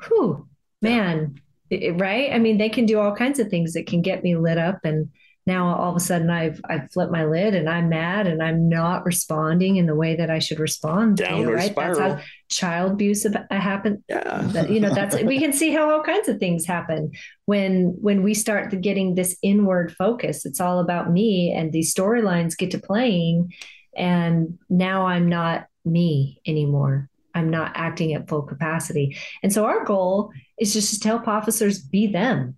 Whew, 0.08 0.48
man, 0.82 1.42
it, 1.70 2.00
right? 2.00 2.32
I 2.32 2.40
mean, 2.40 2.58
they 2.58 2.70
can 2.70 2.86
do 2.86 3.00
all 3.00 3.16
kinds 3.16 3.40
of 3.40 3.50
things 3.50 3.74
that 3.74 3.88
can 3.88 4.02
get 4.02 4.24
me 4.24 4.36
lit 4.36 4.58
up. 4.58 4.80
And 4.84 5.10
now 5.46 5.76
all 5.76 5.90
of 5.90 5.96
a 5.96 6.00
sudden 6.00 6.30
I've 6.30 6.62
I've 6.70 6.92
flipped 6.92 7.12
my 7.12 7.26
lid 7.26 7.56
and 7.56 7.68
I'm 7.68 7.90
mad 7.90 8.28
and 8.28 8.42
I'm 8.42 8.70
not 8.70 9.04
responding 9.04 9.78
in 9.78 9.88
the 9.88 9.96
way 9.96 10.16
that 10.16 10.30
I 10.30 10.38
should 10.38 10.60
respond 10.60 11.18
Downward 11.18 11.46
to, 11.46 11.54
right? 11.54 11.72
Spiral. 11.72 12.00
That's 12.00 12.22
how 12.22 12.28
child 12.50 12.92
abuse 12.94 13.26
happens. 13.50 14.00
Yeah. 14.08 14.68
you 14.68 14.80
know, 14.80 14.94
that's 14.94 15.20
we 15.24 15.40
can 15.40 15.52
see 15.52 15.72
how 15.72 15.92
all 15.92 16.04
kinds 16.04 16.28
of 16.28 16.38
things 16.38 16.66
happen 16.66 17.12
when 17.46 17.96
when 18.00 18.22
we 18.22 18.36
start 18.36 18.80
getting 18.82 19.16
this 19.16 19.38
inward 19.42 19.92
focus. 19.96 20.46
It's 20.46 20.62
all 20.62 20.80
about 20.80 21.12
me 21.12 21.52
and 21.52 21.74
these 21.74 21.94
storylines 21.96 22.56
get 22.56 22.72
to 22.72 22.80
playing 22.80 23.52
and 23.98 24.60
now 24.70 25.08
I'm 25.08 25.28
not 25.28 25.66
me 25.86 26.42
anymore. 26.46 27.10
I'm 27.34 27.50
not 27.50 27.74
acting 27.76 28.14
at 28.14 28.28
full 28.28 28.42
capacity. 28.42 29.18
And 29.44 29.54
so 29.54 29.66
our 29.66 29.86
goal 29.86 30.32
is 30.60 30.74
just 30.74 31.02
to 31.02 31.08
help 31.08 31.28
officers 31.28 31.80
be 31.80 32.08
them. 32.08 32.58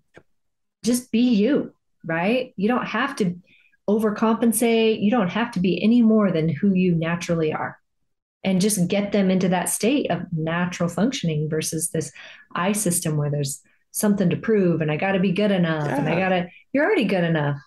Just 0.84 1.11
be 1.11 1.19
you, 1.19 1.74
right? 2.03 2.53
You 2.55 2.67
don't 2.67 2.88
have 2.88 3.15
to 3.17 3.36
overcompensate. 3.89 5.01
You 5.01 5.11
don't 5.11 5.30
have 5.30 5.51
to 5.51 5.59
be 5.59 5.84
any 5.84 6.01
more 6.01 6.32
than 6.32 6.49
who 6.49 6.74
you 6.74 6.95
naturally 6.95 7.53
are. 7.53 7.78
And 8.43 8.61
just 8.61 8.88
get 8.88 9.11
them 9.11 9.30
into 9.30 9.49
that 9.49 9.69
state 9.69 10.09
of 10.09 10.24
natural 10.32 10.89
functioning 10.89 11.47
versus 11.49 11.91
this 11.91 12.11
I 12.55 12.72
system 12.72 13.17
where 13.17 13.30
there's 13.30 13.61
something 13.91 14.30
to 14.30 14.38
prove 14.38 14.82
and 14.82 14.91
I 14.91 14.97
got 14.97 15.11
to 15.11 15.19
be 15.19 15.34
good 15.34 15.51
enough 15.51 15.86
yeah. 15.86 15.97
and 15.97 16.09
I 16.09 16.17
got 16.17 16.30
to, 16.30 16.47
you're 16.74 16.86
already 16.86 17.05
good 17.05 17.24
enough. 17.24 17.57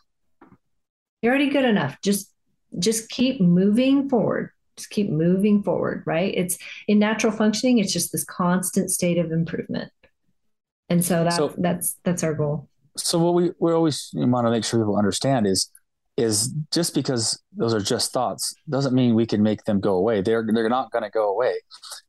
You're 1.23 1.33
already 1.33 1.51
good 1.51 1.65
enough. 1.65 1.99
Just, 2.03 2.33
just 2.79 3.09
keep 3.09 3.41
moving 3.41 4.09
forward 4.09 4.51
just 4.77 4.91
keep 4.91 5.11
moving 5.11 5.63
forward, 5.63 6.03
right? 6.07 6.33
It's 6.35 6.59
in 6.89 6.99
natural 6.99 7.33
functioning, 7.33 7.79
it's 7.79 7.93
just 7.93 8.13
this 8.13 8.25
constant 8.25 8.91
state 8.91 9.19
of 9.19 9.33
improvement. 9.33 9.91
And 10.89 11.05
so 11.05 11.25
that 11.25 11.33
so, 11.33 11.55
that's 11.57 11.97
that's 12.05 12.23
our 12.23 12.35
goal. 12.35 12.69
So 12.97 13.19
what 13.19 13.35
we 13.35 13.51
we 13.59 13.73
always 13.73 14.11
want 14.15 14.47
to 14.47 14.51
make 14.51 14.65
sure 14.65 14.81
people 14.81 14.97
understand 14.97 15.47
is 15.47 15.71
is 16.17 16.55
just 16.73 16.95
because 16.95 17.41
those 17.57 17.75
are 17.75 17.81
just 17.81 18.13
thoughts 18.13 18.55
doesn't 18.69 18.95
mean 18.95 19.15
we 19.15 19.27
can 19.27 19.43
make 19.43 19.65
them 19.65 19.81
go 19.81 19.95
away. 19.95 20.21
They're 20.21 20.47
they're 20.47 20.69
not 20.69 20.91
going 20.91 21.03
to 21.05 21.11
go 21.11 21.31
away. 21.31 21.55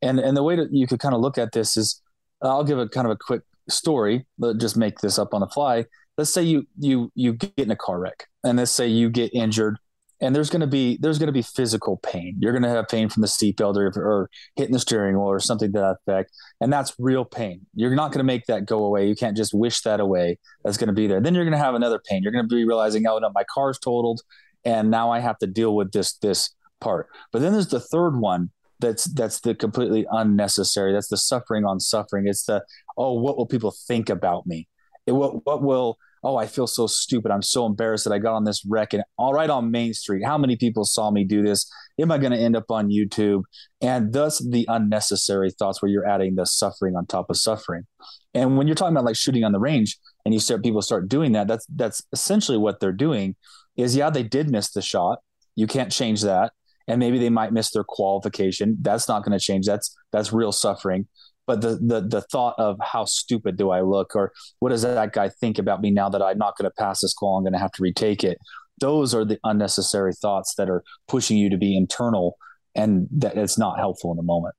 And 0.01 0.19
and 0.19 0.35
the 0.35 0.43
way 0.43 0.55
that 0.55 0.71
you 0.71 0.87
could 0.87 0.99
kind 0.99 1.15
of 1.15 1.21
look 1.21 1.37
at 1.37 1.51
this 1.53 1.77
is 1.77 2.01
I'll 2.41 2.63
give 2.63 2.77
a 2.77 2.87
kind 2.87 3.07
of 3.07 3.11
a 3.11 3.17
quick 3.17 3.41
story, 3.69 4.25
but 4.37 4.59
just 4.59 4.77
make 4.77 4.99
this 4.99 5.17
up 5.17 5.33
on 5.33 5.41
the 5.41 5.47
fly. 5.47 5.85
Let's 6.17 6.33
say 6.33 6.43
you 6.43 6.67
you 6.77 7.11
you 7.15 7.33
get 7.33 7.53
in 7.57 7.71
a 7.71 7.75
car 7.75 7.99
wreck 7.99 8.27
and 8.43 8.57
let's 8.57 8.71
say 8.71 8.87
you 8.87 9.09
get 9.09 9.33
injured 9.33 9.77
and 10.21 10.35
there's 10.35 10.49
going 10.49 10.61
to 10.61 10.67
be 10.67 10.97
there's 11.01 11.19
going 11.19 11.27
to 11.27 11.33
be 11.33 11.41
physical 11.41 11.97
pain. 11.97 12.35
You're 12.39 12.51
going 12.51 12.63
to 12.63 12.69
have 12.69 12.87
pain 12.87 13.09
from 13.09 13.21
the 13.21 13.27
seatbelt 13.27 13.75
or, 13.75 13.87
or 14.01 14.29
hitting 14.55 14.73
the 14.73 14.79
steering 14.79 15.15
wheel 15.15 15.29
or 15.29 15.39
something 15.39 15.71
to 15.73 15.79
that 15.79 15.97
effect, 16.01 16.31
and 16.61 16.71
that's 16.71 16.93
real 16.97 17.25
pain. 17.25 17.65
You're 17.73 17.95
not 17.95 18.11
going 18.11 18.19
to 18.19 18.25
make 18.25 18.45
that 18.45 18.65
go 18.65 18.83
away. 18.85 19.07
You 19.07 19.15
can't 19.15 19.35
just 19.35 19.53
wish 19.53 19.81
that 19.81 19.99
away. 19.99 20.39
That's 20.63 20.77
going 20.77 20.87
to 20.87 20.93
be 20.93 21.07
there. 21.07 21.21
Then 21.21 21.35
you're 21.35 21.43
going 21.43 21.57
to 21.57 21.63
have 21.63 21.75
another 21.75 21.99
pain. 21.99 22.23
You're 22.23 22.31
going 22.31 22.47
to 22.47 22.55
be 22.55 22.65
realizing, 22.65 23.05
oh 23.07 23.17
no, 23.19 23.29
my 23.33 23.43
car's 23.53 23.77
totaled, 23.77 24.21
and 24.63 24.89
now 24.89 25.11
I 25.11 25.19
have 25.19 25.37
to 25.39 25.47
deal 25.47 25.75
with 25.75 25.91
this 25.91 26.13
this 26.13 26.55
part. 26.79 27.07
But 27.31 27.41
then 27.41 27.53
there's 27.53 27.67
the 27.67 27.79
third 27.79 28.17
one 28.17 28.51
that's 28.79 29.05
that's 29.05 29.41
the 29.41 29.55
completely 29.55 30.05
unnecessary. 30.11 30.93
That's 30.93 31.07
the 31.07 31.17
suffering 31.17 31.65
on 31.65 31.79
suffering. 31.79 32.27
It's 32.27 32.45
the 32.45 32.63
oh, 32.97 33.13
what 33.13 33.37
will 33.37 33.47
people 33.47 33.73
think 33.87 34.09
about 34.09 34.45
me? 34.45 34.67
It, 35.05 35.13
what 35.13 35.45
what 35.45 35.61
will 35.61 35.97
oh, 36.25 36.37
I 36.37 36.47
feel 36.47 36.65
so 36.65 36.87
stupid. 36.87 37.31
I'm 37.31 37.43
so 37.43 37.67
embarrassed 37.67 38.03
that 38.05 38.13
I 38.13 38.17
got 38.17 38.33
on 38.33 38.45
this 38.45 38.65
wreck 38.67 38.93
and 38.93 39.03
all 39.15 39.31
right 39.31 39.49
on 39.49 39.69
Main 39.69 39.93
Street. 39.93 40.25
How 40.25 40.39
many 40.39 40.55
people 40.55 40.83
saw 40.83 41.11
me 41.11 41.23
do 41.23 41.43
this? 41.43 41.71
Am 42.01 42.11
I 42.11 42.17
going 42.17 42.31
to 42.31 42.37
end 42.37 42.55
up 42.55 42.71
on 42.71 42.89
YouTube? 42.89 43.43
And 43.79 44.11
thus 44.11 44.39
the 44.39 44.65
unnecessary 44.67 45.51
thoughts 45.51 45.83
where 45.83 45.91
you're 45.91 46.09
adding 46.09 46.33
the 46.33 46.47
suffering 46.47 46.95
on 46.95 47.05
top 47.05 47.29
of 47.29 47.37
suffering. 47.37 47.85
And 48.33 48.57
when 48.57 48.65
you're 48.65 48.75
talking 48.75 48.95
about 48.95 49.05
like 49.05 49.15
shooting 49.15 49.43
on 49.43 49.51
the 49.51 49.59
range 49.59 49.99
and 50.25 50.33
you 50.33 50.39
start 50.39 50.63
people 50.63 50.81
start 50.81 51.07
doing 51.07 51.33
that, 51.33 51.47
that's 51.47 51.67
that's 51.75 52.01
essentially 52.11 52.57
what 52.57 52.79
they're 52.79 52.91
doing 52.91 53.35
is 53.77 53.95
yeah, 53.95 54.09
they 54.09 54.23
did 54.23 54.49
miss 54.49 54.71
the 54.71 54.81
shot. 54.81 55.19
You 55.55 55.67
can't 55.67 55.91
change 55.91 56.23
that. 56.23 56.53
And 56.87 56.99
maybe 56.99 57.19
they 57.19 57.29
might 57.29 57.53
miss 57.53 57.71
their 57.71 57.83
qualification. 57.83 58.77
That's 58.81 59.07
not 59.07 59.23
going 59.23 59.37
to 59.37 59.43
change. 59.43 59.67
That's 59.67 59.95
that's 60.11 60.33
real 60.33 60.51
suffering 60.51 61.07
but 61.47 61.61
the 61.61 61.77
the 61.81 62.01
the 62.01 62.21
thought 62.21 62.55
of 62.57 62.77
how 62.81 63.05
stupid 63.05 63.57
do 63.57 63.69
I 63.69 63.81
look 63.81 64.15
or 64.15 64.31
what 64.59 64.69
does 64.69 64.81
that 64.83 65.13
guy 65.13 65.29
think 65.29 65.57
about 65.57 65.81
me 65.81 65.91
now 65.91 66.09
that 66.09 66.21
I'm 66.21 66.37
not 66.37 66.57
going 66.57 66.69
to 66.69 66.75
pass 66.77 67.01
this 67.01 67.13
call 67.13 67.37
I'm 67.37 67.43
going 67.43 67.53
to 67.53 67.59
have 67.59 67.71
to 67.73 67.83
retake 67.83 68.23
it 68.23 68.37
those 68.79 69.13
are 69.13 69.23
the 69.23 69.39
unnecessary 69.43 70.13
thoughts 70.13 70.55
that 70.55 70.69
are 70.69 70.83
pushing 71.07 71.37
you 71.37 71.49
to 71.49 71.57
be 71.57 71.75
internal 71.75 72.37
and 72.75 73.07
that 73.11 73.37
it's 73.37 73.57
not 73.57 73.77
helpful 73.77 74.11
in 74.11 74.17
the 74.17 74.23
moment 74.23 74.55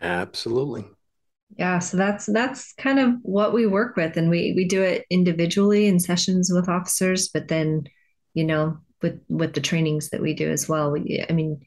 absolutely 0.00 0.84
yeah 1.58 1.78
so 1.78 1.96
that's 1.96 2.26
that's 2.26 2.72
kind 2.74 2.98
of 2.98 3.14
what 3.22 3.52
we 3.52 3.66
work 3.66 3.96
with 3.96 4.16
and 4.16 4.30
we 4.30 4.52
we 4.56 4.64
do 4.64 4.82
it 4.82 5.04
individually 5.10 5.86
in 5.86 5.98
sessions 5.98 6.50
with 6.52 6.68
officers 6.68 7.28
but 7.28 7.48
then 7.48 7.84
you 8.36 8.44
know, 8.44 8.78
with 9.02 9.18
with 9.28 9.54
the 9.54 9.60
trainings 9.60 10.10
that 10.10 10.20
we 10.20 10.34
do 10.34 10.48
as 10.50 10.68
well. 10.68 10.92
We, 10.92 11.24
I 11.28 11.32
mean, 11.32 11.62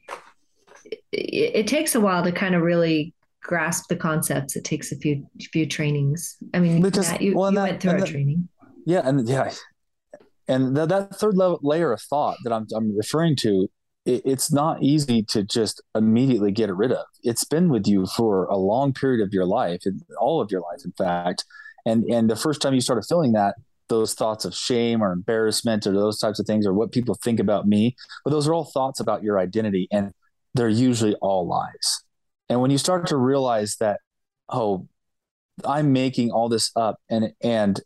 it, 0.90 1.00
it 1.12 1.66
takes 1.66 1.94
a 1.94 2.00
while 2.00 2.22
to 2.24 2.32
kind 2.32 2.54
of 2.54 2.62
really 2.62 3.14
grasp 3.42 3.88
the 3.88 3.96
concepts. 3.96 4.56
It 4.56 4.64
takes 4.64 4.92
a 4.92 4.96
few 4.96 5.26
few 5.52 5.66
trainings. 5.66 6.36
I 6.54 6.60
mean, 6.60 6.82
because 6.82 7.10
Matt, 7.10 7.22
you, 7.22 7.36
well, 7.36 7.50
you 7.50 7.56
that, 7.56 7.62
went 7.62 7.82
through 7.82 7.92
our 7.92 8.06
training. 8.06 8.48
Yeah, 8.86 9.02
and 9.04 9.28
yeah, 9.28 9.52
and 10.48 10.76
the, 10.76 10.86
that 10.86 11.16
third 11.16 11.36
level, 11.36 11.58
layer 11.62 11.92
of 11.92 12.00
thought 12.00 12.36
that 12.44 12.52
I'm 12.52 12.66
I'm 12.74 12.96
referring 12.96 13.36
to, 13.36 13.68
it, 14.04 14.22
it's 14.24 14.52
not 14.52 14.82
easy 14.82 15.22
to 15.24 15.42
just 15.42 15.82
immediately 15.94 16.52
get 16.52 16.74
rid 16.74 16.92
of. 16.92 17.06
It's 17.22 17.44
been 17.44 17.68
with 17.68 17.86
you 17.86 18.06
for 18.06 18.44
a 18.46 18.56
long 18.56 18.92
period 18.92 19.24
of 19.24 19.32
your 19.32 19.46
life, 19.46 19.82
all 20.18 20.40
of 20.40 20.50
your 20.50 20.60
life, 20.60 20.80
in 20.84 20.92
fact. 20.92 21.44
And 21.86 22.04
and 22.04 22.28
the 22.28 22.36
first 22.36 22.60
time 22.60 22.74
you 22.74 22.80
started 22.80 23.06
feeling 23.08 23.32
that, 23.32 23.54
those 23.88 24.14
thoughts 24.14 24.44
of 24.44 24.54
shame 24.54 25.02
or 25.02 25.12
embarrassment 25.12 25.86
or 25.86 25.92
those 25.92 26.18
types 26.18 26.38
of 26.38 26.46
things 26.46 26.66
or 26.66 26.72
what 26.72 26.92
people 26.92 27.14
think 27.14 27.40
about 27.40 27.66
me, 27.66 27.96
but 28.24 28.30
those 28.30 28.46
are 28.46 28.54
all 28.54 28.64
thoughts 28.64 29.00
about 29.00 29.22
your 29.22 29.38
identity, 29.38 29.88
and 29.90 30.12
they're 30.54 30.68
usually 30.68 31.14
all 31.16 31.46
lies. 31.46 32.02
And 32.48 32.60
when 32.60 32.70
you 32.70 32.78
start 32.78 33.06
to 33.08 33.16
realize 33.16 33.76
that, 33.76 34.00
oh, 34.48 34.88
I'm 35.64 35.92
making 35.92 36.30
all 36.30 36.48
this 36.48 36.70
up, 36.74 36.96
and 37.08 37.32
and 37.42 37.80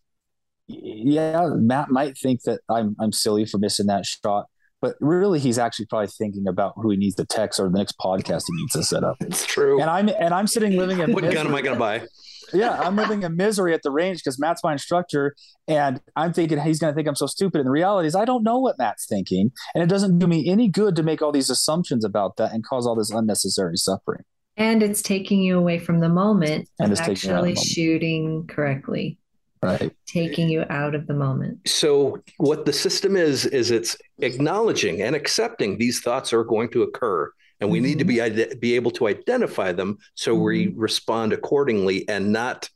yeah, 0.66 1.48
Matt 1.54 1.90
might 1.90 2.16
think 2.16 2.42
that 2.42 2.60
I'm 2.68 2.96
I'm 3.00 3.12
silly 3.12 3.44
for 3.44 3.58
missing 3.58 3.86
that 3.86 4.06
shot, 4.06 4.46
but 4.80 4.96
really 5.00 5.38
he's 5.38 5.58
actually 5.58 5.86
probably 5.86 6.08
thinking 6.08 6.46
about 6.46 6.74
who 6.76 6.90
he 6.90 6.96
needs 6.96 7.16
to 7.16 7.26
text 7.26 7.60
or 7.60 7.68
the 7.68 7.78
next 7.78 7.98
podcast 7.98 8.44
he 8.48 8.56
needs 8.56 8.72
to 8.72 8.82
set 8.82 9.04
up. 9.04 9.16
It's 9.20 9.44
true. 9.44 9.80
And 9.80 9.90
I'm 9.90 10.08
and 10.08 10.32
I'm 10.32 10.46
sitting 10.46 10.76
living 10.76 11.00
in 11.00 11.12
what 11.14 11.24
gun 11.24 11.46
am 11.46 11.54
I 11.54 11.62
going 11.62 11.74
to 11.74 11.80
buy? 11.80 12.06
Yeah, 12.52 12.80
I'm 12.80 12.96
living 12.96 13.22
in 13.22 13.36
misery 13.36 13.74
at 13.74 13.82
the 13.82 13.90
range 13.90 14.18
because 14.18 14.38
Matt's 14.38 14.62
my 14.62 14.72
instructor, 14.72 15.34
and 15.66 16.00
I'm 16.16 16.32
thinking 16.32 16.60
he's 16.60 16.78
going 16.78 16.92
to 16.92 16.94
think 16.94 17.08
I'm 17.08 17.16
so 17.16 17.26
stupid. 17.26 17.60
And 17.60 17.66
the 17.66 17.72
reality 17.72 18.08
is, 18.08 18.14
I 18.14 18.24
don't 18.24 18.42
know 18.42 18.58
what 18.58 18.78
Matt's 18.78 19.06
thinking, 19.06 19.50
and 19.74 19.82
it 19.82 19.88
doesn't 19.88 20.18
do 20.18 20.26
me 20.26 20.48
any 20.48 20.68
good 20.68 20.96
to 20.96 21.02
make 21.02 21.22
all 21.22 21.32
these 21.32 21.50
assumptions 21.50 22.04
about 22.04 22.36
that 22.36 22.52
and 22.52 22.64
cause 22.64 22.86
all 22.86 22.94
this 22.94 23.10
unnecessary 23.10 23.76
suffering. 23.76 24.24
And 24.56 24.82
it's 24.82 25.02
taking 25.02 25.42
you 25.42 25.58
away 25.58 25.78
from 25.78 26.00
the 26.00 26.08
moment 26.08 26.68
and 26.78 26.92
it's 26.92 27.00
actually 27.00 27.56
shooting 27.56 28.46
correctly. 28.46 29.18
Right. 29.62 29.92
Taking 30.06 30.48
you 30.48 30.64
out 30.68 30.94
of 30.94 31.06
the 31.06 31.14
moment. 31.14 31.66
So 31.66 32.22
what 32.36 32.66
the 32.66 32.72
system 32.72 33.16
is 33.16 33.46
is 33.46 33.70
it's 33.70 33.96
acknowledging 34.18 35.00
and 35.00 35.16
accepting 35.16 35.78
these 35.78 36.00
thoughts 36.00 36.32
are 36.32 36.44
going 36.44 36.68
to 36.70 36.82
occur 36.82 37.32
and 37.60 37.70
we 37.70 37.78
mm-hmm. 37.78 37.86
need 37.86 37.98
to 37.98 38.04
mm-hmm. 38.04 38.50
be 38.50 38.56
be 38.56 38.74
able 38.74 38.90
to 38.90 39.08
identify 39.08 39.72
them 39.72 39.98
so 40.14 40.34
mm-hmm. 40.34 40.44
we 40.44 40.68
respond 40.76 41.32
accordingly 41.32 42.08
and 42.08 42.32
not 42.32 42.68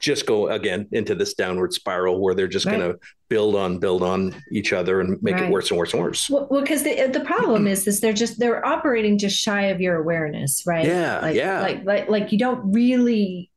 just 0.00 0.26
go 0.26 0.48
again 0.48 0.86
into 0.92 1.14
this 1.14 1.34
downward 1.34 1.72
spiral 1.72 2.20
where 2.20 2.34
they're 2.34 2.48
just 2.48 2.66
right. 2.66 2.78
going 2.78 2.92
to 2.92 2.98
build 3.28 3.56
on 3.56 3.78
build 3.78 4.02
on 4.02 4.34
each 4.52 4.72
other 4.72 5.00
and 5.00 5.20
make 5.22 5.34
right. 5.34 5.44
it 5.44 5.50
worse 5.50 5.70
and 5.70 5.78
worse 5.78 5.92
and 5.92 6.02
worse 6.02 6.28
well 6.28 6.46
because 6.50 6.82
the, 6.82 7.08
the 7.12 7.24
problem 7.24 7.66
is 7.66 7.86
is 7.86 8.00
they're 8.00 8.12
just 8.12 8.38
they're 8.38 8.64
operating 8.64 9.18
just 9.18 9.38
shy 9.38 9.62
of 9.62 9.80
your 9.80 9.96
awareness 9.96 10.62
right 10.66 10.86
yeah 10.86 11.20
like, 11.20 11.34
yeah 11.34 11.60
like 11.60 11.84
like 11.84 12.08
like 12.08 12.32
you 12.32 12.38
don't 12.38 12.72
really 12.72 13.50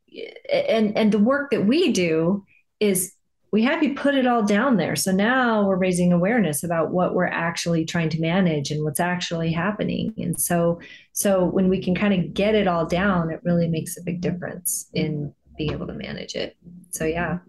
and 0.51 0.97
and 0.97 1.11
the 1.11 1.19
work 1.19 1.51
that 1.51 1.65
we 1.65 1.91
do 1.91 2.43
is 2.79 3.13
we 3.51 3.63
have 3.63 3.81
you 3.81 3.95
put 3.95 4.15
it 4.15 4.27
all 4.27 4.43
down 4.43 4.77
there. 4.77 4.95
So 4.95 5.11
now 5.11 5.65
we're 5.65 5.75
raising 5.75 6.13
awareness 6.13 6.63
about 6.63 6.91
what 6.91 7.15
we're 7.15 7.25
actually 7.25 7.83
trying 7.85 8.09
to 8.09 8.21
manage 8.21 8.69
and 8.71 8.83
what's 8.83 8.99
actually 8.99 9.51
happening. 9.51 10.13
And 10.17 10.39
so 10.39 10.79
so 11.13 11.45
when 11.45 11.67
we 11.67 11.81
can 11.81 11.95
kind 11.95 12.13
of 12.13 12.33
get 12.33 12.55
it 12.55 12.67
all 12.67 12.85
down, 12.85 13.31
it 13.31 13.41
really 13.43 13.67
makes 13.67 13.97
a 13.97 14.03
big 14.03 14.21
difference 14.21 14.89
in 14.93 15.33
being 15.57 15.71
able 15.71 15.87
to 15.87 15.93
manage 15.93 16.35
it. 16.35 16.55
So 16.91 17.05
yeah. 17.05 17.39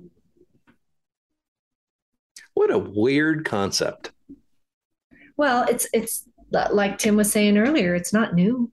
What 2.55 2.71
a 2.71 2.79
weird 2.79 3.45
concept. 3.45 4.11
Well, 5.37 5.67
it's 5.69 5.87
it's 5.93 6.25
like 6.51 6.99
Tim 6.99 7.17
was 7.17 7.31
saying 7.31 7.59
earlier, 7.59 7.95
it's 7.95 8.13
not 8.13 8.35
new. 8.35 8.71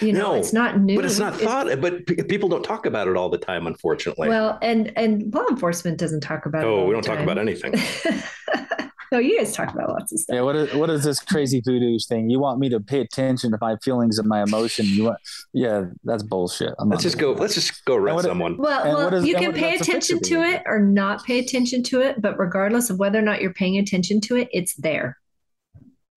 You 0.00 0.12
know, 0.12 0.32
no, 0.32 0.34
it's 0.34 0.52
not 0.52 0.80
new, 0.80 0.96
but 0.96 1.04
it's 1.04 1.18
not 1.18 1.34
thought. 1.34 1.68
It's, 1.68 1.80
but 1.80 2.06
p- 2.06 2.22
people 2.22 2.48
don't 2.48 2.62
talk 2.62 2.86
about 2.86 3.08
it 3.08 3.16
all 3.16 3.28
the 3.28 3.38
time, 3.38 3.66
unfortunately. 3.66 4.28
Well, 4.28 4.58
and 4.62 4.92
and 4.96 5.34
law 5.34 5.44
enforcement 5.50 5.98
doesn't 5.98 6.20
talk 6.20 6.46
about. 6.46 6.64
Oh, 6.64 6.86
we 6.86 6.92
don't 6.92 7.04
talk 7.04 7.18
about 7.18 7.38
anything. 7.38 7.74
no, 9.12 9.18
you 9.18 9.36
guys 9.36 9.52
talk 9.52 9.72
about 9.74 9.88
lots 9.88 10.12
of 10.12 10.20
stuff. 10.20 10.34
Yeah, 10.34 10.42
what 10.42 10.54
is 10.54 10.72
what 10.74 10.90
is 10.90 11.02
this 11.04 11.18
crazy 11.20 11.60
voodoo 11.64 11.98
thing? 12.08 12.30
You 12.30 12.38
want 12.38 12.60
me 12.60 12.68
to 12.68 12.80
pay 12.80 13.00
attention 13.00 13.50
to 13.50 13.58
my 13.60 13.76
feelings 13.82 14.18
and 14.18 14.28
my 14.28 14.42
emotion? 14.42 14.86
You 14.86 15.04
want? 15.04 15.18
Yeah, 15.52 15.86
that's 16.04 16.22
bullshit. 16.22 16.72
I'm 16.78 16.88
let's 16.88 17.02
just 17.02 17.18
go. 17.18 17.32
Let's 17.32 17.54
just 17.54 17.84
go 17.84 17.96
arrest 17.96 18.24
someone. 18.24 18.56
Well, 18.58 18.84
well, 18.84 19.14
is, 19.14 19.26
you 19.26 19.34
can 19.34 19.52
pay 19.52 19.74
attention 19.74 20.20
to 20.20 20.42
it 20.42 20.62
or 20.66 20.78
not 20.78 21.24
pay 21.24 21.40
attention 21.40 21.82
to 21.84 22.00
it, 22.00 22.22
but 22.22 22.38
regardless 22.38 22.90
of 22.90 22.98
whether 22.98 23.18
or 23.18 23.22
not 23.22 23.42
you're 23.42 23.52
paying 23.52 23.76
attention 23.76 24.20
to 24.22 24.36
it, 24.36 24.48
it's 24.52 24.74
there. 24.76 25.18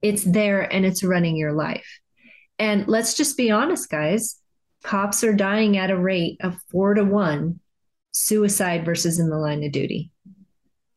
It's 0.03 0.24
there, 0.24 0.61
and 0.61 0.86
it's 0.86 1.03
running 1.03 1.36
your 1.38 1.53
life. 1.53 1.99
And 2.60 2.88
let's 2.88 3.16
just 3.16 3.38
be 3.38 3.51
honest, 3.51 3.89
guys. 3.89 4.39
Cops 4.84 5.24
are 5.24 5.34
dying 5.34 5.78
at 5.78 5.91
a 5.91 5.97
rate 5.97 6.38
of 6.41 6.60
four 6.70 6.93
to 6.93 7.04
one 7.04 7.60
suicide 8.12 8.86
versus 8.86 9.20
in 9.20 9.30
the 9.30 9.38
line 9.38 9.64
of 9.64 9.72
duty. 9.72 10.12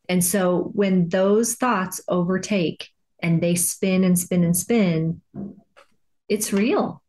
And 0.09 0.23
so 0.23 0.71
when 0.73 1.09
those 1.09 1.55
thoughts 1.55 2.01
overtake 2.07 2.89
and 3.21 3.41
they 3.41 3.55
spin 3.55 4.03
and 4.03 4.17
spin 4.17 4.43
and 4.43 4.55
spin, 4.55 5.21
it's 6.29 6.53
real. 6.53 7.01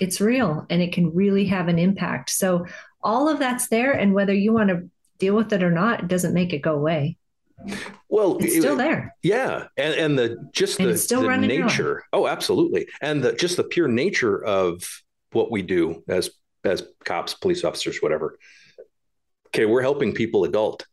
It's 0.00 0.20
real 0.20 0.66
and 0.68 0.82
it 0.82 0.92
can 0.92 1.14
really 1.14 1.46
have 1.46 1.68
an 1.68 1.78
impact. 1.78 2.30
So 2.30 2.66
all 3.02 3.28
of 3.28 3.38
that's 3.38 3.68
there. 3.68 3.92
And 3.92 4.14
whether 4.14 4.34
you 4.34 4.52
want 4.52 4.70
to 4.70 4.90
deal 5.18 5.36
with 5.36 5.52
it 5.52 5.62
or 5.62 5.70
not, 5.70 6.00
it 6.00 6.08
doesn't 6.08 6.34
make 6.34 6.52
it 6.52 6.62
go 6.62 6.74
away. 6.74 7.16
Well, 8.08 8.38
it's 8.38 8.56
still 8.56 8.76
there. 8.76 9.14
Yeah, 9.22 9.66
and 9.76 9.94
and 9.94 10.18
the 10.18 10.50
just 10.52 10.78
and 10.78 10.90
the, 10.90 11.16
the 11.16 11.36
nature. 11.38 12.04
Oh, 12.12 12.26
absolutely, 12.26 12.88
and 13.00 13.22
the 13.22 13.32
just 13.32 13.56
the 13.56 13.64
pure 13.64 13.88
nature 13.88 14.42
of 14.44 14.82
what 15.32 15.50
we 15.50 15.62
do 15.62 16.02
as 16.08 16.30
as 16.64 16.86
cops, 17.04 17.34
police 17.34 17.64
officers, 17.64 17.98
whatever. 17.98 18.38
Okay, 19.48 19.66
we're 19.66 19.82
helping 19.82 20.12
people 20.12 20.44
adult. 20.44 20.86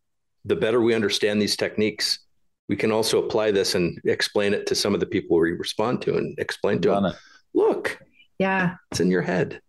The 0.45 0.55
better 0.55 0.81
we 0.81 0.95
understand 0.95 1.41
these 1.41 1.55
techniques, 1.55 2.19
we 2.67 2.75
can 2.75 2.91
also 2.91 3.23
apply 3.23 3.51
this 3.51 3.75
and 3.75 3.99
explain 4.05 4.53
it 4.53 4.65
to 4.67 4.75
some 4.75 4.93
of 4.93 4.99
the 4.99 5.05
people 5.05 5.39
we 5.39 5.51
respond 5.51 6.01
to, 6.03 6.17
and 6.17 6.37
explain 6.39 6.81
to 6.81 6.89
them. 6.89 7.13
Look, 7.53 7.99
yeah, 8.39 8.75
it's 8.91 8.99
in 8.99 9.11
your 9.11 9.21
head. 9.21 9.61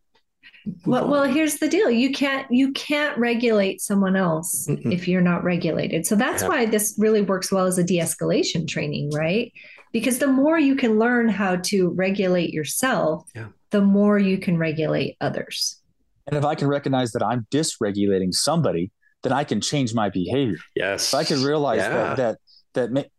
Well, 0.87 1.09
well, 1.09 1.25
here's 1.25 1.57
the 1.57 1.69
deal. 1.69 1.91
You 1.91 2.13
can't 2.13 2.47
you 2.51 2.73
can't 2.73 3.17
regulate 3.19 3.81
someone 3.81 4.17
else 4.17 4.67
Mm-mm. 4.69 4.93
if 4.93 5.09
you're 5.09 5.21
not 5.21 5.43
regulated. 5.43 6.07
So 6.07 6.15
that's 6.15 6.43
yeah. 6.43 6.49
why 6.49 6.67
this 6.67 6.95
really 6.99 7.23
works 7.23 7.51
well 7.51 7.67
as 7.67 7.79
a 7.79 7.85
de-escalation 7.85 8.69
training, 8.69 9.11
right? 9.11 9.53
Because 9.93 10.19
the 10.19 10.27
more 10.27 10.59
you 10.59 10.77
can 10.77 10.99
learn 10.99 11.29
how 11.29 11.57
to 11.57 11.91
regulate 11.91 12.51
yourself, 12.51 13.29
yeah. 13.35 13.49
the 13.71 13.81
more 13.81 14.19
you 14.19 14.39
can 14.39 14.57
regulate 14.57 15.17
others. 15.21 15.81
And 16.27 16.37
if 16.37 16.45
I 16.45 16.55
can 16.55 16.69
recognize 16.69 17.13
that 17.13 17.23
I'm 17.23 17.47
dysregulating 17.51 18.33
somebody, 18.33 18.91
then 19.23 19.33
I 19.33 19.45
can 19.45 19.61
change 19.61 19.95
my 19.95 20.09
behavior. 20.11 20.59
Yes. 20.77 21.13
If 21.13 21.19
I 21.19 21.25
can 21.25 21.43
realize 21.43 21.79
yeah. 21.79 21.89
that 21.89 22.17
that 22.17 22.39
that 22.75 22.93
may, 22.93 23.11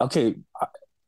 okay, 0.00 0.34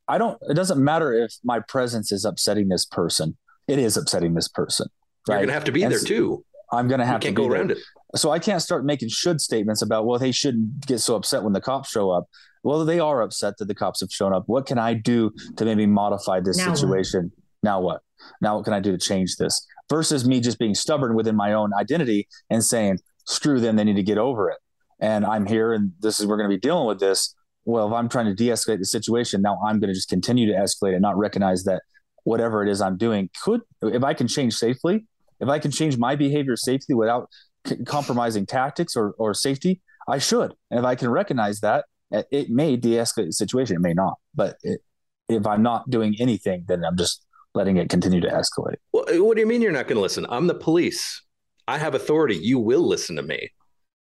I 0.07 0.17
don't 0.17 0.39
it 0.41 0.55
doesn't 0.55 0.83
matter 0.83 1.13
if 1.13 1.35
my 1.43 1.59
presence 1.59 2.11
is 2.11 2.25
upsetting 2.25 2.69
this 2.69 2.85
person. 2.85 3.37
It 3.67 3.77
is 3.79 3.95
upsetting 3.95 4.33
this 4.33 4.47
person 4.47 4.87
Right? 5.27 5.35
You're 5.35 5.39
going 5.39 5.47
to 5.47 5.53
have 5.53 5.63
to 5.65 5.71
be 5.71 5.83
and 5.83 5.91
there 5.91 5.99
too. 5.99 6.43
I'm 6.71 6.87
going 6.87 6.99
to 6.99 7.05
have 7.05 7.21
to 7.21 7.31
go 7.31 7.47
around 7.47 7.69
there. 7.69 7.77
it. 7.77 7.83
So 8.15 8.31
I 8.31 8.39
can't 8.39 8.61
start 8.61 8.85
making 8.85 9.09
should 9.09 9.41
statements 9.41 9.81
about, 9.81 10.05
well, 10.05 10.19
they 10.19 10.31
shouldn't 10.31 10.85
get 10.85 10.99
so 10.99 11.15
upset 11.15 11.43
when 11.43 11.53
the 11.53 11.61
cops 11.61 11.89
show 11.89 12.11
up. 12.11 12.25
Well, 12.63 12.85
they 12.85 12.99
are 12.99 13.21
upset 13.21 13.57
that 13.57 13.65
the 13.65 13.75
cops 13.75 14.01
have 14.01 14.11
shown 14.11 14.33
up. 14.33 14.43
What 14.47 14.65
can 14.65 14.77
I 14.77 14.93
do 14.93 15.31
to 15.57 15.65
maybe 15.65 15.85
modify 15.85 16.39
this 16.39 16.57
now 16.57 16.73
situation? 16.73 17.31
What? 17.33 17.63
Now 17.63 17.81
what? 17.81 18.01
Now 18.41 18.55
what 18.55 18.65
can 18.65 18.73
I 18.73 18.79
do 18.79 18.91
to 18.91 18.97
change 18.97 19.35
this? 19.35 19.65
Versus 19.89 20.25
me 20.27 20.39
just 20.39 20.59
being 20.59 20.73
stubborn 20.73 21.15
within 21.15 21.35
my 21.35 21.53
own 21.53 21.73
identity 21.73 22.27
and 22.49 22.63
saying, 22.63 22.99
screw 23.25 23.59
them, 23.59 23.75
they 23.75 23.83
need 23.83 23.95
to 23.95 24.03
get 24.03 24.17
over 24.17 24.49
it. 24.49 24.57
And 24.99 25.25
I'm 25.25 25.45
here 25.45 25.73
and 25.73 25.91
this 25.99 26.19
is 26.19 26.25
we're 26.25 26.37
going 26.37 26.49
to 26.49 26.55
be 26.55 26.59
dealing 26.59 26.87
with 26.87 26.99
this. 26.99 27.35
Well, 27.65 27.87
if 27.87 27.93
I'm 27.93 28.09
trying 28.09 28.25
to 28.25 28.33
de-escalate 28.33 28.79
the 28.79 28.85
situation, 28.85 29.41
now 29.41 29.57
I'm 29.65 29.79
going 29.79 29.89
to 29.89 29.93
just 29.93 30.09
continue 30.09 30.47
to 30.47 30.53
escalate 30.53 30.93
and 30.93 31.01
not 31.01 31.17
recognize 31.17 31.63
that 31.65 31.81
whatever 32.23 32.63
it 32.63 32.69
is 32.69 32.81
I'm 32.81 32.97
doing 32.97 33.29
could 33.43 33.61
if 33.81 34.03
I 34.03 34.13
can 34.13 34.27
change 34.27 34.55
safely, 34.55 35.05
if 35.39 35.49
I 35.49 35.59
can 35.59 35.71
change 35.71 35.97
my 35.97 36.15
behavior 36.15 36.55
safely 36.55 36.95
without 36.95 37.29
c- 37.65 37.83
compromising 37.85 38.45
tactics 38.45 38.95
or, 38.95 39.13
or 39.17 39.33
safety, 39.33 39.81
I 40.07 40.17
should. 40.17 40.53
And 40.69 40.79
if 40.79 40.85
I 40.85 40.95
can 40.95 41.09
recognize 41.09 41.59
that, 41.61 41.85
it 42.11 42.49
may 42.49 42.75
de-escalate 42.75 43.27
the 43.27 43.33
situation. 43.33 43.75
It 43.75 43.81
may 43.81 43.93
not, 43.93 44.15
but 44.35 44.57
it, 44.63 44.81
if 45.29 45.47
I'm 45.47 45.63
not 45.63 45.89
doing 45.89 46.15
anything, 46.19 46.65
then 46.67 46.83
I'm 46.83 46.97
just 46.97 47.25
letting 47.55 47.77
it 47.77 47.89
continue 47.89 48.21
to 48.21 48.27
escalate. 48.27 48.75
Well, 48.91 49.05
what 49.23 49.35
do 49.35 49.41
you 49.41 49.47
mean 49.47 49.61
you're 49.61 49.71
not 49.71 49.87
going 49.87 49.97
to 49.97 50.01
listen? 50.01 50.25
I'm 50.29 50.47
the 50.47 50.55
police. 50.55 51.21
I 51.67 51.77
have 51.77 51.95
authority. 51.95 52.35
You 52.35 52.59
will 52.59 52.85
listen 52.85 53.15
to 53.15 53.23
me 53.23 53.49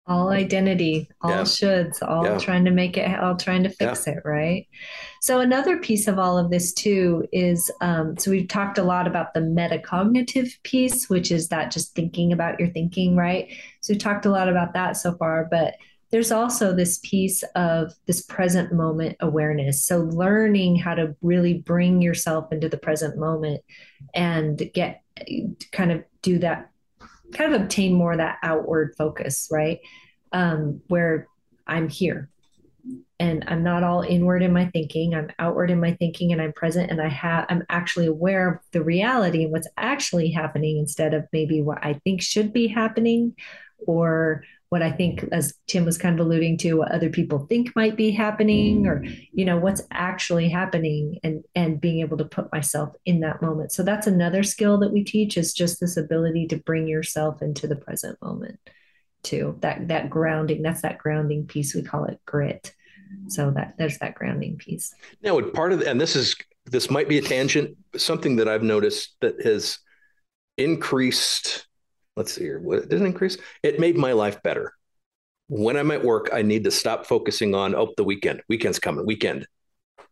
all 0.07 0.31
identity 0.31 1.09
all 1.21 1.31
yeah. 1.31 1.43
shoulds 1.43 2.03
all 2.03 2.25
yeah. 2.25 2.39
trying 2.39 2.65
to 2.65 2.73
make 2.73 2.97
it 2.97 3.21
all 3.21 3.37
trying 3.37 3.63
to 3.63 3.69
fix 3.69 4.07
yeah. 4.07 4.15
it 4.15 4.19
right 4.25 4.67
so 5.21 5.39
another 5.39 5.77
piece 5.79 6.09
of 6.09 6.19
all 6.19 6.37
of 6.37 6.51
this 6.51 6.73
too 6.73 7.25
is 7.33 7.71
um, 7.81 8.17
so 8.19 8.31
we've 8.31 8.49
talked 8.49 8.79
a 8.79 8.83
lot 8.83 9.07
about 9.07 9.33
the 9.33 9.41
metacognitive 9.41 10.51
piece 10.65 11.09
which 11.09 11.31
is 11.31 11.49
that 11.49 11.71
just 11.71 11.95
thinking 11.95 12.33
about 12.33 12.59
your 12.59 12.69
thinking 12.71 13.15
right 13.15 13.53
so 13.81 13.93
we've 13.93 14.03
talked 14.03 14.27
a 14.27 14.31
lot 14.31 14.49
about 14.49 14.75
that 14.75 14.97
so 14.97 15.15
far 15.15 15.47
but 15.51 15.75
there's 16.13 16.31
also 16.31 16.75
this 16.75 16.99
piece 16.99 17.43
of 17.57 17.95
this 18.07 18.21
present 18.21 18.71
moment 18.71 19.17
awareness. 19.21 19.83
So, 19.83 20.01
learning 20.01 20.77
how 20.77 20.95
to 20.95 21.17
really 21.23 21.55
bring 21.55 22.03
yourself 22.03 22.53
into 22.53 22.69
the 22.69 22.77
present 22.77 23.17
moment 23.17 23.63
and 24.15 24.71
get 24.75 25.03
kind 25.73 25.91
of 25.91 26.05
do 26.21 26.39
that, 26.41 26.71
kind 27.33 27.55
of 27.55 27.63
obtain 27.63 27.95
more 27.95 28.13
of 28.13 28.19
that 28.19 28.39
outward 28.43 28.95
focus, 28.97 29.49
right? 29.51 29.81
Um, 30.33 30.81
where 30.89 31.29
I'm 31.67 31.89
here 31.89 32.31
and 33.21 33.45
I'm 33.47 33.63
not 33.63 33.85
all 33.85 34.03
inward 34.03 34.43
in 34.43 34.53
my 34.53 34.67
thinking. 34.71 35.15
I'm 35.15 35.31
outward 35.39 35.71
in 35.71 35.81
my 35.81 35.95
thinking 35.95 36.33
and 36.33 36.43
I'm 36.43 36.53
present 36.53 36.91
and 36.91 37.01
I 37.01 37.09
have 37.09 37.47
I'm 37.49 37.63
actually 37.69 38.07
aware 38.07 38.55
of 38.55 38.59
the 38.73 38.83
reality 38.83 39.45
and 39.45 39.53
what's 39.53 39.69
actually 39.77 40.31
happening 40.31 40.79
instead 40.79 41.15
of 41.15 41.29
maybe 41.33 41.63
what 41.63 41.79
I 41.83 42.01
think 42.05 42.21
should 42.21 42.53
be 42.53 42.67
happening 42.67 43.37
or 43.87 44.43
what 44.73 44.81
I 44.81 44.91
think, 44.91 45.23
as 45.33 45.53
Tim 45.67 45.85
was 45.85 45.99
kind 45.99 46.19
of 46.19 46.25
alluding 46.25 46.57
to, 46.59 46.79
what 46.79 46.93
other 46.93 47.11
people 47.11 47.45
think 47.47 47.77
might 47.77 47.95
be 47.95 48.11
happening, 48.11 48.87
or 48.87 49.05
you 49.05 49.45
know 49.45 49.59
what's 49.59 49.83
actually 49.91 50.49
happening, 50.49 51.19
and 51.23 51.45
and 51.55 51.79
being 51.79 52.01
able 52.01 52.17
to 52.17 52.25
put 52.25 52.51
myself 52.51 52.95
in 53.05 53.21
that 53.21 53.43
moment. 53.43 53.73
So 53.73 53.83
that's 53.83 54.07
another 54.07 54.43
skill 54.43 54.79
that 54.79 54.91
we 54.91 55.05
teach 55.05 55.37
is 55.37 55.53
just 55.53 55.79
this 55.79 55.99
ability 55.99 56.47
to 56.47 56.57
bring 56.57 56.89
yourself 56.89 57.43
into 57.43 57.67
the 57.67 57.77
present 57.77 58.17
moment, 58.23 58.61
too. 59.23 59.59
That 59.61 59.89
that 59.89 60.09
grounding. 60.09 60.63
That's 60.63 60.81
that 60.81 60.97
grounding 60.97 61.47
piece. 61.47 61.75
We 61.75 61.83
call 61.83 62.07
it 62.07 62.19
grit. 62.25 62.73
So 63.29 63.51
that 63.51 63.75
there's 63.77 63.99
that 63.99 64.15
grounding 64.15 64.57
piece. 64.57 64.95
Now, 65.23 65.39
part 65.51 65.75
of 65.75 65.81
the, 65.81 65.91
and 65.91 66.01
this 66.01 66.17
is 66.17 66.35
this 66.65 66.89
might 66.89 67.11
be 67.11 67.19
a 67.19 67.23
tangent, 67.23 67.77
something 67.95 68.37
that 68.37 68.49
I've 68.49 68.63
noticed 68.63 69.17
that 69.21 69.43
has 69.45 69.81
increased 70.57 71.67
let's 72.17 72.33
see 72.33 72.43
here. 72.43 72.61
What 72.61 72.89
didn't 72.89 73.07
increase? 73.07 73.39
It 73.63 73.81
made 73.81 73.97
my 73.97 74.13
life 74.13 74.43
better. 74.43 74.73
When 75.49 75.77
I'm 75.77 75.91
at 75.91 76.05
work, 76.05 76.31
I 76.33 76.43
need 76.43 76.65
to 76.65 76.71
stop 76.71 77.07
focusing 77.07 77.55
on 77.55 77.75
oh 77.75 77.93
the 77.97 78.05
weekend, 78.05 78.43
weekend's 78.49 78.79
coming, 78.79 79.07
weekend, 79.07 79.47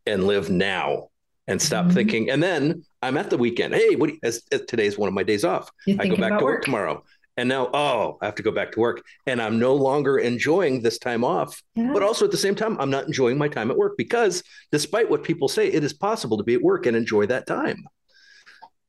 and 0.06 0.24
live 0.26 0.50
now 0.50 1.08
and 1.46 1.60
stop 1.60 1.86
mm-hmm. 1.86 1.94
thinking. 1.94 2.30
And 2.30 2.42
then 2.42 2.84
I'm 3.02 3.16
at 3.16 3.30
the 3.30 3.38
weekend. 3.38 3.74
Hey, 3.74 3.96
what? 3.96 4.10
As, 4.22 4.42
as 4.52 4.62
today's 4.66 4.98
one 4.98 5.08
of 5.08 5.14
my 5.14 5.22
days 5.22 5.44
off. 5.44 5.70
I 5.88 6.08
go 6.08 6.16
back 6.16 6.38
to 6.38 6.44
work, 6.44 6.56
work 6.56 6.64
tomorrow. 6.64 7.04
And 7.36 7.48
now, 7.48 7.70
oh, 7.72 8.18
I 8.20 8.26
have 8.26 8.34
to 8.34 8.42
go 8.42 8.50
back 8.50 8.72
to 8.72 8.80
work. 8.80 9.02
And 9.26 9.40
I'm 9.40 9.58
no 9.58 9.74
longer 9.74 10.18
enjoying 10.18 10.82
this 10.82 10.98
time 10.98 11.24
off. 11.24 11.62
Yeah. 11.74 11.90
But 11.92 12.02
also 12.02 12.26
at 12.26 12.30
the 12.30 12.36
same 12.36 12.54
time, 12.54 12.76
I'm 12.78 12.90
not 12.90 13.06
enjoying 13.06 13.38
my 13.38 13.48
time 13.48 13.70
at 13.70 13.78
work 13.78 13.96
because 13.96 14.42
despite 14.72 15.08
what 15.08 15.24
people 15.24 15.48
say, 15.48 15.68
it 15.68 15.82
is 15.82 15.94
possible 15.94 16.36
to 16.36 16.44
be 16.44 16.54
at 16.54 16.62
work 16.62 16.84
and 16.86 16.96
enjoy 16.96 17.26
that 17.26 17.46
time 17.46 17.84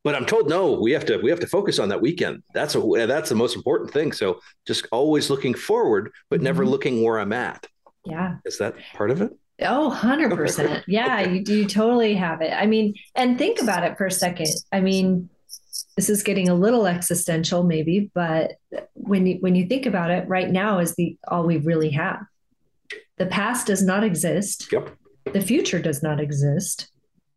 but 0.03 0.15
I'm 0.15 0.26
told 0.26 0.49
no, 0.49 0.73
we 0.73 0.91
have 0.91 1.06
to 1.06 1.18
we 1.18 1.30
have 1.30 1.40
to 1.41 1.48
focus 1.48 1.80
on 1.80 1.90
that 1.90 2.02
weekend. 2.02 2.44
That's 2.53 2.76
a 2.76 2.80
that's 3.07 3.30
the 3.30 3.36
most 3.36 3.56
important 3.56 3.91
thing. 3.91 4.11
So 4.11 4.40
just 4.65 4.88
always 4.91 5.30
looking 5.30 5.53
forward, 5.53 6.11
but 6.30 6.38
mm-hmm. 6.38 6.45
never 6.45 6.65
looking 6.65 7.03
where 7.03 7.19
I'm 7.19 7.34
at. 7.34 7.68
Yeah. 8.06 8.38
Is 8.45 8.57
that 8.57 8.76
part 8.95 9.11
of 9.11 9.22
it? 9.22 9.32
Oh, 9.61 9.95
100%. 9.95 10.84
yeah, 10.88 11.22
you 11.22 11.44
do 11.44 11.65
totally 11.65 12.15
have 12.15 12.41
it. 12.41 12.52
I 12.52 12.65
mean, 12.65 12.95
and 13.14 13.38
think 13.38 13.61
about 13.61 13.84
it 13.84 13.95
for 13.95 14.07
a 14.07 14.11
second. 14.11 14.48
I 14.72 14.80
mean, 14.80 15.30
this 15.95 16.10
is 16.10 16.23
getting 16.23 16.49
a 16.49 16.56
little 16.56 16.88
existential 16.88 17.64
maybe, 17.64 18.10
but 18.15 18.53
when 18.94 19.28
you 19.28 19.38
when 19.40 19.56
you 19.56 19.68
think 19.68 19.86
about 19.86 20.10
it, 20.10 20.28
right 20.28 20.49
now 20.49 20.80
is 20.80 20.95
the 20.95 21.18
all 21.28 21.44
we 21.44 21.57
really 21.57 21.91
have. 21.91 22.26
The 23.18 23.28
past 23.28 23.68
does 23.68 23.84
not 23.84 24.03
exist. 24.03 24.72
Yep. 24.72 24.95
The 25.32 25.41
future 25.41 25.80
does 25.80 26.02
not 26.02 26.19
exist 26.19 26.91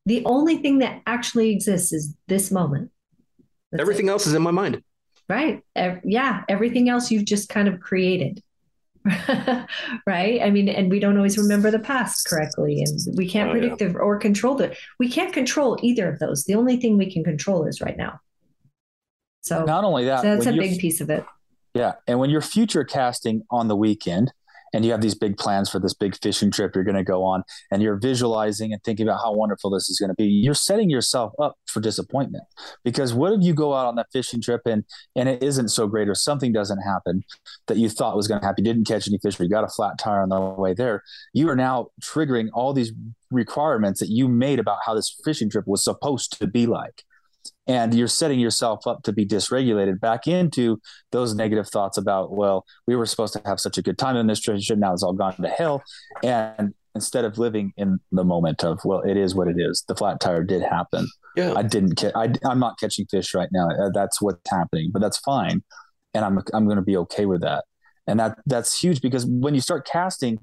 the 0.06 0.24
only 0.24 0.58
thing 0.58 0.78
that 0.78 1.02
actually 1.06 1.50
exists 1.50 1.92
is 1.92 2.14
this 2.28 2.50
moment. 2.50 2.90
That's 3.72 3.80
everything 3.80 4.08
it. 4.08 4.10
else 4.10 4.26
is 4.26 4.34
in 4.34 4.42
my 4.42 4.50
mind. 4.50 4.82
Right. 5.28 5.62
yeah. 6.04 6.42
Everything 6.48 6.88
else 6.88 7.10
you've 7.10 7.24
just 7.24 7.48
kind 7.48 7.68
of 7.68 7.80
created. 7.80 8.42
right. 10.06 10.40
I 10.42 10.50
mean, 10.50 10.68
and 10.68 10.90
we 10.90 10.98
don't 11.00 11.16
always 11.16 11.36
remember 11.36 11.70
the 11.70 11.78
past 11.78 12.26
correctly, 12.26 12.82
and 12.82 13.16
we 13.16 13.28
can't 13.28 13.50
oh, 13.50 13.52
predict 13.52 13.80
yeah. 13.80 13.92
or 13.98 14.18
control 14.18 14.60
it. 14.62 14.76
We 14.98 15.10
can't 15.10 15.32
control 15.32 15.78
either 15.82 16.08
of 16.08 16.18
those. 16.18 16.44
The 16.44 16.54
only 16.54 16.78
thing 16.78 16.96
we 16.96 17.10
can 17.10 17.22
control 17.22 17.66
is 17.66 17.80
right 17.80 17.96
now. 17.96 18.20
So, 19.42 19.64
not 19.64 19.84
only 19.84 20.06
that, 20.06 20.22
so 20.22 20.34
that's 20.34 20.46
a 20.46 20.52
big 20.52 20.78
piece 20.78 21.02
of 21.02 21.10
it. 21.10 21.24
Yeah. 21.74 21.94
And 22.06 22.18
when 22.18 22.30
you're 22.30 22.40
future 22.40 22.84
casting 22.84 23.42
on 23.50 23.68
the 23.68 23.76
weekend, 23.76 24.32
and 24.74 24.84
you 24.84 24.90
have 24.90 25.00
these 25.00 25.14
big 25.14 25.38
plans 25.38 25.70
for 25.70 25.78
this 25.78 25.94
big 25.94 26.16
fishing 26.20 26.50
trip 26.50 26.74
you're 26.74 26.84
going 26.84 26.94
to 26.96 27.04
go 27.04 27.24
on 27.24 27.42
and 27.70 27.82
you're 27.82 27.96
visualizing 27.96 28.72
and 28.72 28.82
thinking 28.82 29.08
about 29.08 29.20
how 29.22 29.32
wonderful 29.32 29.70
this 29.70 29.88
is 29.88 29.98
going 29.98 30.10
to 30.10 30.14
be 30.14 30.24
you're 30.24 30.52
setting 30.52 30.90
yourself 30.90 31.32
up 31.40 31.56
for 31.74 31.80
disappointment. 31.80 32.44
Because 32.84 33.14
what 33.14 33.32
if 33.32 33.42
you 33.42 33.54
go 33.54 33.74
out 33.74 33.86
on 33.86 33.96
that 33.96 34.06
fishing 34.12 34.40
trip 34.40 34.62
and 34.66 34.84
and 35.16 35.28
it 35.28 35.42
isn't 35.42 35.68
so 35.68 35.86
great 35.86 36.08
or 36.08 36.14
something 36.14 36.52
doesn't 36.52 36.80
happen 36.80 37.24
that 37.66 37.76
you 37.76 37.88
thought 37.88 38.16
was 38.16 38.28
going 38.28 38.40
to 38.40 38.46
happen 38.46 38.64
you 38.64 38.72
didn't 38.72 38.86
catch 38.86 39.08
any 39.08 39.18
fish 39.18 39.38
or 39.38 39.44
you 39.44 39.50
got 39.50 39.64
a 39.64 39.68
flat 39.68 39.98
tire 39.98 40.22
on 40.22 40.28
the 40.28 40.40
way 40.40 40.72
there 40.74 41.02
you 41.32 41.48
are 41.48 41.56
now 41.56 41.88
triggering 42.02 42.48
all 42.52 42.72
these 42.72 42.92
requirements 43.30 44.00
that 44.00 44.08
you 44.08 44.28
made 44.28 44.58
about 44.58 44.78
how 44.86 44.94
this 44.94 45.20
fishing 45.24 45.50
trip 45.50 45.66
was 45.66 45.82
supposed 45.82 46.38
to 46.38 46.46
be 46.46 46.66
like 46.66 47.04
and 47.66 47.94
you're 47.94 48.08
setting 48.08 48.38
yourself 48.38 48.86
up 48.86 49.02
to 49.02 49.12
be 49.12 49.26
dysregulated 49.26 50.00
back 50.00 50.26
into 50.26 50.80
those 51.12 51.34
negative 51.34 51.68
thoughts 51.68 51.96
about 51.96 52.32
well 52.32 52.64
we 52.86 52.96
were 52.96 53.06
supposed 53.06 53.32
to 53.32 53.42
have 53.44 53.60
such 53.60 53.78
a 53.78 53.82
good 53.82 53.98
time 53.98 54.16
in 54.16 54.26
this 54.26 54.40
tradition 54.40 54.80
now 54.80 54.92
it's 54.92 55.02
all 55.02 55.12
gone 55.12 55.34
to 55.36 55.48
hell. 55.48 55.82
And 56.22 56.74
instead 56.94 57.24
of 57.24 57.38
living 57.38 57.72
in 57.76 57.98
the 58.12 58.24
moment 58.24 58.62
of 58.62 58.80
well 58.84 59.00
it 59.02 59.16
is 59.16 59.34
what 59.34 59.48
it 59.48 59.56
is 59.58 59.84
the 59.88 59.94
flat 59.94 60.20
tire 60.20 60.44
did 60.44 60.62
happen. 60.62 61.08
Yeah. 61.36 61.54
I 61.56 61.62
didn't 61.62 61.96
ca- 61.96 62.12
I, 62.14 62.32
i'm 62.44 62.60
not 62.60 62.78
catching 62.78 63.06
fish 63.06 63.34
right 63.34 63.48
now. 63.52 63.68
Uh, 63.70 63.90
that's 63.92 64.20
what's 64.20 64.50
happening 64.50 64.90
but 64.92 65.00
that's 65.00 65.18
fine. 65.18 65.62
And 66.12 66.24
i'm 66.24 66.38
i'm 66.52 66.64
going 66.66 66.76
to 66.76 66.82
be 66.82 66.96
okay 66.98 67.26
with 67.26 67.42
that. 67.42 67.64
And 68.06 68.20
that 68.20 68.38
that's 68.46 68.78
huge 68.78 69.00
because 69.00 69.24
when 69.26 69.54
you 69.54 69.60
start 69.60 69.86
casting 69.86 70.38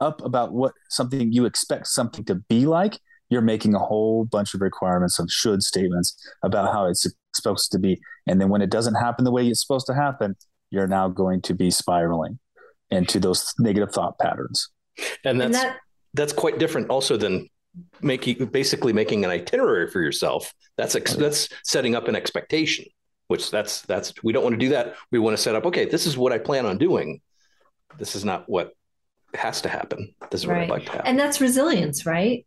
up 0.00 0.22
about 0.24 0.52
what 0.52 0.72
something 0.88 1.32
you 1.32 1.44
expect 1.44 1.86
something 1.86 2.24
to 2.24 2.34
be 2.34 2.66
like 2.66 2.98
you're 3.32 3.40
making 3.40 3.74
a 3.74 3.78
whole 3.78 4.26
bunch 4.26 4.52
of 4.52 4.60
requirements 4.60 5.18
of 5.18 5.32
should 5.32 5.62
statements 5.62 6.14
about 6.42 6.70
how 6.70 6.84
it's 6.84 7.06
supposed 7.32 7.72
to 7.72 7.78
be. 7.78 7.98
And 8.26 8.38
then 8.38 8.50
when 8.50 8.60
it 8.60 8.68
doesn't 8.68 8.94
happen 8.94 9.24
the 9.24 9.32
way 9.32 9.48
it's 9.48 9.62
supposed 9.62 9.86
to 9.86 9.94
happen, 9.94 10.36
you're 10.70 10.86
now 10.86 11.08
going 11.08 11.40
to 11.42 11.54
be 11.54 11.70
spiraling 11.70 12.38
into 12.90 13.18
those 13.18 13.54
negative 13.58 13.90
thought 13.90 14.18
patterns. 14.18 14.68
And 15.24 15.40
that's 15.40 15.46
and 15.46 15.54
that, 15.54 15.78
that's 16.12 16.34
quite 16.34 16.58
different 16.58 16.90
also 16.90 17.16
than 17.16 17.48
making 18.02 18.44
basically 18.46 18.92
making 18.92 19.24
an 19.24 19.30
itinerary 19.30 19.88
for 19.88 20.02
yourself. 20.02 20.52
That's 20.76 20.94
ex- 20.94 21.16
that's 21.16 21.48
setting 21.64 21.94
up 21.94 22.08
an 22.08 22.14
expectation, 22.14 22.84
which 23.28 23.50
that's 23.50 23.80
that's 23.82 24.12
we 24.22 24.34
don't 24.34 24.42
want 24.42 24.52
to 24.52 24.58
do 24.58 24.68
that. 24.70 24.94
We 25.10 25.18
want 25.18 25.38
to 25.38 25.42
set 25.42 25.54
up, 25.54 25.64
okay, 25.64 25.86
this 25.86 26.06
is 26.06 26.18
what 26.18 26.32
I 26.32 26.38
plan 26.38 26.66
on 26.66 26.76
doing. 26.76 27.22
This 27.98 28.14
is 28.14 28.26
not 28.26 28.46
what 28.46 28.72
has 29.32 29.62
to 29.62 29.70
happen. 29.70 30.14
This 30.30 30.42
is 30.42 30.46
right. 30.46 30.56
what 30.56 30.64
I'd 30.64 30.70
like 30.70 30.84
to 30.84 30.92
happen. 30.92 31.06
And 31.06 31.18
that's 31.18 31.40
resilience, 31.40 32.04
right? 32.04 32.44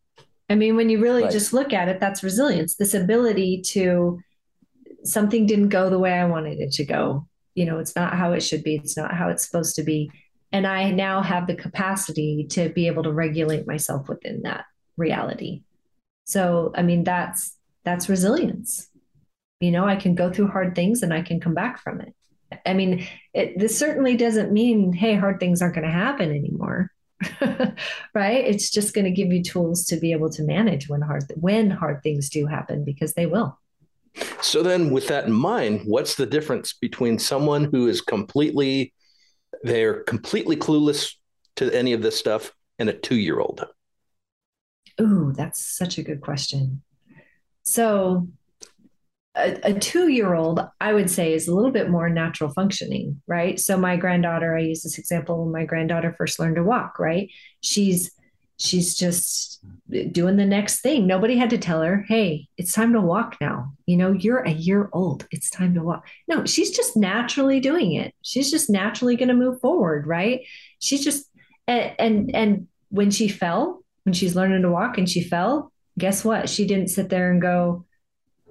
I 0.49 0.55
mean, 0.55 0.75
when 0.75 0.89
you 0.89 1.01
really 1.01 1.23
right. 1.23 1.31
just 1.31 1.53
look 1.53 1.73
at 1.73 1.87
it, 1.87 1.99
that's 1.99 2.23
resilience, 2.23 2.75
this 2.75 2.93
ability 2.93 3.61
to 3.67 4.19
something 5.03 5.45
didn't 5.45 5.69
go 5.69 5.89
the 5.89 5.99
way 5.99 6.13
I 6.13 6.25
wanted 6.25 6.59
it 6.59 6.71
to 6.73 6.85
go. 6.85 7.27
You 7.55 7.65
know, 7.65 7.79
it's 7.79 7.95
not 7.95 8.13
how 8.13 8.33
it 8.33 8.41
should 8.41 8.63
be, 8.63 8.75
it's 8.75 8.97
not 8.97 9.13
how 9.13 9.29
it's 9.29 9.45
supposed 9.45 9.75
to 9.75 9.83
be. 9.83 10.11
And 10.51 10.67
I 10.67 10.91
now 10.91 11.21
have 11.21 11.47
the 11.47 11.55
capacity 11.55 12.47
to 12.51 12.69
be 12.69 12.87
able 12.87 13.03
to 13.03 13.11
regulate 13.11 13.67
myself 13.67 14.07
within 14.07 14.43
that 14.43 14.65
reality. 14.97 15.63
So, 16.25 16.71
I 16.75 16.81
mean, 16.81 17.03
that's 17.03 17.55
that's 17.83 18.09
resilience. 18.09 18.87
You 19.59 19.71
know, 19.71 19.85
I 19.85 19.95
can 19.95 20.15
go 20.15 20.31
through 20.31 20.47
hard 20.47 20.75
things 20.75 21.01
and 21.01 21.13
I 21.13 21.21
can 21.21 21.39
come 21.39 21.53
back 21.53 21.79
from 21.81 22.01
it. 22.01 22.13
I 22.65 22.73
mean, 22.73 23.07
it, 23.33 23.57
this 23.57 23.77
certainly 23.77 24.15
doesn't 24.17 24.51
mean, 24.51 24.93
hey, 24.93 25.15
hard 25.15 25.39
things 25.39 25.61
aren't 25.61 25.75
going 25.75 25.87
to 25.87 25.91
happen 25.91 26.29
anymore. 26.29 26.91
right? 28.13 28.45
It's 28.45 28.69
just 28.69 28.93
going 28.93 29.05
to 29.05 29.11
give 29.11 29.31
you 29.31 29.43
tools 29.43 29.85
to 29.85 29.97
be 29.97 30.11
able 30.11 30.29
to 30.31 30.43
manage 30.43 30.89
when 30.89 31.01
hard 31.01 31.23
when 31.35 31.69
hard 31.69 32.03
things 32.03 32.29
do 32.29 32.45
happen 32.45 32.83
because 32.83 33.13
they 33.13 33.25
will. 33.25 33.57
So 34.41 34.63
then 34.63 34.91
with 34.91 35.07
that 35.07 35.25
in 35.25 35.33
mind, 35.33 35.81
what's 35.85 36.15
the 36.15 36.25
difference 36.25 36.73
between 36.73 37.19
someone 37.19 37.65
who 37.65 37.87
is 37.87 38.01
completely 38.01 38.93
they're 39.63 40.03
completely 40.03 40.55
clueless 40.55 41.13
to 41.55 41.73
any 41.73 41.93
of 41.93 42.01
this 42.01 42.17
stuff 42.17 42.51
and 42.77 42.89
a 42.89 42.93
2-year-old? 42.93 43.65
Ooh, 45.01 45.33
that's 45.35 45.65
such 45.65 45.97
a 45.97 46.03
good 46.03 46.21
question. 46.21 46.83
So 47.63 48.27
a, 49.35 49.59
a 49.63 49.73
two 49.73 50.07
year 50.07 50.33
old, 50.33 50.61
I 50.79 50.93
would 50.93 51.09
say, 51.09 51.33
is 51.33 51.47
a 51.47 51.55
little 51.55 51.71
bit 51.71 51.89
more 51.89 52.09
natural 52.09 52.51
functioning, 52.51 53.21
right? 53.27 53.59
So, 53.59 53.77
my 53.77 53.97
granddaughter, 53.97 54.55
I 54.55 54.61
use 54.61 54.83
this 54.83 54.97
example 54.97 55.43
when 55.43 55.51
my 55.51 55.65
granddaughter 55.65 56.15
first 56.17 56.39
learned 56.39 56.55
to 56.55 56.63
walk, 56.63 56.99
right? 56.99 57.29
She's 57.61 58.11
she's 58.57 58.95
just 58.95 59.59
doing 60.11 60.37
the 60.37 60.45
next 60.45 60.81
thing. 60.81 61.05
Nobody 61.05 61.37
had 61.37 61.49
to 61.49 61.57
tell 61.57 61.81
her, 61.81 62.05
hey, 62.07 62.47
it's 62.57 62.71
time 62.71 62.93
to 62.93 63.01
walk 63.01 63.37
now. 63.41 63.73
You 63.85 63.97
know, 63.97 64.11
you're 64.11 64.39
a 64.39 64.51
year 64.51 64.89
old. 64.93 65.27
It's 65.31 65.49
time 65.49 65.73
to 65.75 65.83
walk. 65.83 66.07
No, 66.27 66.45
she's 66.45 66.71
just 66.71 66.95
naturally 66.95 67.59
doing 67.59 67.93
it. 67.93 68.13
She's 68.21 68.49
just 68.49 68.69
naturally 68.69 69.15
going 69.15 69.27
to 69.27 69.33
move 69.33 69.59
forward, 69.59 70.07
right? 70.07 70.41
She's 70.79 71.03
just, 71.03 71.29
and, 71.67 71.93
and, 71.99 72.35
and 72.35 72.67
when 72.89 73.11
she 73.11 73.27
fell, 73.27 73.83
when 74.03 74.13
she's 74.13 74.35
learning 74.35 74.61
to 74.61 74.71
walk 74.71 74.97
and 74.97 75.09
she 75.09 75.21
fell, 75.21 75.71
guess 75.97 76.23
what? 76.23 76.49
She 76.49 76.65
didn't 76.65 76.89
sit 76.89 77.09
there 77.09 77.31
and 77.31 77.41
go, 77.41 77.85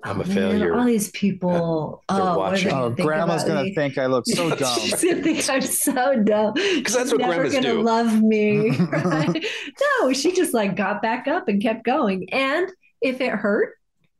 I'm 0.04 0.20
a 0.20 0.26
man, 0.26 0.36
failure. 0.36 0.74
All 0.74 0.84
these 0.84 1.10
people. 1.12 2.02
They're 2.10 2.20
oh, 2.20 2.38
watching. 2.38 2.68
Oh, 2.68 2.70
gonna 2.70 2.94
think 2.94 3.08
grandma's 3.08 3.44
gonna 3.44 3.70
think 3.74 3.96
I 3.96 4.04
look 4.04 4.26
so 4.26 4.50
dumb. 4.56 4.78
She's 4.78 5.02
gonna 5.02 5.22
think 5.22 5.48
I'm 5.48 5.62
so 5.62 6.22
dumb. 6.22 6.52
Because 6.54 6.94
that's 6.94 7.10
what 7.10 7.22
never 7.22 7.34
grandmas 7.34 7.54
gonna 7.54 7.68
do. 7.68 7.82
love 7.82 8.22
me. 8.22 8.70
Right? 8.76 9.46
no, 10.00 10.12
she 10.12 10.32
just 10.32 10.52
like 10.52 10.76
got 10.76 11.00
back 11.00 11.26
up 11.26 11.48
and 11.48 11.62
kept 11.62 11.84
going. 11.84 12.28
And 12.32 12.70
if 13.00 13.22
it 13.22 13.30
hurt, 13.30 13.76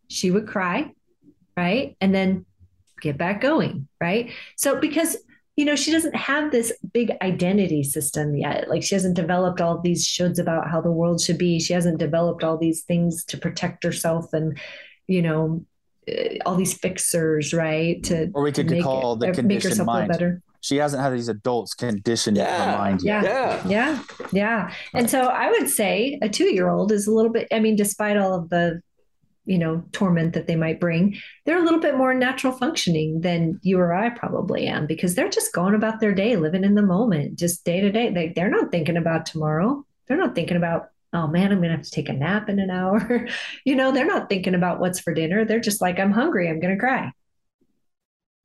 she 0.09 0.31
would 0.31 0.49
cry, 0.49 0.91
right? 1.55 1.97
And 2.01 2.15
then 2.15 2.47
get 3.03 3.19
back 3.19 3.43
going, 3.43 3.87
right? 4.01 4.31
So 4.57 4.81
because 4.81 5.19
you 5.57 5.67
know 5.67 5.77
she 5.77 5.93
doesn't 5.93 6.17
have 6.17 6.51
this 6.51 6.73
big 6.95 7.13
identity 7.21 7.83
system 7.83 8.35
yet. 8.35 8.71
Like 8.71 8.83
she 8.83 8.95
hasn't 8.95 9.17
developed 9.17 9.61
all 9.61 9.79
these 9.81 10.07
shoulds 10.07 10.39
about 10.39 10.71
how 10.71 10.81
the 10.81 10.91
world 10.91 11.21
should 11.21 11.39
be. 11.39 11.61
She 11.61 11.75
hasn't 11.75 11.99
developed 11.99 12.43
all 12.43 12.57
these 12.57 12.85
things 12.85 13.23
to 13.27 13.37
protect 13.37 13.85
herself 13.85 14.33
and 14.33 14.59
you 15.07 15.21
know 15.21 15.63
uh, 15.63 15.74
all 16.45 16.57
these 16.57 16.75
fixers, 16.75 17.53
right? 17.55 18.03
To 18.05 18.31
Or 18.35 18.43
we 18.43 18.53
could 18.53 18.71
make 18.71 18.83
call 18.83 19.17
the 19.17 19.27
uh, 19.27 19.29
make 19.29 19.37
conditioned 19.37 19.73
herself 19.73 19.87
mind. 19.87 20.09
better. 20.09 20.43
She 20.61 20.77
hasn't 20.77 21.03
had 21.03 21.13
these 21.13 21.29
adults 21.29 21.75
conditioned 21.75 22.39
her 22.39 22.43
Yeah. 22.45 22.77
mind 22.79 23.03
yet. 23.03 23.25
Yeah. 23.25 23.69
Yeah. 23.69 23.69
Yeah, 23.69 24.03
yeah. 24.33 24.75
And 24.95 25.11
so 25.11 25.27
I 25.27 25.51
would 25.51 25.69
say 25.69 26.19
a 26.23 26.29
two 26.29 26.55
year 26.55 26.69
old 26.71 26.91
is 26.91 27.07
a 27.07 27.13
little 27.13 27.31
bit, 27.31 27.49
I 27.53 27.61
mean, 27.61 27.77
despite 27.77 28.17
all 28.17 28.33
of 28.35 28.49
the, 28.49 28.81
you 29.45 29.59
know, 29.59 29.85
torment 29.93 30.33
that 30.33 30.47
they 30.47 30.57
might 30.57 30.81
bring, 30.81 31.17
they're 31.45 31.59
a 31.59 31.63
little 31.63 31.81
bit 31.81 31.99
more 31.99 32.15
natural 32.15 32.51
functioning 32.55 33.21
than 33.21 33.61
you 33.63 33.79
or 33.79 33.93
I 33.93 34.09
probably 34.09 34.67
am 34.67 34.87
because 34.87 35.15
they're 35.15 35.29
just 35.29 35.53
going 35.53 35.75
about 35.75 36.01
their 36.01 36.15
day, 36.15 36.37
living 36.37 36.65
in 36.65 36.75
the 36.77 36.83
moment, 36.83 37.39
just 37.39 37.63
day 37.67 37.83
to 37.83 37.93
day. 37.93 38.09
They, 38.11 38.29
they're 38.35 38.49
not 38.49 38.71
thinking 38.71 38.97
about 38.97 39.27
tomorrow. 39.27 39.85
They're 40.09 40.17
not 40.17 40.35
thinking 40.35 40.57
about, 40.57 40.87
oh 41.15 41.27
man, 41.29 41.53
I'm 41.53 41.59
going 41.59 41.71
to 41.71 41.77
have 41.77 41.85
to 41.85 41.91
take 41.91 42.09
a 42.09 42.13
nap 42.13 42.49
in 42.49 42.59
an 42.59 42.71
hour. 42.71 43.27
you 43.65 43.75
know, 43.77 43.93
they're 43.93 44.07
not 44.07 44.29
thinking 44.29 44.55
about 44.55 44.81
what's 44.81 45.01
for 45.01 45.15
dinner. 45.15 45.45
They're 45.45 45.61
just 45.61 45.81
like, 45.81 45.99
I'm 45.99 46.13
hungry. 46.13 46.49
I'm 46.49 46.61
going 46.61 46.75
to 46.75 46.81
cry. 46.81 47.13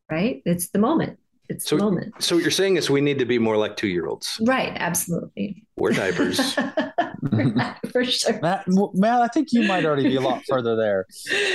Right? 0.09 0.41
It's 0.45 0.69
the 0.69 0.79
moment. 0.79 1.19
It's 1.49 1.65
So- 1.67 1.77
the 1.77 1.83
moment. 1.83 2.13
So 2.23 2.35
what 2.35 2.43
you're 2.43 2.51
saying 2.51 2.77
is 2.77 2.89
we 2.89 3.01
need 3.01 3.17
to 3.19 3.25
be 3.25 3.39
more 3.39 3.57
like 3.57 3.75
two 3.75 3.87
year 3.87 4.05
olds. 4.05 4.39
Right. 4.43 4.71
Absolutely. 4.75 5.65
Wear 5.77 5.93
diapers. 5.93 6.53
for 7.91 8.05
sure. 8.05 8.39
Matt, 8.41 8.65
Matt, 8.67 9.21
I 9.21 9.27
think 9.27 9.47
you 9.51 9.63
might 9.63 9.83
already 9.85 10.03
be 10.03 10.15
a 10.15 10.21
lot 10.21 10.43
further 10.47 10.75
there. 10.75 11.05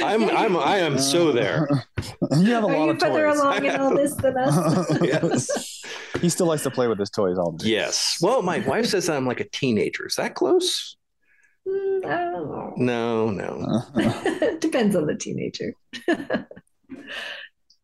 I'm 0.03 0.24
I'm 0.31 0.57
I 0.57 0.78
am 0.78 0.99
so 0.99 1.31
there. 1.31 1.69
you 2.39 2.53
have 2.53 2.65
a 2.65 2.66
Are 2.66 2.77
lot 2.77 2.85
you 2.86 2.91
of 2.91 3.01
further 3.01 3.28
toys. 3.28 3.39
along 3.39 3.65
in 3.65 3.77
all 3.81 3.95
this 3.95 4.15
than 4.16 4.36
us? 4.36 4.99
Yes. 5.03 5.82
he 6.20 6.28
still 6.28 6.47
likes 6.47 6.62
to 6.65 6.70
play 6.70 6.89
with 6.89 6.99
his 6.99 7.11
toys 7.11 7.39
all 7.39 7.53
day. 7.53 7.69
Yes. 7.69 8.19
Well, 8.20 8.43
my 8.43 8.61
wife 8.61 8.86
says 8.86 9.09
I'm 9.09 9.27
like 9.27 9.41
a 9.41 9.49
teenager. 9.49 10.07
Is 10.07 10.16
that 10.16 10.35
close? 10.35 10.97
Mm, 11.66 12.05
I 12.05 12.31
don't 12.31 12.78
know. 12.78 13.31
No, 13.31 13.82
no. 13.95 14.59
Depends 14.61 14.95
on 14.97 15.07
the 15.07 15.15
teenager. 15.15 15.73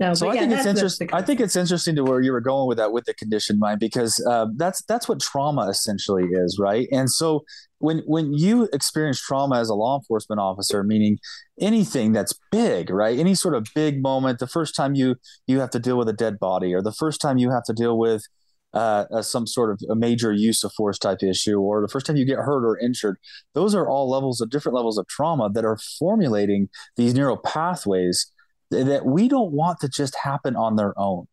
no, 0.00 0.14
so 0.14 0.28
I 0.28 0.34
yeah, 0.34 0.40
think 0.40 0.52
it's 0.52 0.64
that's- 0.64 0.64
that's 0.64 0.78
interesting. 0.78 1.08
I 1.12 1.22
think 1.22 1.40
it's 1.40 1.56
interesting 1.56 1.96
to 1.96 2.04
where 2.04 2.20
you 2.20 2.32
were 2.32 2.40
going 2.40 2.68
with 2.68 2.78
that 2.78 2.92
with 2.92 3.04
the 3.04 3.14
conditioned 3.14 3.58
mind 3.58 3.80
because 3.80 4.24
uh, 4.28 4.46
that's 4.56 4.82
that's 4.84 5.08
what 5.08 5.20
trauma 5.20 5.68
essentially 5.68 6.24
is, 6.24 6.58
right? 6.58 6.88
And 6.92 7.10
so 7.10 7.44
when 7.78 7.98
when 8.06 8.34
you 8.34 8.68
experience 8.72 9.20
trauma 9.20 9.58
as 9.58 9.70
a 9.70 9.74
law 9.74 9.98
enforcement 9.98 10.40
officer, 10.40 10.82
meaning 10.82 11.18
anything 11.60 12.12
that's 12.12 12.34
big, 12.52 12.90
right? 12.90 13.18
Any 13.18 13.34
sort 13.34 13.54
of 13.54 13.66
big 13.74 14.02
moment, 14.02 14.38
the 14.38 14.46
first 14.46 14.74
time 14.74 14.94
you 14.94 15.16
you 15.46 15.60
have 15.60 15.70
to 15.70 15.78
deal 15.78 15.96
with 15.96 16.08
a 16.08 16.12
dead 16.14 16.38
body, 16.38 16.74
or 16.74 16.82
the 16.82 16.92
first 16.92 17.20
time 17.20 17.38
you 17.38 17.50
have 17.50 17.64
to 17.64 17.72
deal 17.72 17.98
with 17.98 18.24
uh, 18.72 19.22
some 19.22 19.46
sort 19.46 19.70
of 19.70 19.80
a 19.90 19.94
major 19.94 20.32
use 20.32 20.62
of 20.64 20.72
force 20.72 20.98
type 20.98 21.22
issue, 21.22 21.58
or 21.58 21.80
the 21.80 21.88
first 21.88 22.06
time 22.06 22.16
you 22.16 22.24
get 22.24 22.38
hurt 22.38 22.64
or 22.64 22.78
injured, 22.78 23.18
those 23.54 23.74
are 23.74 23.88
all 23.88 24.08
levels 24.08 24.40
of 24.40 24.50
different 24.50 24.76
levels 24.76 24.98
of 24.98 25.06
trauma 25.08 25.50
that 25.50 25.64
are 25.64 25.78
formulating 25.98 26.68
these 26.96 27.14
neural 27.14 27.36
pathways 27.36 28.30
that 28.70 29.04
we 29.04 29.28
don't 29.28 29.52
want 29.52 29.80
to 29.80 29.88
just 29.88 30.16
happen 30.22 30.54
on 30.54 30.76
their 30.76 30.96
own. 30.96 31.26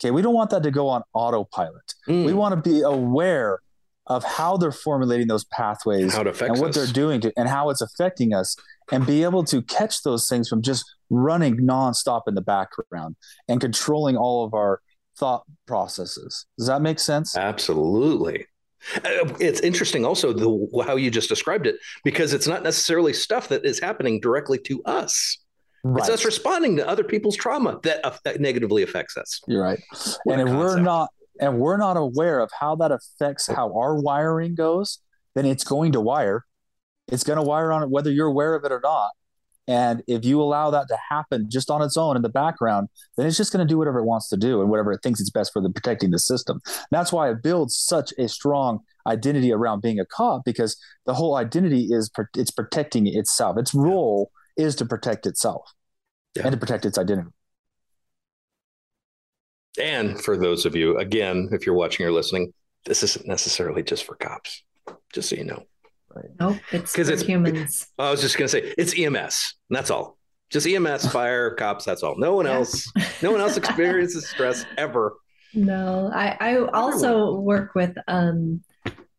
Okay, 0.00 0.10
we 0.10 0.22
don't 0.22 0.34
want 0.34 0.50
that 0.50 0.62
to 0.62 0.70
go 0.70 0.88
on 0.88 1.02
autopilot. 1.14 1.94
Mm. 2.08 2.26
We 2.26 2.32
want 2.32 2.54
to 2.62 2.70
be 2.70 2.82
aware 2.82 3.60
of 4.06 4.24
how 4.24 4.56
they're 4.56 4.72
formulating 4.72 5.26
those 5.26 5.44
pathways 5.44 6.14
affects 6.14 6.42
and 6.42 6.60
what 6.60 6.70
us. 6.70 6.76
they're 6.76 6.92
doing 6.92 7.20
to, 7.20 7.32
and 7.36 7.48
how 7.48 7.68
it's 7.70 7.80
affecting 7.80 8.32
us, 8.32 8.56
and 8.92 9.06
be 9.06 9.22
able 9.22 9.44
to 9.44 9.60
catch 9.62 10.02
those 10.02 10.28
things 10.28 10.48
from 10.48 10.62
just 10.62 10.84
running 11.10 11.56
nonstop 11.58 12.22
in 12.26 12.34
the 12.34 12.40
background 12.40 13.16
and 13.48 13.60
controlling 13.60 14.16
all 14.16 14.44
of 14.44 14.54
our 14.54 14.80
thought 15.18 15.44
processes. 15.66 16.46
Does 16.56 16.66
that 16.68 16.82
make 16.82 16.98
sense? 16.98 17.36
Absolutely. 17.36 18.46
Uh, 18.96 19.34
It's 19.40 19.60
interesting 19.60 20.04
also 20.04 20.32
the 20.32 20.84
how 20.86 20.96
you 20.96 21.10
just 21.10 21.28
described 21.28 21.66
it 21.66 21.76
because 22.04 22.32
it's 22.32 22.46
not 22.46 22.62
necessarily 22.62 23.12
stuff 23.12 23.48
that 23.48 23.64
is 23.64 23.80
happening 23.80 24.20
directly 24.20 24.58
to 24.58 24.82
us. 24.84 25.38
It's 25.84 26.08
us 26.08 26.24
responding 26.24 26.76
to 26.76 26.88
other 26.88 27.04
people's 27.04 27.36
trauma 27.36 27.78
that, 27.84 28.18
that 28.24 28.40
negatively 28.40 28.82
affects 28.82 29.16
us. 29.16 29.40
You're 29.46 29.62
right. 29.62 29.80
What 30.24 30.38
and 30.38 30.48
if 30.48 30.54
we're 30.54 30.80
not 30.80 31.08
and 31.40 31.58
we're 31.60 31.76
not 31.76 31.96
aware 31.96 32.40
of 32.40 32.50
how 32.58 32.76
that 32.76 32.90
affects 32.90 33.46
how 33.46 33.72
our 33.78 33.94
wiring 33.94 34.54
goes, 34.54 34.98
then 35.34 35.46
it's 35.46 35.64
going 35.64 35.92
to 35.92 36.00
wire. 36.00 36.44
It's 37.06 37.24
going 37.24 37.36
to 37.36 37.42
wire 37.42 37.72
on 37.72 37.82
it 37.84 37.90
whether 37.90 38.10
you're 38.10 38.26
aware 38.26 38.54
of 38.54 38.64
it 38.64 38.72
or 38.72 38.80
not. 38.82 39.10
And 39.68 40.02
if 40.08 40.24
you 40.24 40.40
allow 40.40 40.70
that 40.70 40.88
to 40.88 40.96
happen 41.10 41.48
just 41.50 41.70
on 41.70 41.82
its 41.82 41.98
own 41.98 42.16
in 42.16 42.22
the 42.22 42.30
background, 42.30 42.88
then 43.16 43.26
it's 43.26 43.36
just 43.36 43.52
going 43.52 43.64
to 43.64 43.70
do 43.70 43.76
whatever 43.76 43.98
it 43.98 44.04
wants 44.06 44.28
to 44.30 44.36
do 44.38 44.62
and 44.62 44.70
whatever 44.70 44.92
it 44.92 45.00
thinks 45.02 45.20
it's 45.20 45.28
best 45.30 45.52
for 45.52 45.60
the 45.60 45.68
protecting 45.68 46.10
the 46.10 46.18
system. 46.18 46.60
That's 46.90 47.12
why 47.12 47.30
it 47.30 47.42
builds 47.42 47.76
such 47.76 48.12
a 48.18 48.28
strong 48.28 48.80
identity 49.06 49.52
around 49.52 49.82
being 49.82 50.00
a 50.00 50.06
cop 50.06 50.42
because 50.44 50.76
the 51.04 51.12
whole 51.12 51.36
identity 51.36 51.88
is 51.90 52.10
it's 52.34 52.50
protecting 52.50 53.06
itself. 53.06 53.58
Its 53.58 53.74
role 53.74 54.30
is 54.56 54.74
to 54.76 54.86
protect 54.86 55.26
itself 55.26 55.70
Yeah. 56.34 56.44
and 56.44 56.52
to 56.52 56.58
protect 56.58 56.86
its 56.86 56.96
identity. 56.96 57.28
And 59.80 60.20
for 60.20 60.36
those 60.36 60.64
of 60.66 60.74
you, 60.74 60.98
again, 60.98 61.50
if 61.52 61.66
you're 61.66 61.74
watching 61.74 62.06
or 62.06 62.10
listening, 62.10 62.52
this 62.84 63.02
isn't 63.02 63.26
necessarily 63.26 63.82
just 63.82 64.04
for 64.04 64.16
cops, 64.16 64.64
just 65.12 65.28
so 65.28 65.36
you 65.36 65.44
know. 65.44 65.62
Nope, 66.40 66.56
it's 66.72 66.92
because 66.92 67.08
it's- 67.08 67.26
humans. 67.26 67.86
I 67.98 68.10
was 68.10 68.20
just 68.20 68.36
going 68.38 68.48
to 68.48 68.52
say 68.52 68.74
it's 68.78 68.98
EMS. 68.98 69.54
That's 69.70 69.90
all. 69.90 70.18
Just 70.50 70.66
EMS, 70.66 71.06
fire, 71.12 71.54
cops. 71.54 71.84
That's 71.84 72.02
all. 72.02 72.16
No 72.18 72.34
one 72.34 72.46
Yeah. 72.46 72.54
else. 72.54 72.90
No 73.22 73.32
one 73.32 73.40
else 73.40 73.56
experiences 73.56 74.28
stress 74.28 74.64
ever. 74.76 75.14
No, 75.54 76.10
I, 76.14 76.36
I 76.40 76.56
also 76.58 77.34
work 77.36 77.74
with 77.74 77.96
um, 78.06 78.62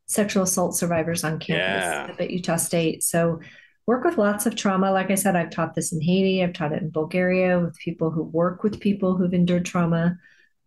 sexual 0.07 0.43
assault 0.43 0.75
survivors 0.75 1.23
on 1.23 1.39
campus 1.39 1.83
Yeah. 1.83 2.15
at 2.19 2.29
Utah 2.31 2.55
State. 2.57 3.03
So 3.03 3.39
work 3.85 4.03
with 4.03 4.17
lots 4.17 4.45
of 4.45 4.55
trauma. 4.55 4.91
Like 4.91 5.09
I 5.11 5.15
said, 5.15 5.35
I've 5.35 5.49
taught 5.49 5.73
this 5.75 5.91
in 5.93 6.01
Haiti. 6.01 6.43
I've 6.43 6.53
taught 6.53 6.71
it 6.73 6.81
in 6.81 6.89
Bulgaria 6.91 7.59
with 7.59 7.75
people 7.77 8.11
who 8.11 8.23
work 8.23 8.63
with 8.63 8.79
people 8.79 9.15
who've 9.17 9.33
endured 9.33 9.65
trauma. 9.65 10.17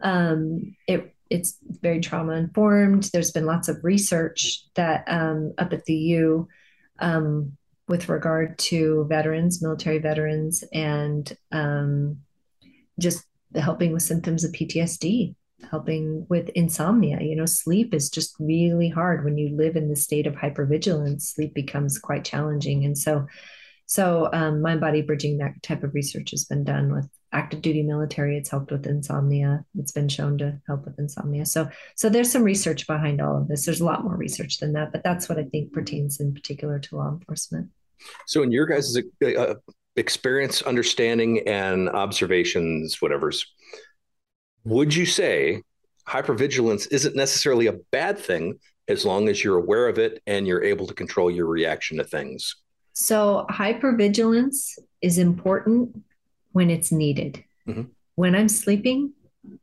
Um, 0.00 0.74
it 0.88 1.11
it's 1.32 1.56
very 1.80 1.98
trauma 2.00 2.34
informed. 2.34 3.04
There's 3.12 3.30
been 3.30 3.46
lots 3.46 3.68
of 3.68 3.82
research 3.82 4.64
that 4.74 5.04
um, 5.06 5.54
up 5.56 5.72
at 5.72 5.86
the 5.86 5.94
U 5.94 6.46
um, 6.98 7.56
with 7.88 8.10
regard 8.10 8.58
to 8.58 9.06
veterans, 9.08 9.62
military 9.62 9.98
veterans, 9.98 10.62
and 10.74 11.34
um, 11.50 12.18
just 13.00 13.24
helping 13.54 13.92
with 13.92 14.02
symptoms 14.02 14.44
of 14.44 14.52
PTSD, 14.52 15.34
helping 15.70 16.26
with 16.28 16.50
insomnia. 16.50 17.18
You 17.22 17.36
know, 17.36 17.46
sleep 17.46 17.94
is 17.94 18.10
just 18.10 18.36
really 18.38 18.90
hard 18.90 19.24
when 19.24 19.38
you 19.38 19.56
live 19.56 19.74
in 19.74 19.88
the 19.88 19.96
state 19.96 20.26
of 20.26 20.34
hypervigilance. 20.34 21.22
Sleep 21.22 21.54
becomes 21.54 21.98
quite 21.98 22.26
challenging, 22.26 22.84
and 22.84 22.96
so, 22.96 23.26
so 23.86 24.28
um, 24.34 24.60
mind 24.60 24.82
body 24.82 25.00
bridging 25.00 25.38
that 25.38 25.62
type 25.62 25.82
of 25.82 25.94
research 25.94 26.32
has 26.32 26.44
been 26.44 26.64
done 26.64 26.92
with 26.92 27.08
active 27.32 27.62
duty 27.62 27.82
military. 27.82 28.36
It's 28.36 28.50
helped 28.50 28.70
with 28.70 28.86
insomnia. 28.86 29.64
It's 29.78 29.92
been 29.92 30.08
shown 30.08 30.38
to 30.38 30.60
help 30.66 30.84
with 30.84 30.98
insomnia. 30.98 31.46
So, 31.46 31.68
so 31.96 32.08
there's 32.08 32.30
some 32.30 32.42
research 32.42 32.86
behind 32.86 33.20
all 33.20 33.36
of 33.36 33.48
this. 33.48 33.64
There's 33.64 33.80
a 33.80 33.84
lot 33.84 34.04
more 34.04 34.16
research 34.16 34.58
than 34.58 34.72
that, 34.74 34.92
but 34.92 35.02
that's 35.02 35.28
what 35.28 35.38
I 35.38 35.44
think 35.44 35.72
pertains 35.72 36.20
in 36.20 36.34
particular 36.34 36.78
to 36.78 36.96
law 36.96 37.08
enforcement. 37.08 37.70
So, 38.26 38.42
in 38.42 38.50
your 38.50 38.66
guys' 38.66 38.96
uh, 39.24 39.54
experience, 39.96 40.62
understanding, 40.62 41.46
and 41.46 41.88
observations, 41.88 43.00
whatever's, 43.00 43.46
would 44.64 44.94
you 44.94 45.06
say 45.06 45.62
hypervigilance 46.08 46.88
isn't 46.90 47.16
necessarily 47.16 47.68
a 47.68 47.78
bad 47.90 48.18
thing 48.18 48.58
as 48.88 49.04
long 49.06 49.28
as 49.28 49.42
you're 49.42 49.58
aware 49.58 49.88
of 49.88 49.98
it 49.98 50.20
and 50.26 50.46
you're 50.46 50.64
able 50.64 50.86
to 50.86 50.94
control 50.94 51.30
your 51.30 51.46
reaction 51.46 51.98
to 51.98 52.04
things? 52.04 52.56
So 52.92 53.46
hypervigilance 53.50 54.78
is 55.00 55.18
important 55.18 55.96
when 56.52 56.70
it's 56.70 56.92
needed. 56.92 57.44
Mhm. 57.68 57.88
When 58.14 58.34
I'm 58.34 58.48
sleeping, 58.48 59.12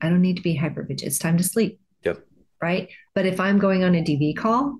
I 0.01 0.09
don't 0.09 0.21
need 0.21 0.37
to 0.37 0.43
be 0.43 0.57
hypervigilant. 0.57 1.03
It's 1.03 1.19
time 1.19 1.37
to 1.37 1.43
sleep. 1.43 1.79
Yep. 2.03 2.25
Right. 2.61 2.89
But 3.15 3.25
if 3.25 3.39
I'm 3.39 3.57
going 3.57 3.83
on 3.83 3.95
a 3.95 4.03
DV 4.03 4.33
call, 4.33 4.79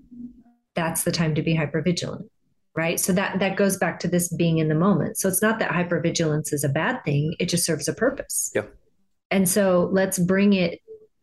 that's 0.76 1.04
the 1.04 1.12
time 1.12 1.36
to 1.36 1.42
be 1.42 1.56
hypervigilant. 1.56 2.28
Right. 2.76 3.00
So 3.00 3.14
that 3.14 3.40
that 3.40 3.58
goes 3.58 3.78
back 3.78 4.00
to 4.02 4.08
this 4.08 4.34
being 4.34 4.60
in 4.60 4.70
the 4.70 4.76
moment. 4.76 5.18
So 5.18 5.28
it's 5.28 5.42
not 5.42 5.60
that 5.60 5.72
hypervigilance 5.72 6.54
is 6.54 6.64
a 6.64 6.70
bad 6.70 7.04
thing. 7.04 7.36
It 7.40 7.50
just 7.50 7.66
serves 7.66 7.88
a 7.88 7.94
purpose. 7.94 8.52
Yep. 8.56 8.74
And 9.32 9.48
so 9.48 9.90
let's 9.92 10.18
bring 10.18 10.54
it 10.54 10.80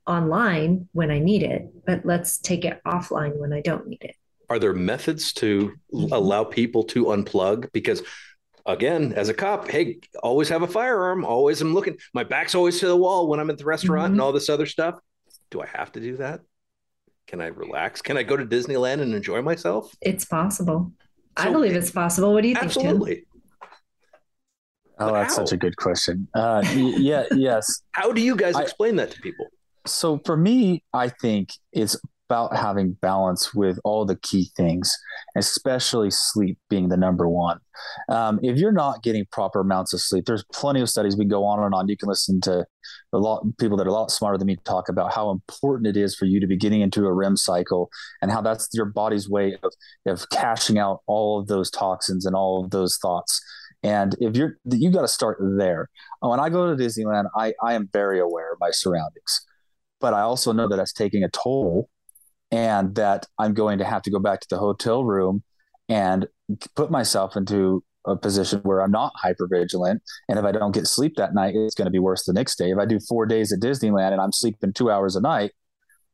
online 0.06 0.88
when 0.92 1.10
I 1.10 1.18
need 1.18 1.42
it, 1.42 1.68
but 1.86 2.04
let's 2.04 2.38
take 2.38 2.64
it 2.64 2.80
offline 2.86 3.36
when 3.38 3.52
I 3.52 3.60
don't 3.60 3.88
need 3.88 4.02
it. 4.02 4.14
Are 4.48 4.58
there 4.58 4.72
methods 4.72 5.32
to 5.34 5.72
allow 6.12 6.44
people 6.44 6.84
to 6.84 7.06
unplug? 7.06 7.72
Because 7.72 8.02
again, 8.66 9.12
as 9.14 9.28
a 9.28 9.34
cop, 9.34 9.68
hey, 9.68 9.98
always 10.22 10.48
have 10.48 10.62
a 10.62 10.66
firearm. 10.66 11.24
Always 11.24 11.60
I'm 11.60 11.74
looking. 11.74 11.96
My 12.12 12.24
back's 12.24 12.54
always 12.54 12.80
to 12.80 12.88
the 12.88 12.96
wall 12.96 13.28
when 13.28 13.40
I'm 13.40 13.50
at 13.50 13.58
the 13.58 13.64
restaurant 13.64 14.06
mm-hmm. 14.06 14.14
and 14.14 14.20
all 14.20 14.32
this 14.32 14.48
other 14.48 14.66
stuff. 14.66 14.98
Do 15.50 15.62
I 15.62 15.66
have 15.66 15.92
to 15.92 16.00
do 16.00 16.16
that? 16.16 16.40
Can 17.26 17.40
I 17.40 17.46
relax? 17.46 18.02
Can 18.02 18.16
I 18.16 18.22
go 18.22 18.36
to 18.36 18.44
Disneyland 18.44 19.00
and 19.00 19.14
enjoy 19.14 19.42
myself? 19.42 19.92
It's 20.00 20.24
possible. 20.24 20.92
So, 21.38 21.48
I 21.48 21.52
believe 21.52 21.74
it's 21.74 21.90
possible. 21.90 22.32
What 22.32 22.42
do 22.42 22.48
you 22.48 22.54
think? 22.54 22.66
Absolutely. 22.66 23.26
Oh, 24.98 25.12
that's 25.12 25.36
how? 25.36 25.44
such 25.44 25.52
a 25.52 25.56
good 25.56 25.76
question. 25.76 26.28
Uh, 26.34 26.62
yeah, 26.74 27.24
yes. 27.32 27.82
How 27.92 28.12
do 28.12 28.20
you 28.20 28.36
guys 28.36 28.58
explain 28.58 28.98
I, 28.98 29.04
that 29.04 29.14
to 29.14 29.20
people? 29.20 29.46
So 29.86 30.20
for 30.24 30.36
me, 30.36 30.82
I 30.92 31.08
think 31.08 31.50
it's 31.72 31.96
about 32.28 32.56
having 32.56 32.92
balance 33.00 33.54
with 33.54 33.78
all 33.84 34.04
the 34.04 34.16
key 34.16 34.50
things, 34.56 34.96
especially 35.36 36.10
sleep 36.10 36.58
being 36.68 36.88
the 36.88 36.96
number 36.96 37.28
one. 37.28 37.58
Um, 38.08 38.40
if 38.42 38.58
you're 38.58 38.72
not 38.72 39.02
getting 39.02 39.24
proper 39.30 39.60
amounts 39.60 39.92
of 39.92 40.00
sleep, 40.00 40.24
there's 40.26 40.44
plenty 40.52 40.80
of 40.80 40.90
studies 40.90 41.16
we 41.16 41.24
go 41.24 41.44
on 41.44 41.62
and 41.62 41.74
on. 41.74 41.88
You 41.88 41.96
can 41.96 42.08
listen 42.08 42.40
to 42.42 42.66
a 43.12 43.18
lot 43.18 43.44
people 43.58 43.76
that 43.76 43.86
are 43.86 43.90
a 43.90 43.92
lot 43.92 44.10
smarter 44.10 44.38
than 44.38 44.46
me 44.46 44.56
talk 44.64 44.88
about 44.88 45.12
how 45.12 45.30
important 45.30 45.86
it 45.86 45.96
is 45.96 46.16
for 46.16 46.24
you 46.24 46.40
to 46.40 46.46
be 46.46 46.56
getting 46.56 46.80
into 46.80 47.06
a 47.06 47.12
REM 47.12 47.36
cycle 47.36 47.90
and 48.20 48.30
how 48.30 48.40
that's 48.40 48.68
your 48.72 48.86
body's 48.86 49.28
way 49.28 49.56
of, 49.62 49.72
of 50.06 50.28
cashing 50.30 50.78
out 50.78 51.02
all 51.06 51.38
of 51.38 51.46
those 51.46 51.70
toxins 51.70 52.26
and 52.26 52.34
all 52.34 52.64
of 52.64 52.70
those 52.70 52.98
thoughts. 52.98 53.40
And 53.82 54.16
if 54.20 54.36
you're, 54.36 54.58
you've 54.64 54.94
got 54.94 55.02
to 55.02 55.08
start 55.08 55.38
there. 55.40 55.90
When 56.20 56.40
I 56.40 56.48
go 56.48 56.74
to 56.74 56.82
Disneyland, 56.82 57.26
I, 57.36 57.52
I 57.62 57.74
am 57.74 57.88
very 57.92 58.18
aware 58.18 58.52
of 58.52 58.58
my 58.58 58.70
surroundings, 58.72 59.46
but 60.00 60.12
I 60.12 60.22
also 60.22 60.52
know 60.52 60.66
that 60.66 60.76
that's 60.76 60.92
taking 60.92 61.22
a 61.22 61.28
toll 61.28 61.88
and 62.50 62.94
that 62.94 63.26
I'm 63.38 63.54
going 63.54 63.78
to 63.78 63.84
have 63.84 64.02
to 64.02 64.10
go 64.10 64.18
back 64.18 64.40
to 64.40 64.48
the 64.48 64.58
hotel 64.58 65.04
room 65.04 65.42
and 65.88 66.26
put 66.74 66.90
myself 66.90 67.36
into 67.36 67.82
a 68.06 68.16
position 68.16 68.60
where 68.60 68.80
I'm 68.80 68.90
not 68.90 69.12
hyper 69.16 69.48
vigilant. 69.50 70.02
And 70.28 70.38
if 70.38 70.44
I 70.44 70.52
don't 70.52 70.72
get 70.72 70.86
sleep 70.86 71.14
that 71.16 71.34
night, 71.34 71.54
it's 71.56 71.74
going 71.74 71.86
to 71.86 71.90
be 71.90 71.98
worse 71.98 72.24
the 72.24 72.32
next 72.32 72.56
day. 72.56 72.70
If 72.70 72.78
I 72.78 72.86
do 72.86 73.00
four 73.00 73.26
days 73.26 73.52
at 73.52 73.60
Disneyland 73.60 74.12
and 74.12 74.20
I'm 74.20 74.32
sleeping 74.32 74.72
two 74.72 74.90
hours 74.90 75.16
a 75.16 75.20
night, 75.20 75.52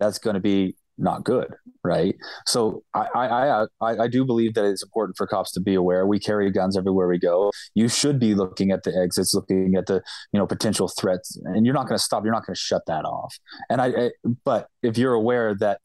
that's 0.00 0.18
going 0.18 0.34
to 0.34 0.40
be 0.40 0.74
not 0.98 1.24
good, 1.24 1.54
right? 1.82 2.14
So 2.46 2.82
I, 2.94 3.06
I 3.14 3.48
uh, 3.48 3.66
I 3.80 3.96
I 4.04 4.08
do 4.08 4.24
believe 4.24 4.54
that 4.54 4.64
it's 4.64 4.82
important 4.82 5.16
for 5.16 5.26
cops 5.26 5.50
to 5.52 5.60
be 5.60 5.74
aware. 5.74 6.06
We 6.06 6.18
carry 6.18 6.50
guns 6.50 6.76
everywhere 6.76 7.08
we 7.08 7.18
go. 7.18 7.50
You 7.74 7.88
should 7.88 8.18
be 8.18 8.34
looking 8.34 8.70
at 8.70 8.82
the 8.82 8.96
exits, 8.96 9.34
looking 9.34 9.74
at 9.76 9.86
the 9.86 10.02
you 10.32 10.38
know 10.38 10.46
potential 10.46 10.88
threats, 10.88 11.38
and 11.44 11.64
you're 11.64 11.74
not 11.74 11.88
going 11.88 11.98
to 11.98 12.02
stop. 12.02 12.24
You're 12.24 12.32
not 12.32 12.46
going 12.46 12.54
to 12.54 12.60
shut 12.60 12.82
that 12.86 13.04
off. 13.04 13.34
And 13.70 13.80
I, 13.80 13.86
I, 13.86 14.10
but 14.44 14.68
if 14.82 14.98
you're 14.98 15.14
aware 15.14 15.54
that 15.56 15.80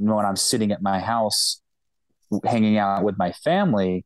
when 0.00 0.24
I'm 0.24 0.36
sitting 0.36 0.72
at 0.72 0.82
my 0.82 1.00
house, 1.00 1.60
hanging 2.44 2.78
out 2.78 3.04
with 3.04 3.16
my 3.18 3.32
family, 3.32 4.04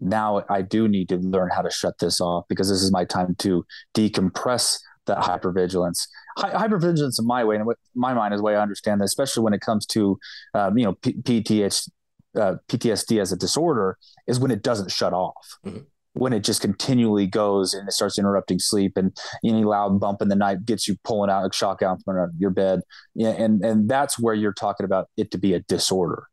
now 0.00 0.42
I 0.48 0.62
do 0.62 0.88
need 0.88 1.08
to 1.10 1.16
learn 1.16 1.50
how 1.54 1.62
to 1.62 1.70
shut 1.70 1.98
this 1.98 2.20
off 2.20 2.44
because 2.48 2.68
this 2.68 2.82
is 2.82 2.92
my 2.92 3.04
time 3.04 3.34
to 3.40 3.64
decompress 3.96 4.78
that 5.06 5.18
hypervigilance. 5.18 6.08
Hi- 6.38 6.66
hypervigilance, 6.66 7.18
in 7.18 7.26
my 7.26 7.44
way, 7.44 7.56
and 7.56 7.68
my 7.94 8.14
mind 8.14 8.34
is 8.34 8.40
the 8.40 8.44
way 8.44 8.56
I 8.56 8.62
understand 8.62 9.00
that, 9.00 9.06
especially 9.06 9.42
when 9.42 9.52
it 9.52 9.60
comes 9.60 9.86
to 9.86 10.18
um, 10.54 10.76
you 10.76 10.84
know 10.84 10.94
P- 10.94 11.14
PTSD, 11.14 11.88
uh, 12.36 12.54
PTSD 12.68 13.20
as 13.20 13.32
a 13.32 13.36
disorder, 13.36 13.98
is 14.26 14.40
when 14.40 14.50
it 14.50 14.62
doesn't 14.62 14.90
shut 14.90 15.12
off. 15.12 15.58
Mm-hmm. 15.64 15.80
When 16.14 16.32
it 16.32 16.44
just 16.44 16.60
continually 16.60 17.26
goes 17.26 17.74
and 17.74 17.88
it 17.88 17.92
starts 17.92 18.18
interrupting 18.18 18.60
sleep, 18.60 18.96
and 18.96 19.16
any 19.44 19.64
loud 19.64 19.98
bump 20.00 20.22
in 20.22 20.28
the 20.28 20.36
night 20.36 20.64
gets 20.64 20.86
you 20.86 20.96
pulling 21.04 21.28
out, 21.28 21.44
a 21.44 21.52
shock 21.52 21.82
out 21.82 22.02
from 22.04 22.30
your 22.38 22.50
bed, 22.50 22.80
yeah, 23.14 23.30
and 23.30 23.64
and 23.64 23.88
that's 23.88 24.18
where 24.18 24.34
you're 24.34 24.52
talking 24.52 24.84
about 24.84 25.08
it 25.16 25.30
to 25.32 25.38
be 25.38 25.54
a 25.54 25.60
disorder, 25.60 26.28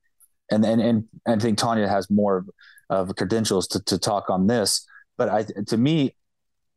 and 0.52 0.64
and 0.64 0.82
and, 0.82 1.08
I 1.28 1.38
think 1.38 1.58
Tanya 1.58 1.88
has 1.88 2.10
more 2.12 2.46
of 2.90 3.16
credentials 3.16 3.68
to 3.70 3.84
to 3.86 3.98
talk 3.98 4.30
on 4.30 4.48
this, 4.48 4.86
but 5.18 5.30
I 5.30 5.46
to 5.68 5.78
me, 5.78 6.16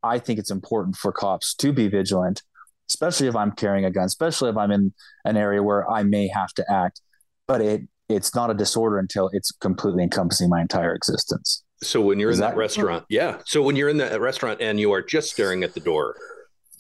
I 0.03 0.19
think 0.19 0.39
it's 0.39 0.51
important 0.51 0.97
for 0.97 1.13
cops 1.13 1.55
to 1.57 1.73
be 1.73 1.89
vigilant, 1.89 2.43
especially 2.89 3.27
if 3.27 3.37
I'm 3.37 3.53
carrying 3.53 3.85
a 3.85 3.91
gun, 3.91 4.05
especially 4.05 4.51
if 4.51 4.57
I'm 4.57 4.71
in 4.71 4.95
an 5.25 5.37
area 5.37 5.63
where 5.63 5.91
I 5.91 6.05
may 6.05 6.29
have 6.29 6.53
to 6.55 6.65
act. 6.73 7.01
But 7.47 7.61
it 7.61 7.83
it's 8.09 8.35
not 8.35 8.51
a 8.51 8.55
disorder 8.55 8.99
until 8.99 9.31
it's 9.33 9.51
completely 9.51 10.03
encompassing 10.03 10.49
my 10.49 10.61
entire 10.61 10.95
existence. 10.95 11.64
So 11.87 12.01
when 12.01 12.19
you're 12.19 12.31
Is 12.31 12.39
in 12.39 12.43
that, 12.43 12.51
that 12.51 12.57
restaurant, 12.57 13.05
yeah. 13.09 13.39
So 13.47 13.63
when 13.63 13.77
you're 13.77 13.89
in 13.89 13.99
that 13.99 14.21
restaurant 14.21 14.61
and 14.61 14.79
you 14.79 14.93
are 14.93 15.03
just 15.03 15.31
staring 15.31 15.65
at 15.65 15.75
the 15.75 15.81
door, 15.81 16.17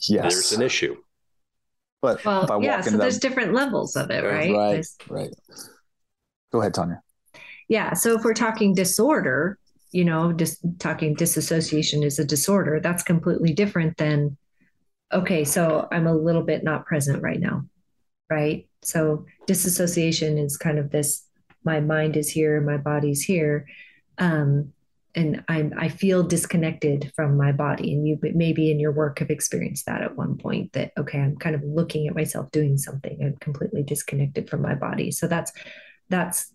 yes, 0.08 0.32
there's 0.32 0.52
an 0.52 0.62
issue. 0.62 0.96
But 2.02 2.24
well, 2.24 2.62
yeah. 2.62 2.82
So 2.82 2.96
there's 2.98 3.18
different 3.18 3.54
levels 3.54 3.96
of 3.96 4.10
it, 4.10 4.22
right? 4.22 4.54
Right. 4.54 4.72
There's, 4.72 4.96
right. 5.08 5.30
Go 6.52 6.60
ahead, 6.60 6.74
Tanya. 6.74 7.00
Yeah. 7.68 7.94
So 7.94 8.14
if 8.14 8.24
we're 8.24 8.34
talking 8.34 8.74
disorder, 8.74 9.58
you 9.90 10.04
know, 10.04 10.32
just 10.32 10.58
talking 10.78 11.14
disassociation 11.14 12.02
is 12.02 12.18
a 12.18 12.24
disorder, 12.24 12.78
that's 12.80 13.02
completely 13.02 13.54
different 13.54 13.96
than, 13.96 14.36
okay, 15.12 15.44
so 15.44 15.88
I'm 15.90 16.06
a 16.06 16.14
little 16.14 16.42
bit 16.42 16.62
not 16.62 16.84
present 16.84 17.22
right 17.22 17.40
now, 17.40 17.64
right? 18.28 18.68
So 18.82 19.24
disassociation 19.46 20.36
is 20.36 20.58
kind 20.58 20.78
of 20.78 20.90
this 20.90 21.24
my 21.64 21.80
mind 21.80 22.18
is 22.18 22.28
here, 22.28 22.60
my 22.60 22.76
body's 22.76 23.22
here. 23.22 23.66
Um, 24.18 24.73
and 25.14 25.44
I, 25.48 25.70
I 25.76 25.88
feel 25.88 26.22
disconnected 26.24 27.12
from 27.14 27.36
my 27.36 27.52
body. 27.52 27.92
And 27.92 28.06
you 28.06 28.18
maybe 28.34 28.70
in 28.70 28.80
your 28.80 28.92
work 28.92 29.20
have 29.20 29.30
experienced 29.30 29.86
that 29.86 30.02
at 30.02 30.16
one 30.16 30.36
point 30.36 30.72
that, 30.72 30.92
okay, 30.98 31.20
I'm 31.20 31.36
kind 31.36 31.54
of 31.54 31.62
looking 31.62 32.08
at 32.08 32.16
myself 32.16 32.50
doing 32.50 32.76
something. 32.76 33.18
I'm 33.22 33.36
completely 33.36 33.84
disconnected 33.84 34.50
from 34.50 34.62
my 34.62 34.74
body. 34.74 35.12
So 35.12 35.28
that's, 35.28 35.52
that's, 36.08 36.52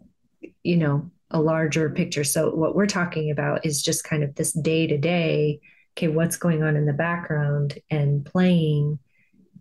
you 0.64 0.78
know, 0.78 1.10
a 1.32 1.40
larger 1.40 1.90
picture. 1.90 2.24
So 2.24 2.54
what 2.54 2.76
we're 2.76 2.88
talking 2.88 3.32
about 3.32 3.66
is 3.66 3.82
just 3.82 4.04
kind 4.04 4.24
of 4.24 4.36
this 4.36 4.52
day 4.52 4.88
to 4.88 4.98
day, 4.98 5.62
okay, 5.98 6.10
what's 6.10 6.38
going 6.38 6.62
on 6.62 6.76
in 6.76 6.86
the 6.86 6.94
background 6.94 7.80
and 7.90 8.26
playing 8.26 9.00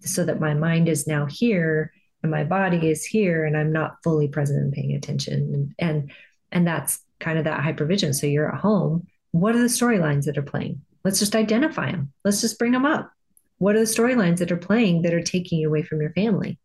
so 0.01 0.25
that 0.25 0.41
my 0.41 0.55
mind 0.55 0.89
is 0.89 1.07
now 1.07 1.27
here 1.27 1.93
and 2.23 2.33
my 2.33 2.43
body 2.43 2.89
is 2.91 3.05
here 3.05 3.45
and 3.45 3.57
I'm 3.57 3.73
not 3.73 3.99
fully 4.03 4.29
present 4.29 4.61
and 4.61 4.73
paying 4.73 4.95
attention. 4.95 5.75
And 5.79 5.91
and, 5.91 6.13
and 6.51 6.67
that's 6.67 7.01
kind 7.21 7.39
of 7.39 7.45
that 7.45 7.61
hypervision. 7.61 8.15
So 8.15 8.27
you're 8.27 8.53
at 8.53 8.61
home. 8.61 9.07
What 9.33 9.55
are 9.55 9.61
the 9.61 9.67
storylines 9.67 10.25
that 10.25 10.39
are 10.39 10.43
playing? 10.43 10.81
Let's 11.05 11.19
just 11.19 11.37
identify 11.37 11.91
them. 11.93 12.13
Let's 12.25 12.41
just 12.41 12.59
bring 12.59 12.73
them 12.73 12.87
up. 12.87 13.11
What 13.59 13.77
are 13.77 13.81
the 13.81 13.85
storylines 13.85 14.39
that 14.39 14.53
are 14.53 14.57
playing 14.57 15.03
that 15.03 15.15
are 15.15 15.23
taking 15.23 15.59
you 15.59 15.69
away 15.69 15.83
from 15.83 16.01
your 16.01 16.13
family? 16.13 16.59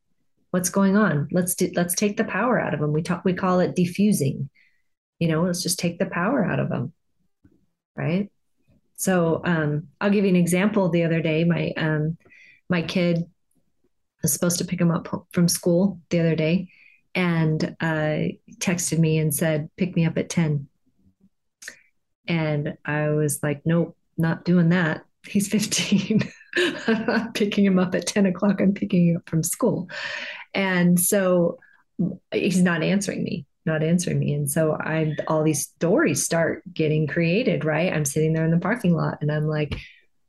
What's 0.51 0.69
going 0.69 0.95
on? 0.95 1.27
Let's 1.31 1.55
do, 1.55 1.71
let's 1.75 1.95
take 1.95 2.17
the 2.17 2.23
power 2.23 2.59
out 2.59 2.73
of 2.73 2.79
them. 2.79 2.93
We 2.93 3.01
talk 3.01 3.25
we 3.25 3.33
call 3.33 3.59
it 3.59 3.75
diffusing 3.75 4.49
you 5.23 5.29
know 5.29 5.43
let's 5.43 5.63
just 5.63 5.79
take 5.79 5.99
the 5.99 6.05
power 6.05 6.43
out 6.43 6.59
of 6.59 6.67
them 6.67 6.91
right 7.95 8.29
so 8.97 9.41
um, 9.45 9.87
i'll 10.01 10.09
give 10.09 10.25
you 10.25 10.29
an 10.29 10.35
example 10.35 10.89
the 10.89 11.05
other 11.05 11.21
day 11.21 11.45
my 11.45 11.71
um, 11.77 12.17
my 12.69 12.81
kid 12.81 13.23
was 14.21 14.33
supposed 14.33 14.57
to 14.57 14.65
pick 14.65 14.81
him 14.81 14.91
up 14.91 15.07
from 15.31 15.47
school 15.47 16.01
the 16.09 16.19
other 16.19 16.35
day 16.35 16.67
and 17.15 17.75
uh, 17.79 18.27
texted 18.57 18.99
me 18.99 19.17
and 19.19 19.33
said 19.33 19.69
pick 19.77 19.95
me 19.95 20.05
up 20.05 20.17
at 20.17 20.29
10 20.29 20.67
and 22.27 22.77
i 22.85 23.09
was 23.09 23.43
like 23.43 23.61
nope 23.65 23.97
not 24.17 24.45
doing 24.45 24.69
that 24.69 25.03
he's 25.27 25.47
15 25.47 26.21
i'm 26.87 27.33
picking 27.33 27.65
him 27.65 27.79
up 27.79 27.93
at 27.95 28.07
10 28.07 28.25
o'clock 28.25 28.61
i'm 28.61 28.73
picking 28.73 29.09
him 29.09 29.17
up 29.17 29.29
from 29.29 29.43
school 29.43 29.89
and 30.53 30.99
so 30.99 31.59
he's 32.31 32.61
not 32.61 32.81
answering 32.81 33.23
me 33.23 33.45
not 33.65 33.83
answering 33.83 34.19
me. 34.19 34.33
And 34.33 34.49
so 34.49 34.73
I 34.73 35.15
all 35.27 35.43
these 35.43 35.63
stories 35.63 36.23
start 36.23 36.63
getting 36.73 37.07
created, 37.07 37.63
right? 37.63 37.93
I'm 37.93 38.05
sitting 38.05 38.33
there 38.33 38.45
in 38.45 38.51
the 38.51 38.59
parking 38.59 38.93
lot 38.93 39.19
and 39.21 39.31
I'm 39.31 39.47
like, 39.47 39.77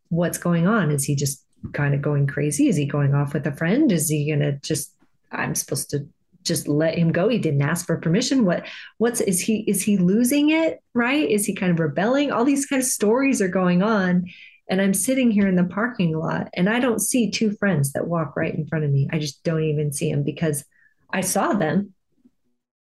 what's 0.08 0.38
going 0.38 0.66
on? 0.66 0.90
Is 0.90 1.04
he 1.04 1.16
just 1.16 1.44
kind 1.72 1.94
of 1.94 2.02
going 2.02 2.26
crazy? 2.26 2.68
Is 2.68 2.76
he 2.76 2.86
going 2.86 3.14
off 3.14 3.34
with 3.34 3.46
a 3.46 3.56
friend? 3.56 3.90
Is 3.90 4.08
he 4.08 4.30
gonna 4.30 4.52
just 4.60 4.94
I'm 5.32 5.54
supposed 5.54 5.90
to 5.90 6.06
just 6.44 6.68
let 6.68 6.96
him 6.96 7.12
go? 7.12 7.28
He 7.28 7.38
didn't 7.38 7.62
ask 7.62 7.86
for 7.86 7.96
permission. 7.98 8.44
What 8.44 8.66
what's 8.98 9.20
is 9.20 9.40
he 9.40 9.64
is 9.66 9.82
he 9.82 9.96
losing 9.96 10.50
it? 10.50 10.80
Right? 10.94 11.28
Is 11.28 11.46
he 11.46 11.54
kind 11.54 11.72
of 11.72 11.80
rebelling? 11.80 12.30
All 12.30 12.44
these 12.44 12.66
kind 12.66 12.80
of 12.80 12.86
stories 12.86 13.40
are 13.42 13.48
going 13.48 13.82
on. 13.82 14.26
And 14.68 14.80
I'm 14.80 14.94
sitting 14.94 15.30
here 15.30 15.46
in 15.46 15.56
the 15.56 15.64
parking 15.64 16.16
lot 16.16 16.48
and 16.54 16.70
I 16.70 16.80
don't 16.80 17.00
see 17.00 17.30
two 17.30 17.52
friends 17.52 17.92
that 17.92 18.06
walk 18.06 18.34
right 18.34 18.54
in 18.54 18.66
front 18.66 18.84
of 18.84 18.90
me. 18.90 19.08
I 19.12 19.18
just 19.18 19.42
don't 19.44 19.62
even 19.62 19.92
see 19.92 20.10
them 20.10 20.22
because 20.22 20.64
I 21.12 21.20
saw 21.20 21.52
them 21.52 21.94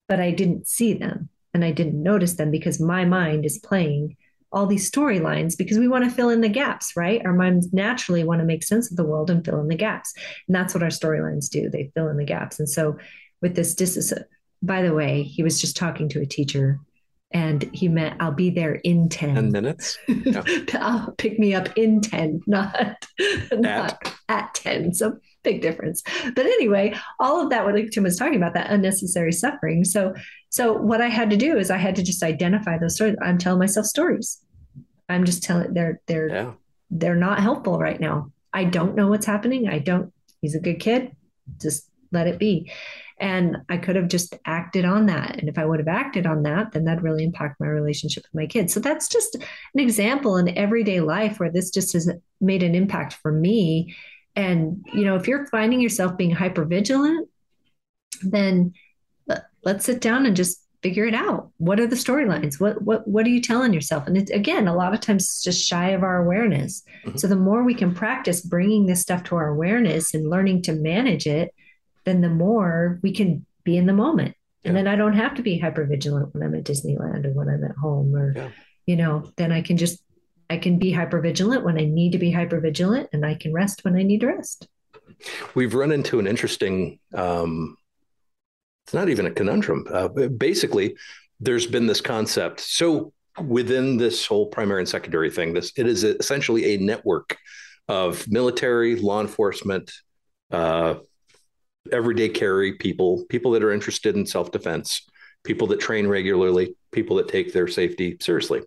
but 0.09 0.19
I 0.19 0.31
didn't 0.31 0.67
see 0.67 0.93
them 0.93 1.29
and 1.53 1.63
I 1.63 1.71
didn't 1.71 2.03
notice 2.03 2.33
them 2.33 2.51
because 2.51 2.81
my 2.81 3.05
mind 3.05 3.45
is 3.45 3.59
playing 3.59 4.17
all 4.51 4.65
these 4.65 4.89
storylines 4.89 5.55
because 5.55 5.77
we 5.77 5.87
want 5.87 6.03
to 6.03 6.09
fill 6.09 6.31
in 6.31 6.41
the 6.41 6.49
gaps, 6.49 6.97
right? 6.97 7.23
Our 7.23 7.33
minds 7.33 7.71
naturally 7.71 8.23
want 8.23 8.39
to 8.39 8.45
make 8.45 8.63
sense 8.63 8.89
of 8.89 8.97
the 8.97 9.05
world 9.05 9.29
and 9.29 9.45
fill 9.45 9.61
in 9.61 9.67
the 9.67 9.75
gaps. 9.75 10.11
And 10.47 10.55
that's 10.55 10.73
what 10.73 10.81
our 10.81 10.89
storylines 10.89 11.49
do. 11.49 11.69
They 11.69 11.91
fill 11.93 12.09
in 12.09 12.17
the 12.17 12.25
gaps. 12.25 12.59
And 12.59 12.67
so 12.67 12.97
with 13.41 13.55
this 13.55 13.75
dis 13.75 14.13
by 14.61 14.81
the 14.81 14.93
way, 14.93 15.23
he 15.23 15.43
was 15.43 15.61
just 15.61 15.77
talking 15.77 16.09
to 16.09 16.21
a 16.21 16.25
teacher 16.25 16.79
and 17.31 17.63
he 17.73 17.87
meant 17.87 18.19
I'll 18.19 18.31
be 18.31 18.49
there 18.49 18.75
in 18.75 19.07
10, 19.07 19.35
10 19.35 19.51
minutes. 19.51 19.97
Yeah. 20.07 20.43
I'll 20.73 21.11
pick 21.17 21.37
me 21.37 21.53
up 21.53 21.69
in 21.77 22.01
10, 22.01 22.41
not, 22.47 23.05
not 23.51 24.03
at. 24.03 24.15
at 24.29 24.53
10. 24.55 24.93
So 24.93 25.19
big 25.43 25.61
difference. 25.61 26.01
But 26.35 26.45
anyway, 26.45 26.95
all 27.19 27.41
of 27.41 27.49
that 27.51 27.65
what 27.65 27.75
Tim 27.91 28.03
was 28.03 28.17
talking 28.17 28.35
about, 28.35 28.53
that 28.55 28.71
unnecessary 28.71 29.31
suffering. 29.31 29.83
So 29.85 30.13
so 30.49 30.73
what 30.73 31.01
I 31.01 31.07
had 31.07 31.29
to 31.29 31.37
do 31.37 31.57
is 31.57 31.69
I 31.69 31.77
had 31.77 31.95
to 31.97 32.03
just 32.03 32.23
identify 32.23 32.77
those 32.77 32.95
stories. 32.95 33.15
I'm 33.21 33.37
telling 33.37 33.59
myself 33.59 33.85
stories. 33.85 34.43
I'm 35.07 35.23
just 35.23 35.43
telling 35.43 35.73
they're 35.73 36.01
they're 36.07 36.29
yeah. 36.29 36.51
they're 36.89 37.15
not 37.15 37.39
helpful 37.39 37.77
right 37.79 37.99
now. 37.99 38.31
I 38.51 38.63
don't 38.63 38.95
know 38.95 39.07
what's 39.07 39.27
happening. 39.27 39.69
I 39.69 39.79
don't 39.79 40.11
he's 40.41 40.55
a 40.55 40.59
good 40.59 40.79
kid. 40.79 41.15
Just 41.61 41.87
let 42.11 42.27
it 42.27 42.39
be. 42.39 42.71
And 43.19 43.57
I 43.67 43.77
could 43.77 43.95
have 43.95 44.07
just 44.07 44.35
acted 44.45 44.85
on 44.85 45.07
that. 45.07 45.37
And 45.37 45.49
if 45.49 45.57
I 45.57 45.65
would 45.65 45.79
have 45.79 45.87
acted 45.87 46.25
on 46.25 46.43
that, 46.43 46.71
then 46.71 46.85
that'd 46.85 47.03
really 47.03 47.23
impact 47.23 47.59
my 47.59 47.67
relationship 47.67 48.23
with 48.23 48.33
my 48.33 48.47
kids. 48.47 48.73
So 48.73 48.79
that's 48.79 49.07
just 49.07 49.35
an 49.35 49.79
example 49.79 50.37
in 50.37 50.57
everyday 50.57 51.01
life 51.01 51.39
where 51.39 51.51
this 51.51 51.69
just 51.69 51.93
has 51.93 52.09
made 52.39 52.63
an 52.63 52.75
impact 52.75 53.13
for 53.13 53.31
me. 53.31 53.95
And, 54.35 54.85
you 54.93 55.03
know, 55.03 55.15
if 55.15 55.27
you're 55.27 55.47
finding 55.47 55.81
yourself 55.81 56.15
being 56.15 56.31
hyper 56.31 56.63
vigilant, 56.63 57.27
then 58.23 58.73
let's 59.63 59.85
sit 59.85 60.01
down 60.01 60.25
and 60.25 60.35
just 60.35 60.63
figure 60.81 61.05
it 61.05 61.13
out. 61.13 61.51
What 61.57 61.79
are 61.79 61.87
the 61.87 61.95
storylines? 61.95 62.59
What 62.59 62.81
what 62.81 63.05
what 63.07 63.25
are 63.25 63.29
you 63.29 63.41
telling 63.41 63.73
yourself? 63.73 64.07
And 64.07 64.17
it's 64.17 64.31
again, 64.31 64.67
a 64.67 64.75
lot 64.75 64.93
of 64.93 65.01
times 65.01 65.23
it's 65.23 65.43
just 65.43 65.67
shy 65.67 65.89
of 65.89 66.03
our 66.03 66.23
awareness. 66.23 66.83
Mm-hmm. 67.05 67.17
So 67.17 67.27
the 67.27 67.35
more 67.35 67.63
we 67.63 67.73
can 67.73 67.93
practice 67.93 68.41
bringing 68.41 68.85
this 68.85 69.01
stuff 69.01 69.23
to 69.25 69.35
our 69.35 69.49
awareness 69.49 70.13
and 70.13 70.29
learning 70.29 70.61
to 70.63 70.73
manage 70.73 71.27
it, 71.27 71.53
then 72.09 72.21
the 72.21 72.29
more 72.29 72.99
we 73.03 73.13
can 73.13 73.45
be 73.63 73.77
in 73.77 73.85
the 73.85 73.93
moment. 73.93 74.35
Yeah. 74.63 74.69
And 74.69 74.77
then 74.77 74.87
I 74.87 74.95
don't 74.95 75.13
have 75.13 75.35
to 75.35 75.43
be 75.43 75.59
hyper 75.59 75.85
vigilant 75.85 76.33
when 76.33 76.43
I'm 76.43 76.55
at 76.55 76.65
Disneyland 76.65 77.25
or 77.25 77.31
when 77.31 77.47
I'm 77.47 77.63
at 77.63 77.75
home 77.77 78.15
or 78.15 78.33
yeah. 78.35 78.49
you 78.87 78.95
know, 78.95 79.31
then 79.37 79.51
I 79.51 79.61
can 79.61 79.77
just 79.77 80.01
I 80.49 80.57
can 80.57 80.79
be 80.79 80.91
hyper 80.91 81.21
vigilant 81.21 81.63
when 81.63 81.77
I 81.77 81.85
need 81.85 82.11
to 82.13 82.17
be 82.17 82.31
hyper 82.31 82.59
vigilant 82.59 83.09
and 83.13 83.23
I 83.23 83.35
can 83.35 83.53
rest 83.53 83.85
when 83.85 83.95
I 83.95 84.01
need 84.01 84.21
to 84.21 84.27
rest. 84.27 84.67
We've 85.53 85.75
run 85.75 85.91
into 85.91 86.19
an 86.19 86.27
interesting 86.27 86.99
um 87.13 87.77
it's 88.85 88.93
not 88.95 89.09
even 89.09 89.27
a 89.27 89.31
conundrum. 89.31 89.85
Uh, 89.93 90.07
basically, 90.07 90.97
there's 91.39 91.67
been 91.67 91.85
this 91.85 92.01
concept. 92.01 92.59
So 92.59 93.13
within 93.39 93.97
this 93.97 94.25
whole 94.25 94.47
primary 94.47 94.81
and 94.81 94.89
secondary 94.89 95.29
thing, 95.29 95.53
this 95.53 95.71
it 95.77 95.85
is 95.85 96.03
essentially 96.03 96.73
a 96.73 96.77
network 96.77 97.37
of 97.87 98.27
military, 98.27 98.95
law 98.95 99.21
enforcement, 99.21 99.91
uh, 100.51 100.95
everyday 101.91 102.29
carry 102.29 102.73
people, 102.73 103.25
people 103.29 103.51
that 103.51 103.63
are 103.63 103.71
interested 103.71 104.15
in 104.15 104.25
self 104.25 104.51
defense, 104.51 105.07
people 105.43 105.67
that 105.67 105.79
train 105.79 106.07
regularly, 106.07 106.75
people 106.91 107.17
that 107.17 107.27
take 107.27 107.53
their 107.53 107.67
safety 107.67 108.17
seriously. 108.19 108.61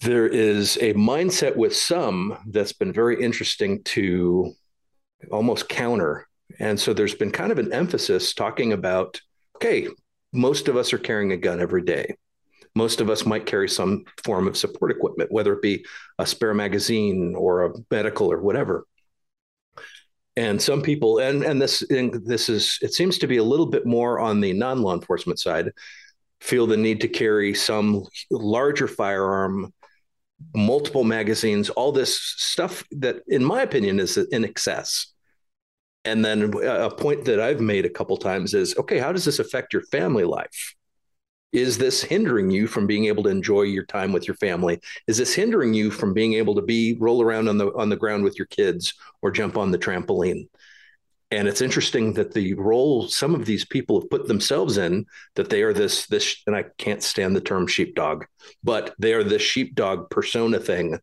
There 0.00 0.26
is 0.26 0.76
a 0.78 0.94
mindset 0.94 1.56
with 1.56 1.76
some 1.76 2.38
that's 2.46 2.72
been 2.72 2.92
very 2.92 3.22
interesting 3.22 3.82
to 3.84 4.52
almost 5.30 5.68
counter 5.68 6.26
and 6.58 6.78
so 6.80 6.92
there's 6.92 7.14
been 7.14 7.30
kind 7.30 7.52
of 7.52 7.58
an 7.58 7.72
emphasis 7.72 8.34
talking 8.34 8.72
about 8.72 9.20
okay, 9.56 9.88
most 10.32 10.68
of 10.68 10.76
us 10.76 10.92
are 10.92 10.98
carrying 10.98 11.32
a 11.32 11.36
gun 11.36 11.60
every 11.60 11.82
day. 11.82 12.16
Most 12.74 13.00
of 13.00 13.10
us 13.10 13.26
might 13.26 13.44
carry 13.44 13.68
some 13.68 14.04
form 14.24 14.48
of 14.48 14.56
support 14.56 14.90
equipment, 14.90 15.30
whether 15.30 15.52
it 15.52 15.60
be 15.60 15.84
a 16.18 16.24
spare 16.24 16.54
magazine 16.54 17.34
or 17.36 17.66
a 17.66 17.72
medical 17.90 18.32
or 18.32 18.40
whatever. 18.40 18.86
And 20.36 20.60
some 20.62 20.80
people, 20.80 21.18
and 21.18 21.42
and 21.42 21.60
this 21.60 21.82
and 21.90 22.24
this 22.24 22.48
is 22.48 22.78
it 22.82 22.94
seems 22.94 23.18
to 23.18 23.26
be 23.26 23.38
a 23.38 23.44
little 23.44 23.66
bit 23.66 23.84
more 23.84 24.20
on 24.20 24.40
the 24.40 24.52
non-law 24.52 24.94
enforcement 24.94 25.38
side, 25.38 25.72
feel 26.40 26.66
the 26.66 26.76
need 26.76 27.00
to 27.00 27.08
carry 27.08 27.54
some 27.54 28.04
larger 28.30 28.86
firearm, 28.86 29.72
multiple 30.54 31.04
magazines, 31.04 31.68
all 31.70 31.92
this 31.92 32.18
stuff 32.20 32.84
that, 32.92 33.22
in 33.26 33.44
my 33.44 33.62
opinion, 33.62 33.98
is 34.00 34.16
in 34.16 34.44
excess. 34.44 35.08
And 36.04 36.24
then 36.24 36.54
a 36.64 36.90
point 36.90 37.26
that 37.26 37.40
I've 37.40 37.60
made 37.60 37.84
a 37.84 37.90
couple 37.90 38.16
times 38.16 38.54
is 38.54 38.76
okay, 38.78 38.98
how 38.98 39.12
does 39.12 39.24
this 39.24 39.38
affect 39.38 39.72
your 39.72 39.82
family 39.82 40.24
life? 40.24 40.74
Is 41.52 41.78
this 41.78 42.02
hindering 42.02 42.50
you 42.50 42.66
from 42.66 42.86
being 42.86 43.06
able 43.06 43.24
to 43.24 43.28
enjoy 43.28 43.62
your 43.62 43.84
time 43.84 44.12
with 44.12 44.28
your 44.28 44.36
family? 44.36 44.80
Is 45.06 45.18
this 45.18 45.34
hindering 45.34 45.74
you 45.74 45.90
from 45.90 46.14
being 46.14 46.34
able 46.34 46.54
to 46.54 46.62
be 46.62 46.96
roll 47.00 47.22
around 47.22 47.48
on 47.48 47.58
the 47.58 47.72
on 47.74 47.88
the 47.88 47.96
ground 47.96 48.22
with 48.22 48.38
your 48.38 48.46
kids 48.46 48.94
or 49.20 49.30
jump 49.30 49.56
on 49.56 49.70
the 49.70 49.78
trampoline? 49.78 50.48
And 51.32 51.46
it's 51.46 51.60
interesting 51.60 52.14
that 52.14 52.32
the 52.32 52.54
role 52.54 53.08
some 53.08 53.34
of 53.34 53.46
these 53.46 53.64
people 53.64 54.00
have 54.00 54.10
put 54.10 54.28
themselves 54.28 54.78
in 54.78 55.06
that 55.34 55.50
they 55.50 55.62
are 55.62 55.72
this 55.72 56.06
this 56.06 56.42
and 56.46 56.54
I 56.54 56.64
can't 56.78 57.02
stand 57.02 57.34
the 57.34 57.40
term 57.40 57.66
sheepdog, 57.66 58.26
but 58.62 58.94
they 58.98 59.12
are 59.14 59.24
this 59.24 59.42
sheepdog 59.42 60.10
persona 60.10 60.60
thing. 60.60 60.98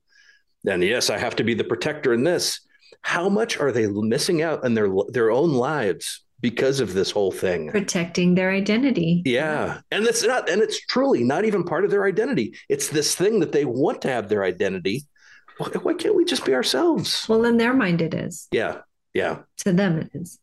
And 0.66 0.84
yes, 0.84 1.10
I 1.10 1.18
have 1.18 1.36
to 1.38 1.44
be 1.44 1.54
the 1.54 1.64
protector 1.64 2.14
in 2.14 2.24
this 2.24 2.62
how 3.02 3.30
much 3.30 3.58
are 3.58 3.72
they 3.72 3.88
missing 3.88 4.42
out 4.42 4.64
on 4.64 4.74
their 4.74 4.90
their 5.10 5.32
own 5.32 5.54
lives 5.54 6.26
because 6.42 6.80
of 6.80 6.94
this 6.94 7.12
whole 7.12 7.32
thing. 7.32 7.70
Protecting 7.72 8.36
their 8.36 8.52
identity. 8.52 9.22
Yeah. 9.26 9.82
And 9.92 10.06
it's 10.06 10.24
not 10.24 10.50
and 10.50 10.62
it's 10.62 10.80
truly 10.86 11.24
not 11.24 11.46
even 11.46 11.64
part 11.64 11.86
of 11.86 11.92
their 11.92 12.06
identity. 12.06 12.56
It's 12.70 12.90
this 12.90 13.16
thing 13.16 13.40
that 13.40 13.52
they 13.52 13.66
want 13.66 14.02
to 14.04 14.10
have 14.10 14.30
their 14.30 14.44
identity. 14.44 15.06
Why 15.58 15.94
can't 15.96 16.16
we 16.16 16.26
just 16.26 16.46
be 16.46 16.54
ourselves? 16.54 17.26
Well 17.28 17.46
in 17.46 17.58
their 17.58 17.74
mind 17.74 18.02
it 18.02 18.14
is. 18.14 18.48
Yeah. 18.52 18.80
Yeah. 19.14 19.40
To 19.60 19.74
them 19.74 20.00
it 20.00 20.12
is. 20.14 20.40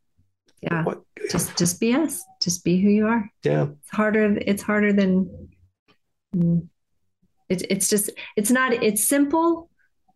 Yeah. 0.61 0.83
What? 0.83 1.03
just 1.31 1.57
just 1.57 1.79
be 1.79 1.95
us. 1.95 2.25
Just 2.43 2.65
be 2.65 2.81
who 2.81 2.89
you 2.89 3.07
are. 3.07 3.31
Yeah. 3.45 3.69
It's 3.83 3.91
harder 3.91 4.37
it's 4.41 4.63
harder 4.63 4.93
than 4.93 5.49
mm, 6.35 6.67
it, 7.49 7.63
it's 7.71 7.89
just 7.89 8.11
it's 8.37 8.51
not 8.51 8.73
it's 8.73 9.07
simple 9.07 9.71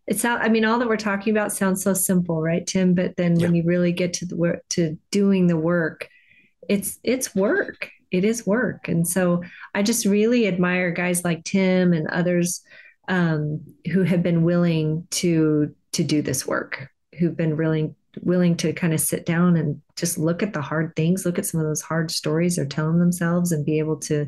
it 0.09 0.19
sounds 0.19 0.41
i 0.43 0.49
mean 0.49 0.65
all 0.65 0.79
that 0.79 0.89
we're 0.89 0.97
talking 0.97 1.33
about 1.33 1.53
sounds 1.53 1.83
so 1.83 1.95
simple 1.95 2.41
right 2.41 2.67
tim? 2.67 2.95
But 2.95 3.17
then 3.17 3.39
yeah. 3.39 3.47
when 3.47 3.55
you 3.55 3.63
really 3.65 3.93
get 3.93 4.15
to 4.15 4.27
the 4.27 4.37
work 4.37 4.63
to 4.71 4.99
doing 5.11 5.47
the 5.47 5.57
work 5.57 6.09
it's 6.69 6.99
it's 7.03 7.35
work. 7.35 7.91
It 8.11 8.25
is 8.25 8.47
work. 8.47 8.89
And 8.89 9.07
so 9.07 9.43
i 9.75 9.83
just 9.83 10.07
really 10.07 10.47
admire 10.47 10.91
guys 10.91 11.25
like 11.25 11.45
tim 11.45 11.93
and 11.93 12.09
others 12.09 12.63
um, 13.09 13.61
who 13.91 14.03
have 14.03 14.23
been 14.23 14.45
willing 14.45 15.07
to 15.11 15.75
to 15.93 16.05
do 16.05 16.21
this 16.23 16.47
work 16.47 16.91
who've 17.19 17.37
been 17.37 17.57
really 17.57 17.95
willing 18.23 18.57
to 18.57 18.73
kind 18.73 18.93
of 18.93 19.01
sit 19.01 19.25
down 19.25 19.57
and 19.57 19.81
just 19.97 20.19
look 20.19 20.43
at 20.43 20.53
the 20.53 20.61
hard 20.61 20.95
things 20.95 21.25
look 21.25 21.39
at 21.39 21.47
some 21.47 21.61
of 21.61 21.67
those 21.67 21.81
hard 21.81 22.11
stories 22.11 22.57
they're 22.57 22.67
telling 22.67 22.99
themselves 22.99 23.53
and 23.53 23.65
be 23.65 23.79
able 23.79 23.97
to 23.97 24.27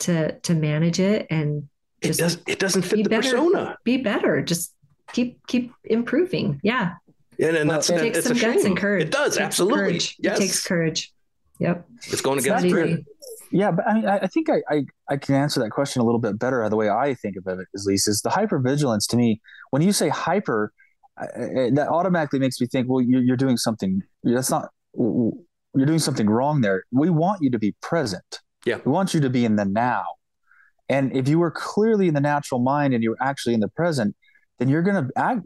to 0.00 0.38
to 0.40 0.54
manage 0.54 1.00
it 1.00 1.26
and 1.30 1.68
it 2.02 2.16
does 2.16 2.38
it 2.46 2.58
doesn't 2.58 2.82
fit 2.82 3.04
the 3.04 3.08
better, 3.08 3.30
persona. 3.30 3.78
be 3.84 3.96
better 3.96 4.42
just 4.42 4.74
keep 5.12 5.46
keep 5.46 5.72
improving. 5.84 6.60
Yeah. 6.62 6.94
And, 7.38 7.56
and 7.56 7.70
that's 7.70 7.90
it 7.90 7.98
takes 7.98 8.24
some 8.24 8.36
guts 8.36 8.64
and 8.64 8.76
courage. 8.76 9.06
It 9.06 9.10
does, 9.10 9.36
it 9.36 9.42
absolutely. 9.42 9.78
Courage. 9.78 10.16
Yes. 10.20 10.38
It 10.38 10.40
takes 10.42 10.66
courage. 10.66 11.12
Yep. 11.58 11.86
It's 12.06 12.20
going 12.20 12.38
against 12.38 12.68
grit. 12.68 13.04
Yeah, 13.50 13.70
but 13.70 13.86
I 13.86 13.94
mean, 13.94 14.06
I, 14.06 14.26
think 14.26 14.50
I, 14.50 14.62
I, 14.68 14.84
I 15.08 15.16
can 15.16 15.36
answer 15.36 15.60
that 15.60 15.70
question 15.70 16.02
a 16.02 16.04
little 16.04 16.18
bit 16.18 16.38
better. 16.38 16.64
Uh, 16.64 16.68
the 16.68 16.76
way 16.76 16.90
I 16.90 17.14
think 17.14 17.36
of 17.36 17.46
it, 17.46 17.60
at 17.60 17.80
least, 17.84 18.08
is 18.08 18.20
the 18.20 18.30
hypervigilance. 18.30 19.06
To 19.10 19.16
me, 19.16 19.40
when 19.70 19.80
you 19.80 19.92
say 19.92 20.08
hyper, 20.08 20.72
that 21.16 21.86
automatically 21.88 22.40
makes 22.40 22.60
me 22.60 22.66
think, 22.66 22.88
well, 22.88 23.00
you're, 23.00 23.22
you're 23.22 23.36
doing 23.36 23.56
something. 23.56 24.02
That's 24.24 24.50
not. 24.50 24.70
You're 24.96 25.86
doing 25.86 26.00
something 26.00 26.28
wrong 26.28 26.62
there. 26.62 26.84
We 26.90 27.10
want 27.10 27.42
you 27.42 27.50
to 27.50 27.58
be 27.58 27.76
present. 27.80 28.40
Yeah. 28.64 28.78
We 28.84 28.90
want 28.90 29.14
you 29.14 29.20
to 29.20 29.30
be 29.30 29.44
in 29.44 29.54
the 29.54 29.64
now. 29.64 30.04
And 30.88 31.16
if 31.16 31.28
you 31.28 31.38
were 31.38 31.50
clearly 31.50 32.08
in 32.08 32.14
the 32.14 32.20
natural 32.20 32.60
mind 32.60 32.92
and 32.92 33.02
you're 33.04 33.16
actually 33.20 33.54
in 33.54 33.60
the 33.60 33.68
present, 33.68 34.16
then 34.58 34.68
you're 34.68 34.82
going 34.82 35.10
to 35.16 35.42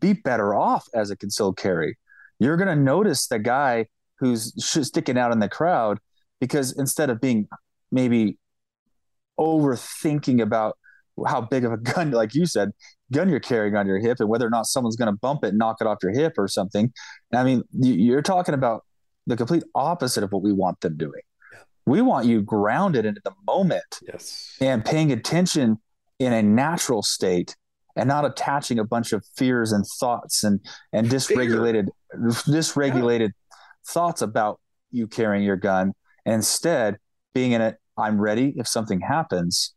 be 0.00 0.12
better 0.12 0.54
off 0.54 0.86
as 0.94 1.10
a 1.10 1.16
concealed 1.16 1.56
carry. 1.56 1.96
You're 2.38 2.56
going 2.56 2.68
to 2.68 2.76
notice 2.76 3.26
the 3.26 3.38
guy 3.38 3.86
who's 4.18 4.52
sticking 4.64 5.18
out 5.18 5.32
in 5.32 5.40
the 5.40 5.48
crowd 5.48 5.98
because 6.40 6.72
instead 6.72 7.10
of 7.10 7.20
being 7.20 7.48
maybe 7.90 8.38
overthinking 9.38 10.40
about 10.40 10.76
how 11.26 11.40
big 11.40 11.64
of 11.64 11.72
a 11.72 11.76
gun, 11.94 12.10
like 12.10 12.34
you 12.34 12.46
said, 12.46 12.70
gun 13.12 13.28
you're 13.28 13.40
carrying 13.40 13.76
on 13.76 13.86
your 13.86 13.98
hip 13.98 14.18
and 14.20 14.28
whether 14.28 14.46
or 14.46 14.50
not 14.50 14.66
someone's 14.66 14.96
going 14.96 15.12
to 15.12 15.18
bump 15.18 15.44
it 15.44 15.48
and 15.48 15.58
knock 15.58 15.76
it 15.80 15.86
off 15.86 15.98
your 16.02 16.12
hip 16.12 16.34
or 16.38 16.48
something. 16.48 16.92
I 17.32 17.44
mean, 17.44 17.62
you're 17.72 18.22
talking 18.22 18.54
about 18.54 18.84
the 19.26 19.36
complete 19.36 19.62
opposite 19.74 20.24
of 20.24 20.32
what 20.32 20.42
we 20.42 20.52
want 20.52 20.80
them 20.80 20.96
doing. 20.96 21.22
We 21.84 22.00
want 22.00 22.26
you 22.26 22.42
grounded 22.42 23.04
into 23.04 23.20
the 23.24 23.32
moment 23.46 23.98
yes. 24.06 24.56
and 24.60 24.84
paying 24.84 25.10
attention 25.10 25.78
in 26.18 26.32
a 26.32 26.42
natural 26.42 27.02
state 27.02 27.56
and 27.96 28.08
not 28.08 28.24
attaching 28.24 28.78
a 28.78 28.84
bunch 28.84 29.12
of 29.12 29.24
fears 29.36 29.72
and 29.72 29.84
thoughts 29.86 30.44
and 30.44 30.60
and 30.92 31.08
dysregulated 31.08 31.88
Fear. 32.12 32.30
dysregulated 32.56 33.20
yeah. 33.20 33.56
thoughts 33.86 34.22
about 34.22 34.60
you 34.90 35.06
carrying 35.06 35.44
your 35.44 35.56
gun 35.56 35.92
and 36.24 36.34
instead 36.36 36.98
being 37.34 37.52
in 37.52 37.60
it 37.60 37.76
i'm 37.96 38.20
ready 38.20 38.54
if 38.56 38.66
something 38.66 39.00
happens 39.00 39.74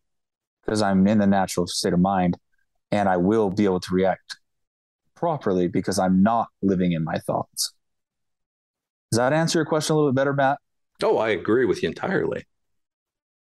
because 0.65 0.81
i'm 0.81 1.07
in 1.07 1.19
the 1.19 1.27
natural 1.27 1.67
state 1.67 1.93
of 1.93 1.99
mind 1.99 2.37
and 2.91 3.09
i 3.09 3.17
will 3.17 3.49
be 3.49 3.65
able 3.65 3.79
to 3.79 3.93
react 3.93 4.37
properly 5.15 5.67
because 5.67 5.99
i'm 5.99 6.21
not 6.21 6.47
living 6.61 6.91
in 6.91 7.03
my 7.03 7.17
thoughts 7.19 7.73
does 9.11 9.17
that 9.17 9.33
answer 9.33 9.59
your 9.59 9.65
question 9.65 9.93
a 9.93 9.97
little 9.97 10.11
bit 10.11 10.15
better 10.15 10.33
matt 10.33 10.59
oh 11.03 11.17
i 11.17 11.29
agree 11.29 11.65
with 11.65 11.81
you 11.81 11.89
entirely 11.89 12.43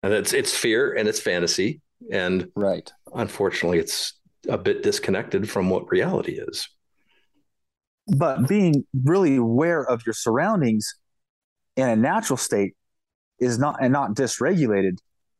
and 0.03 0.13
it's 0.13 0.33
it's 0.33 0.55
fear 0.55 0.93
and 0.93 1.07
it's 1.07 1.19
fantasy 1.19 1.81
and 2.11 2.47
right 2.55 2.91
unfortunately 3.15 3.79
it's 3.79 4.13
a 4.47 4.57
bit 4.57 4.83
disconnected 4.83 5.49
from 5.49 5.69
what 5.69 5.89
reality 5.91 6.33
is. 6.33 6.67
But 8.07 8.47
being 8.47 8.85
really 9.03 9.35
aware 9.35 9.83
of 9.83 10.05
your 10.05 10.13
surroundings 10.13 10.95
in 11.75 11.89
a 11.89 11.95
natural 11.95 12.37
state 12.37 12.75
is 13.39 13.57
not 13.57 13.77
and 13.81 13.91
not 13.91 14.11
dysregulated 14.11 14.97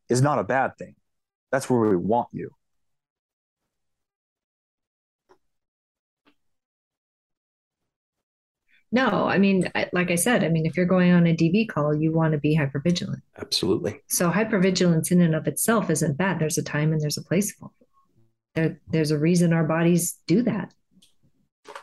is 0.09 0.21
not 0.21 0.39
a 0.39 0.43
bad 0.43 0.77
thing. 0.77 0.95
That's 1.51 1.69
where 1.69 1.79
we 1.79 1.95
want 1.95 2.27
you. 2.31 2.49
No, 8.91 9.27
I 9.27 9.39
mean, 9.39 9.69
like 9.91 10.09
I 10.09 10.15
said, 10.15 10.43
I 10.43 10.49
mean, 10.49 10.65
if 10.65 10.77
you're 10.77 10.85
going 10.85 11.11
on 11.11 11.27
a 11.27 11.35
DV 11.35 11.67
call, 11.67 11.93
you 11.93 12.13
want 12.13 12.31
to 12.31 12.37
be 12.37 12.57
hypervigilant. 12.57 13.21
Absolutely. 13.37 13.99
So 14.07 14.29
hypervigilance 14.29 15.11
in 15.11 15.21
and 15.21 15.35
of 15.35 15.47
itself 15.47 15.89
isn't 15.89 16.17
bad. 16.17 16.39
There's 16.39 16.57
a 16.57 16.63
time 16.63 16.93
and 16.93 17.01
there's 17.01 17.17
a 17.17 17.23
place 17.23 17.51
for 17.51 17.71
it. 17.81 17.84
There, 18.55 18.79
there's 18.87 19.11
a 19.11 19.17
reason 19.17 19.53
our 19.53 19.65
bodies 19.65 20.17
do 20.27 20.41
that. 20.43 20.73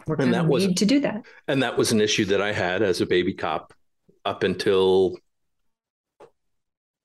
We're 0.07 0.17
and 0.17 0.33
that 0.33 0.47
was 0.47 0.67
to 0.75 0.87
do 0.87 1.01
that. 1.01 1.25
And 1.49 1.63
that 1.63 1.77
was 1.77 1.93
an 1.93 2.01
issue 2.01 2.25
that 2.27 2.41
I 2.41 2.53
had 2.53 2.83
as 2.83 3.01
a 3.01 3.07
baby 3.07 3.35
cop 3.35 3.75
up 4.25 4.43
until 4.43 5.17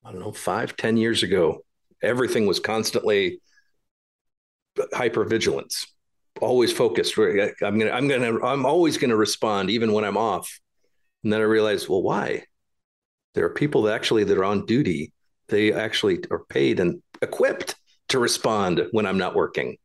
I 0.04 0.12
don't 0.12 0.20
know, 0.20 0.32
five, 0.32 0.76
ten 0.76 0.96
years 0.96 1.22
ago. 1.22 1.64
Everything 2.02 2.46
was 2.46 2.60
constantly 2.60 3.40
hyper 4.92 5.24
vigilance, 5.24 5.92
always 6.40 6.72
focused. 6.72 7.18
I'm 7.18 7.78
gonna, 7.78 7.90
I'm 7.90 8.08
gonna, 8.08 8.40
I'm 8.44 8.64
always 8.64 8.96
gonna 8.96 9.16
respond, 9.16 9.70
even 9.70 9.92
when 9.92 10.04
I'm 10.04 10.16
off. 10.16 10.60
And 11.24 11.32
then 11.32 11.40
I 11.40 11.44
realized, 11.44 11.88
well, 11.88 12.02
why? 12.02 12.44
There 13.34 13.44
are 13.44 13.50
people 13.50 13.82
that 13.82 13.94
actually 13.94 14.24
that 14.24 14.38
are 14.38 14.44
on 14.44 14.64
duty. 14.64 15.12
They 15.48 15.72
actually 15.72 16.20
are 16.30 16.44
paid 16.44 16.80
and 16.80 17.02
equipped 17.20 17.74
to 18.08 18.18
respond 18.18 18.86
when 18.92 19.06
I'm 19.06 19.18
not 19.18 19.34
working. 19.34 19.76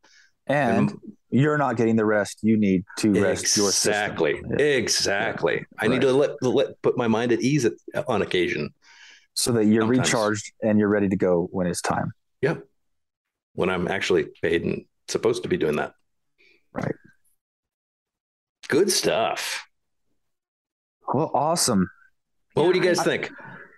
And, 0.47 0.91
and 0.91 0.99
you're 1.29 1.57
not 1.57 1.77
getting 1.77 1.95
the 1.95 2.05
rest 2.05 2.39
you 2.43 2.57
need 2.57 2.83
to 2.99 3.11
rest 3.13 3.57
exactly, 3.57 4.31
your 4.31 4.41
Exactly. 4.43 4.75
Exactly. 4.77 5.53
Yeah. 5.53 5.61
I 5.79 5.85
right. 5.85 5.91
need 5.91 6.01
to 6.01 6.11
let, 6.11 6.41
let 6.41 6.81
put 6.81 6.97
my 6.97 7.07
mind 7.07 7.31
at 7.31 7.41
ease 7.41 7.65
at, 7.65 7.73
on 8.07 8.21
occasion. 8.21 8.73
So 9.35 9.51
that 9.53 9.65
you're 9.65 9.81
Sometimes. 9.81 10.07
recharged 10.07 10.53
and 10.61 10.77
you're 10.77 10.89
ready 10.89 11.09
to 11.09 11.15
go 11.15 11.47
when 11.51 11.65
it's 11.65 11.81
time. 11.81 12.11
Yep. 12.41 12.65
When 13.55 13.69
I'm 13.69 13.87
actually 13.87 14.27
paid 14.43 14.63
and 14.63 14.85
supposed 15.07 15.41
to 15.43 15.49
be 15.49 15.57
doing 15.57 15.77
that. 15.77 15.93
Right. 16.71 16.93
Good 18.67 18.91
stuff. 18.91 19.67
Well, 21.11 21.31
awesome. 21.33 21.89
What 22.53 22.63
yeah, 22.63 22.67
would 22.67 22.75
you 22.75 22.83
guys 22.83 22.99
I, 22.99 23.03
think? 23.03 23.31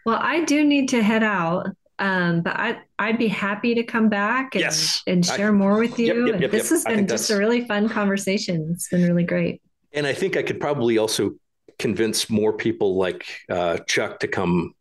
Well, 0.05 0.19
I 0.21 0.43
do 0.43 0.63
need 0.63 0.89
to 0.89 1.01
head 1.01 1.23
out. 1.23 1.67
Um, 1.97 2.41
but 2.41 2.55
I 2.55 2.79
I'd 2.99 3.17
be 3.17 3.27
happy 3.27 3.75
to 3.75 3.83
come 3.83 4.09
back 4.09 4.55
and, 4.55 4.61
yes. 4.61 5.01
and 5.07 5.25
share 5.25 5.49
I, 5.49 5.51
more 5.51 5.79
with 5.79 5.97
you. 5.97 6.25
Yep, 6.25 6.33
yep, 6.33 6.41
yep, 6.41 6.51
this 6.51 6.69
has 6.69 6.83
been 6.83 7.07
just 7.07 7.29
a 7.29 7.37
really 7.37 7.65
fun 7.65 7.87
conversation. 7.87 8.69
It's 8.73 8.89
been 8.89 9.03
really 9.03 9.23
great. 9.23 9.61
And 9.93 10.05
I 10.05 10.13
think 10.13 10.35
I 10.35 10.43
could 10.43 10.59
probably 10.59 10.97
also 10.97 11.35
convince 11.79 12.29
more 12.29 12.53
people 12.53 12.97
like 12.97 13.25
uh, 13.49 13.77
Chuck 13.79 14.19
to 14.19 14.27
come 14.27 14.73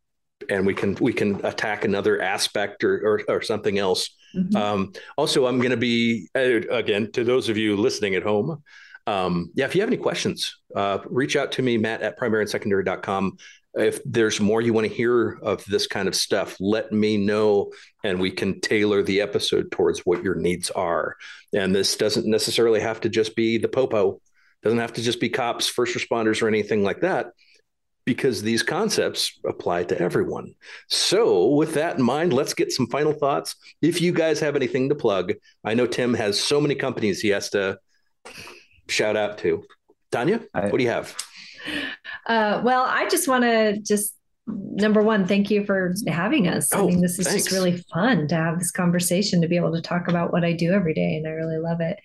and 0.49 0.67
we 0.67 0.75
can 0.75 0.95
we 0.97 1.13
can 1.13 1.45
attack 1.45 1.85
another 1.85 2.21
aspect 2.21 2.85
or 2.85 2.95
or, 3.07 3.23
or 3.29 3.43
something 3.43 3.79
else. 3.79 4.11
Mm-hmm. 4.35 4.57
Um, 4.57 4.93
also, 5.17 5.47
I'm 5.47 5.59
going 5.59 5.71
to 5.71 5.77
be 5.77 6.29
uh, 6.35 6.61
again 6.71 7.13
to 7.13 7.25
those 7.25 7.49
of 7.49 7.57
you 7.57 7.77
listening 7.77 8.15
at 8.15 8.23
home. 8.23 8.63
Um, 9.07 9.51
yeah, 9.55 9.67
if 9.67 9.75
you 9.75 9.83
have 9.83 9.91
any 9.91 9.99
questions, 9.99 10.57
uh, 10.75 10.99
reach 11.07 11.37
out 11.37 11.53
to 11.53 11.63
me, 11.63 11.77
Matt 11.77 12.03
at 12.03 12.19
primaryandsecondary.com 12.19 13.37
if 13.77 14.01
there's 14.05 14.41
more 14.41 14.61
you 14.61 14.73
want 14.73 14.87
to 14.87 14.93
hear 14.93 15.39
of 15.43 15.65
this 15.65 15.87
kind 15.87 16.07
of 16.07 16.15
stuff, 16.15 16.57
let 16.61 16.93
me 16.93 17.17
know 17.17 17.73
and 18.05 18.21
we 18.21 18.31
can 18.31 18.61
tailor 18.61 19.03
the 19.03 19.21
episode 19.21 19.71
towards 19.71 20.01
what 20.01 20.23
your 20.23 20.37
needs 20.37 20.71
are. 20.71 21.17
And 21.53 21.75
this 21.75 21.97
doesn't 21.97 22.27
necessarily 22.27 22.81
have 22.81 23.01
to 23.01 23.09
just 23.09 23.35
be 23.35 23.59
the 23.59 23.69
popo, 23.69 24.21
doesn't 24.63 24.79
have 24.79 24.93
to 24.95 25.03
just 25.03 25.21
be 25.21 25.29
cops, 25.29 25.69
first 25.69 25.97
responders, 25.97 26.41
or 26.41 26.49
anything 26.49 26.85
like 26.85 27.01
that, 27.01 27.33
because 28.05 28.43
these 28.43 28.63
concepts 28.63 29.39
apply 29.45 29.85
to 29.85 30.01
everyone. 30.01 30.55
So, 30.89 31.49
with 31.49 31.75
that 31.75 31.97
in 31.99 32.03
mind, 32.03 32.33
let's 32.33 32.55
get 32.55 32.71
some 32.71 32.87
final 32.87 33.13
thoughts. 33.13 33.57
If 33.83 34.01
you 34.01 34.13
guys 34.13 34.41
have 34.41 34.57
anything 34.57 34.89
to 34.89 34.95
plug, 34.95 35.33
I 35.65 35.75
know 35.75 35.87
Tim 35.87 36.15
has 36.15 36.41
so 36.41 36.61
many 36.61 36.77
companies 36.77 37.21
he 37.21 37.29
has 37.31 37.51
to 37.51 37.79
shout 38.89 39.17
out 39.17 39.39
to. 39.39 39.65
Tanya, 40.13 40.43
I, 40.55 40.69
what 40.69 40.79
do 40.79 40.85
you 40.85 40.91
have? 40.91 41.17
Uh, 42.27 42.63
well, 42.65 42.85
I 42.85 43.09
just 43.09 43.29
want 43.29 43.45
to 43.45 43.79
just 43.81 44.15
number 44.47 45.03
one, 45.03 45.27
thank 45.27 45.51
you 45.51 45.65
for 45.65 45.95
having 46.07 46.49
us. 46.49 46.71
Oh, 46.73 46.85
I 46.85 46.87
mean, 46.87 47.01
this 47.01 47.19
is 47.19 47.27
thanks. 47.27 47.45
just 47.45 47.55
really 47.55 47.83
fun 47.93 48.29
to 48.29 48.35
have 48.35 48.59
this 48.59 48.71
conversation 48.71 49.41
to 49.41 49.49
be 49.49 49.57
able 49.57 49.73
to 49.73 49.81
talk 49.81 50.09
about 50.09 50.33
what 50.33 50.45
I 50.45 50.53
do 50.53 50.73
every 50.73 50.95
day, 50.95 51.17
and 51.17 51.27
I 51.27 51.31
really 51.31 51.59
love 51.59 51.81
it. 51.81 51.99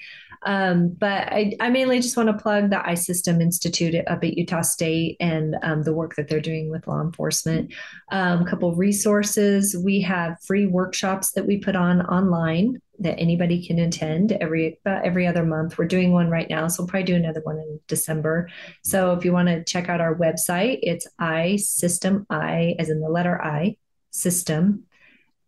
Um, 0.43 0.89
but 0.89 1.27
I, 1.27 1.53
I, 1.59 1.69
mainly 1.69 1.99
just 1.99 2.15
want 2.15 2.27
to 2.27 2.41
plug 2.41 2.69
the 2.69 2.77
iSystem 2.77 3.41
Institute 3.41 3.95
up 4.07 4.23
at 4.23 4.37
Utah 4.37 4.61
State 4.61 5.17
and 5.19 5.57
um, 5.63 5.83
the 5.83 5.93
work 5.93 6.15
that 6.15 6.29
they're 6.29 6.39
doing 6.39 6.69
with 6.69 6.87
law 6.87 7.01
enforcement. 7.01 7.73
A 8.11 8.17
um, 8.17 8.45
couple 8.45 8.73
resources. 8.73 9.75
We 9.77 9.99
have 10.01 10.41
free 10.41 10.65
workshops 10.65 11.31
that 11.31 11.45
we 11.45 11.57
put 11.57 11.75
on 11.75 12.01
online 12.03 12.81
that 12.99 13.19
anybody 13.19 13.65
can 13.65 13.79
attend 13.79 14.33
every 14.33 14.77
about 14.85 15.05
every 15.05 15.25
other 15.25 15.43
month. 15.43 15.77
We're 15.77 15.85
doing 15.85 16.11
one 16.11 16.29
right 16.29 16.49
now, 16.49 16.67
so 16.67 16.83
we'll 16.83 16.89
probably 16.89 17.05
do 17.05 17.15
another 17.15 17.41
one 17.43 17.57
in 17.57 17.79
December. 17.87 18.49
So 18.83 19.13
if 19.13 19.25
you 19.25 19.33
want 19.33 19.47
to 19.47 19.63
check 19.63 19.89
out 19.89 20.01
our 20.01 20.15
website, 20.15 20.79
it's 20.81 21.07
i 21.17 21.55
system 21.57 22.25
i 22.29 22.75
as 22.79 22.89
in 22.89 22.99
the 22.99 23.09
letter 23.09 23.41
i 23.41 23.77
system 24.11 24.83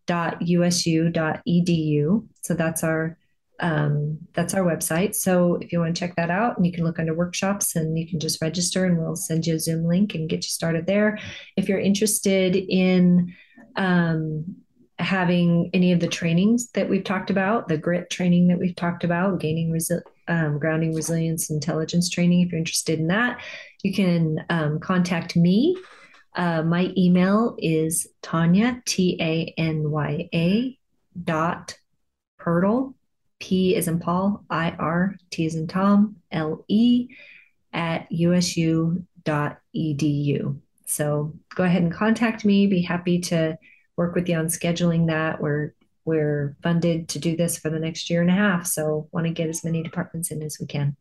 dot 0.05 0.41
usu 0.41 1.09
dot 1.09 1.41
edu. 1.47 2.27
So 2.41 2.53
that's 2.53 2.83
our 2.83 3.17
um, 3.61 4.17
that's 4.33 4.53
our 4.53 4.63
website. 4.63 5.15
So 5.15 5.55
if 5.61 5.71
you 5.71 5.79
want 5.79 5.95
to 5.95 5.99
check 5.99 6.15
that 6.15 6.29
out, 6.29 6.57
and 6.57 6.65
you 6.65 6.73
can 6.73 6.83
look 6.83 6.99
under 6.99 7.13
workshops, 7.13 7.75
and 7.75 7.97
you 7.97 8.07
can 8.07 8.19
just 8.19 8.41
register, 8.41 8.85
and 8.85 8.97
we'll 8.97 9.15
send 9.15 9.45
you 9.45 9.55
a 9.55 9.59
Zoom 9.59 9.85
link 9.85 10.15
and 10.15 10.29
get 10.29 10.43
you 10.43 10.49
started 10.49 10.87
there. 10.87 11.19
If 11.55 11.69
you're 11.69 11.79
interested 11.79 12.55
in 12.55 13.33
um, 13.75 14.55
having 14.99 15.69
any 15.73 15.91
of 15.93 15.99
the 15.99 16.07
trainings 16.07 16.71
that 16.71 16.89
we've 16.89 17.03
talked 17.03 17.29
about, 17.29 17.67
the 17.67 17.77
grit 17.77 18.09
training 18.09 18.47
that 18.47 18.59
we've 18.59 18.75
talked 18.75 19.03
about, 19.03 19.39
gaining 19.39 19.71
resi- 19.71 20.01
um, 20.27 20.59
grounding 20.59 20.93
resilience 20.93 21.49
intelligence 21.49 22.09
training. 22.09 22.41
If 22.41 22.51
you're 22.51 22.59
interested 22.59 22.99
in 22.99 23.07
that, 23.07 23.41
you 23.83 23.93
can 23.93 24.43
um, 24.49 24.79
contact 24.79 25.35
me. 25.35 25.77
Uh, 26.35 26.63
my 26.63 26.93
email 26.97 27.55
is 27.59 28.07
Tanya, 28.21 28.81
T 28.85 29.17
A 29.19 29.53
N 29.57 29.89
Y 29.91 30.29
A 30.33 30.77
dot 31.21 31.77
Pirtle, 32.39 32.93
P 33.41 33.75
is 33.75 33.89
in 33.89 33.99
Paul, 33.99 34.45
I 34.49 34.71
R, 34.71 35.17
T 35.31 35.45
is 35.45 35.55
in 35.55 35.67
Tom, 35.67 36.15
L 36.31 36.63
E 36.69 37.09
at 37.73 38.09
usu.edu. 38.11 39.05
So 40.85 41.33
go 41.55 41.63
ahead 41.63 41.81
and 41.83 41.93
contact 41.93 42.45
me. 42.45 42.67
Be 42.67 42.81
happy 42.81 43.19
to 43.19 43.57
work 43.97 44.15
with 44.15 44.29
you 44.29 44.37
on 44.37 44.47
scheduling 44.47 45.07
that. 45.07 45.41
We're 45.41 45.73
we're 46.05 46.55
funded 46.63 47.09
to 47.09 47.19
do 47.19 47.35
this 47.35 47.57
for 47.59 47.69
the 47.69 47.79
next 47.79 48.09
year 48.09 48.21
and 48.21 48.29
a 48.29 48.33
half, 48.33 48.65
so 48.65 49.07
want 49.11 49.27
to 49.27 49.33
get 49.33 49.49
as 49.49 49.63
many 49.63 49.83
departments 49.83 50.31
in 50.31 50.41
as 50.41 50.57
we 50.59 50.65
can. 50.65 50.95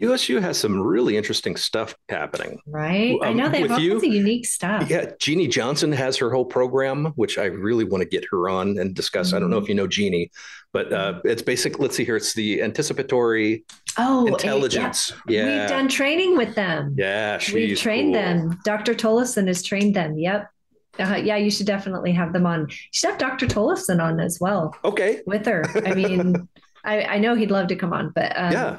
USU 0.00 0.40
has 0.40 0.58
some 0.58 0.80
really 0.80 1.16
interesting 1.16 1.56
stuff 1.56 1.94
happening. 2.08 2.58
Right. 2.66 3.18
Um, 3.20 3.28
I 3.28 3.32
know 3.34 3.48
they 3.50 3.60
have 3.60 3.70
all 3.72 3.76
kinds 3.76 4.02
of 4.02 4.04
unique 4.04 4.46
stuff. 4.46 4.88
Yeah. 4.88 5.12
Jeannie 5.18 5.46
Johnson 5.46 5.92
has 5.92 6.16
her 6.16 6.30
whole 6.30 6.46
program, 6.46 7.06
which 7.16 7.36
I 7.36 7.44
really 7.44 7.84
want 7.84 8.02
to 8.02 8.08
get 8.08 8.24
her 8.30 8.48
on 8.48 8.78
and 8.78 8.94
discuss. 8.94 9.28
Mm-hmm. 9.28 9.36
I 9.36 9.40
don't 9.40 9.50
know 9.50 9.56
mm-hmm. 9.56 9.64
if 9.64 9.68
you 9.68 9.74
know 9.74 9.86
Jeannie, 9.86 10.30
but 10.72 10.92
uh, 10.92 11.20
it's 11.24 11.42
basic. 11.42 11.78
Let's 11.78 11.96
see 11.96 12.04
here. 12.04 12.16
It's 12.16 12.32
the 12.32 12.62
anticipatory 12.62 13.64
oh, 13.98 14.26
intelligence. 14.26 15.10
It, 15.10 15.16
yeah. 15.28 15.44
yeah. 15.44 15.60
We've 15.60 15.68
done 15.68 15.88
training 15.88 16.36
with 16.36 16.54
them. 16.54 16.94
Yeah. 16.96 17.38
We've 17.52 17.78
trained 17.78 18.14
cool. 18.14 18.22
them. 18.22 18.58
Dr. 18.64 18.94
Tollefson 18.94 19.48
has 19.48 19.62
trained 19.62 19.94
them. 19.94 20.18
Yep. 20.18 20.50
Uh, 20.98 21.20
yeah, 21.22 21.36
you 21.36 21.50
should 21.50 21.66
definitely 21.66 22.12
have 22.12 22.32
them 22.32 22.46
on. 22.46 22.62
You 22.68 22.76
should 22.92 23.10
have 23.10 23.18
Dr. 23.18 23.46
Tollefson 23.46 24.02
on 24.02 24.18
as 24.18 24.38
well. 24.40 24.74
Okay. 24.84 25.20
With 25.26 25.46
her. 25.46 25.64
I 25.86 25.94
mean, 25.94 26.48
I, 26.84 27.02
I 27.02 27.18
know 27.18 27.34
he'd 27.34 27.50
love 27.50 27.68
to 27.68 27.76
come 27.76 27.92
on, 27.92 28.10
but 28.14 28.32
um, 28.36 28.52
yeah. 28.52 28.78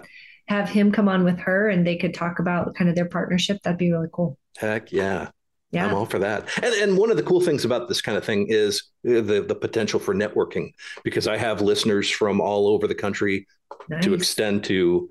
Have 0.52 0.70
him 0.70 0.92
come 0.92 1.08
on 1.08 1.24
with 1.24 1.40
her 1.40 1.70
and 1.70 1.88
they 1.88 1.96
could 1.96 2.14
talk 2.14 2.40
about 2.40 2.76
kind 2.76 2.90
of 2.90 2.96
their 2.96 3.08
partnership. 3.08 3.62
That'd 3.64 3.78
be 3.78 3.92
really 3.92 4.10
cool. 4.12 4.38
Heck 4.58 4.92
yeah. 4.92 5.30
Yeah. 5.72 5.88
I'm 5.88 5.94
all 5.94 6.06
for 6.06 6.20
that. 6.20 6.50
And, 6.62 6.74
and 6.76 6.98
one 6.98 7.10
of 7.10 7.16
the 7.16 7.24
cool 7.24 7.40
things 7.40 7.64
about 7.64 7.88
this 7.88 8.02
kind 8.02 8.18
of 8.18 8.26
thing 8.26 8.48
is 8.50 8.84
the, 9.04 9.46
the 9.48 9.56
potential 9.56 10.02
for 10.02 10.14
networking 10.14 10.74
because 11.06 11.28
I 11.28 11.38
have 11.38 11.62
listeners 11.62 12.10
from 12.10 12.42
all 12.42 12.68
over 12.68 12.88
the 12.88 12.96
country 12.96 13.48
nice. 13.88 14.04
to 14.04 14.14
extend 14.14 14.66
to 14.66 15.10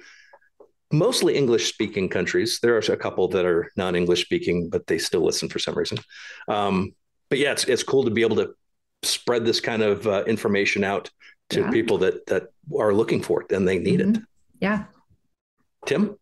mostly 0.93 1.37
English 1.37 1.73
speaking 1.73 2.11
countries. 2.11 2.59
There 2.63 2.77
are 2.77 2.81
a 2.81 2.97
couple 2.99 3.27
that 3.29 3.47
are 3.47 3.71
non 3.77 3.97
English 3.97 4.23
speaking, 4.23 4.69
but 4.69 4.87
they 4.87 4.99
still 4.99 5.23
listen 5.23 5.49
for 5.49 5.59
some 5.59 5.75
reason. 5.75 5.97
Um, 6.49 6.95
but 7.31 7.39
yeah, 7.39 7.53
it's, 7.53 7.65
it's 7.65 7.83
cool 7.83 8.05
to 8.05 8.11
be 8.11 8.21
able 8.21 8.37
to 8.37 8.53
spread 9.03 9.47
this 9.47 9.61
kind 9.61 9.81
of 9.81 10.07
uh, 10.07 10.25
information 10.27 10.85
out 10.85 11.11
to 11.51 11.61
yeah. 11.61 11.71
people 11.71 11.97
that, 11.99 12.27
that 12.27 12.49
are 12.79 12.93
looking 12.93 13.23
for 13.23 13.41
it 13.41 13.53
and 13.53 13.67
they 13.67 13.79
need 13.79 14.01
mm-hmm. 14.01 14.17
it. 14.17 14.23
Yeah. 14.61 14.85
Tim? 15.87 16.17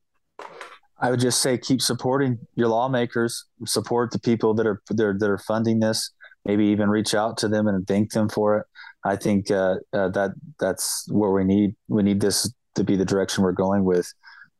I 1.00 1.10
would 1.10 1.20
just 1.20 1.40
say 1.40 1.58
keep 1.58 1.80
supporting 1.80 2.38
your 2.54 2.68
lawmakers, 2.68 3.44
support 3.64 4.10
the 4.10 4.18
people 4.18 4.54
that 4.54 4.66
are 4.66 4.82
that 4.90 5.04
are, 5.04 5.18
that 5.18 5.30
are 5.30 5.38
funding 5.38 5.80
this. 5.80 6.10
Maybe 6.44 6.66
even 6.66 6.88
reach 6.88 7.14
out 7.14 7.36
to 7.38 7.48
them 7.48 7.68
and 7.68 7.86
thank 7.86 8.12
them 8.12 8.28
for 8.28 8.58
it. 8.58 8.66
I 9.04 9.16
think 9.16 9.50
uh, 9.50 9.76
uh, 9.92 10.08
that 10.10 10.32
that's 10.58 11.06
where 11.10 11.30
we 11.30 11.44
need 11.44 11.76
we 11.88 12.02
need 12.02 12.20
this 12.20 12.52
to 12.74 12.84
be 12.84 12.96
the 12.96 13.04
direction 13.04 13.44
we're 13.44 13.52
going 13.52 13.84
with 13.84 14.12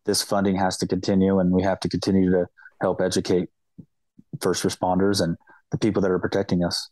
this 0.08 0.22
funding 0.22 0.56
has 0.56 0.76
to 0.78 0.86
continue 0.86 1.38
and 1.38 1.52
we 1.52 1.62
have 1.62 1.78
to 1.78 1.88
continue 1.88 2.30
to 2.30 2.46
help 2.80 3.00
educate 3.00 3.50
first 4.40 4.64
responders 4.64 5.22
and 5.22 5.36
the 5.70 5.78
people 5.78 6.00
that 6.00 6.10
are 6.10 6.18
protecting 6.18 6.64
us. 6.64 6.88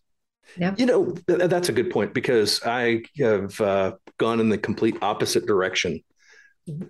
Yeah. 0.57 0.75
You 0.77 0.87
know, 0.87 1.17
th- 1.27 1.49
that's 1.49 1.71
a 1.71 1.73
good 1.73 1.91
point 1.91 2.13
because 2.13 2.61
I 2.65 3.03
have 3.19 3.59
uh, 3.61 3.95
gone 4.19 4.39
in 4.39 4.51
the 4.51 4.59
complete 4.59 4.99
opposite 5.01 5.47
direction 5.47 6.05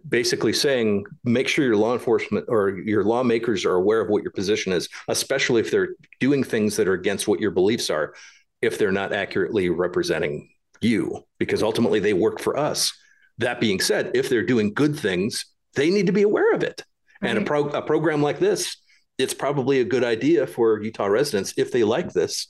basically 0.08 0.52
saying 0.52 1.04
make 1.24 1.48
sure 1.48 1.64
your 1.64 1.76
law 1.76 1.92
enforcement 1.92 2.46
or 2.48 2.78
your 2.78 3.04
lawmakers 3.04 3.64
are 3.64 3.74
aware 3.74 4.00
of 4.00 4.08
what 4.08 4.22
your 4.22 4.32
position 4.32 4.72
is, 4.72 4.88
especially 5.08 5.60
if 5.60 5.70
they're 5.70 5.94
doing 6.20 6.42
things 6.42 6.76
that 6.76 6.88
are 6.88 6.94
against 6.94 7.28
what 7.28 7.40
your 7.40 7.50
beliefs 7.50 7.90
are, 7.90 8.14
if 8.62 8.78
they're 8.78 8.92
not 8.92 9.12
accurately 9.12 9.68
representing 9.68 10.48
you, 10.80 11.24
because 11.38 11.62
ultimately 11.62 12.00
they 12.00 12.12
work 12.12 12.40
for 12.40 12.56
us. 12.56 12.92
That 13.38 13.60
being 13.60 13.80
said, 13.80 14.12
if 14.14 14.28
they're 14.28 14.46
doing 14.46 14.72
good 14.72 14.98
things, 14.98 15.46
they 15.74 15.90
need 15.90 16.06
to 16.06 16.12
be 16.12 16.22
aware 16.22 16.52
of 16.54 16.62
it. 16.62 16.82
Right. 17.20 17.30
And 17.30 17.38
a, 17.38 17.42
pro- 17.42 17.68
a 17.68 17.82
program 17.82 18.22
like 18.22 18.38
this, 18.38 18.78
it's 19.18 19.34
probably 19.34 19.80
a 19.80 19.84
good 19.84 20.04
idea 20.04 20.46
for 20.46 20.82
Utah 20.82 21.06
residents, 21.06 21.54
if 21.56 21.70
they 21.70 21.84
like 21.84 22.12
this, 22.12 22.48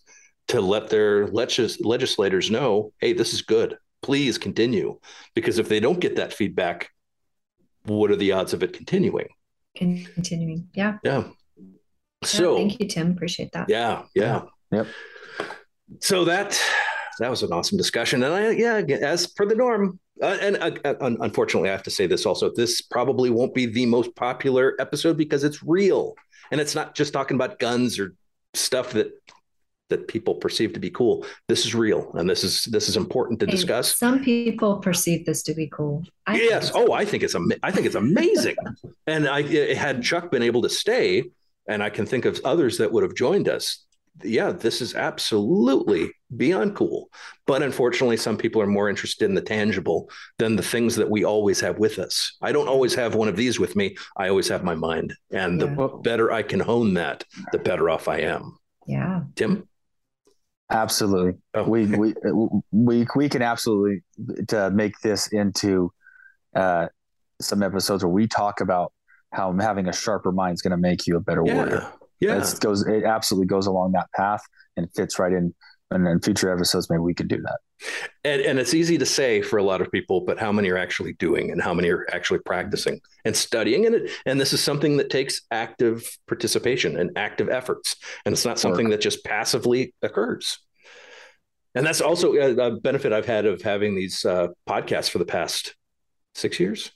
to 0.48 0.60
let 0.60 0.90
their 0.90 1.26
legis- 1.28 1.80
legislators 1.80 2.50
know 2.50 2.92
hey, 3.00 3.12
this 3.12 3.34
is 3.34 3.42
good. 3.42 3.76
Please 4.02 4.38
continue. 4.38 4.98
Because 5.34 5.58
if 5.58 5.68
they 5.68 5.80
don't 5.80 5.98
get 5.98 6.16
that 6.16 6.32
feedback, 6.32 6.90
what 7.86 8.10
are 8.10 8.16
the 8.16 8.32
odds 8.32 8.52
of 8.52 8.62
it 8.62 8.72
continuing? 8.72 9.28
Continuing. 9.74 10.68
Yeah. 10.74 10.98
Yeah. 11.04 11.24
So 12.24 12.52
yeah, 12.52 12.58
thank 12.58 12.80
you, 12.80 12.88
Tim. 12.88 13.10
Appreciate 13.12 13.52
that. 13.52 13.68
Yeah. 13.68 14.02
Yeah. 14.14 14.42
Yep. 14.72 14.86
So 16.00 16.24
that 16.24 16.60
that 17.18 17.30
was 17.30 17.42
an 17.42 17.52
awesome 17.52 17.78
discussion, 17.78 18.22
and 18.22 18.34
I 18.34 18.50
yeah, 18.50 18.78
as 19.00 19.26
per 19.26 19.46
the 19.46 19.54
norm, 19.54 20.00
uh, 20.22 20.38
and 20.40 20.56
uh, 20.56 20.70
uh 20.84 20.94
unfortunately, 21.20 21.68
I 21.68 21.72
have 21.72 21.82
to 21.84 21.90
say 21.90 22.06
this 22.06 22.26
also. 22.26 22.50
This 22.54 22.82
probably 22.82 23.30
won't 23.30 23.54
be 23.54 23.66
the 23.66 23.86
most 23.86 24.14
popular 24.16 24.74
episode 24.78 25.16
because 25.16 25.44
it's 25.44 25.62
real, 25.62 26.14
and 26.50 26.60
it's 26.60 26.74
not 26.74 26.94
just 26.94 27.12
talking 27.12 27.36
about 27.36 27.58
guns 27.58 27.98
or 27.98 28.14
stuff 28.54 28.92
that 28.92 29.12
that 29.88 30.08
people 30.08 30.34
perceive 30.34 30.72
to 30.72 30.80
be 30.80 30.90
cool. 30.90 31.24
This 31.48 31.64
is 31.64 31.74
real, 31.74 32.10
and 32.14 32.28
this 32.28 32.44
is 32.44 32.64
this 32.64 32.88
is 32.88 32.96
important 32.96 33.40
to 33.40 33.46
discuss. 33.46 33.96
Some 33.96 34.22
people 34.22 34.78
perceive 34.78 35.26
this 35.26 35.42
to 35.44 35.54
be 35.54 35.68
cool. 35.68 36.04
I 36.26 36.36
yes. 36.36 36.72
Oh, 36.74 36.92
I 36.92 37.04
think 37.04 37.22
it's 37.22 37.36
I 37.62 37.70
think 37.70 37.86
it's 37.86 37.94
amazing. 37.94 38.56
and 39.06 39.28
I 39.28 39.74
had 39.74 40.02
Chuck 40.02 40.30
been 40.30 40.42
able 40.42 40.62
to 40.62 40.68
stay, 40.68 41.24
and 41.68 41.82
I 41.82 41.90
can 41.90 42.06
think 42.06 42.24
of 42.24 42.40
others 42.44 42.78
that 42.78 42.90
would 42.92 43.02
have 43.02 43.14
joined 43.14 43.48
us. 43.48 43.84
Yeah, 44.24 44.52
this 44.52 44.80
is 44.80 44.94
absolutely 44.94 46.10
beyond 46.34 46.74
cool. 46.74 47.10
But 47.46 47.62
unfortunately, 47.62 48.16
some 48.16 48.38
people 48.38 48.62
are 48.62 48.66
more 48.66 48.88
interested 48.88 49.26
in 49.26 49.34
the 49.34 49.42
tangible 49.42 50.08
than 50.38 50.56
the 50.56 50.62
things 50.62 50.96
that 50.96 51.10
we 51.10 51.24
always 51.24 51.60
have 51.60 51.78
with 51.78 51.98
us. 51.98 52.34
I 52.40 52.50
don't 52.50 52.68
always 52.68 52.94
have 52.94 53.14
one 53.14 53.28
of 53.28 53.36
these 53.36 53.60
with 53.60 53.76
me. 53.76 53.94
I 54.16 54.30
always 54.30 54.48
have 54.48 54.64
my 54.64 54.74
mind, 54.74 55.14
and 55.30 55.60
yeah. 55.60 55.74
the 55.74 56.00
better 56.02 56.32
I 56.32 56.42
can 56.42 56.60
hone 56.60 56.94
that, 56.94 57.24
the 57.52 57.58
better 57.58 57.90
off 57.90 58.08
I 58.08 58.20
am. 58.20 58.58
Yeah. 58.86 59.22
Tim. 59.34 59.68
Absolutely. 60.70 61.34
Oh. 61.54 61.64
We, 61.64 61.86
we, 61.86 62.14
we, 62.72 63.06
we 63.14 63.28
can 63.28 63.42
absolutely 63.42 64.02
to 64.48 64.70
make 64.70 64.98
this 65.00 65.28
into 65.28 65.92
uh, 66.54 66.88
some 67.40 67.62
episodes 67.62 68.04
where 68.04 68.12
we 68.12 68.26
talk 68.26 68.60
about 68.60 68.92
how 69.32 69.52
having 69.52 69.88
a 69.88 69.92
sharper 69.92 70.32
mind 70.32 70.54
is 70.54 70.62
going 70.62 70.72
to 70.72 70.76
make 70.76 71.06
you 71.06 71.16
a 71.16 71.20
better 71.20 71.42
yeah. 71.44 71.54
warrior. 71.54 71.92
Yeah. 72.20 72.42
It 72.42 72.60
goes, 72.60 72.86
it 72.86 73.04
absolutely 73.04 73.46
goes 73.46 73.66
along 73.66 73.92
that 73.92 74.10
path 74.16 74.42
and 74.76 74.88
fits 74.94 75.18
right 75.18 75.32
in. 75.32 75.54
And 75.90 76.06
in 76.08 76.20
future 76.20 76.52
episodes, 76.52 76.90
maybe 76.90 77.00
we 77.00 77.14
could 77.14 77.28
do 77.28 77.40
that. 77.42 77.58
And, 78.24 78.42
and 78.42 78.58
it's 78.58 78.74
easy 78.74 78.98
to 78.98 79.06
say 79.06 79.40
for 79.40 79.58
a 79.58 79.62
lot 79.62 79.80
of 79.80 79.92
people, 79.92 80.20
but 80.20 80.38
how 80.38 80.50
many 80.50 80.68
are 80.70 80.76
actually 80.76 81.12
doing 81.12 81.52
and 81.52 81.62
how 81.62 81.72
many 81.72 81.90
are 81.90 82.06
actually 82.12 82.40
practicing 82.40 83.00
and 83.24 83.36
studying? 83.36 83.86
And 83.86 83.94
it, 83.94 84.10
and 84.26 84.40
this 84.40 84.52
is 84.52 84.60
something 84.60 84.96
that 84.96 85.10
takes 85.10 85.42
active 85.52 86.04
participation 86.26 86.98
and 86.98 87.16
active 87.16 87.48
efforts. 87.48 87.96
And 88.24 88.32
it's 88.32 88.44
not 88.44 88.58
something 88.58 88.90
that 88.90 89.00
just 89.00 89.24
passively 89.24 89.94
occurs. 90.02 90.58
And 91.76 91.86
that's 91.86 92.00
also 92.00 92.32
a, 92.34 92.56
a 92.56 92.80
benefit 92.80 93.12
I've 93.12 93.26
had 93.26 93.46
of 93.46 93.62
having 93.62 93.94
these 93.94 94.24
uh, 94.24 94.48
podcasts 94.68 95.10
for 95.10 95.18
the 95.18 95.24
past 95.24 95.76
six 96.34 96.58
years, 96.58 96.90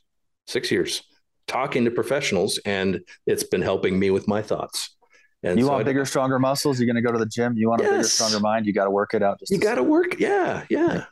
six 0.47 0.71
years, 0.71 1.03
talking 1.47 1.85
to 1.85 1.91
professionals, 1.91 2.59
and 2.65 3.01
it's 3.27 3.45
been 3.45 3.62
helping 3.62 3.99
me 3.99 4.11
with 4.11 4.27
my 4.27 4.43
thoughts. 4.43 4.97
And 5.43 5.59
you 5.59 5.65
so 5.65 5.73
want 5.73 5.85
bigger, 5.85 6.05
stronger 6.05 6.39
muscles? 6.39 6.79
You're 6.79 6.87
going 6.87 7.03
to 7.03 7.03
go 7.03 7.12
to 7.12 7.19
the 7.19 7.27
gym. 7.27 7.57
You 7.57 7.71
want 7.71 7.81
a 7.81 7.85
bigger, 7.85 8.03
stronger 8.03 8.41
mind? 8.41 8.67
You 8.67 8.73
got 8.73 8.85
to 8.85 8.91
work 8.91 9.15
it 9.15 9.23
out. 9.23 9.41
you 9.49 9.59
got 9.59 9.77
to 9.77 9.83
work. 9.83 10.19
Yeah, 10.19 10.65
yeah. 10.69 11.05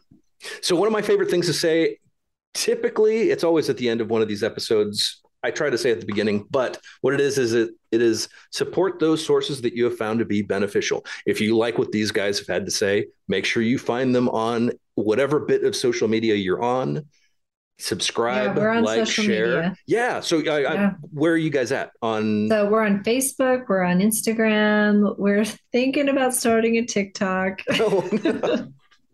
So 0.61 0.77
one 0.77 0.87
of 0.87 0.93
my 0.93 1.03
favorite 1.03 1.31
things 1.31 1.47
to 1.47 1.53
say, 1.53 1.99
typically, 2.55 3.31
it's 3.31 3.43
always 3.45 3.71
at 3.71 3.77
the 3.79 3.89
end 3.89 4.01
of 4.01 4.11
one 4.11 4.23
of 4.23 4.29
these 4.29 4.43
episodes. 4.43 5.21
I 5.43 5.51
try 5.51 5.71
to 5.71 5.79
say 5.79 5.93
at 5.93 6.01
the 6.01 6.07
beginning, 6.07 6.47
but 6.51 6.79
what 7.01 7.15
it 7.15 7.21
is 7.21 7.39
is 7.39 7.55
it 7.55 7.71
it 7.93 8.03
is 8.03 8.29
support 8.51 8.99
those 8.99 9.25
sources 9.25 9.63
that 9.63 9.73
you 9.73 9.85
have 9.85 9.97
found 9.97 10.19
to 10.19 10.25
be 10.25 10.43
beneficial. 10.43 11.07
If 11.27 11.41
you 11.41 11.57
like 11.57 11.79
what 11.79 11.93
these 11.93 12.11
guys 12.11 12.39
have 12.39 12.49
had 12.49 12.67
to 12.67 12.73
say, 12.73 13.07
make 13.29 13.45
sure 13.45 13.63
you 13.63 13.79
find 13.79 14.15
them 14.15 14.29
on 14.29 14.73
whatever 14.97 15.39
bit 15.41 15.63
of 15.63 15.77
social 15.77 16.09
media 16.09 16.35
you're 16.35 16.63
on 16.63 17.07
subscribe, 17.79 18.57
yeah, 18.57 18.81
like, 18.81 19.07
share. 19.07 19.25
Media. 19.27 19.77
Yeah. 19.87 20.21
So, 20.21 20.39
I, 20.39 20.59
yeah. 20.61 20.73
I, 20.73 20.89
where 21.13 21.33
are 21.33 21.39
you 21.39 21.51
guys 21.51 21.73
at 21.73 21.93
on? 22.03 22.49
So 22.49 22.69
we're 22.69 22.85
on 22.85 23.03
Facebook. 23.05 23.67
We're 23.69 23.85
on 23.85 24.01
Instagram. 24.01 25.17
We're 25.19 25.45
thinking 25.73 26.09
about 26.09 26.35
starting 26.35 26.77
a 26.77 26.85
TikTok. 26.85 27.63
Oh, 27.81 28.09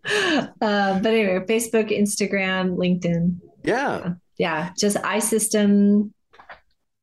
uh, 0.61 1.01
but 1.01 1.07
anyway, 1.07 1.39
Facebook, 1.49 1.91
Instagram, 1.91 2.77
LinkedIn. 2.77 3.39
Yeah. 3.63 4.15
Yeah. 4.37 4.71
Just 4.79 4.97
iSystem 4.99 6.11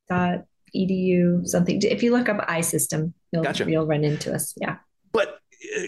dot 0.09 0.45
edu 0.75 1.45
something. 1.47 1.81
If 1.81 2.03
you 2.03 2.11
look 2.11 2.29
up 2.29 2.47
iSystem, 2.47 3.13
you'll 3.31 3.43
gotcha. 3.43 3.69
you'll 3.69 3.87
run 3.87 4.03
into 4.03 4.33
us. 4.33 4.53
Yeah. 4.57 4.77
But 5.11 5.39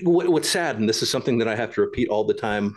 uh, 0.05 0.09
what's 0.09 0.49
sad, 0.49 0.77
and 0.79 0.87
this 0.87 1.03
is 1.03 1.09
something 1.09 1.37
that 1.39 1.47
I 1.47 1.55
have 1.55 1.73
to 1.75 1.81
repeat 1.81 2.09
all 2.09 2.23
the 2.23 2.33
time 2.33 2.75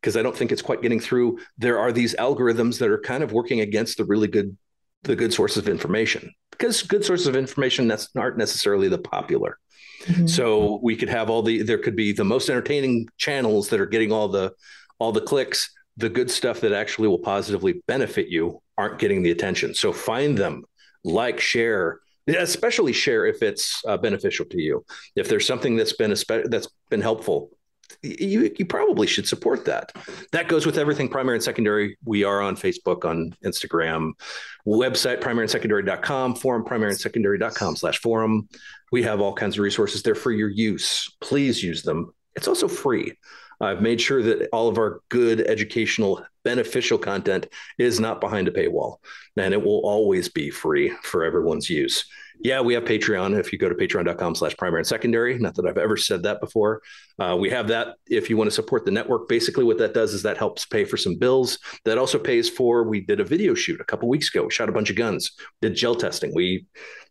because 0.00 0.16
I 0.16 0.22
don't 0.22 0.36
think 0.36 0.52
it's 0.52 0.62
quite 0.62 0.82
getting 0.82 1.00
through. 1.00 1.38
There 1.58 1.78
are 1.78 1.92
these 1.92 2.14
algorithms 2.16 2.78
that 2.78 2.90
are 2.90 2.98
kind 2.98 3.22
of 3.22 3.32
working 3.32 3.60
against 3.60 3.98
the 3.98 4.04
really 4.04 4.28
good, 4.28 4.56
the 5.02 5.16
good 5.16 5.32
sources 5.32 5.58
of 5.58 5.68
information 5.68 6.32
because 6.58 6.82
good 6.82 7.04
sources 7.04 7.26
of 7.26 7.36
information 7.36 7.88
that's 7.88 8.08
aren't 8.16 8.36
necessarily 8.36 8.88
the 8.88 8.98
popular. 8.98 9.58
Mm-hmm. 10.04 10.26
So 10.26 10.80
we 10.82 10.96
could 10.96 11.08
have 11.08 11.30
all 11.30 11.42
the 11.42 11.62
there 11.62 11.78
could 11.78 11.96
be 11.96 12.12
the 12.12 12.24
most 12.24 12.48
entertaining 12.48 13.08
channels 13.16 13.68
that 13.68 13.80
are 13.80 13.86
getting 13.86 14.12
all 14.12 14.28
the 14.28 14.52
all 14.98 15.12
the 15.12 15.20
clicks. 15.20 15.70
The 15.96 16.08
good 16.08 16.30
stuff 16.30 16.60
that 16.60 16.72
actually 16.72 17.08
will 17.08 17.18
positively 17.18 17.82
benefit 17.88 18.28
you 18.28 18.62
aren't 18.76 19.00
getting 19.00 19.24
the 19.24 19.32
attention. 19.32 19.74
So 19.74 19.92
find 19.92 20.38
them, 20.38 20.62
like, 21.02 21.40
share, 21.40 21.98
especially 22.28 22.92
share 22.92 23.26
if 23.26 23.42
it's 23.42 23.82
uh, 23.84 23.96
beneficial 23.96 24.46
to 24.46 24.62
you. 24.62 24.84
If 25.16 25.28
there's 25.28 25.44
something 25.44 25.74
that's 25.74 25.94
been 25.94 26.12
a 26.12 26.48
that's 26.48 26.68
been 26.88 27.00
helpful, 27.00 27.50
you 28.02 28.54
you 28.58 28.66
probably 28.66 29.06
should 29.06 29.26
support 29.26 29.64
that. 29.64 29.92
That 30.32 30.48
goes 30.48 30.66
with 30.66 30.78
everything 30.78 31.08
primary 31.08 31.36
and 31.36 31.44
secondary. 31.44 31.96
We 32.04 32.24
are 32.24 32.40
on 32.40 32.56
Facebook, 32.56 33.04
on 33.04 33.34
Instagram, 33.44 34.12
website 34.66 35.20
primary 35.20 35.44
and 35.44 35.50
secondary.com, 35.50 36.36
forum 36.36 36.64
primary 36.64 36.92
and 36.92 37.00
secondary.com 37.00 37.76
slash 37.76 38.00
forum. 38.00 38.48
We 38.92 39.02
have 39.02 39.20
all 39.20 39.34
kinds 39.34 39.56
of 39.56 39.60
resources 39.60 40.02
there 40.02 40.14
for 40.14 40.32
your 40.32 40.48
use. 40.48 41.08
Please 41.20 41.62
use 41.62 41.82
them. 41.82 42.14
It's 42.36 42.48
also 42.48 42.68
free. 42.68 43.14
I've 43.60 43.82
made 43.82 44.00
sure 44.00 44.22
that 44.22 44.48
all 44.52 44.68
of 44.68 44.78
our 44.78 45.00
good 45.08 45.40
educational 45.40 46.24
beneficial 46.44 46.98
content 46.98 47.48
is 47.78 47.98
not 47.98 48.20
behind 48.20 48.48
a 48.48 48.52
paywall 48.52 48.98
and 49.36 49.52
it 49.52 49.62
will 49.62 49.80
always 49.80 50.28
be 50.28 50.48
free 50.50 50.94
for 51.02 51.24
everyone's 51.24 51.68
use 51.68 52.04
yeah, 52.40 52.60
we 52.60 52.74
have 52.74 52.84
Patreon. 52.84 53.38
If 53.38 53.52
you 53.52 53.58
go 53.58 53.68
to 53.68 53.74
patreon.com 53.74 54.34
slash 54.34 54.56
primary 54.56 54.80
and 54.80 54.86
secondary, 54.86 55.38
not 55.38 55.54
that 55.56 55.66
I've 55.66 55.78
ever 55.78 55.96
said 55.96 56.22
that 56.22 56.40
before. 56.40 56.82
Uh, 57.18 57.36
we 57.38 57.50
have 57.50 57.68
that 57.68 57.96
if 58.06 58.30
you 58.30 58.36
want 58.36 58.48
to 58.48 58.54
support 58.54 58.84
the 58.84 58.90
network. 58.90 59.28
Basically, 59.28 59.64
what 59.64 59.78
that 59.78 59.94
does 59.94 60.14
is 60.14 60.22
that 60.22 60.36
helps 60.36 60.64
pay 60.66 60.84
for 60.84 60.96
some 60.96 61.16
bills. 61.16 61.58
That 61.84 61.98
also 61.98 62.18
pays 62.18 62.48
for, 62.48 62.84
we 62.84 63.00
did 63.00 63.20
a 63.20 63.24
video 63.24 63.54
shoot 63.54 63.80
a 63.80 63.84
couple 63.84 64.08
weeks 64.08 64.28
ago, 64.28 64.44
we 64.44 64.50
shot 64.50 64.68
a 64.68 64.72
bunch 64.72 64.90
of 64.90 64.96
guns, 64.96 65.32
did 65.60 65.74
gel 65.74 65.94
testing. 65.94 66.32
We 66.34 66.66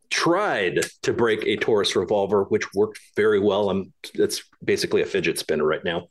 tried 0.10 0.80
to 1.04 1.14
break 1.14 1.46
a 1.46 1.58
Taurus 1.58 1.96
revolver, 1.96 2.46
which 2.46 2.74
worked 2.74 3.00
very 3.16 3.40
well. 3.40 3.70
I'm, 3.70 3.94
it's 4.14 4.42
basically 4.64 5.02
a 5.02 5.06
fidget 5.06 5.38
spinner 5.40 5.66
right 5.66 5.84
now. 5.84 6.08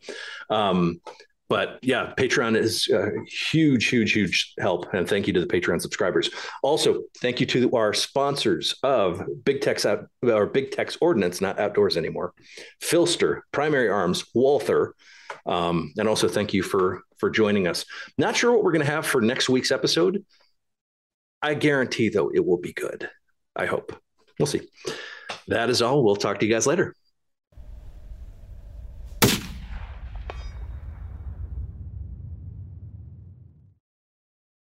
Um, 0.51 1.01
but 1.48 1.78
yeah, 1.82 2.12
Patreon 2.16 2.56
is 2.56 2.89
a 2.89 3.10
huge, 3.28 3.86
huge, 3.86 4.12
huge 4.12 4.55
help. 4.59 4.93
And 4.93 5.09
thank 5.09 5.27
you 5.27 5.32
to 5.35 5.40
the 5.40 5.47
Patreon 5.47 5.81
subscribers. 5.81 6.31
Also, 6.62 7.02
thank 7.20 7.39
you 7.40 7.47
to 7.47 7.70
our 7.73 7.94
sponsors 7.94 8.74
of 8.82 9.23
Big 9.44 9.60
Tex 9.60 9.86
out 9.86 10.06
or 10.23 10.47
Big 10.47 10.73
Tex 10.73 10.98
Ordnance, 11.01 11.40
not 11.40 11.60
outdoors 11.60 11.97
anymore. 11.97 12.32
PHLster, 12.82 13.43
Primary 13.52 13.89
Arms, 13.89 14.24
Walther. 14.35 14.94
Um, 15.44 15.93
and 15.97 16.09
also 16.09 16.28
thank 16.28 16.52
you 16.52 16.62
for 16.62 17.02
for 17.18 17.31
joining 17.31 17.68
us. 17.68 17.85
Not 18.18 18.36
sure 18.36 18.52
what 18.52 18.64
we're 18.64 18.73
to 18.85 18.93
have 18.93 19.06
for 19.06 19.20
next 19.20 19.48
week's 19.48 19.70
episode. 19.70 20.24
I 21.43 21.55
guarantee 21.55 22.09
though 22.09 22.31
it 22.35 22.44
will 22.44 22.60
be 22.60 22.73
good. 22.73 23.09
I 23.55 23.66
hope. 23.66 23.93
We'll 24.39 24.47
see. 24.47 24.68
That 25.48 25.70
is 25.70 25.81
all. 25.81 26.05
We'll 26.05 26.16
talk 26.16 26.40
to 26.40 26.47
you 26.47 26.52
guys 26.52 26.66
later. 26.66 26.94